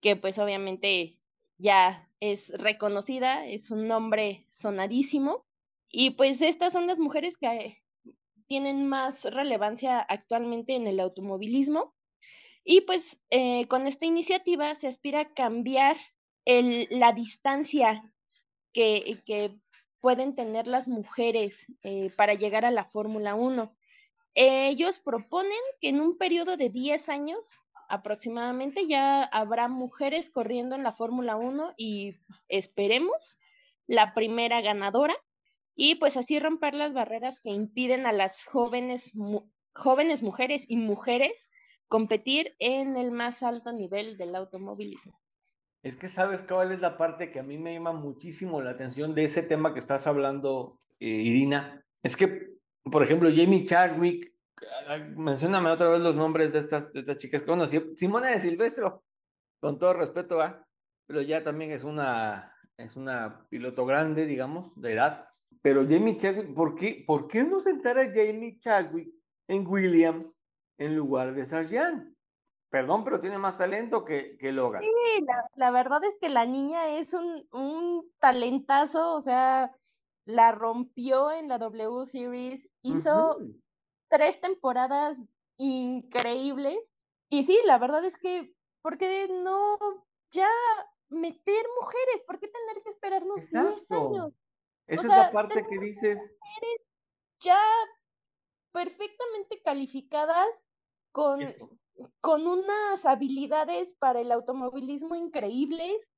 que 0.00 0.16
pues 0.16 0.38
obviamente 0.38 1.16
ya 1.58 2.08
es 2.20 2.48
reconocida, 2.48 3.46
es 3.46 3.70
un 3.70 3.88
nombre 3.88 4.46
sonadísimo. 4.50 5.44
Y 5.90 6.10
pues 6.10 6.40
estas 6.40 6.72
son 6.72 6.86
las 6.86 6.98
mujeres 6.98 7.36
que 7.36 7.46
tienen 8.48 8.88
más 8.88 9.22
relevancia 9.24 10.00
actualmente 10.00 10.74
en 10.74 10.86
el 10.86 11.00
automovilismo. 11.00 11.94
Y 12.64 12.80
pues 12.82 13.20
eh, 13.30 13.66
con 13.68 13.86
esta 13.86 14.06
iniciativa 14.06 14.74
se 14.74 14.88
aspira 14.88 15.20
a 15.20 15.34
cambiar 15.34 15.96
la 16.44 17.12
distancia 17.12 18.10
que, 18.72 19.22
que, 19.26 19.54
pueden 20.00 20.36
tener 20.36 20.68
las 20.68 20.86
mujeres 20.86 21.54
eh, 21.82 22.10
para 22.16 22.34
llegar 22.34 22.64
a 22.64 22.70
la 22.70 22.84
Fórmula 22.84 23.34
1. 23.34 23.76
Ellos 24.34 25.00
proponen 25.00 25.58
que 25.80 25.88
en 25.88 26.00
un 26.00 26.16
periodo 26.16 26.56
de 26.56 26.70
10 26.70 27.08
años 27.08 27.58
aproximadamente 27.88 28.86
ya 28.86 29.24
habrá 29.24 29.66
mujeres 29.68 30.30
corriendo 30.30 30.76
en 30.76 30.84
la 30.84 30.92
Fórmula 30.92 31.36
1 31.36 31.74
y 31.76 32.16
esperemos 32.48 33.38
la 33.86 34.14
primera 34.14 34.60
ganadora 34.60 35.16
y 35.80 35.94
pues 35.94 36.16
así 36.16 36.40
romper 36.40 36.74
las 36.74 36.92
barreras 36.92 37.40
que 37.40 37.50
impiden 37.50 38.04
a 38.04 38.12
las 38.12 38.44
jóvenes, 38.44 39.12
jóvenes 39.72 40.22
mujeres 40.24 40.64
y 40.66 40.76
mujeres 40.76 41.50
competir 41.86 42.56
en 42.58 42.96
el 42.96 43.12
más 43.12 43.44
alto 43.44 43.72
nivel 43.72 44.18
del 44.18 44.34
automovilismo. 44.34 45.20
Es 45.84 45.96
que 45.96 46.08
sabes 46.08 46.42
cuál 46.42 46.72
es 46.72 46.80
la 46.80 46.98
parte 46.98 47.30
que 47.30 47.38
a 47.38 47.44
mí 47.44 47.58
me 47.58 47.74
llama 47.74 47.92
muchísimo 47.92 48.60
la 48.60 48.70
atención 48.70 49.14
de 49.14 49.22
ese 49.22 49.44
tema 49.44 49.72
que 49.72 49.78
estás 49.78 50.08
hablando, 50.08 50.80
eh, 50.98 51.06
Irina. 51.06 51.84
Es 52.02 52.16
que, 52.16 52.56
por 52.82 53.04
ejemplo, 53.04 53.30
Jamie 53.32 53.64
Chadwick 53.64 54.34
mencióname 55.14 55.70
otra 55.70 55.90
vez 55.90 56.00
los 56.00 56.16
nombres 56.16 56.52
de 56.52 56.58
estas, 56.58 56.92
de 56.92 57.00
estas 57.00 57.18
chicas. 57.18 57.46
Bueno, 57.46 57.68
Simona 57.68 58.30
de 58.30 58.40
Silvestro, 58.40 59.04
con 59.60 59.78
todo 59.78 59.92
respeto, 59.92 60.38
¿va? 60.38 60.66
pero 61.06 61.22
ya 61.22 61.44
también 61.44 61.70
es 61.70 61.84
una, 61.84 62.52
es 62.76 62.96
una 62.96 63.46
piloto 63.48 63.86
grande, 63.86 64.26
digamos, 64.26 64.74
de 64.80 64.92
edad. 64.92 65.28
Pero 65.68 65.84
Jamie 65.86 66.16
Chadwick, 66.16 66.54
¿por 66.54 66.74
qué, 66.74 67.04
¿por 67.06 67.28
qué 67.28 67.44
no 67.44 67.60
sentar 67.60 67.98
a 67.98 68.06
Jamie 68.06 68.58
Chadwick 68.58 69.14
en 69.48 69.66
Williams 69.66 70.40
en 70.78 70.96
lugar 70.96 71.34
de 71.34 71.44
Sargent? 71.44 72.08
Perdón, 72.70 73.04
pero 73.04 73.20
tiene 73.20 73.36
más 73.36 73.58
talento 73.58 74.02
que, 74.02 74.38
que 74.38 74.50
Logan. 74.50 74.80
Sí, 74.80 75.26
la, 75.56 75.70
verdad 75.70 76.02
es 76.04 76.16
que 76.22 76.30
la 76.30 76.46
niña 76.46 76.88
es 76.96 77.12
un, 77.12 77.46
un 77.52 78.10
talentazo, 78.18 79.12
o 79.12 79.20
sea, 79.20 79.76
la 80.24 80.52
rompió 80.52 81.32
en 81.32 81.48
la 81.48 81.58
W 81.58 82.06
Series, 82.06 82.70
hizo 82.80 83.36
tres 84.08 84.40
temporadas 84.40 85.18
increíbles. 85.58 86.94
Y 87.28 87.44
sí, 87.44 87.58
la 87.66 87.76
verdad 87.76 88.06
es 88.06 88.16
que, 88.16 88.54
¿por 88.80 88.96
qué 88.96 89.28
no 89.28 89.76
ya 90.30 90.48
meter 91.10 91.66
mujeres? 91.78 92.24
¿Por 92.26 92.40
qué 92.40 92.48
tener 92.48 92.82
que 92.82 92.88
esperarnos 92.88 93.50
10 93.50 93.90
años? 93.90 94.32
Esa 94.88 95.02
es 95.02 95.08
la 95.08 95.32
parte 95.32 95.64
que 95.68 95.78
dices. 95.78 96.16
Mujeres 96.16 96.80
ya 97.38 97.60
perfectamente 98.72 99.60
calificadas 99.62 100.48
con, 101.12 101.40
con 102.20 102.46
unas 102.46 103.04
habilidades 103.04 103.94
para 103.94 104.20
el 104.20 104.32
automovilismo 104.32 105.14
increíbles. 105.14 106.10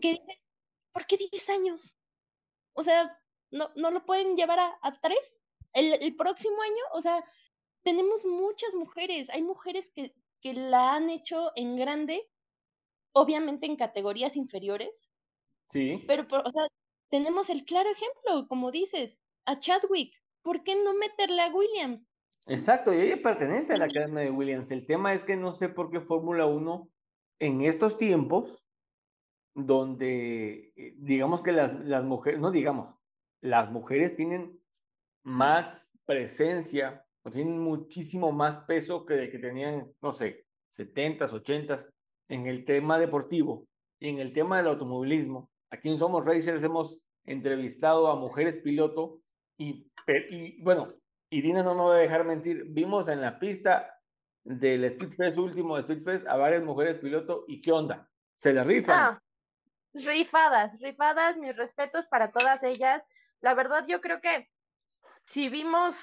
que 0.00 0.18
¿por 0.92 1.06
qué 1.06 1.16
10 1.16 1.48
años? 1.50 1.96
O 2.74 2.82
sea, 2.82 3.18
¿no, 3.50 3.68
no 3.76 3.90
lo 3.90 4.04
pueden 4.04 4.36
llevar 4.36 4.60
a, 4.60 4.78
a 4.82 4.92
tres? 4.92 5.34
el, 5.74 6.16
próximo 6.16 6.60
año, 6.62 6.84
o 6.92 7.02
sea, 7.02 7.24
tenemos 7.82 8.24
muchas 8.24 8.74
mujeres, 8.74 9.28
hay 9.30 9.42
mujeres 9.42 9.90
que, 9.90 10.14
que 10.40 10.54
la 10.54 10.94
han 10.94 11.10
hecho 11.10 11.50
en 11.56 11.76
grande, 11.76 12.28
obviamente 13.12 13.66
en 13.66 13.76
categorías 13.76 14.36
inferiores. 14.36 15.10
Sí. 15.68 16.04
Pero, 16.06 16.26
o 16.44 16.50
sea, 16.50 16.68
tenemos 17.10 17.50
el 17.50 17.64
claro 17.64 17.90
ejemplo, 17.90 18.48
como 18.48 18.70
dices, 18.70 19.18
a 19.44 19.58
Chadwick. 19.58 20.14
¿Por 20.42 20.62
qué 20.62 20.74
no 20.82 20.94
meterle 20.94 21.42
a 21.42 21.48
Williams? 21.48 22.08
Exacto, 22.46 22.92
y 22.92 23.00
ella 23.00 23.22
pertenece 23.22 23.72
a 23.72 23.78
la 23.78 23.86
Academia 23.86 24.24
de 24.24 24.30
Williams. 24.30 24.70
El 24.70 24.86
tema 24.86 25.14
es 25.14 25.24
que 25.24 25.36
no 25.36 25.52
sé 25.52 25.70
por 25.70 25.90
qué 25.90 26.00
Fórmula 26.00 26.46
1 26.46 26.90
en 27.40 27.62
estos 27.62 27.96
tiempos, 27.96 28.62
donde 29.54 30.72
eh, 30.76 30.94
digamos 30.98 31.40
que 31.40 31.52
las, 31.52 31.72
las 31.84 32.04
mujeres, 32.04 32.40
no 32.40 32.50
digamos, 32.50 32.94
las 33.40 33.70
mujeres 33.70 34.16
tienen 34.16 34.60
más 35.22 35.90
presencia, 36.04 37.06
tienen 37.32 37.58
muchísimo 37.58 38.32
más 38.32 38.58
peso 38.58 39.06
que, 39.06 39.30
que 39.30 39.38
tenían, 39.38 39.90
no 40.02 40.12
sé, 40.12 40.44
70s, 40.76 41.30
80s 41.30 41.88
en 42.28 42.46
el 42.46 42.64
tema 42.64 42.98
deportivo 42.98 43.66
y 43.98 44.08
en 44.08 44.18
el 44.18 44.32
tema 44.32 44.58
del 44.58 44.66
automovilismo. 44.66 45.50
Aquí 45.70 45.90
en 45.90 45.98
Somos 45.98 46.24
Racers 46.24 46.62
hemos 46.62 47.00
entrevistado 47.24 48.08
a 48.08 48.16
mujeres 48.16 48.58
piloto 48.58 49.20
y, 49.56 49.90
y 50.30 50.62
bueno, 50.62 50.94
Irina 51.30 51.62
no 51.62 51.74
me 51.74 51.82
va 51.82 51.94
a 51.94 51.98
dejar 51.98 52.24
mentir, 52.24 52.64
vimos 52.68 53.08
en 53.08 53.20
la 53.20 53.38
pista 53.38 54.00
del 54.44 54.88
Speedfest 54.88 55.38
último 55.38 55.80
Speedfest 55.80 56.28
a 56.28 56.36
varias 56.36 56.62
mujeres 56.62 56.98
piloto 56.98 57.44
y 57.48 57.60
qué 57.60 57.72
onda, 57.72 58.08
se 58.36 58.52
le 58.52 58.62
rifan. 58.62 58.96
Ah, 58.96 59.22
rifadas, 59.94 60.78
rifadas, 60.80 61.38
mis 61.38 61.56
respetos 61.56 62.06
para 62.06 62.30
todas 62.30 62.62
ellas. 62.62 63.02
La 63.40 63.54
verdad 63.54 63.84
yo 63.86 64.00
creo 64.00 64.20
que 64.20 64.50
si 65.26 65.48
vimos 65.48 65.96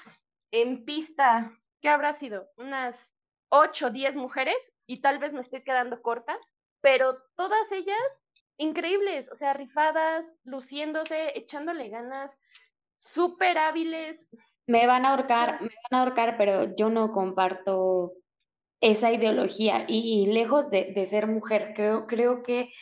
en 0.50 0.84
pista, 0.84 1.52
¿qué 1.80 1.88
habrá 1.88 2.14
sido? 2.14 2.50
Unas 2.56 2.96
8 3.50 3.86
o 3.86 3.90
10 3.90 4.16
mujeres, 4.16 4.56
y 4.86 5.00
tal 5.00 5.18
vez 5.18 5.32
me 5.32 5.40
estoy 5.40 5.62
quedando 5.62 6.02
corta, 6.02 6.38
pero 6.80 7.22
todas 7.36 7.70
ellas 7.70 7.98
increíbles, 8.56 9.28
o 9.32 9.36
sea, 9.36 9.54
rifadas, 9.54 10.24
luciéndose, 10.44 11.38
echándole 11.38 11.88
ganas, 11.88 12.36
súper 12.96 13.58
hábiles. 13.58 14.28
Me 14.66 14.86
van 14.86 15.04
a 15.04 15.10
ahorcar, 15.10 15.60
me 15.60 15.68
van 15.90 16.00
a 16.00 16.02
ahorcar, 16.02 16.36
pero 16.38 16.74
yo 16.76 16.90
no 16.90 17.10
comparto 17.10 18.12
esa 18.80 19.12
ideología 19.12 19.84
y, 19.88 20.26
lejos 20.26 20.68
de, 20.70 21.06
ser 21.06 21.26
mujer, 21.26 21.72
creo, 21.74 22.06
creo 22.06 22.42
que 22.42 22.72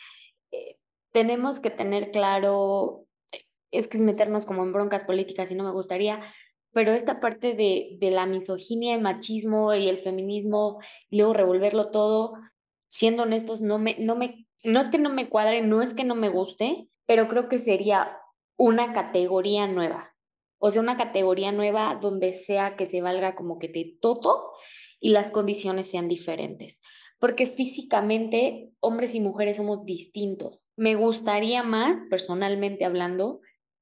eh, 0.51 0.77
tenemos 1.11 1.59
que 1.59 1.69
tener 1.69 2.11
claro 2.11 3.05
es 3.71 3.87
que 3.87 3.97
meternos 3.97 4.45
como 4.45 4.63
en 4.63 4.73
broncas 4.73 5.05
políticas 5.05 5.49
y 5.49 5.55
no 5.55 5.63
me 5.63 5.71
gustaría, 5.71 6.21
pero 6.73 6.91
esta 6.91 7.19
parte 7.19 7.53
de, 7.53 7.97
de 7.99 8.11
la 8.11 8.25
misoginia, 8.25 8.95
el 8.95 9.01
machismo 9.01 9.73
y 9.73 9.87
el 9.87 9.99
feminismo, 9.99 10.79
y 11.09 11.17
luego 11.17 11.33
revolverlo 11.33 11.89
todo, 11.91 12.33
siendo 12.87 13.23
honestos, 13.23 13.61
no 13.61 13.79
me, 13.79 13.95
no 13.99 14.15
me, 14.15 14.45
no 14.63 14.79
es 14.79 14.89
que 14.89 14.97
no 14.97 15.09
me 15.09 15.29
cuadre, 15.29 15.61
no 15.61 15.81
es 15.81 15.93
que 15.93 16.03
no 16.03 16.15
me 16.15 16.29
guste, 16.29 16.87
pero 17.05 17.27
creo 17.27 17.49
que 17.49 17.59
sería 17.59 18.17
una 18.57 18.93
categoría 18.93 19.67
nueva. 19.67 20.13
O 20.59 20.69
sea, 20.69 20.81
una 20.81 20.97
categoría 20.97 21.51
nueva 21.51 21.97
donde 21.99 22.35
sea 22.35 22.75
que 22.75 22.87
se 22.87 23.01
valga 23.01 23.35
como 23.35 23.57
que 23.57 23.67
de 23.67 23.97
todo 23.99 24.51
y 24.99 25.09
las 25.09 25.31
condiciones 25.31 25.89
sean 25.89 26.07
diferentes. 26.07 26.81
Porque 27.19 27.47
físicamente 27.47 28.69
hombres 28.79 29.15
y 29.15 29.19
mujeres 29.19 29.57
somos 29.57 29.85
distintos. 29.85 30.67
Me 30.75 30.95
gustaría 30.95 31.63
más, 31.63 31.97
personalmente 32.09 32.85
hablando, 32.85 33.41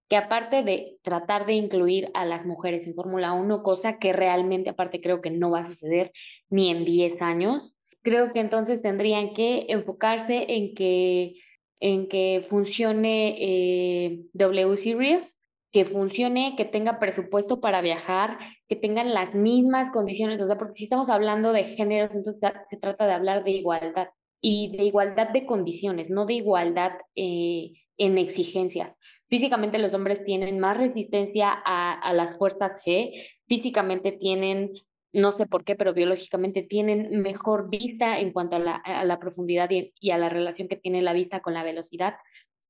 que 0.09 0.17
aparte 0.17 0.63
de 0.63 0.97
tratar 1.03 1.45
de 1.45 1.53
incluir 1.53 2.09
a 2.13 2.25
las 2.25 2.45
mujeres 2.45 2.87
en 2.87 2.95
Fórmula 2.95 3.33
1, 3.33 3.61
cosa 3.61 3.99
que 3.99 4.11
realmente 4.11 4.69
aparte 4.69 5.01
creo 5.01 5.21
que 5.21 5.29
no 5.29 5.51
va 5.51 5.59
a 5.59 5.69
suceder 5.69 6.11
ni 6.49 6.71
en 6.71 6.83
10 6.83 7.21
años, 7.21 7.73
creo 8.01 8.33
que 8.33 8.39
entonces 8.39 8.81
tendrían 8.81 9.33
que 9.33 9.65
enfocarse 9.69 10.45
en 10.49 10.73
que, 10.73 11.35
en 11.79 12.07
que 12.07 12.45
funcione 12.47 13.35
eh, 13.39 14.19
W 14.33 14.77
Series, 14.77 15.37
que 15.71 15.85
funcione, 15.85 16.55
que 16.57 16.65
tenga 16.65 16.99
presupuesto 16.99 17.61
para 17.61 17.81
viajar, 17.81 18.39
que 18.67 18.75
tengan 18.75 19.13
las 19.13 19.35
mismas 19.35 19.91
condiciones, 19.91 20.41
o 20.41 20.47
sea, 20.47 20.57
porque 20.57 20.79
si 20.79 20.83
estamos 20.85 21.09
hablando 21.09 21.53
de 21.53 21.75
géneros, 21.75 22.11
entonces 22.13 22.51
se 22.69 22.77
trata 22.77 23.05
de 23.05 23.13
hablar 23.13 23.43
de 23.43 23.51
igualdad 23.51 24.09
y 24.41 24.75
de 24.75 24.83
igualdad 24.83 25.29
de 25.29 25.45
condiciones, 25.45 26.09
no 26.09 26.25
de 26.25 26.35
igualdad 26.35 26.93
eh, 27.15 27.73
en 27.97 28.17
exigencias. 28.17 28.97
Físicamente 29.27 29.77
los 29.77 29.93
hombres 29.93 30.23
tienen 30.23 30.59
más 30.59 30.77
resistencia 30.77 31.51
a, 31.51 32.13
las 32.13 32.37
fuerzas 32.37 32.81
G, 32.83 33.11
físicamente 33.47 34.13
tienen, 34.13 34.71
no 35.13 35.31
sé 35.31 35.45
por 35.45 35.63
qué, 35.63 35.75
pero 35.75 35.93
biológicamente 35.93 36.63
tienen 36.63 37.21
mejor 37.21 37.69
vista 37.69 38.19
en 38.19 38.31
cuanto 38.31 38.57
a 38.57 38.59
la, 38.59 39.19
profundidad 39.19 39.69
y, 39.69 40.11
a 40.11 40.17
la 40.17 40.29
relación 40.29 40.67
que 40.67 40.75
tiene 40.75 41.01
la 41.01 41.13
vista 41.13 41.41
con 41.41 41.53
la 41.53 41.63
velocidad. 41.63 42.15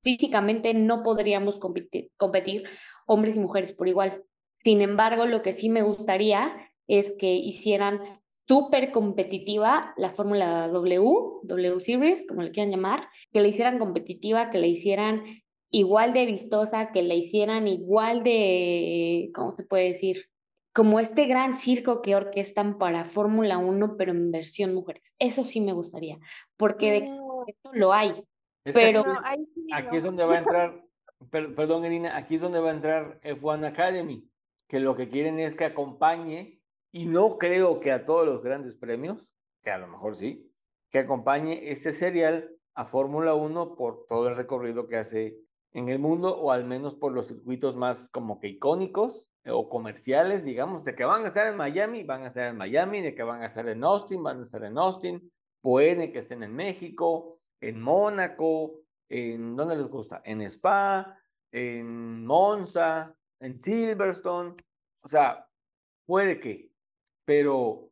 Físicamente 0.03 0.73
no 0.73 1.03
podríamos 1.03 1.57
competir, 1.57 2.11
competir 2.17 2.63
hombres 3.05 3.35
y 3.35 3.39
mujeres 3.39 3.73
por 3.73 3.87
igual. 3.87 4.23
Sin 4.63 4.81
embargo, 4.81 5.25
lo 5.25 5.41
que 5.41 5.53
sí 5.53 5.69
me 5.69 5.81
gustaría 5.81 6.53
es 6.87 7.11
que 7.19 7.33
hicieran 7.33 8.01
súper 8.47 8.91
competitiva 8.91 9.93
la 9.97 10.11
Fórmula 10.11 10.67
W, 10.69 11.41
W 11.43 11.79
Series, 11.79 12.25
como 12.25 12.41
le 12.41 12.51
quieran 12.51 12.71
llamar, 12.71 13.07
que 13.31 13.41
la 13.41 13.47
hicieran 13.47 13.77
competitiva, 13.77 14.49
que 14.49 14.57
la 14.57 14.67
hicieran 14.67 15.23
igual 15.71 16.13
de 16.13 16.25
vistosa, 16.25 16.91
que 16.91 17.03
la 17.03 17.13
hicieran 17.13 17.67
igual 17.67 18.23
de, 18.23 19.29
¿cómo 19.35 19.55
se 19.55 19.63
puede 19.63 19.93
decir? 19.93 20.28
Como 20.73 20.99
este 20.99 21.25
gran 21.25 21.57
circo 21.57 22.01
que 22.01 22.15
orquestan 22.15 22.77
para 22.77 23.05
Fórmula 23.05 23.57
1, 23.57 23.97
pero 23.97 24.11
en 24.11 24.31
versión 24.31 24.73
mujeres. 24.73 25.13
Eso 25.19 25.43
sí 25.43 25.61
me 25.61 25.73
gustaría, 25.73 26.17
porque 26.57 26.91
de 26.91 26.97
esto 27.47 27.71
lo 27.73 27.93
hay. 27.93 28.13
pero 28.63 29.03
aquí, 29.73 29.97
es, 29.97 30.03
donde 30.03 30.23
va 30.25 30.35
a 30.35 30.39
entrar, 30.39 30.85
perdón, 31.31 31.85
Irina, 31.85 32.15
aquí 32.15 32.35
es 32.35 32.41
donde 32.41 32.59
va 32.59 32.69
a 32.69 32.73
entrar 32.73 33.19
F1 33.21 33.67
Academy, 33.67 34.29
que 34.67 34.79
lo 34.79 34.95
que 34.95 35.09
quieren 35.09 35.39
es 35.39 35.55
que 35.55 35.65
acompañe, 35.65 36.61
y 36.91 37.05
no 37.05 37.37
creo 37.37 37.79
que 37.79 37.91
a 37.91 38.05
todos 38.05 38.25
los 38.25 38.43
grandes 38.43 38.75
premios, 38.75 39.29
que 39.63 39.71
a 39.71 39.77
lo 39.77 39.87
mejor 39.87 40.15
sí, 40.15 40.51
que 40.89 40.99
acompañe 40.99 41.69
este 41.69 41.91
serial 41.91 42.51
a 42.73 42.85
Fórmula 42.85 43.33
1 43.33 43.75
por 43.75 44.05
todo 44.07 44.27
el 44.29 44.35
recorrido 44.35 44.87
que 44.87 44.97
hace 44.97 45.37
en 45.71 45.89
el 45.89 45.99
mundo 45.99 46.35
o 46.37 46.51
al 46.51 46.65
menos 46.65 46.95
por 46.95 47.11
los 47.11 47.27
circuitos 47.27 47.75
más 47.75 48.09
como 48.09 48.39
que 48.39 48.47
icónicos 48.47 49.27
o 49.45 49.69
comerciales, 49.69 50.43
digamos, 50.43 50.83
de 50.83 50.95
que 50.95 51.05
van 51.05 51.23
a 51.23 51.27
estar 51.27 51.47
en 51.47 51.57
Miami, 51.57 52.03
van 52.03 52.23
a 52.23 52.27
estar 52.27 52.47
en 52.47 52.57
Miami, 52.57 53.01
de 53.01 53.15
que 53.15 53.23
van 53.23 53.41
a 53.41 53.45
estar 53.45 53.67
en 53.67 53.83
Austin, 53.83 54.21
van 54.21 54.39
a 54.39 54.43
estar 54.43 54.63
en 54.63 54.77
Austin, 54.77 55.31
puede 55.61 56.11
que 56.11 56.19
estén 56.19 56.43
en 56.43 56.55
México, 56.55 57.39
en 57.61 57.81
Mónaco, 57.81 58.81
en 59.09 59.55
¿dónde 59.55 59.75
les 59.75 59.87
gusta? 59.87 60.21
En 60.23 60.41
Spa, 60.41 61.19
en 61.51 62.25
Monza, 62.25 63.15
en 63.39 63.61
Silverstone, 63.61 64.55
o 65.03 65.07
sea, 65.07 65.47
puede 66.05 66.39
que, 66.39 66.71
pero 67.25 67.91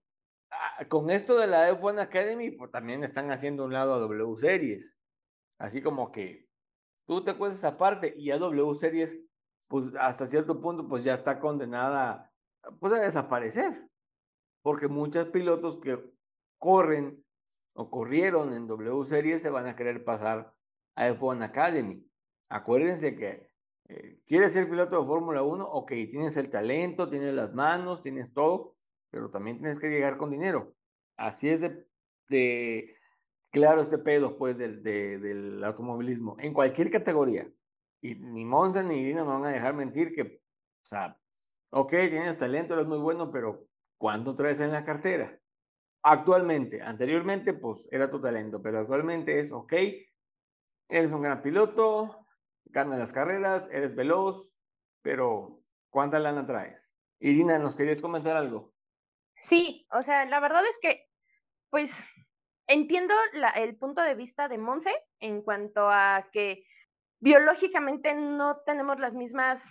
ah, 0.51 0.85
con 0.87 1.09
esto 1.09 1.37
de 1.37 1.47
la 1.47 1.71
F1 1.71 2.01
Academy, 2.01 2.51
pues 2.51 2.71
también 2.71 3.03
están 3.03 3.31
haciendo 3.31 3.65
un 3.65 3.73
lado 3.73 3.93
a 3.93 3.99
W 3.99 4.35
Series, 4.35 4.97
así 5.59 5.81
como 5.81 6.11
que 6.11 6.47
tú 7.07 7.23
te 7.23 7.35
cuentas 7.35 7.63
aparte 7.63 8.13
y 8.17 8.31
a 8.31 8.37
W 8.37 8.75
Series, 8.75 9.17
pues 9.67 9.93
hasta 9.99 10.27
cierto 10.27 10.61
punto, 10.61 10.87
pues 10.87 11.03
ya 11.03 11.13
está 11.13 11.39
condenada 11.39 12.31
pues 12.79 12.93
a 12.93 12.99
desaparecer. 12.99 13.87
Porque 14.61 14.87
muchos 14.87 15.27
pilotos 15.29 15.77
que 15.77 16.03
corren 16.57 17.23
o 17.73 17.89
corrieron 17.89 18.53
en 18.53 18.67
W 18.67 19.03
Series 19.03 19.41
se 19.41 19.49
van 19.49 19.67
a 19.67 19.75
querer 19.75 20.03
pasar 20.03 20.53
a 20.95 21.09
F1 21.09 21.43
Academy. 21.43 22.03
Acuérdense 22.49 23.15
que 23.15 23.49
eh, 23.89 24.19
quieres 24.25 24.53
ser 24.53 24.69
piloto 24.69 24.99
de 24.99 25.05
Fórmula 25.05 25.43
1, 25.43 25.65
ok, 25.65 25.91
tienes 26.09 26.35
el 26.37 26.49
talento, 26.49 27.09
tienes 27.09 27.33
las 27.33 27.53
manos, 27.53 28.01
tienes 28.01 28.33
todo, 28.33 28.75
pero 29.09 29.29
también 29.29 29.59
tienes 29.59 29.79
que 29.79 29.89
llegar 29.89 30.17
con 30.17 30.31
dinero. 30.31 30.73
Así 31.15 31.49
es 31.49 31.61
de, 31.61 31.87
de 32.29 32.95
claro 33.51 33.81
este 33.81 33.97
pedo, 33.97 34.37
pues, 34.37 34.57
del, 34.57 34.83
del 34.83 35.63
automovilismo, 35.63 36.35
en 36.39 36.53
cualquier 36.53 36.91
categoría. 36.91 37.49
Y 38.01 38.15
ni 38.15 38.45
Monza 38.45 38.83
ni 38.83 38.99
Irina 38.99 39.23
me 39.23 39.31
van 39.31 39.45
a 39.45 39.49
dejar 39.49 39.73
mentir 39.73 40.13
que, 40.13 40.21
o 40.21 40.85
sea, 40.85 41.17
ok, 41.71 41.89
tienes 41.89 42.37
talento, 42.37 42.73
eres 42.73 42.87
muy 42.87 42.99
bueno, 42.99 43.31
pero 43.31 43.67
¿cuánto 43.97 44.35
traes 44.35 44.59
en 44.59 44.71
la 44.71 44.85
cartera? 44.85 45.39
Actualmente, 46.03 46.81
anteriormente, 46.81 47.53
pues, 47.53 47.87
era 47.91 48.09
tu 48.09 48.21
talento, 48.21 48.61
pero 48.61 48.79
actualmente 48.79 49.39
es, 49.39 49.51
ok, 49.51 49.73
eres 50.89 51.11
un 51.11 51.21
gran 51.21 51.41
piloto, 51.41 52.25
ganas 52.65 52.99
las 52.99 53.13
carreras, 53.13 53.69
eres 53.71 53.95
veloz, 53.95 54.55
pero 55.01 55.61
¿cuánta 55.89 56.19
lana 56.19 56.45
traes? 56.45 56.93
Irina, 57.19 57.57
¿nos 57.57 57.75
querías 57.75 58.01
comentar 58.01 58.37
algo? 58.37 58.73
Sí, 59.35 59.87
o 59.91 60.03
sea, 60.03 60.25
la 60.25 60.39
verdad 60.39 60.63
es 60.65 60.77
que, 60.81 61.09
pues, 61.69 61.91
entiendo 62.67 63.13
el 63.55 63.77
punto 63.77 64.01
de 64.01 64.15
vista 64.15 64.47
de 64.47 64.57
Monse 64.57 64.93
en 65.19 65.41
cuanto 65.41 65.89
a 65.89 66.29
que 66.31 66.65
biológicamente 67.19 68.15
no 68.15 68.57
tenemos 68.65 68.99
las 68.99 69.15
mismas 69.15 69.61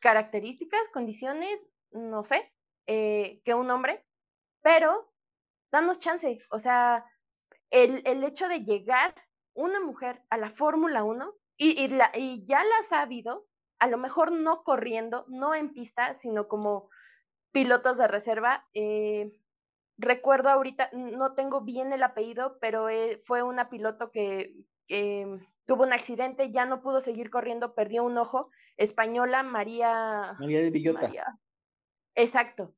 características, 0.00 0.88
condiciones, 0.92 1.68
no 1.90 2.24
sé, 2.24 2.52
eh, 2.86 3.40
que 3.44 3.54
un 3.54 3.70
hombre, 3.70 4.04
pero 4.62 5.12
danos 5.72 5.98
chance, 5.98 6.38
o 6.50 6.58
sea, 6.58 7.04
el, 7.70 8.02
el 8.06 8.22
hecho 8.24 8.48
de 8.48 8.60
llegar 8.60 9.14
una 9.54 9.80
mujer 9.80 10.22
a 10.30 10.36
la 10.36 10.50
Fórmula 10.50 11.04
1 11.04 11.34
y, 11.56 11.82
y, 11.82 11.88
la, 11.88 12.10
y 12.14 12.44
ya 12.46 12.62
la 12.62 12.78
ha 12.80 12.88
sabido, 12.88 13.46
a 13.78 13.86
lo 13.86 13.98
mejor 13.98 14.32
no 14.32 14.62
corriendo, 14.62 15.24
no 15.28 15.54
en 15.54 15.72
pista, 15.72 16.14
sino 16.14 16.48
como 16.48 16.90
pilotos 17.52 17.98
de 17.98 18.08
reserva, 18.08 18.66
eh, 18.74 19.32
recuerdo 19.96 20.48
ahorita, 20.48 20.90
no 20.92 21.34
tengo 21.34 21.60
bien 21.60 21.92
el 21.92 22.02
apellido, 22.02 22.58
pero 22.60 22.88
eh, 22.88 23.22
fue 23.24 23.42
una 23.42 23.70
piloto 23.70 24.10
que 24.10 24.54
tuvo 25.66 25.84
un 25.84 25.92
accidente, 25.92 26.50
ya 26.50 26.66
no 26.66 26.82
pudo 26.82 27.00
seguir 27.00 27.30
corriendo, 27.30 27.74
perdió 27.74 28.04
un 28.04 28.18
ojo, 28.18 28.50
española 28.76 29.42
María... 29.42 30.36
María 30.38 30.60
de 30.60 30.70
Villota. 30.70 31.10
Exacto. 32.14 32.74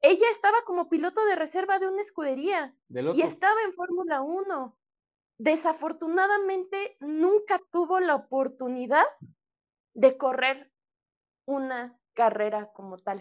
Ella 0.00 0.26
estaba 0.30 0.58
como 0.66 0.88
piloto 0.88 1.24
de 1.24 1.36
reserva 1.36 1.78
de 1.78 1.88
una 1.88 2.02
escudería 2.02 2.74
y 2.88 3.22
estaba 3.22 3.62
en 3.64 3.72
Fórmula 3.72 4.20
1. 4.20 4.76
Desafortunadamente 5.38 6.96
nunca 7.00 7.60
tuvo 7.70 8.00
la 8.00 8.14
oportunidad 8.14 9.06
de 9.94 10.16
correr 10.16 10.70
una 11.46 11.98
carrera 12.12 12.70
como 12.72 12.98
tal 12.98 13.20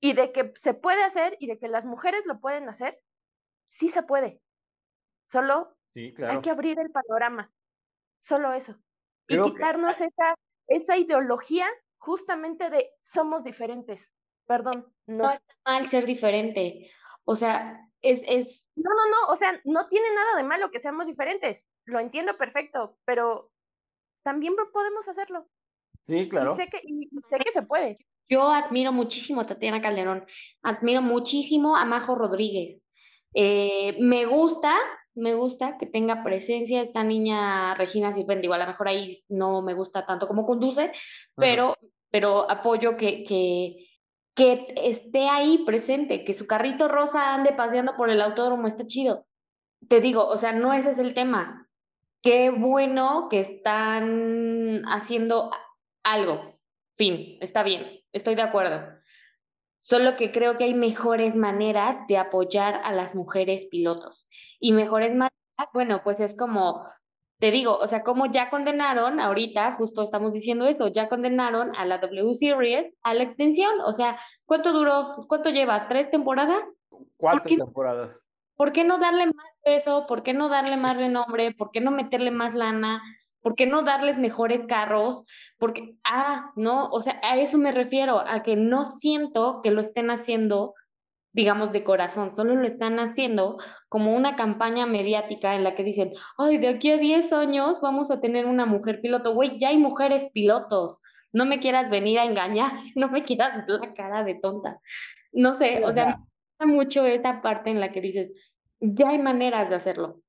y 0.00 0.14
de 0.14 0.32
que 0.32 0.52
se 0.56 0.74
puede 0.74 1.02
hacer 1.02 1.36
y 1.40 1.46
de 1.46 1.58
que 1.58 1.68
las 1.68 1.84
mujeres 1.84 2.24
lo 2.26 2.40
pueden 2.40 2.68
hacer, 2.68 3.00
sí 3.66 3.88
se 3.88 4.02
puede. 4.02 4.40
Solo 5.24 5.76
hay 5.94 6.40
que 6.40 6.50
abrir 6.50 6.78
el 6.78 6.90
panorama. 6.90 7.52
Solo 8.20 8.52
eso. 8.52 8.76
y 9.28 9.40
quitarnos 9.42 10.00
esa, 10.00 10.34
esa 10.68 10.96
ideología 10.96 11.66
justamente 11.98 12.70
de 12.70 12.90
somos 13.00 13.44
diferentes. 13.44 14.12
Perdón. 14.46 14.92
No. 15.06 15.24
no 15.24 15.30
está 15.30 15.54
mal 15.64 15.86
ser 15.86 16.06
diferente. 16.06 16.90
O 17.24 17.36
sea, 17.36 17.88
es, 18.02 18.22
es... 18.26 18.70
No, 18.76 18.90
no, 18.90 19.06
no. 19.08 19.32
O 19.32 19.36
sea, 19.36 19.60
no 19.64 19.88
tiene 19.88 20.12
nada 20.14 20.36
de 20.36 20.44
malo 20.44 20.70
que 20.70 20.80
seamos 20.80 21.06
diferentes. 21.06 21.66
Lo 21.84 21.98
entiendo 21.98 22.36
perfecto, 22.36 22.98
pero 23.04 23.50
también 24.22 24.54
podemos 24.72 25.08
hacerlo. 25.08 25.48
Sí, 26.02 26.28
claro. 26.28 26.56
sé 26.56 26.68
que, 26.68 26.80
y 26.84 27.08
sé 27.28 27.38
que 27.38 27.52
se 27.52 27.62
puede. 27.62 27.96
Yo 28.28 28.48
admiro 28.48 28.92
muchísimo 28.92 29.40
a 29.40 29.46
Tatiana 29.46 29.82
Calderón, 29.82 30.24
admiro 30.62 31.02
muchísimo 31.02 31.76
a 31.76 31.84
Majo 31.84 32.14
Rodríguez. 32.14 32.80
Eh, 33.34 33.96
me 34.00 34.24
gusta, 34.26 34.76
me 35.14 35.34
gusta 35.34 35.76
que 35.78 35.86
tenga 35.86 36.22
presencia 36.22 36.82
esta 36.82 37.04
niña 37.04 37.74
Regina 37.74 38.12
Silvendi, 38.12 38.48
a 38.52 38.58
lo 38.58 38.66
mejor 38.66 38.88
ahí 38.88 39.24
no 39.28 39.62
me 39.62 39.74
gusta 39.74 40.06
tanto 40.06 40.26
como 40.26 40.46
conduce, 40.46 40.92
pero, 41.36 41.76
pero 42.10 42.50
apoyo 42.50 42.96
que, 42.96 43.24
que, 43.24 43.88
que 44.34 44.74
esté 44.76 45.28
ahí 45.28 45.64
presente, 45.64 46.24
que 46.24 46.34
su 46.34 46.46
carrito 46.46 46.88
rosa 46.88 47.34
ande 47.34 47.52
paseando 47.52 47.96
por 47.96 48.10
el 48.10 48.20
autódromo, 48.20 48.66
está 48.66 48.86
chido. 48.86 49.26
Te 49.88 50.00
digo, 50.00 50.26
o 50.26 50.36
sea, 50.36 50.52
no 50.52 50.72
ese 50.72 50.92
es 50.92 50.98
el 50.98 51.14
tema. 51.14 51.68
Qué 52.22 52.50
bueno 52.50 53.28
que 53.30 53.40
están 53.40 54.82
haciendo 54.86 55.50
algo. 56.02 56.58
Fin, 56.96 57.38
está 57.40 57.62
bien 57.62 58.00
estoy 58.12 58.34
de 58.34 58.42
acuerdo. 58.42 58.99
Solo 59.80 60.16
que 60.16 60.30
creo 60.30 60.58
que 60.58 60.64
hay 60.64 60.74
mejores 60.74 61.34
maneras 61.34 62.06
de 62.06 62.18
apoyar 62.18 62.80
a 62.84 62.92
las 62.92 63.14
mujeres 63.14 63.64
pilotos. 63.64 64.28
Y 64.60 64.72
mejores 64.72 65.10
maneras, 65.10 65.32
bueno, 65.72 66.02
pues 66.04 66.20
es 66.20 66.36
como, 66.36 66.86
te 67.38 67.50
digo, 67.50 67.78
o 67.78 67.88
sea, 67.88 68.02
como 68.02 68.26
ya 68.26 68.50
condenaron, 68.50 69.20
ahorita 69.20 69.72
justo 69.72 70.02
estamos 70.02 70.34
diciendo 70.34 70.66
esto, 70.66 70.88
ya 70.88 71.08
condenaron 71.08 71.74
a 71.74 71.86
la 71.86 71.96
W 71.96 72.34
Series 72.34 72.92
a 73.02 73.14
la 73.14 73.22
extensión. 73.22 73.80
O 73.80 73.96
sea, 73.96 74.18
¿cuánto 74.44 74.72
duró? 74.72 75.24
¿Cuánto 75.26 75.48
lleva? 75.48 75.88
¿Tres 75.88 76.10
temporadas? 76.10 76.62
Cuatro 77.16 77.56
temporadas. 77.56 78.20
¿Por 78.56 78.72
qué 78.72 78.84
no 78.84 78.98
darle 78.98 79.24
más 79.24 79.58
peso? 79.64 80.06
¿Por 80.06 80.22
qué 80.22 80.34
no 80.34 80.50
darle 80.50 80.76
más 80.76 80.98
renombre? 80.98 81.54
¿Por 81.54 81.70
qué 81.70 81.80
no 81.80 81.90
meterle 81.90 82.30
más 82.30 82.54
lana? 82.54 83.02
¿Por 83.42 83.54
qué 83.54 83.66
no 83.66 83.82
darles 83.82 84.18
mejores 84.18 84.60
carros? 84.66 85.26
Porque, 85.58 85.96
ah, 86.04 86.52
no, 86.56 86.88
o 86.90 87.00
sea, 87.00 87.18
a 87.22 87.38
eso 87.38 87.58
me 87.58 87.72
refiero, 87.72 88.20
a 88.20 88.42
que 88.42 88.56
no 88.56 88.90
siento 88.90 89.60
que 89.62 89.70
lo 89.70 89.80
estén 89.80 90.10
haciendo, 90.10 90.74
digamos, 91.32 91.72
de 91.72 91.84
corazón, 91.84 92.34
solo 92.36 92.54
lo 92.54 92.66
están 92.66 92.98
haciendo 92.98 93.58
como 93.88 94.14
una 94.14 94.36
campaña 94.36 94.86
mediática 94.86 95.54
en 95.54 95.64
la 95.64 95.74
que 95.74 95.84
dicen, 95.84 96.12
ay, 96.36 96.58
de 96.58 96.68
aquí 96.68 96.90
a 96.90 96.98
10 96.98 97.32
años 97.32 97.80
vamos 97.80 98.10
a 98.10 98.20
tener 98.20 98.46
una 98.46 98.66
mujer 98.66 99.00
piloto. 99.00 99.32
Güey, 99.32 99.58
ya 99.58 99.68
hay 99.68 99.78
mujeres 99.78 100.30
pilotos. 100.32 101.00
No 101.32 101.46
me 101.46 101.60
quieras 101.60 101.90
venir 101.90 102.18
a 102.18 102.24
engañar, 102.24 102.72
no 102.94 103.08
me 103.08 103.22
quieras 103.24 103.64
la 103.66 103.94
cara 103.94 104.24
de 104.24 104.34
tonta. 104.34 104.80
No 105.32 105.54
sé, 105.54 105.84
o 105.84 105.92
sea, 105.92 106.06
me 106.06 106.12
gusta 106.12 106.66
mucho 106.66 107.06
esta 107.06 107.40
parte 107.40 107.70
en 107.70 107.80
la 107.80 107.92
que 107.92 108.00
dices, 108.00 108.32
ya 108.80 109.10
hay 109.10 109.18
maneras 109.18 109.68
de 109.70 109.76
hacerlo. 109.76 110.20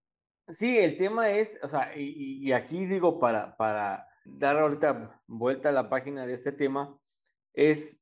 Sí, 0.51 0.77
el 0.77 0.97
tema 0.97 1.29
es, 1.31 1.57
o 1.63 1.67
sea, 1.69 1.97
y, 1.97 2.51
aquí 2.51 2.85
digo 2.85 3.19
para, 3.19 3.55
para 3.55 4.07
dar 4.25 4.57
ahorita 4.57 5.21
vuelta 5.27 5.69
a 5.69 5.71
la 5.71 5.89
página 5.89 6.25
de 6.25 6.33
este 6.33 6.51
tema, 6.51 6.97
es 7.53 7.99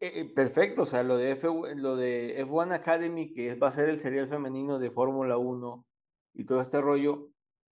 Eh, 0.00 0.26
perfecto, 0.34 0.84
o 0.84 0.86
sea, 0.86 1.02
lo 1.04 1.18
de, 1.18 1.32
F, 1.32 1.48
lo 1.76 1.96
de 1.96 2.36
F1 2.46 2.72
Academy, 2.74 3.34
que 3.34 3.56
va 3.56 3.68
a 3.68 3.72
ser 3.72 3.88
el 3.90 3.98
serial 4.00 4.28
femenino 4.28 4.78
de 4.78 4.92
Fórmula 4.92 5.38
1 5.38 5.86
y 6.34 6.46
todo 6.46 6.62
este 6.62 6.80
rollo, 6.82 7.30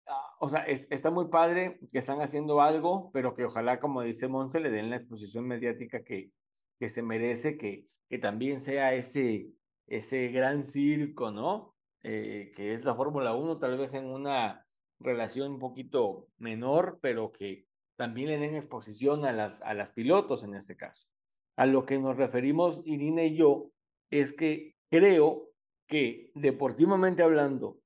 ah, 0.08 0.36
o 0.40 0.48
sea, 0.48 0.62
está 0.66 1.10
muy 1.12 1.28
padre 1.28 1.80
que 1.92 1.98
están 2.00 2.22
haciendo 2.22 2.62
algo, 2.62 3.10
pero 3.12 3.34
que 3.36 3.46
ojalá, 3.46 3.80
como 3.80 4.02
dice 4.02 4.28
Monse, 4.28 4.60
le 4.60 4.70
den 4.72 4.90
la 4.90 4.96
exposición 4.98 5.46
mediática 5.48 6.04
que, 6.04 6.32
que 6.80 6.88
se 6.90 7.02
merece, 7.02 7.58
que, 7.58 7.86
que 8.10 8.18
también 8.18 8.60
sea 8.60 8.94
ese, 8.94 9.50
ese 9.86 10.28
gran 10.28 10.64
circo, 10.64 11.30
¿no? 11.30 11.73
Eh, 12.06 12.52
que 12.54 12.74
es 12.74 12.84
la 12.84 12.94
Fórmula 12.94 13.34
1, 13.34 13.58
tal 13.58 13.78
vez 13.78 13.94
en 13.94 14.04
una 14.04 14.66
relación 15.00 15.52
un 15.52 15.58
poquito 15.58 16.28
menor, 16.36 16.98
pero 17.00 17.32
que 17.32 17.66
también 17.96 18.28
le 18.28 18.38
den 18.38 18.56
exposición 18.56 19.24
a 19.24 19.32
las, 19.32 19.62
a 19.62 19.72
las 19.72 19.92
pilotos 19.92 20.44
en 20.44 20.54
este 20.54 20.76
caso. 20.76 21.08
A 21.56 21.64
lo 21.64 21.86
que 21.86 21.98
nos 21.98 22.18
referimos 22.18 22.82
Irina 22.84 23.22
y 23.22 23.36
yo 23.36 23.70
es 24.10 24.34
que 24.34 24.76
creo 24.90 25.48
que 25.86 26.30
deportivamente 26.34 27.22
hablando 27.22 27.80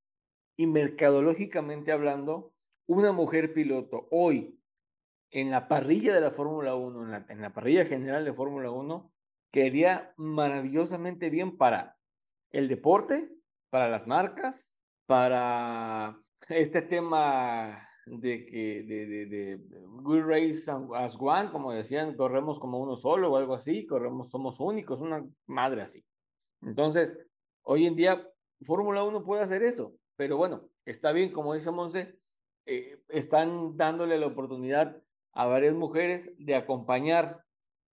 y 0.57 0.67
mercadológicamente 0.67 1.93
hablando, 1.93 2.53
una 2.89 3.13
mujer 3.13 3.55
piloto 3.55 4.09
hoy 4.11 4.59
en 5.31 5.53
la 5.53 5.69
parrilla 5.69 6.13
de 6.13 6.23
la 6.23 6.33
Fórmula 6.33 6.75
1, 6.75 7.05
en 7.05 7.11
la, 7.13 7.27
en 7.29 7.41
la 7.41 7.53
parrilla 7.53 7.85
general 7.85 8.25
de 8.25 8.33
Fórmula 8.33 8.73
1, 8.73 9.13
quedaría 9.53 10.13
maravillosamente 10.17 11.31
bien 11.31 11.57
para 11.57 11.97
el 12.51 12.67
deporte, 12.67 13.38
para 13.71 13.89
las 13.89 14.07
marcas, 14.07 14.75
para 15.07 16.19
este 16.49 16.83
tema 16.83 17.89
de 18.07 18.47
que 18.47 18.83
de, 18.85 19.07
de, 19.07 19.27
de 19.27 19.87
We 20.03 20.23
Race 20.23 20.71
as 20.95 21.17
One, 21.21 21.51
como 21.51 21.73
decían, 21.73 22.17
corremos 22.17 22.59
como 22.59 22.79
uno 22.79 22.97
solo 22.97 23.33
o 23.33 23.37
algo 23.37 23.55
así, 23.55 23.87
corremos, 23.87 24.31
somos 24.31 24.61
únicos, 24.61 25.01
una 25.01 25.25
madre 25.47 25.83
así. 25.83 26.05
Entonces, 26.63 27.17
hoy 27.63 27.87
en 27.87 27.97
día, 27.97 28.27
Fórmula 28.63 29.05
1 29.05 29.25
puede 29.25 29.43
hacer 29.43 29.63
eso, 29.63 29.93
pero 30.17 30.37
bueno, 30.37 30.69
está 30.85 31.13
bien, 31.13 31.33
como 31.33 31.55
dice 31.55 31.71
Monse, 31.71 32.19
eh, 32.67 33.01
están 33.09 33.77
dándole 33.77 34.19
la 34.19 34.27
oportunidad 34.27 35.01
a 35.33 35.47
varias 35.47 35.75
mujeres 35.75 36.31
de 36.39 36.55
acompañar 36.55 37.45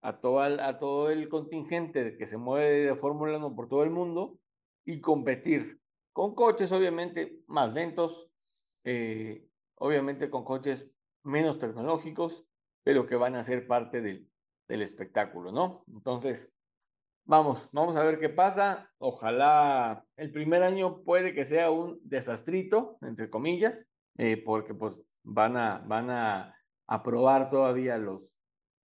a 0.01 0.19
todo, 0.19 0.45
el, 0.45 0.59
a 0.59 0.79
todo 0.79 1.09
el 1.09 1.29
contingente 1.29 2.17
que 2.17 2.27
se 2.27 2.37
mueve 2.37 2.85
de 2.85 2.95
Fórmula 2.95 3.37
1 3.37 3.55
por 3.55 3.67
todo 3.67 3.83
el 3.83 3.89
mundo 3.89 4.39
y 4.85 5.01
competir 5.01 5.81
con 6.13 6.33
coches 6.35 6.71
obviamente 6.71 7.43
más 7.47 7.73
lentos, 7.73 8.29
eh, 8.85 9.47
obviamente 9.75 10.29
con 10.29 10.45
coches 10.45 10.89
menos 11.23 11.59
tecnológicos, 11.59 12.45
pero 12.83 13.07
que 13.07 13.15
van 13.15 13.35
a 13.35 13.43
ser 13.43 13.67
parte 13.67 14.01
del, 14.01 14.29
del 14.67 14.81
espectáculo, 14.81 15.51
¿no? 15.51 15.83
Entonces, 15.87 16.53
vamos, 17.25 17.67
vamos 17.71 17.95
a 17.95 18.03
ver 18.03 18.19
qué 18.19 18.29
pasa. 18.29 18.91
Ojalá 18.99 20.05
el 20.15 20.31
primer 20.31 20.63
año 20.63 21.03
puede 21.03 21.33
que 21.33 21.45
sea 21.45 21.71
un 21.71 21.99
desastrito, 22.03 22.97
entre 23.01 23.29
comillas, 23.29 23.87
eh, 24.17 24.37
porque 24.37 24.73
pues 24.73 25.01
van 25.23 25.57
a, 25.57 25.79
van 25.79 26.09
a, 26.11 26.55
a 26.87 27.03
probar 27.03 27.49
todavía 27.49 27.97
los, 27.97 28.34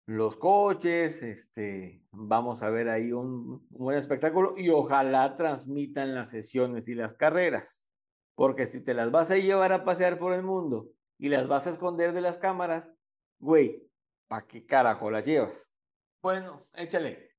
los 0.08 0.38
coches, 0.38 1.22
este, 1.22 2.02
vamos 2.12 2.64
a 2.64 2.70
ver 2.70 2.88
ahí 2.88 3.12
un, 3.12 3.68
un, 3.70 3.70
buen 3.70 3.98
espectáculo 3.98 4.54
y 4.58 4.70
ojalá 4.70 5.36
transmitan 5.36 6.16
las 6.16 6.30
sesiones 6.30 6.88
y 6.88 6.96
las 6.96 7.14
carreras, 7.14 7.90
porque 8.34 8.66
si 8.66 8.82
te 8.82 8.94
las 8.94 9.12
vas 9.12 9.32
a 9.32 9.36
llevar 9.36 9.74
a 9.74 9.84
pasear 9.84 10.18
por 10.18 10.32
el 10.32 10.44
mundo 10.44 10.88
y 11.18 11.28
las 11.28 11.50
vas 11.50 11.68
a 11.68 11.72
esconder 11.72 12.14
de 12.14 12.22
las 12.22 12.38
cámaras, 12.38 12.94
güey, 13.38 13.86
¿para 14.30 14.48
qué 14.48 14.66
carajo 14.66 15.12
las 15.12 15.26
llevas? 15.26 15.74
Bueno, 16.22 16.66
échale. 16.74 17.32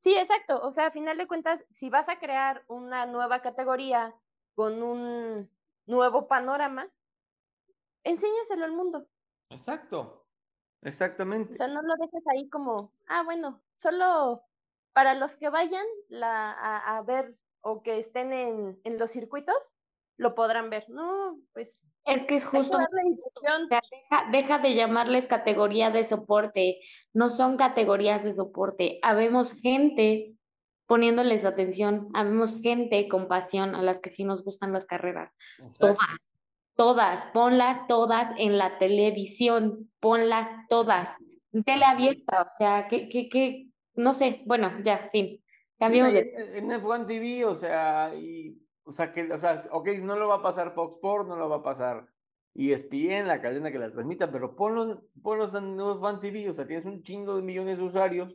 Sí, 0.00 0.16
exacto. 0.16 0.60
O 0.62 0.72
sea, 0.72 0.86
a 0.86 0.90
final 0.90 1.18
de 1.18 1.28
cuentas, 1.28 1.64
si 1.70 1.88
vas 1.88 2.08
a 2.08 2.18
crear 2.18 2.64
una 2.66 3.06
nueva 3.06 3.42
categoría 3.42 4.12
con 4.56 4.82
un 4.82 5.48
nuevo 5.86 6.26
panorama, 6.26 6.90
enséñaselo 8.02 8.64
al 8.64 8.72
mundo. 8.72 9.06
Exacto. 9.50 10.27
Exactamente. 10.82 11.54
O 11.54 11.56
sea, 11.56 11.68
no 11.68 11.82
lo 11.82 11.94
dejes 12.00 12.22
ahí 12.32 12.48
como, 12.48 12.92
ah, 13.08 13.22
bueno, 13.24 13.62
solo 13.76 14.44
para 14.92 15.14
los 15.14 15.36
que 15.36 15.48
vayan 15.48 15.84
la, 16.08 16.50
a, 16.52 16.96
a 16.96 17.02
ver 17.02 17.30
o 17.60 17.82
que 17.82 17.98
estén 17.98 18.32
en, 18.32 18.80
en 18.84 18.98
los 18.98 19.10
circuitos, 19.10 19.72
lo 20.16 20.34
podrán 20.34 20.70
ver. 20.70 20.84
No, 20.88 21.40
pues 21.52 21.78
es 22.08 22.24
que 22.24 22.36
es 22.36 22.46
justo. 22.46 22.78
deja, 23.68 24.30
deja, 24.32 24.58
de 24.58 24.74
llamarles 24.74 25.26
categoría 25.26 25.90
de 25.90 26.08
soporte. 26.08 26.80
No 27.12 27.28
son 27.28 27.56
categorías 27.58 28.24
de 28.24 28.34
soporte. 28.34 28.98
Habemos 29.02 29.52
gente 29.52 30.34
poniéndoles 30.86 31.44
atención. 31.44 32.08
Habemos 32.14 32.60
gente 32.62 33.08
con 33.08 33.28
pasión 33.28 33.74
a 33.74 33.82
las 33.82 33.98
que 33.98 34.10
sí 34.10 34.24
nos 34.24 34.42
gustan 34.42 34.72
las 34.72 34.86
carreras. 34.86 35.30
Todas. 35.78 35.98
Todas. 36.78 37.26
Ponlas 37.32 37.86
todas 37.88 38.34
en 38.38 38.56
la 38.56 38.78
televisión. 38.78 39.90
Ponlas 39.98 40.48
todas. 40.70 41.08
Tele 41.66 41.84
abierta. 41.84 42.42
O 42.42 42.56
sea, 42.56 42.86
que, 42.88 43.08
que, 43.08 43.28
que, 43.28 43.66
no 43.96 44.12
sé. 44.12 44.42
Bueno, 44.46 44.70
ya, 44.82 45.08
fin. 45.10 45.42
Cambiamos 45.78 46.12
sí, 46.12 46.24
de... 46.24 46.58
En 46.58 46.70
F1 46.70 47.06
TV, 47.06 47.44
o 47.44 47.54
sea, 47.54 48.12
y 48.14 48.56
o 48.88 48.92
sea, 48.92 49.12
que, 49.12 49.30
o 49.30 49.38
sea, 49.38 49.60
ok, 49.70 49.88
no 50.02 50.16
lo 50.16 50.28
va 50.28 50.36
a 50.36 50.42
pasar 50.42 50.72
Fox 50.72 50.94
Sports, 50.94 51.28
no 51.28 51.36
lo 51.36 51.50
va 51.50 51.56
a 51.56 51.62
pasar 51.62 52.08
ESPN, 52.54 53.26
la 53.26 53.42
cadena 53.42 53.70
que 53.70 53.78
la 53.78 53.92
transmita, 53.92 54.32
pero 54.32 54.56
ponlos, 54.56 54.98
ponlos 55.22 55.54
en 55.54 55.78
Fan 56.00 56.20
TV, 56.20 56.48
o 56.48 56.54
sea, 56.54 56.66
tienes 56.66 56.86
un 56.86 57.02
chingo 57.02 57.36
de 57.36 57.42
millones 57.42 57.78
de 57.78 57.84
usuarios, 57.84 58.34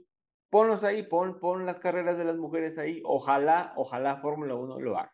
ponlos 0.52 0.84
ahí, 0.84 1.02
pon, 1.02 1.40
pon 1.40 1.66
las 1.66 1.80
carreras 1.80 2.20
de 2.20 2.26
las 2.26 2.38
mujeres 2.38 2.78
ahí, 2.78 3.02
ojalá, 3.04 3.74
ojalá 3.78 4.18
Fórmula 4.18 4.54
1 4.54 4.80
lo 4.80 4.96
haga. 4.96 5.12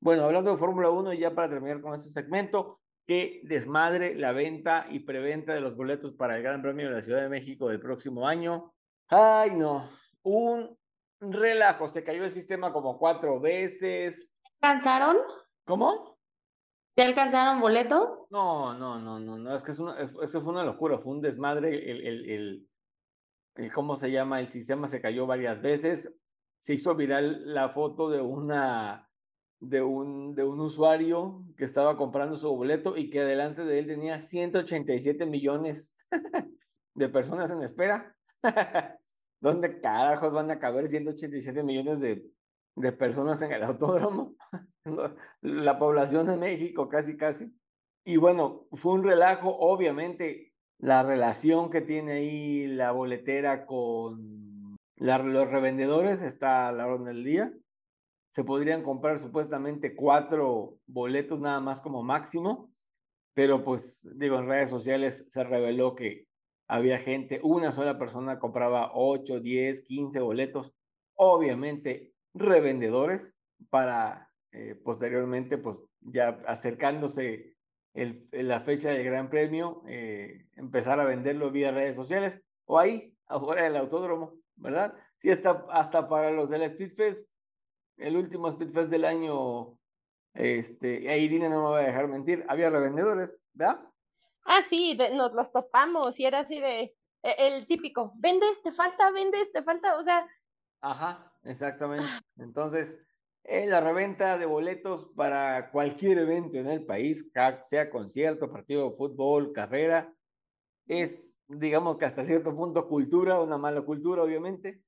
Bueno, 0.00 0.24
hablando 0.24 0.52
de 0.52 0.56
Fórmula 0.56 0.90
1, 0.90 1.12
ya 1.14 1.34
para 1.34 1.48
terminar 1.48 1.80
con 1.80 1.94
este 1.94 2.10
segmento, 2.10 2.80
que 3.06 3.40
desmadre 3.44 4.14
la 4.14 4.32
venta 4.32 4.86
y 4.90 5.00
preventa 5.00 5.54
de 5.54 5.60
los 5.60 5.76
boletos 5.76 6.12
para 6.12 6.36
el 6.36 6.42
Gran 6.42 6.62
Premio 6.62 6.88
de 6.88 6.94
la 6.94 7.02
Ciudad 7.02 7.22
de 7.22 7.28
México 7.28 7.68
del 7.68 7.80
próximo 7.80 8.28
año. 8.28 8.74
Ay, 9.08 9.54
no, 9.54 9.90
un 10.22 10.76
relajo, 11.20 11.88
se 11.88 12.04
cayó 12.04 12.24
el 12.24 12.32
sistema 12.32 12.72
como 12.72 12.98
cuatro 12.98 13.40
veces, 13.40 14.32
alcanzaron? 14.60 15.16
¿Cómo? 15.64 16.18
¿Se 16.88 17.02
alcanzaron 17.02 17.60
boletos? 17.60 18.26
No, 18.30 18.74
no, 18.74 18.98
no, 18.98 19.18
no, 19.20 19.38
no, 19.38 19.54
es 19.54 19.62
que 19.62 19.70
es 19.70 19.78
una, 19.78 19.98
es 20.00 20.14
que 20.14 20.40
fue 20.40 20.52
una 20.52 20.64
locura, 20.64 20.98
fue 20.98 21.12
un 21.12 21.20
desmadre, 21.20 21.90
el, 21.90 22.06
el, 22.06 22.30
el, 22.30 22.68
el, 23.54 23.72
¿cómo 23.72 23.96
se 23.96 24.10
llama? 24.10 24.40
El 24.40 24.48
sistema 24.48 24.88
se 24.88 25.00
cayó 25.00 25.26
varias 25.26 25.62
veces, 25.62 26.12
se 26.60 26.74
hizo 26.74 26.94
viral 26.94 27.54
la 27.54 27.68
foto 27.68 28.10
de 28.10 28.20
una, 28.20 29.07
de 29.60 29.82
un, 29.82 30.34
de 30.34 30.44
un 30.44 30.60
usuario 30.60 31.44
que 31.56 31.64
estaba 31.64 31.96
comprando 31.96 32.36
su 32.36 32.48
boleto 32.54 32.96
y 32.96 33.10
que 33.10 33.20
delante 33.20 33.64
de 33.64 33.78
él 33.78 33.86
tenía 33.86 34.18
187 34.18 35.26
millones 35.26 35.96
de 36.94 37.08
personas 37.08 37.50
en 37.50 37.62
espera. 37.62 38.16
¿Dónde 39.40 39.80
carajos 39.80 40.32
van 40.32 40.50
a 40.50 40.58
caber 40.58 40.88
187 40.88 41.62
millones 41.62 42.00
de 42.00 42.24
de 42.78 42.92
personas 42.92 43.42
en 43.42 43.52
el 43.52 43.62
autódromo, 43.62 44.36
la 45.42 45.78
población 45.78 46.26
de 46.26 46.36
México 46.36 46.88
casi 46.88 47.16
casi. 47.16 47.52
Y 48.04 48.16
bueno, 48.16 48.66
fue 48.72 48.92
un 48.92 49.04
relajo, 49.04 49.56
obviamente, 49.58 50.54
la 50.78 51.02
relación 51.02 51.70
que 51.70 51.80
tiene 51.80 52.12
ahí 52.12 52.66
la 52.68 52.92
boletera 52.92 53.66
con 53.66 54.76
los 54.96 55.50
revendedores 55.50 56.22
está 56.22 56.68
a 56.68 56.72
la 56.72 56.86
orden 56.86 57.06
del 57.06 57.24
día. 57.24 57.52
Se 58.38 58.44
podrían 58.44 58.84
comprar 58.84 59.18
supuestamente 59.18 59.96
cuatro 59.96 60.78
boletos 60.86 61.40
nada 61.40 61.58
más 61.58 61.82
como 61.82 62.04
máximo, 62.04 62.72
pero 63.34 63.64
pues 63.64 64.08
digo, 64.14 64.38
en 64.38 64.46
redes 64.46 64.70
sociales 64.70 65.24
se 65.26 65.42
reveló 65.42 65.96
que 65.96 66.28
había 66.68 67.00
gente, 67.00 67.40
una 67.42 67.72
sola 67.72 67.98
persona 67.98 68.38
compraba 68.38 68.92
8, 68.94 69.40
10, 69.40 69.82
15 69.82 70.20
boletos. 70.20 70.72
Obviamente 71.16 72.12
revendedores 72.32 73.34
para 73.70 74.30
eh, 74.52 74.80
posteriormente, 74.84 75.58
pues 75.58 75.80
ya 76.00 76.40
acercándose 76.46 77.56
la 77.92 78.60
fecha 78.60 78.90
del 78.90 79.02
Gran 79.02 79.30
Premio, 79.30 79.82
eh, 79.88 80.46
empezar 80.54 81.00
a 81.00 81.06
venderlo 81.06 81.50
vía 81.50 81.72
redes 81.72 81.96
sociales 81.96 82.40
o 82.66 82.78
ahí, 82.78 83.16
afuera 83.26 83.64
del 83.64 83.74
autódromo, 83.74 84.34
¿verdad? 84.54 84.94
Sí, 85.16 85.28
hasta, 85.28 85.66
hasta 85.72 86.08
para 86.08 86.30
los 86.30 86.50
del 86.50 86.64
Speedfest, 86.68 87.28
el 87.98 88.16
último 88.16 88.50
Speedfest 88.50 88.90
del 88.90 89.04
año, 89.04 89.78
este, 90.34 91.18
Irina 91.18 91.48
no 91.48 91.64
me 91.64 91.70
va 91.70 91.78
a 91.78 91.86
dejar 91.86 92.08
mentir, 92.08 92.44
había 92.48 92.70
revendedores, 92.70 93.42
¿verdad? 93.52 93.80
Ah, 94.44 94.62
sí, 94.68 94.96
nos 95.14 95.34
los 95.34 95.52
topamos 95.52 96.18
y 96.18 96.24
era 96.24 96.40
así 96.40 96.60
de, 96.60 96.96
e, 97.22 97.34
el 97.38 97.66
típico, 97.66 98.12
vendes, 98.20 98.62
te 98.62 98.72
falta, 98.72 99.10
vendes, 99.10 99.52
te 99.52 99.62
falta, 99.62 99.96
o 99.96 100.04
sea. 100.04 100.26
Ajá, 100.80 101.28
Exactamente. 101.44 102.04
Entonces, 102.36 102.98
eh, 103.44 103.66
la 103.66 103.80
reventa 103.80 104.36
de 104.36 104.46
boletos 104.46 105.08
para 105.16 105.70
cualquier 105.70 106.18
evento 106.18 106.58
en 106.58 106.68
el 106.68 106.84
país, 106.84 107.30
sea 107.64 107.90
concierto, 107.90 108.50
partido 108.50 108.90
de 108.90 108.96
fútbol, 108.96 109.52
carrera, 109.52 110.12
es, 110.86 111.32
digamos 111.46 111.96
que 111.96 112.04
hasta 112.04 112.22
cierto 112.22 112.54
punto 112.54 112.86
cultura, 112.88 113.40
una 113.40 113.56
mala 113.56 113.82
cultura, 113.82 114.22
obviamente, 114.22 114.82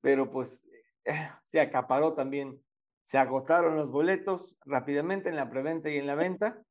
pero 0.00 0.30
pues 0.30 0.64
se 1.52 1.60
acaparó 1.60 2.14
también. 2.14 2.60
Se 3.04 3.18
agotaron 3.18 3.76
los 3.76 3.90
boletos 3.90 4.56
rápidamente 4.64 5.28
en 5.28 5.36
la 5.36 5.48
preventa 5.48 5.90
y 5.90 5.96
en 5.96 6.06
la 6.06 6.16
venta. 6.16 6.62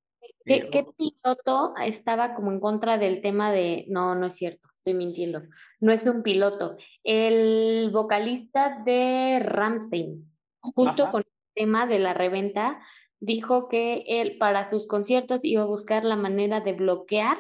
¿Qué, 0.44 0.70
¿Qué, 0.70 0.86
piloto 0.98 1.74
estaba 1.82 2.36
como 2.36 2.52
en 2.52 2.60
contra 2.60 2.98
del 2.98 3.22
tema 3.22 3.52
de, 3.52 3.86
no, 3.88 4.16
no 4.16 4.28
es 4.28 4.36
cierto, 4.36 4.68
estoy 4.78 4.94
mintiendo, 4.94 5.44
no 5.80 5.92
es 5.92 6.04
un 6.04 6.24
piloto, 6.24 6.78
el 7.04 7.90
vocalista 7.92 8.82
de 8.86 9.40
Ramstein, 9.40 10.32
justo 10.60 11.10
con 11.12 11.22
el 11.22 11.54
tema 11.54 11.88
de 11.88 12.00
la 12.00 12.14
reventa, 12.14 12.80
dijo 13.20 13.68
que 13.68 14.04
él 14.08 14.38
para 14.38 14.70
sus 14.70 14.88
conciertos 14.88 15.40
iba 15.44 15.64
a 15.64 15.68
buscar 15.68 16.06
la 16.06 16.16
manera 16.16 16.62
de 16.62 16.74
bloquear 16.74 17.38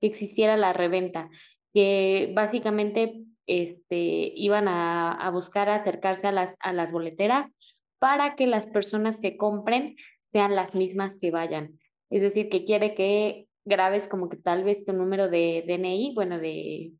que 0.00 0.06
existiera 0.06 0.56
la 0.56 0.72
reventa, 0.72 1.30
que 1.72 2.32
básicamente 2.34 3.23
este, 3.46 4.32
iban 4.34 4.68
a, 4.68 5.12
a 5.12 5.30
buscar 5.30 5.68
acercarse 5.68 6.26
a 6.26 6.32
las, 6.32 6.54
a 6.60 6.72
las 6.72 6.90
boleteras 6.90 7.50
para 7.98 8.36
que 8.36 8.46
las 8.46 8.66
personas 8.66 9.20
que 9.20 9.36
compren 9.36 9.96
sean 10.32 10.54
las 10.56 10.74
mismas 10.74 11.16
que 11.20 11.30
vayan. 11.30 11.78
Es 12.10 12.20
decir, 12.20 12.48
que 12.48 12.64
quiere 12.64 12.94
que 12.94 13.48
grabes 13.64 14.08
como 14.08 14.28
que 14.28 14.36
tal 14.36 14.64
vez 14.64 14.84
tu 14.84 14.92
número 14.92 15.28
de 15.28 15.64
DNI, 15.66 16.12
bueno, 16.14 16.38
de 16.38 16.92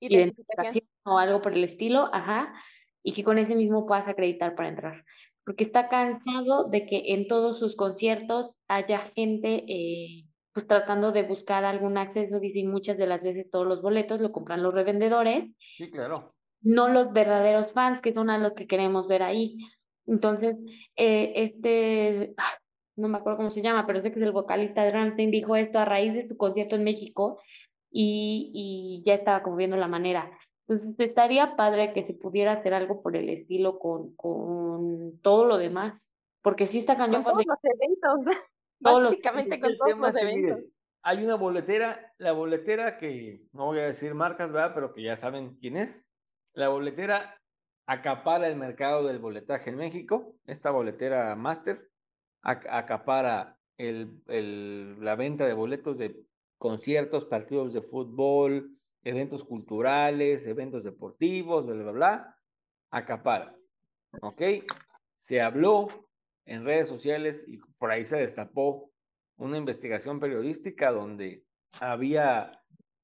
identificación 0.00 0.86
o 1.04 1.18
algo 1.18 1.42
por 1.42 1.52
el 1.52 1.64
estilo, 1.64 2.08
ajá, 2.12 2.54
y 3.02 3.12
que 3.12 3.22
con 3.22 3.38
ese 3.38 3.54
mismo 3.54 3.86
puedas 3.86 4.08
acreditar 4.08 4.54
para 4.54 4.68
entrar. 4.68 5.04
Porque 5.44 5.64
está 5.64 5.88
cansado 5.88 6.68
de 6.68 6.86
que 6.86 7.02
en 7.14 7.28
todos 7.28 7.58
sus 7.58 7.76
conciertos 7.76 8.56
haya 8.68 8.98
gente 8.98 9.64
eh, 9.68 10.24
pues 10.56 10.66
tratando 10.66 11.12
de 11.12 11.22
buscar 11.22 11.66
algún 11.66 11.98
acceso, 11.98 12.40
y 12.42 12.66
muchas 12.66 12.96
de 12.96 13.06
las 13.06 13.20
veces 13.22 13.50
todos 13.50 13.66
los 13.66 13.82
boletos 13.82 14.22
lo 14.22 14.32
compran 14.32 14.62
los 14.62 14.72
revendedores. 14.72 15.50
Sí, 15.76 15.90
claro. 15.90 16.34
No 16.62 16.88
los 16.88 17.12
verdaderos 17.12 17.74
fans, 17.74 18.00
que 18.00 18.14
son 18.14 18.30
a 18.30 18.38
los 18.38 18.54
que 18.54 18.66
queremos 18.66 19.06
ver 19.06 19.22
ahí. 19.22 19.58
Entonces, 20.06 20.56
eh, 20.96 21.32
este, 21.36 22.34
no 22.96 23.08
me 23.08 23.18
acuerdo 23.18 23.36
cómo 23.36 23.50
se 23.50 23.60
llama, 23.60 23.86
pero 23.86 24.00
sé 24.00 24.10
que 24.10 24.18
es 24.18 24.24
el 24.24 24.32
vocalista 24.32 24.82
de 24.82 24.92
Ramstein, 24.92 25.30
dijo 25.30 25.56
esto 25.56 25.78
a 25.78 25.84
raíz 25.84 26.14
de 26.14 26.26
su 26.26 26.38
concierto 26.38 26.74
en 26.74 26.84
México 26.84 27.38
y, 27.90 28.50
y 28.54 29.02
ya 29.04 29.12
estaba 29.12 29.42
como 29.42 29.56
viendo 29.56 29.76
la 29.76 29.88
manera. 29.88 30.30
Entonces 30.66 31.08
estaría 31.08 31.54
padre 31.54 31.92
que 31.92 32.06
se 32.06 32.14
pudiera 32.14 32.52
hacer 32.52 32.72
algo 32.72 33.02
por 33.02 33.14
el 33.14 33.28
estilo 33.28 33.78
con, 33.78 34.16
con 34.16 35.20
todo 35.20 35.44
lo 35.44 35.58
demás, 35.58 36.10
porque 36.40 36.66
sí 36.66 36.78
está 36.78 36.96
cañón. 36.96 37.24
Con 37.24 37.34
todos 37.34 37.44
los 37.46 37.58
eventos, 37.62 38.24
básicamente 38.80 39.60
con 39.60 39.76
todos 39.76 39.98
los 39.98 40.16
eventos. 40.16 40.60
hay 41.02 41.24
una 41.24 41.36
boletera, 41.36 42.12
la 42.18 42.32
boletera 42.32 42.98
que, 42.98 43.42
no 43.52 43.66
voy 43.66 43.78
a 43.78 43.86
decir 43.86 44.14
marcas, 44.14 44.52
¿verdad? 44.52 44.72
Pero 44.74 44.92
que 44.92 45.02
ya 45.02 45.16
saben 45.16 45.56
quién 45.56 45.76
es. 45.76 46.04
La 46.52 46.68
boletera 46.68 47.40
acapara 47.86 48.48
el 48.48 48.56
mercado 48.56 49.06
del 49.06 49.18
boletaje 49.18 49.70
en 49.70 49.76
México, 49.76 50.34
esta 50.46 50.70
boletera 50.70 51.34
Master, 51.36 51.88
acapara 52.42 53.58
el, 53.76 54.22
el, 54.26 55.04
la 55.04 55.16
venta 55.16 55.46
de 55.46 55.54
boletos 55.54 55.98
de 55.98 56.24
conciertos, 56.58 57.26
partidos 57.26 57.72
de 57.72 57.82
fútbol, 57.82 58.76
eventos 59.02 59.44
culturales, 59.44 60.46
eventos 60.46 60.84
deportivos, 60.84 61.66
bla, 61.66 61.74
bla, 61.74 61.92
bla, 61.92 62.38
acapara. 62.90 63.54
¿Ok? 64.20 64.42
Se 65.14 65.40
habló 65.40 66.05
en 66.46 66.64
redes 66.64 66.88
sociales 66.88 67.44
y 67.46 67.58
por 67.78 67.90
ahí 67.90 68.04
se 68.04 68.16
destapó 68.16 68.90
una 69.36 69.58
investigación 69.58 70.20
periodística 70.20 70.90
donde 70.90 71.44
había, 71.80 72.50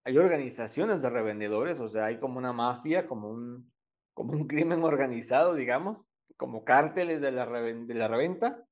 hay 0.04 0.16
organizaciones 0.16 1.02
de 1.02 1.10
revendedores, 1.10 1.80
o 1.80 1.88
sea, 1.88 2.06
hay 2.06 2.18
como 2.18 2.38
una 2.38 2.52
mafia, 2.52 3.06
como 3.06 3.28
un, 3.28 3.70
como 4.14 4.32
un 4.32 4.46
crimen 4.48 4.82
organizado, 4.82 5.54
digamos, 5.54 6.04
como 6.36 6.64
cárteles 6.64 7.20
de 7.20 7.32
la, 7.32 7.46
de 7.46 7.94
la 7.94 8.08
reventa, 8.08 8.64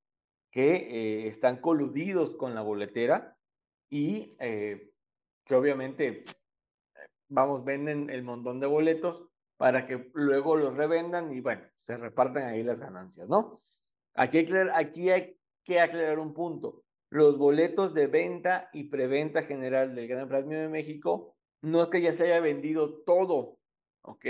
que 0.50 0.74
eh, 0.74 1.28
están 1.28 1.60
coludidos 1.60 2.34
con 2.36 2.54
la 2.54 2.62
boletera 2.62 3.36
y 3.88 4.34
eh, 4.40 4.90
que 5.44 5.54
obviamente, 5.54 6.24
vamos, 7.28 7.64
venden 7.64 8.10
el 8.10 8.22
montón 8.22 8.58
de 8.58 8.66
boletos 8.66 9.22
para 9.56 9.86
que 9.86 10.10
luego 10.14 10.56
los 10.56 10.76
revendan 10.76 11.32
y 11.32 11.40
bueno, 11.40 11.62
se 11.76 11.96
repartan 11.96 12.44
ahí 12.44 12.62
las 12.62 12.80
ganancias, 12.80 13.28
¿no? 13.28 13.62
Aquí 14.14 14.38
hay, 15.10 15.36
que 15.64 15.80
aclarar 15.80 16.18
un 16.18 16.32
punto. 16.32 16.82
Los 17.10 17.38
boletos 17.38 17.92
de 17.92 18.06
venta 18.06 18.70
y 18.72 18.84
preventa 18.84 19.42
general 19.42 19.94
del 19.94 20.08
Gran 20.08 20.28
Premio 20.28 20.58
de 20.58 20.68
México 20.68 21.36
no 21.62 21.82
es 21.82 21.88
que 21.88 22.00
ya 22.00 22.12
se 22.12 22.24
haya 22.24 22.40
vendido 22.40 23.02
todo, 23.02 23.58
¿ok? 24.02 24.26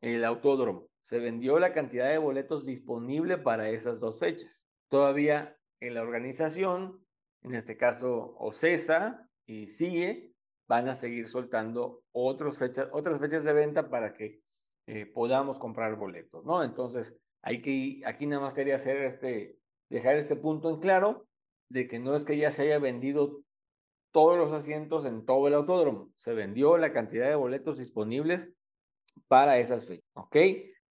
El 0.00 0.24
autódromo. 0.24 0.88
Se 1.02 1.18
vendió 1.18 1.58
la 1.58 1.72
cantidad 1.72 2.08
de 2.08 2.18
boletos 2.18 2.66
disponible 2.66 3.38
para 3.38 3.70
esas 3.70 3.98
dos 3.98 4.18
fechas 4.18 4.68
todavía 4.92 5.56
en 5.80 5.94
la 5.94 6.02
organización, 6.02 7.02
en 7.40 7.54
este 7.54 7.78
caso 7.78 8.36
OCESA 8.38 9.26
y 9.46 9.66
CIE, 9.66 10.34
van 10.68 10.86
a 10.90 10.94
seguir 10.94 11.28
soltando 11.28 12.04
otras 12.12 12.58
fechas, 12.58 12.90
otras 12.92 13.18
fechas 13.18 13.42
de 13.44 13.54
venta 13.54 13.88
para 13.88 14.12
que 14.12 14.42
eh, 14.86 15.06
podamos 15.06 15.58
comprar 15.58 15.96
boletos, 15.96 16.44
¿no? 16.44 16.62
Entonces, 16.62 17.18
hay 17.42 17.60
que, 17.62 18.00
aquí 18.06 18.26
nada 18.26 18.42
más 18.42 18.54
quería 18.54 18.76
hacer 18.76 18.98
este, 18.98 19.58
dejar 19.90 20.16
este 20.16 20.36
punto 20.36 20.70
en 20.70 20.80
claro 20.80 21.26
de 21.68 21.88
que 21.88 21.98
no 21.98 22.14
es 22.14 22.24
que 22.24 22.36
ya 22.36 22.50
se 22.50 22.62
haya 22.62 22.78
vendido 22.78 23.42
todos 24.12 24.36
los 24.36 24.52
asientos 24.52 25.04
en 25.04 25.24
todo 25.24 25.48
el 25.48 25.54
autódromo, 25.54 26.10
se 26.16 26.34
vendió 26.34 26.76
la 26.76 26.92
cantidad 26.92 27.28
de 27.28 27.34
boletos 27.34 27.78
disponibles 27.78 28.52
para 29.26 29.58
esas 29.58 29.86
fechas, 29.86 30.06
¿ok? 30.14 30.36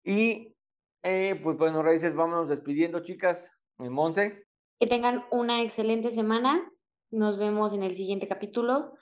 Y 0.04 0.56
eh, 1.04 1.40
pues 1.42 1.58
bueno, 1.58 1.82
Raíces, 1.82 2.16
vámonos 2.16 2.50
despidiendo, 2.50 3.02
chicas. 3.02 3.52
Monse. 3.78 4.46
Que 4.80 4.88
tengan 4.88 5.26
una 5.32 5.64
excelente 5.64 6.12
semana. 6.12 6.72
Nos 7.10 7.38
vemos 7.40 7.74
en 7.74 7.84
el 7.84 7.96
siguiente 7.96 8.28
capítulo. 8.28 8.94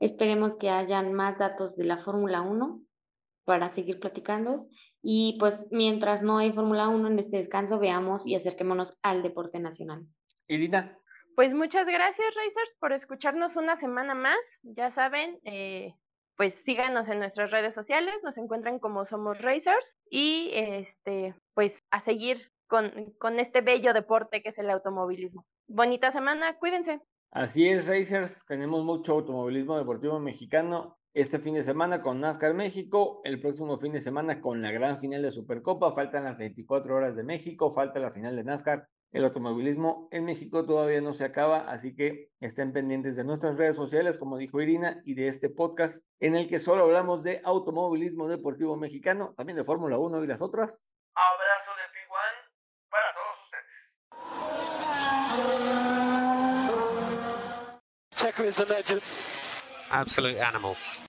Esperemos 0.00 0.52
que 0.58 0.70
hayan 0.70 1.12
más 1.12 1.38
datos 1.38 1.76
de 1.76 1.84
la 1.84 2.02
Fórmula 2.02 2.40
1 2.40 2.80
para 3.44 3.70
seguir 3.70 4.00
platicando. 4.00 4.66
Y 5.02 5.36
pues 5.40 5.66
mientras 5.70 6.22
no 6.22 6.38
hay 6.38 6.52
Fórmula 6.52 6.88
1 6.88 7.08
en 7.08 7.18
este 7.18 7.36
descanso, 7.36 7.78
veamos 7.78 8.26
y 8.26 8.36
acerquémonos 8.36 8.96
al 9.02 9.22
deporte 9.22 9.58
nacional. 9.58 10.06
Irina. 10.46 10.96
Pues 11.34 11.54
muchas 11.54 11.86
gracias, 11.86 12.34
Racers, 12.34 12.74
por 12.78 12.92
escucharnos 12.92 13.56
una 13.56 13.76
semana 13.76 14.14
más. 14.14 14.38
Ya 14.62 14.90
saben, 14.90 15.40
eh, 15.44 15.94
pues 16.36 16.54
síganos 16.64 17.08
en 17.08 17.18
nuestras 17.18 17.50
redes 17.50 17.74
sociales, 17.74 18.14
nos 18.22 18.36
encuentran 18.36 18.78
como 18.78 19.04
Somos 19.04 19.40
Racers 19.40 19.96
y 20.10 20.50
este, 20.54 21.34
pues 21.54 21.82
a 21.90 22.00
seguir 22.00 22.52
con, 22.68 23.38
este 23.38 23.60
bello 23.60 23.92
deporte 23.92 24.42
que 24.42 24.50
es 24.50 24.58
el 24.58 24.70
automovilismo. 24.70 25.46
Bonita 25.68 26.10
semana, 26.10 26.58
cuídense. 26.58 27.00
Así 27.30 27.68
es, 27.68 27.86
Racers, 27.86 28.44
tenemos 28.46 28.84
mucho 28.84 29.12
automovilismo 29.12 29.78
deportivo 29.78 30.18
mexicano 30.20 30.98
este 31.14 31.38
fin 31.38 31.54
de 31.54 31.62
semana 31.62 32.00
con 32.00 32.20
NASCAR 32.20 32.54
México, 32.54 33.20
el 33.24 33.38
próximo 33.38 33.78
fin 33.78 33.92
de 33.92 34.00
semana 34.00 34.40
con 34.40 34.62
la 34.62 34.72
gran 34.72 34.98
final 34.98 35.20
de 35.20 35.30
Supercopa, 35.30 35.92
faltan 35.92 36.24
las 36.24 36.38
24 36.38 36.94
horas 36.94 37.16
de 37.16 37.22
México, 37.22 37.70
falta 37.70 37.98
la 37.98 38.12
final 38.12 38.34
de 38.34 38.44
NASCAR. 38.44 38.88
El 39.12 39.24
automovilismo 39.24 40.08
en 40.10 40.24
México 40.24 40.64
todavía 40.64 41.02
no 41.02 41.12
se 41.12 41.24
acaba, 41.24 41.70
así 41.70 41.94
que 41.94 42.30
estén 42.40 42.72
pendientes 42.72 43.14
de 43.14 43.24
nuestras 43.24 43.58
redes 43.58 43.76
sociales, 43.76 44.16
como 44.16 44.38
dijo 44.38 44.62
Irina, 44.62 45.02
y 45.04 45.12
de 45.14 45.28
este 45.28 45.50
podcast 45.50 46.02
en 46.18 46.34
el 46.34 46.48
que 46.48 46.58
solo 46.58 46.84
hablamos 46.84 47.22
de 47.22 47.42
automovilismo 47.44 48.26
deportivo 48.26 48.76
mexicano, 48.76 49.34
también 49.36 49.58
de 49.58 49.64
Fórmula 49.64 49.98
1 49.98 50.24
y 50.24 50.26
las 50.26 50.40
otras. 50.40 50.88
Checker 58.14 58.46
is 58.46 58.60
a 58.60 58.64
legend. 58.64 59.02
Absolute 59.90 60.40
animal. 60.40 60.74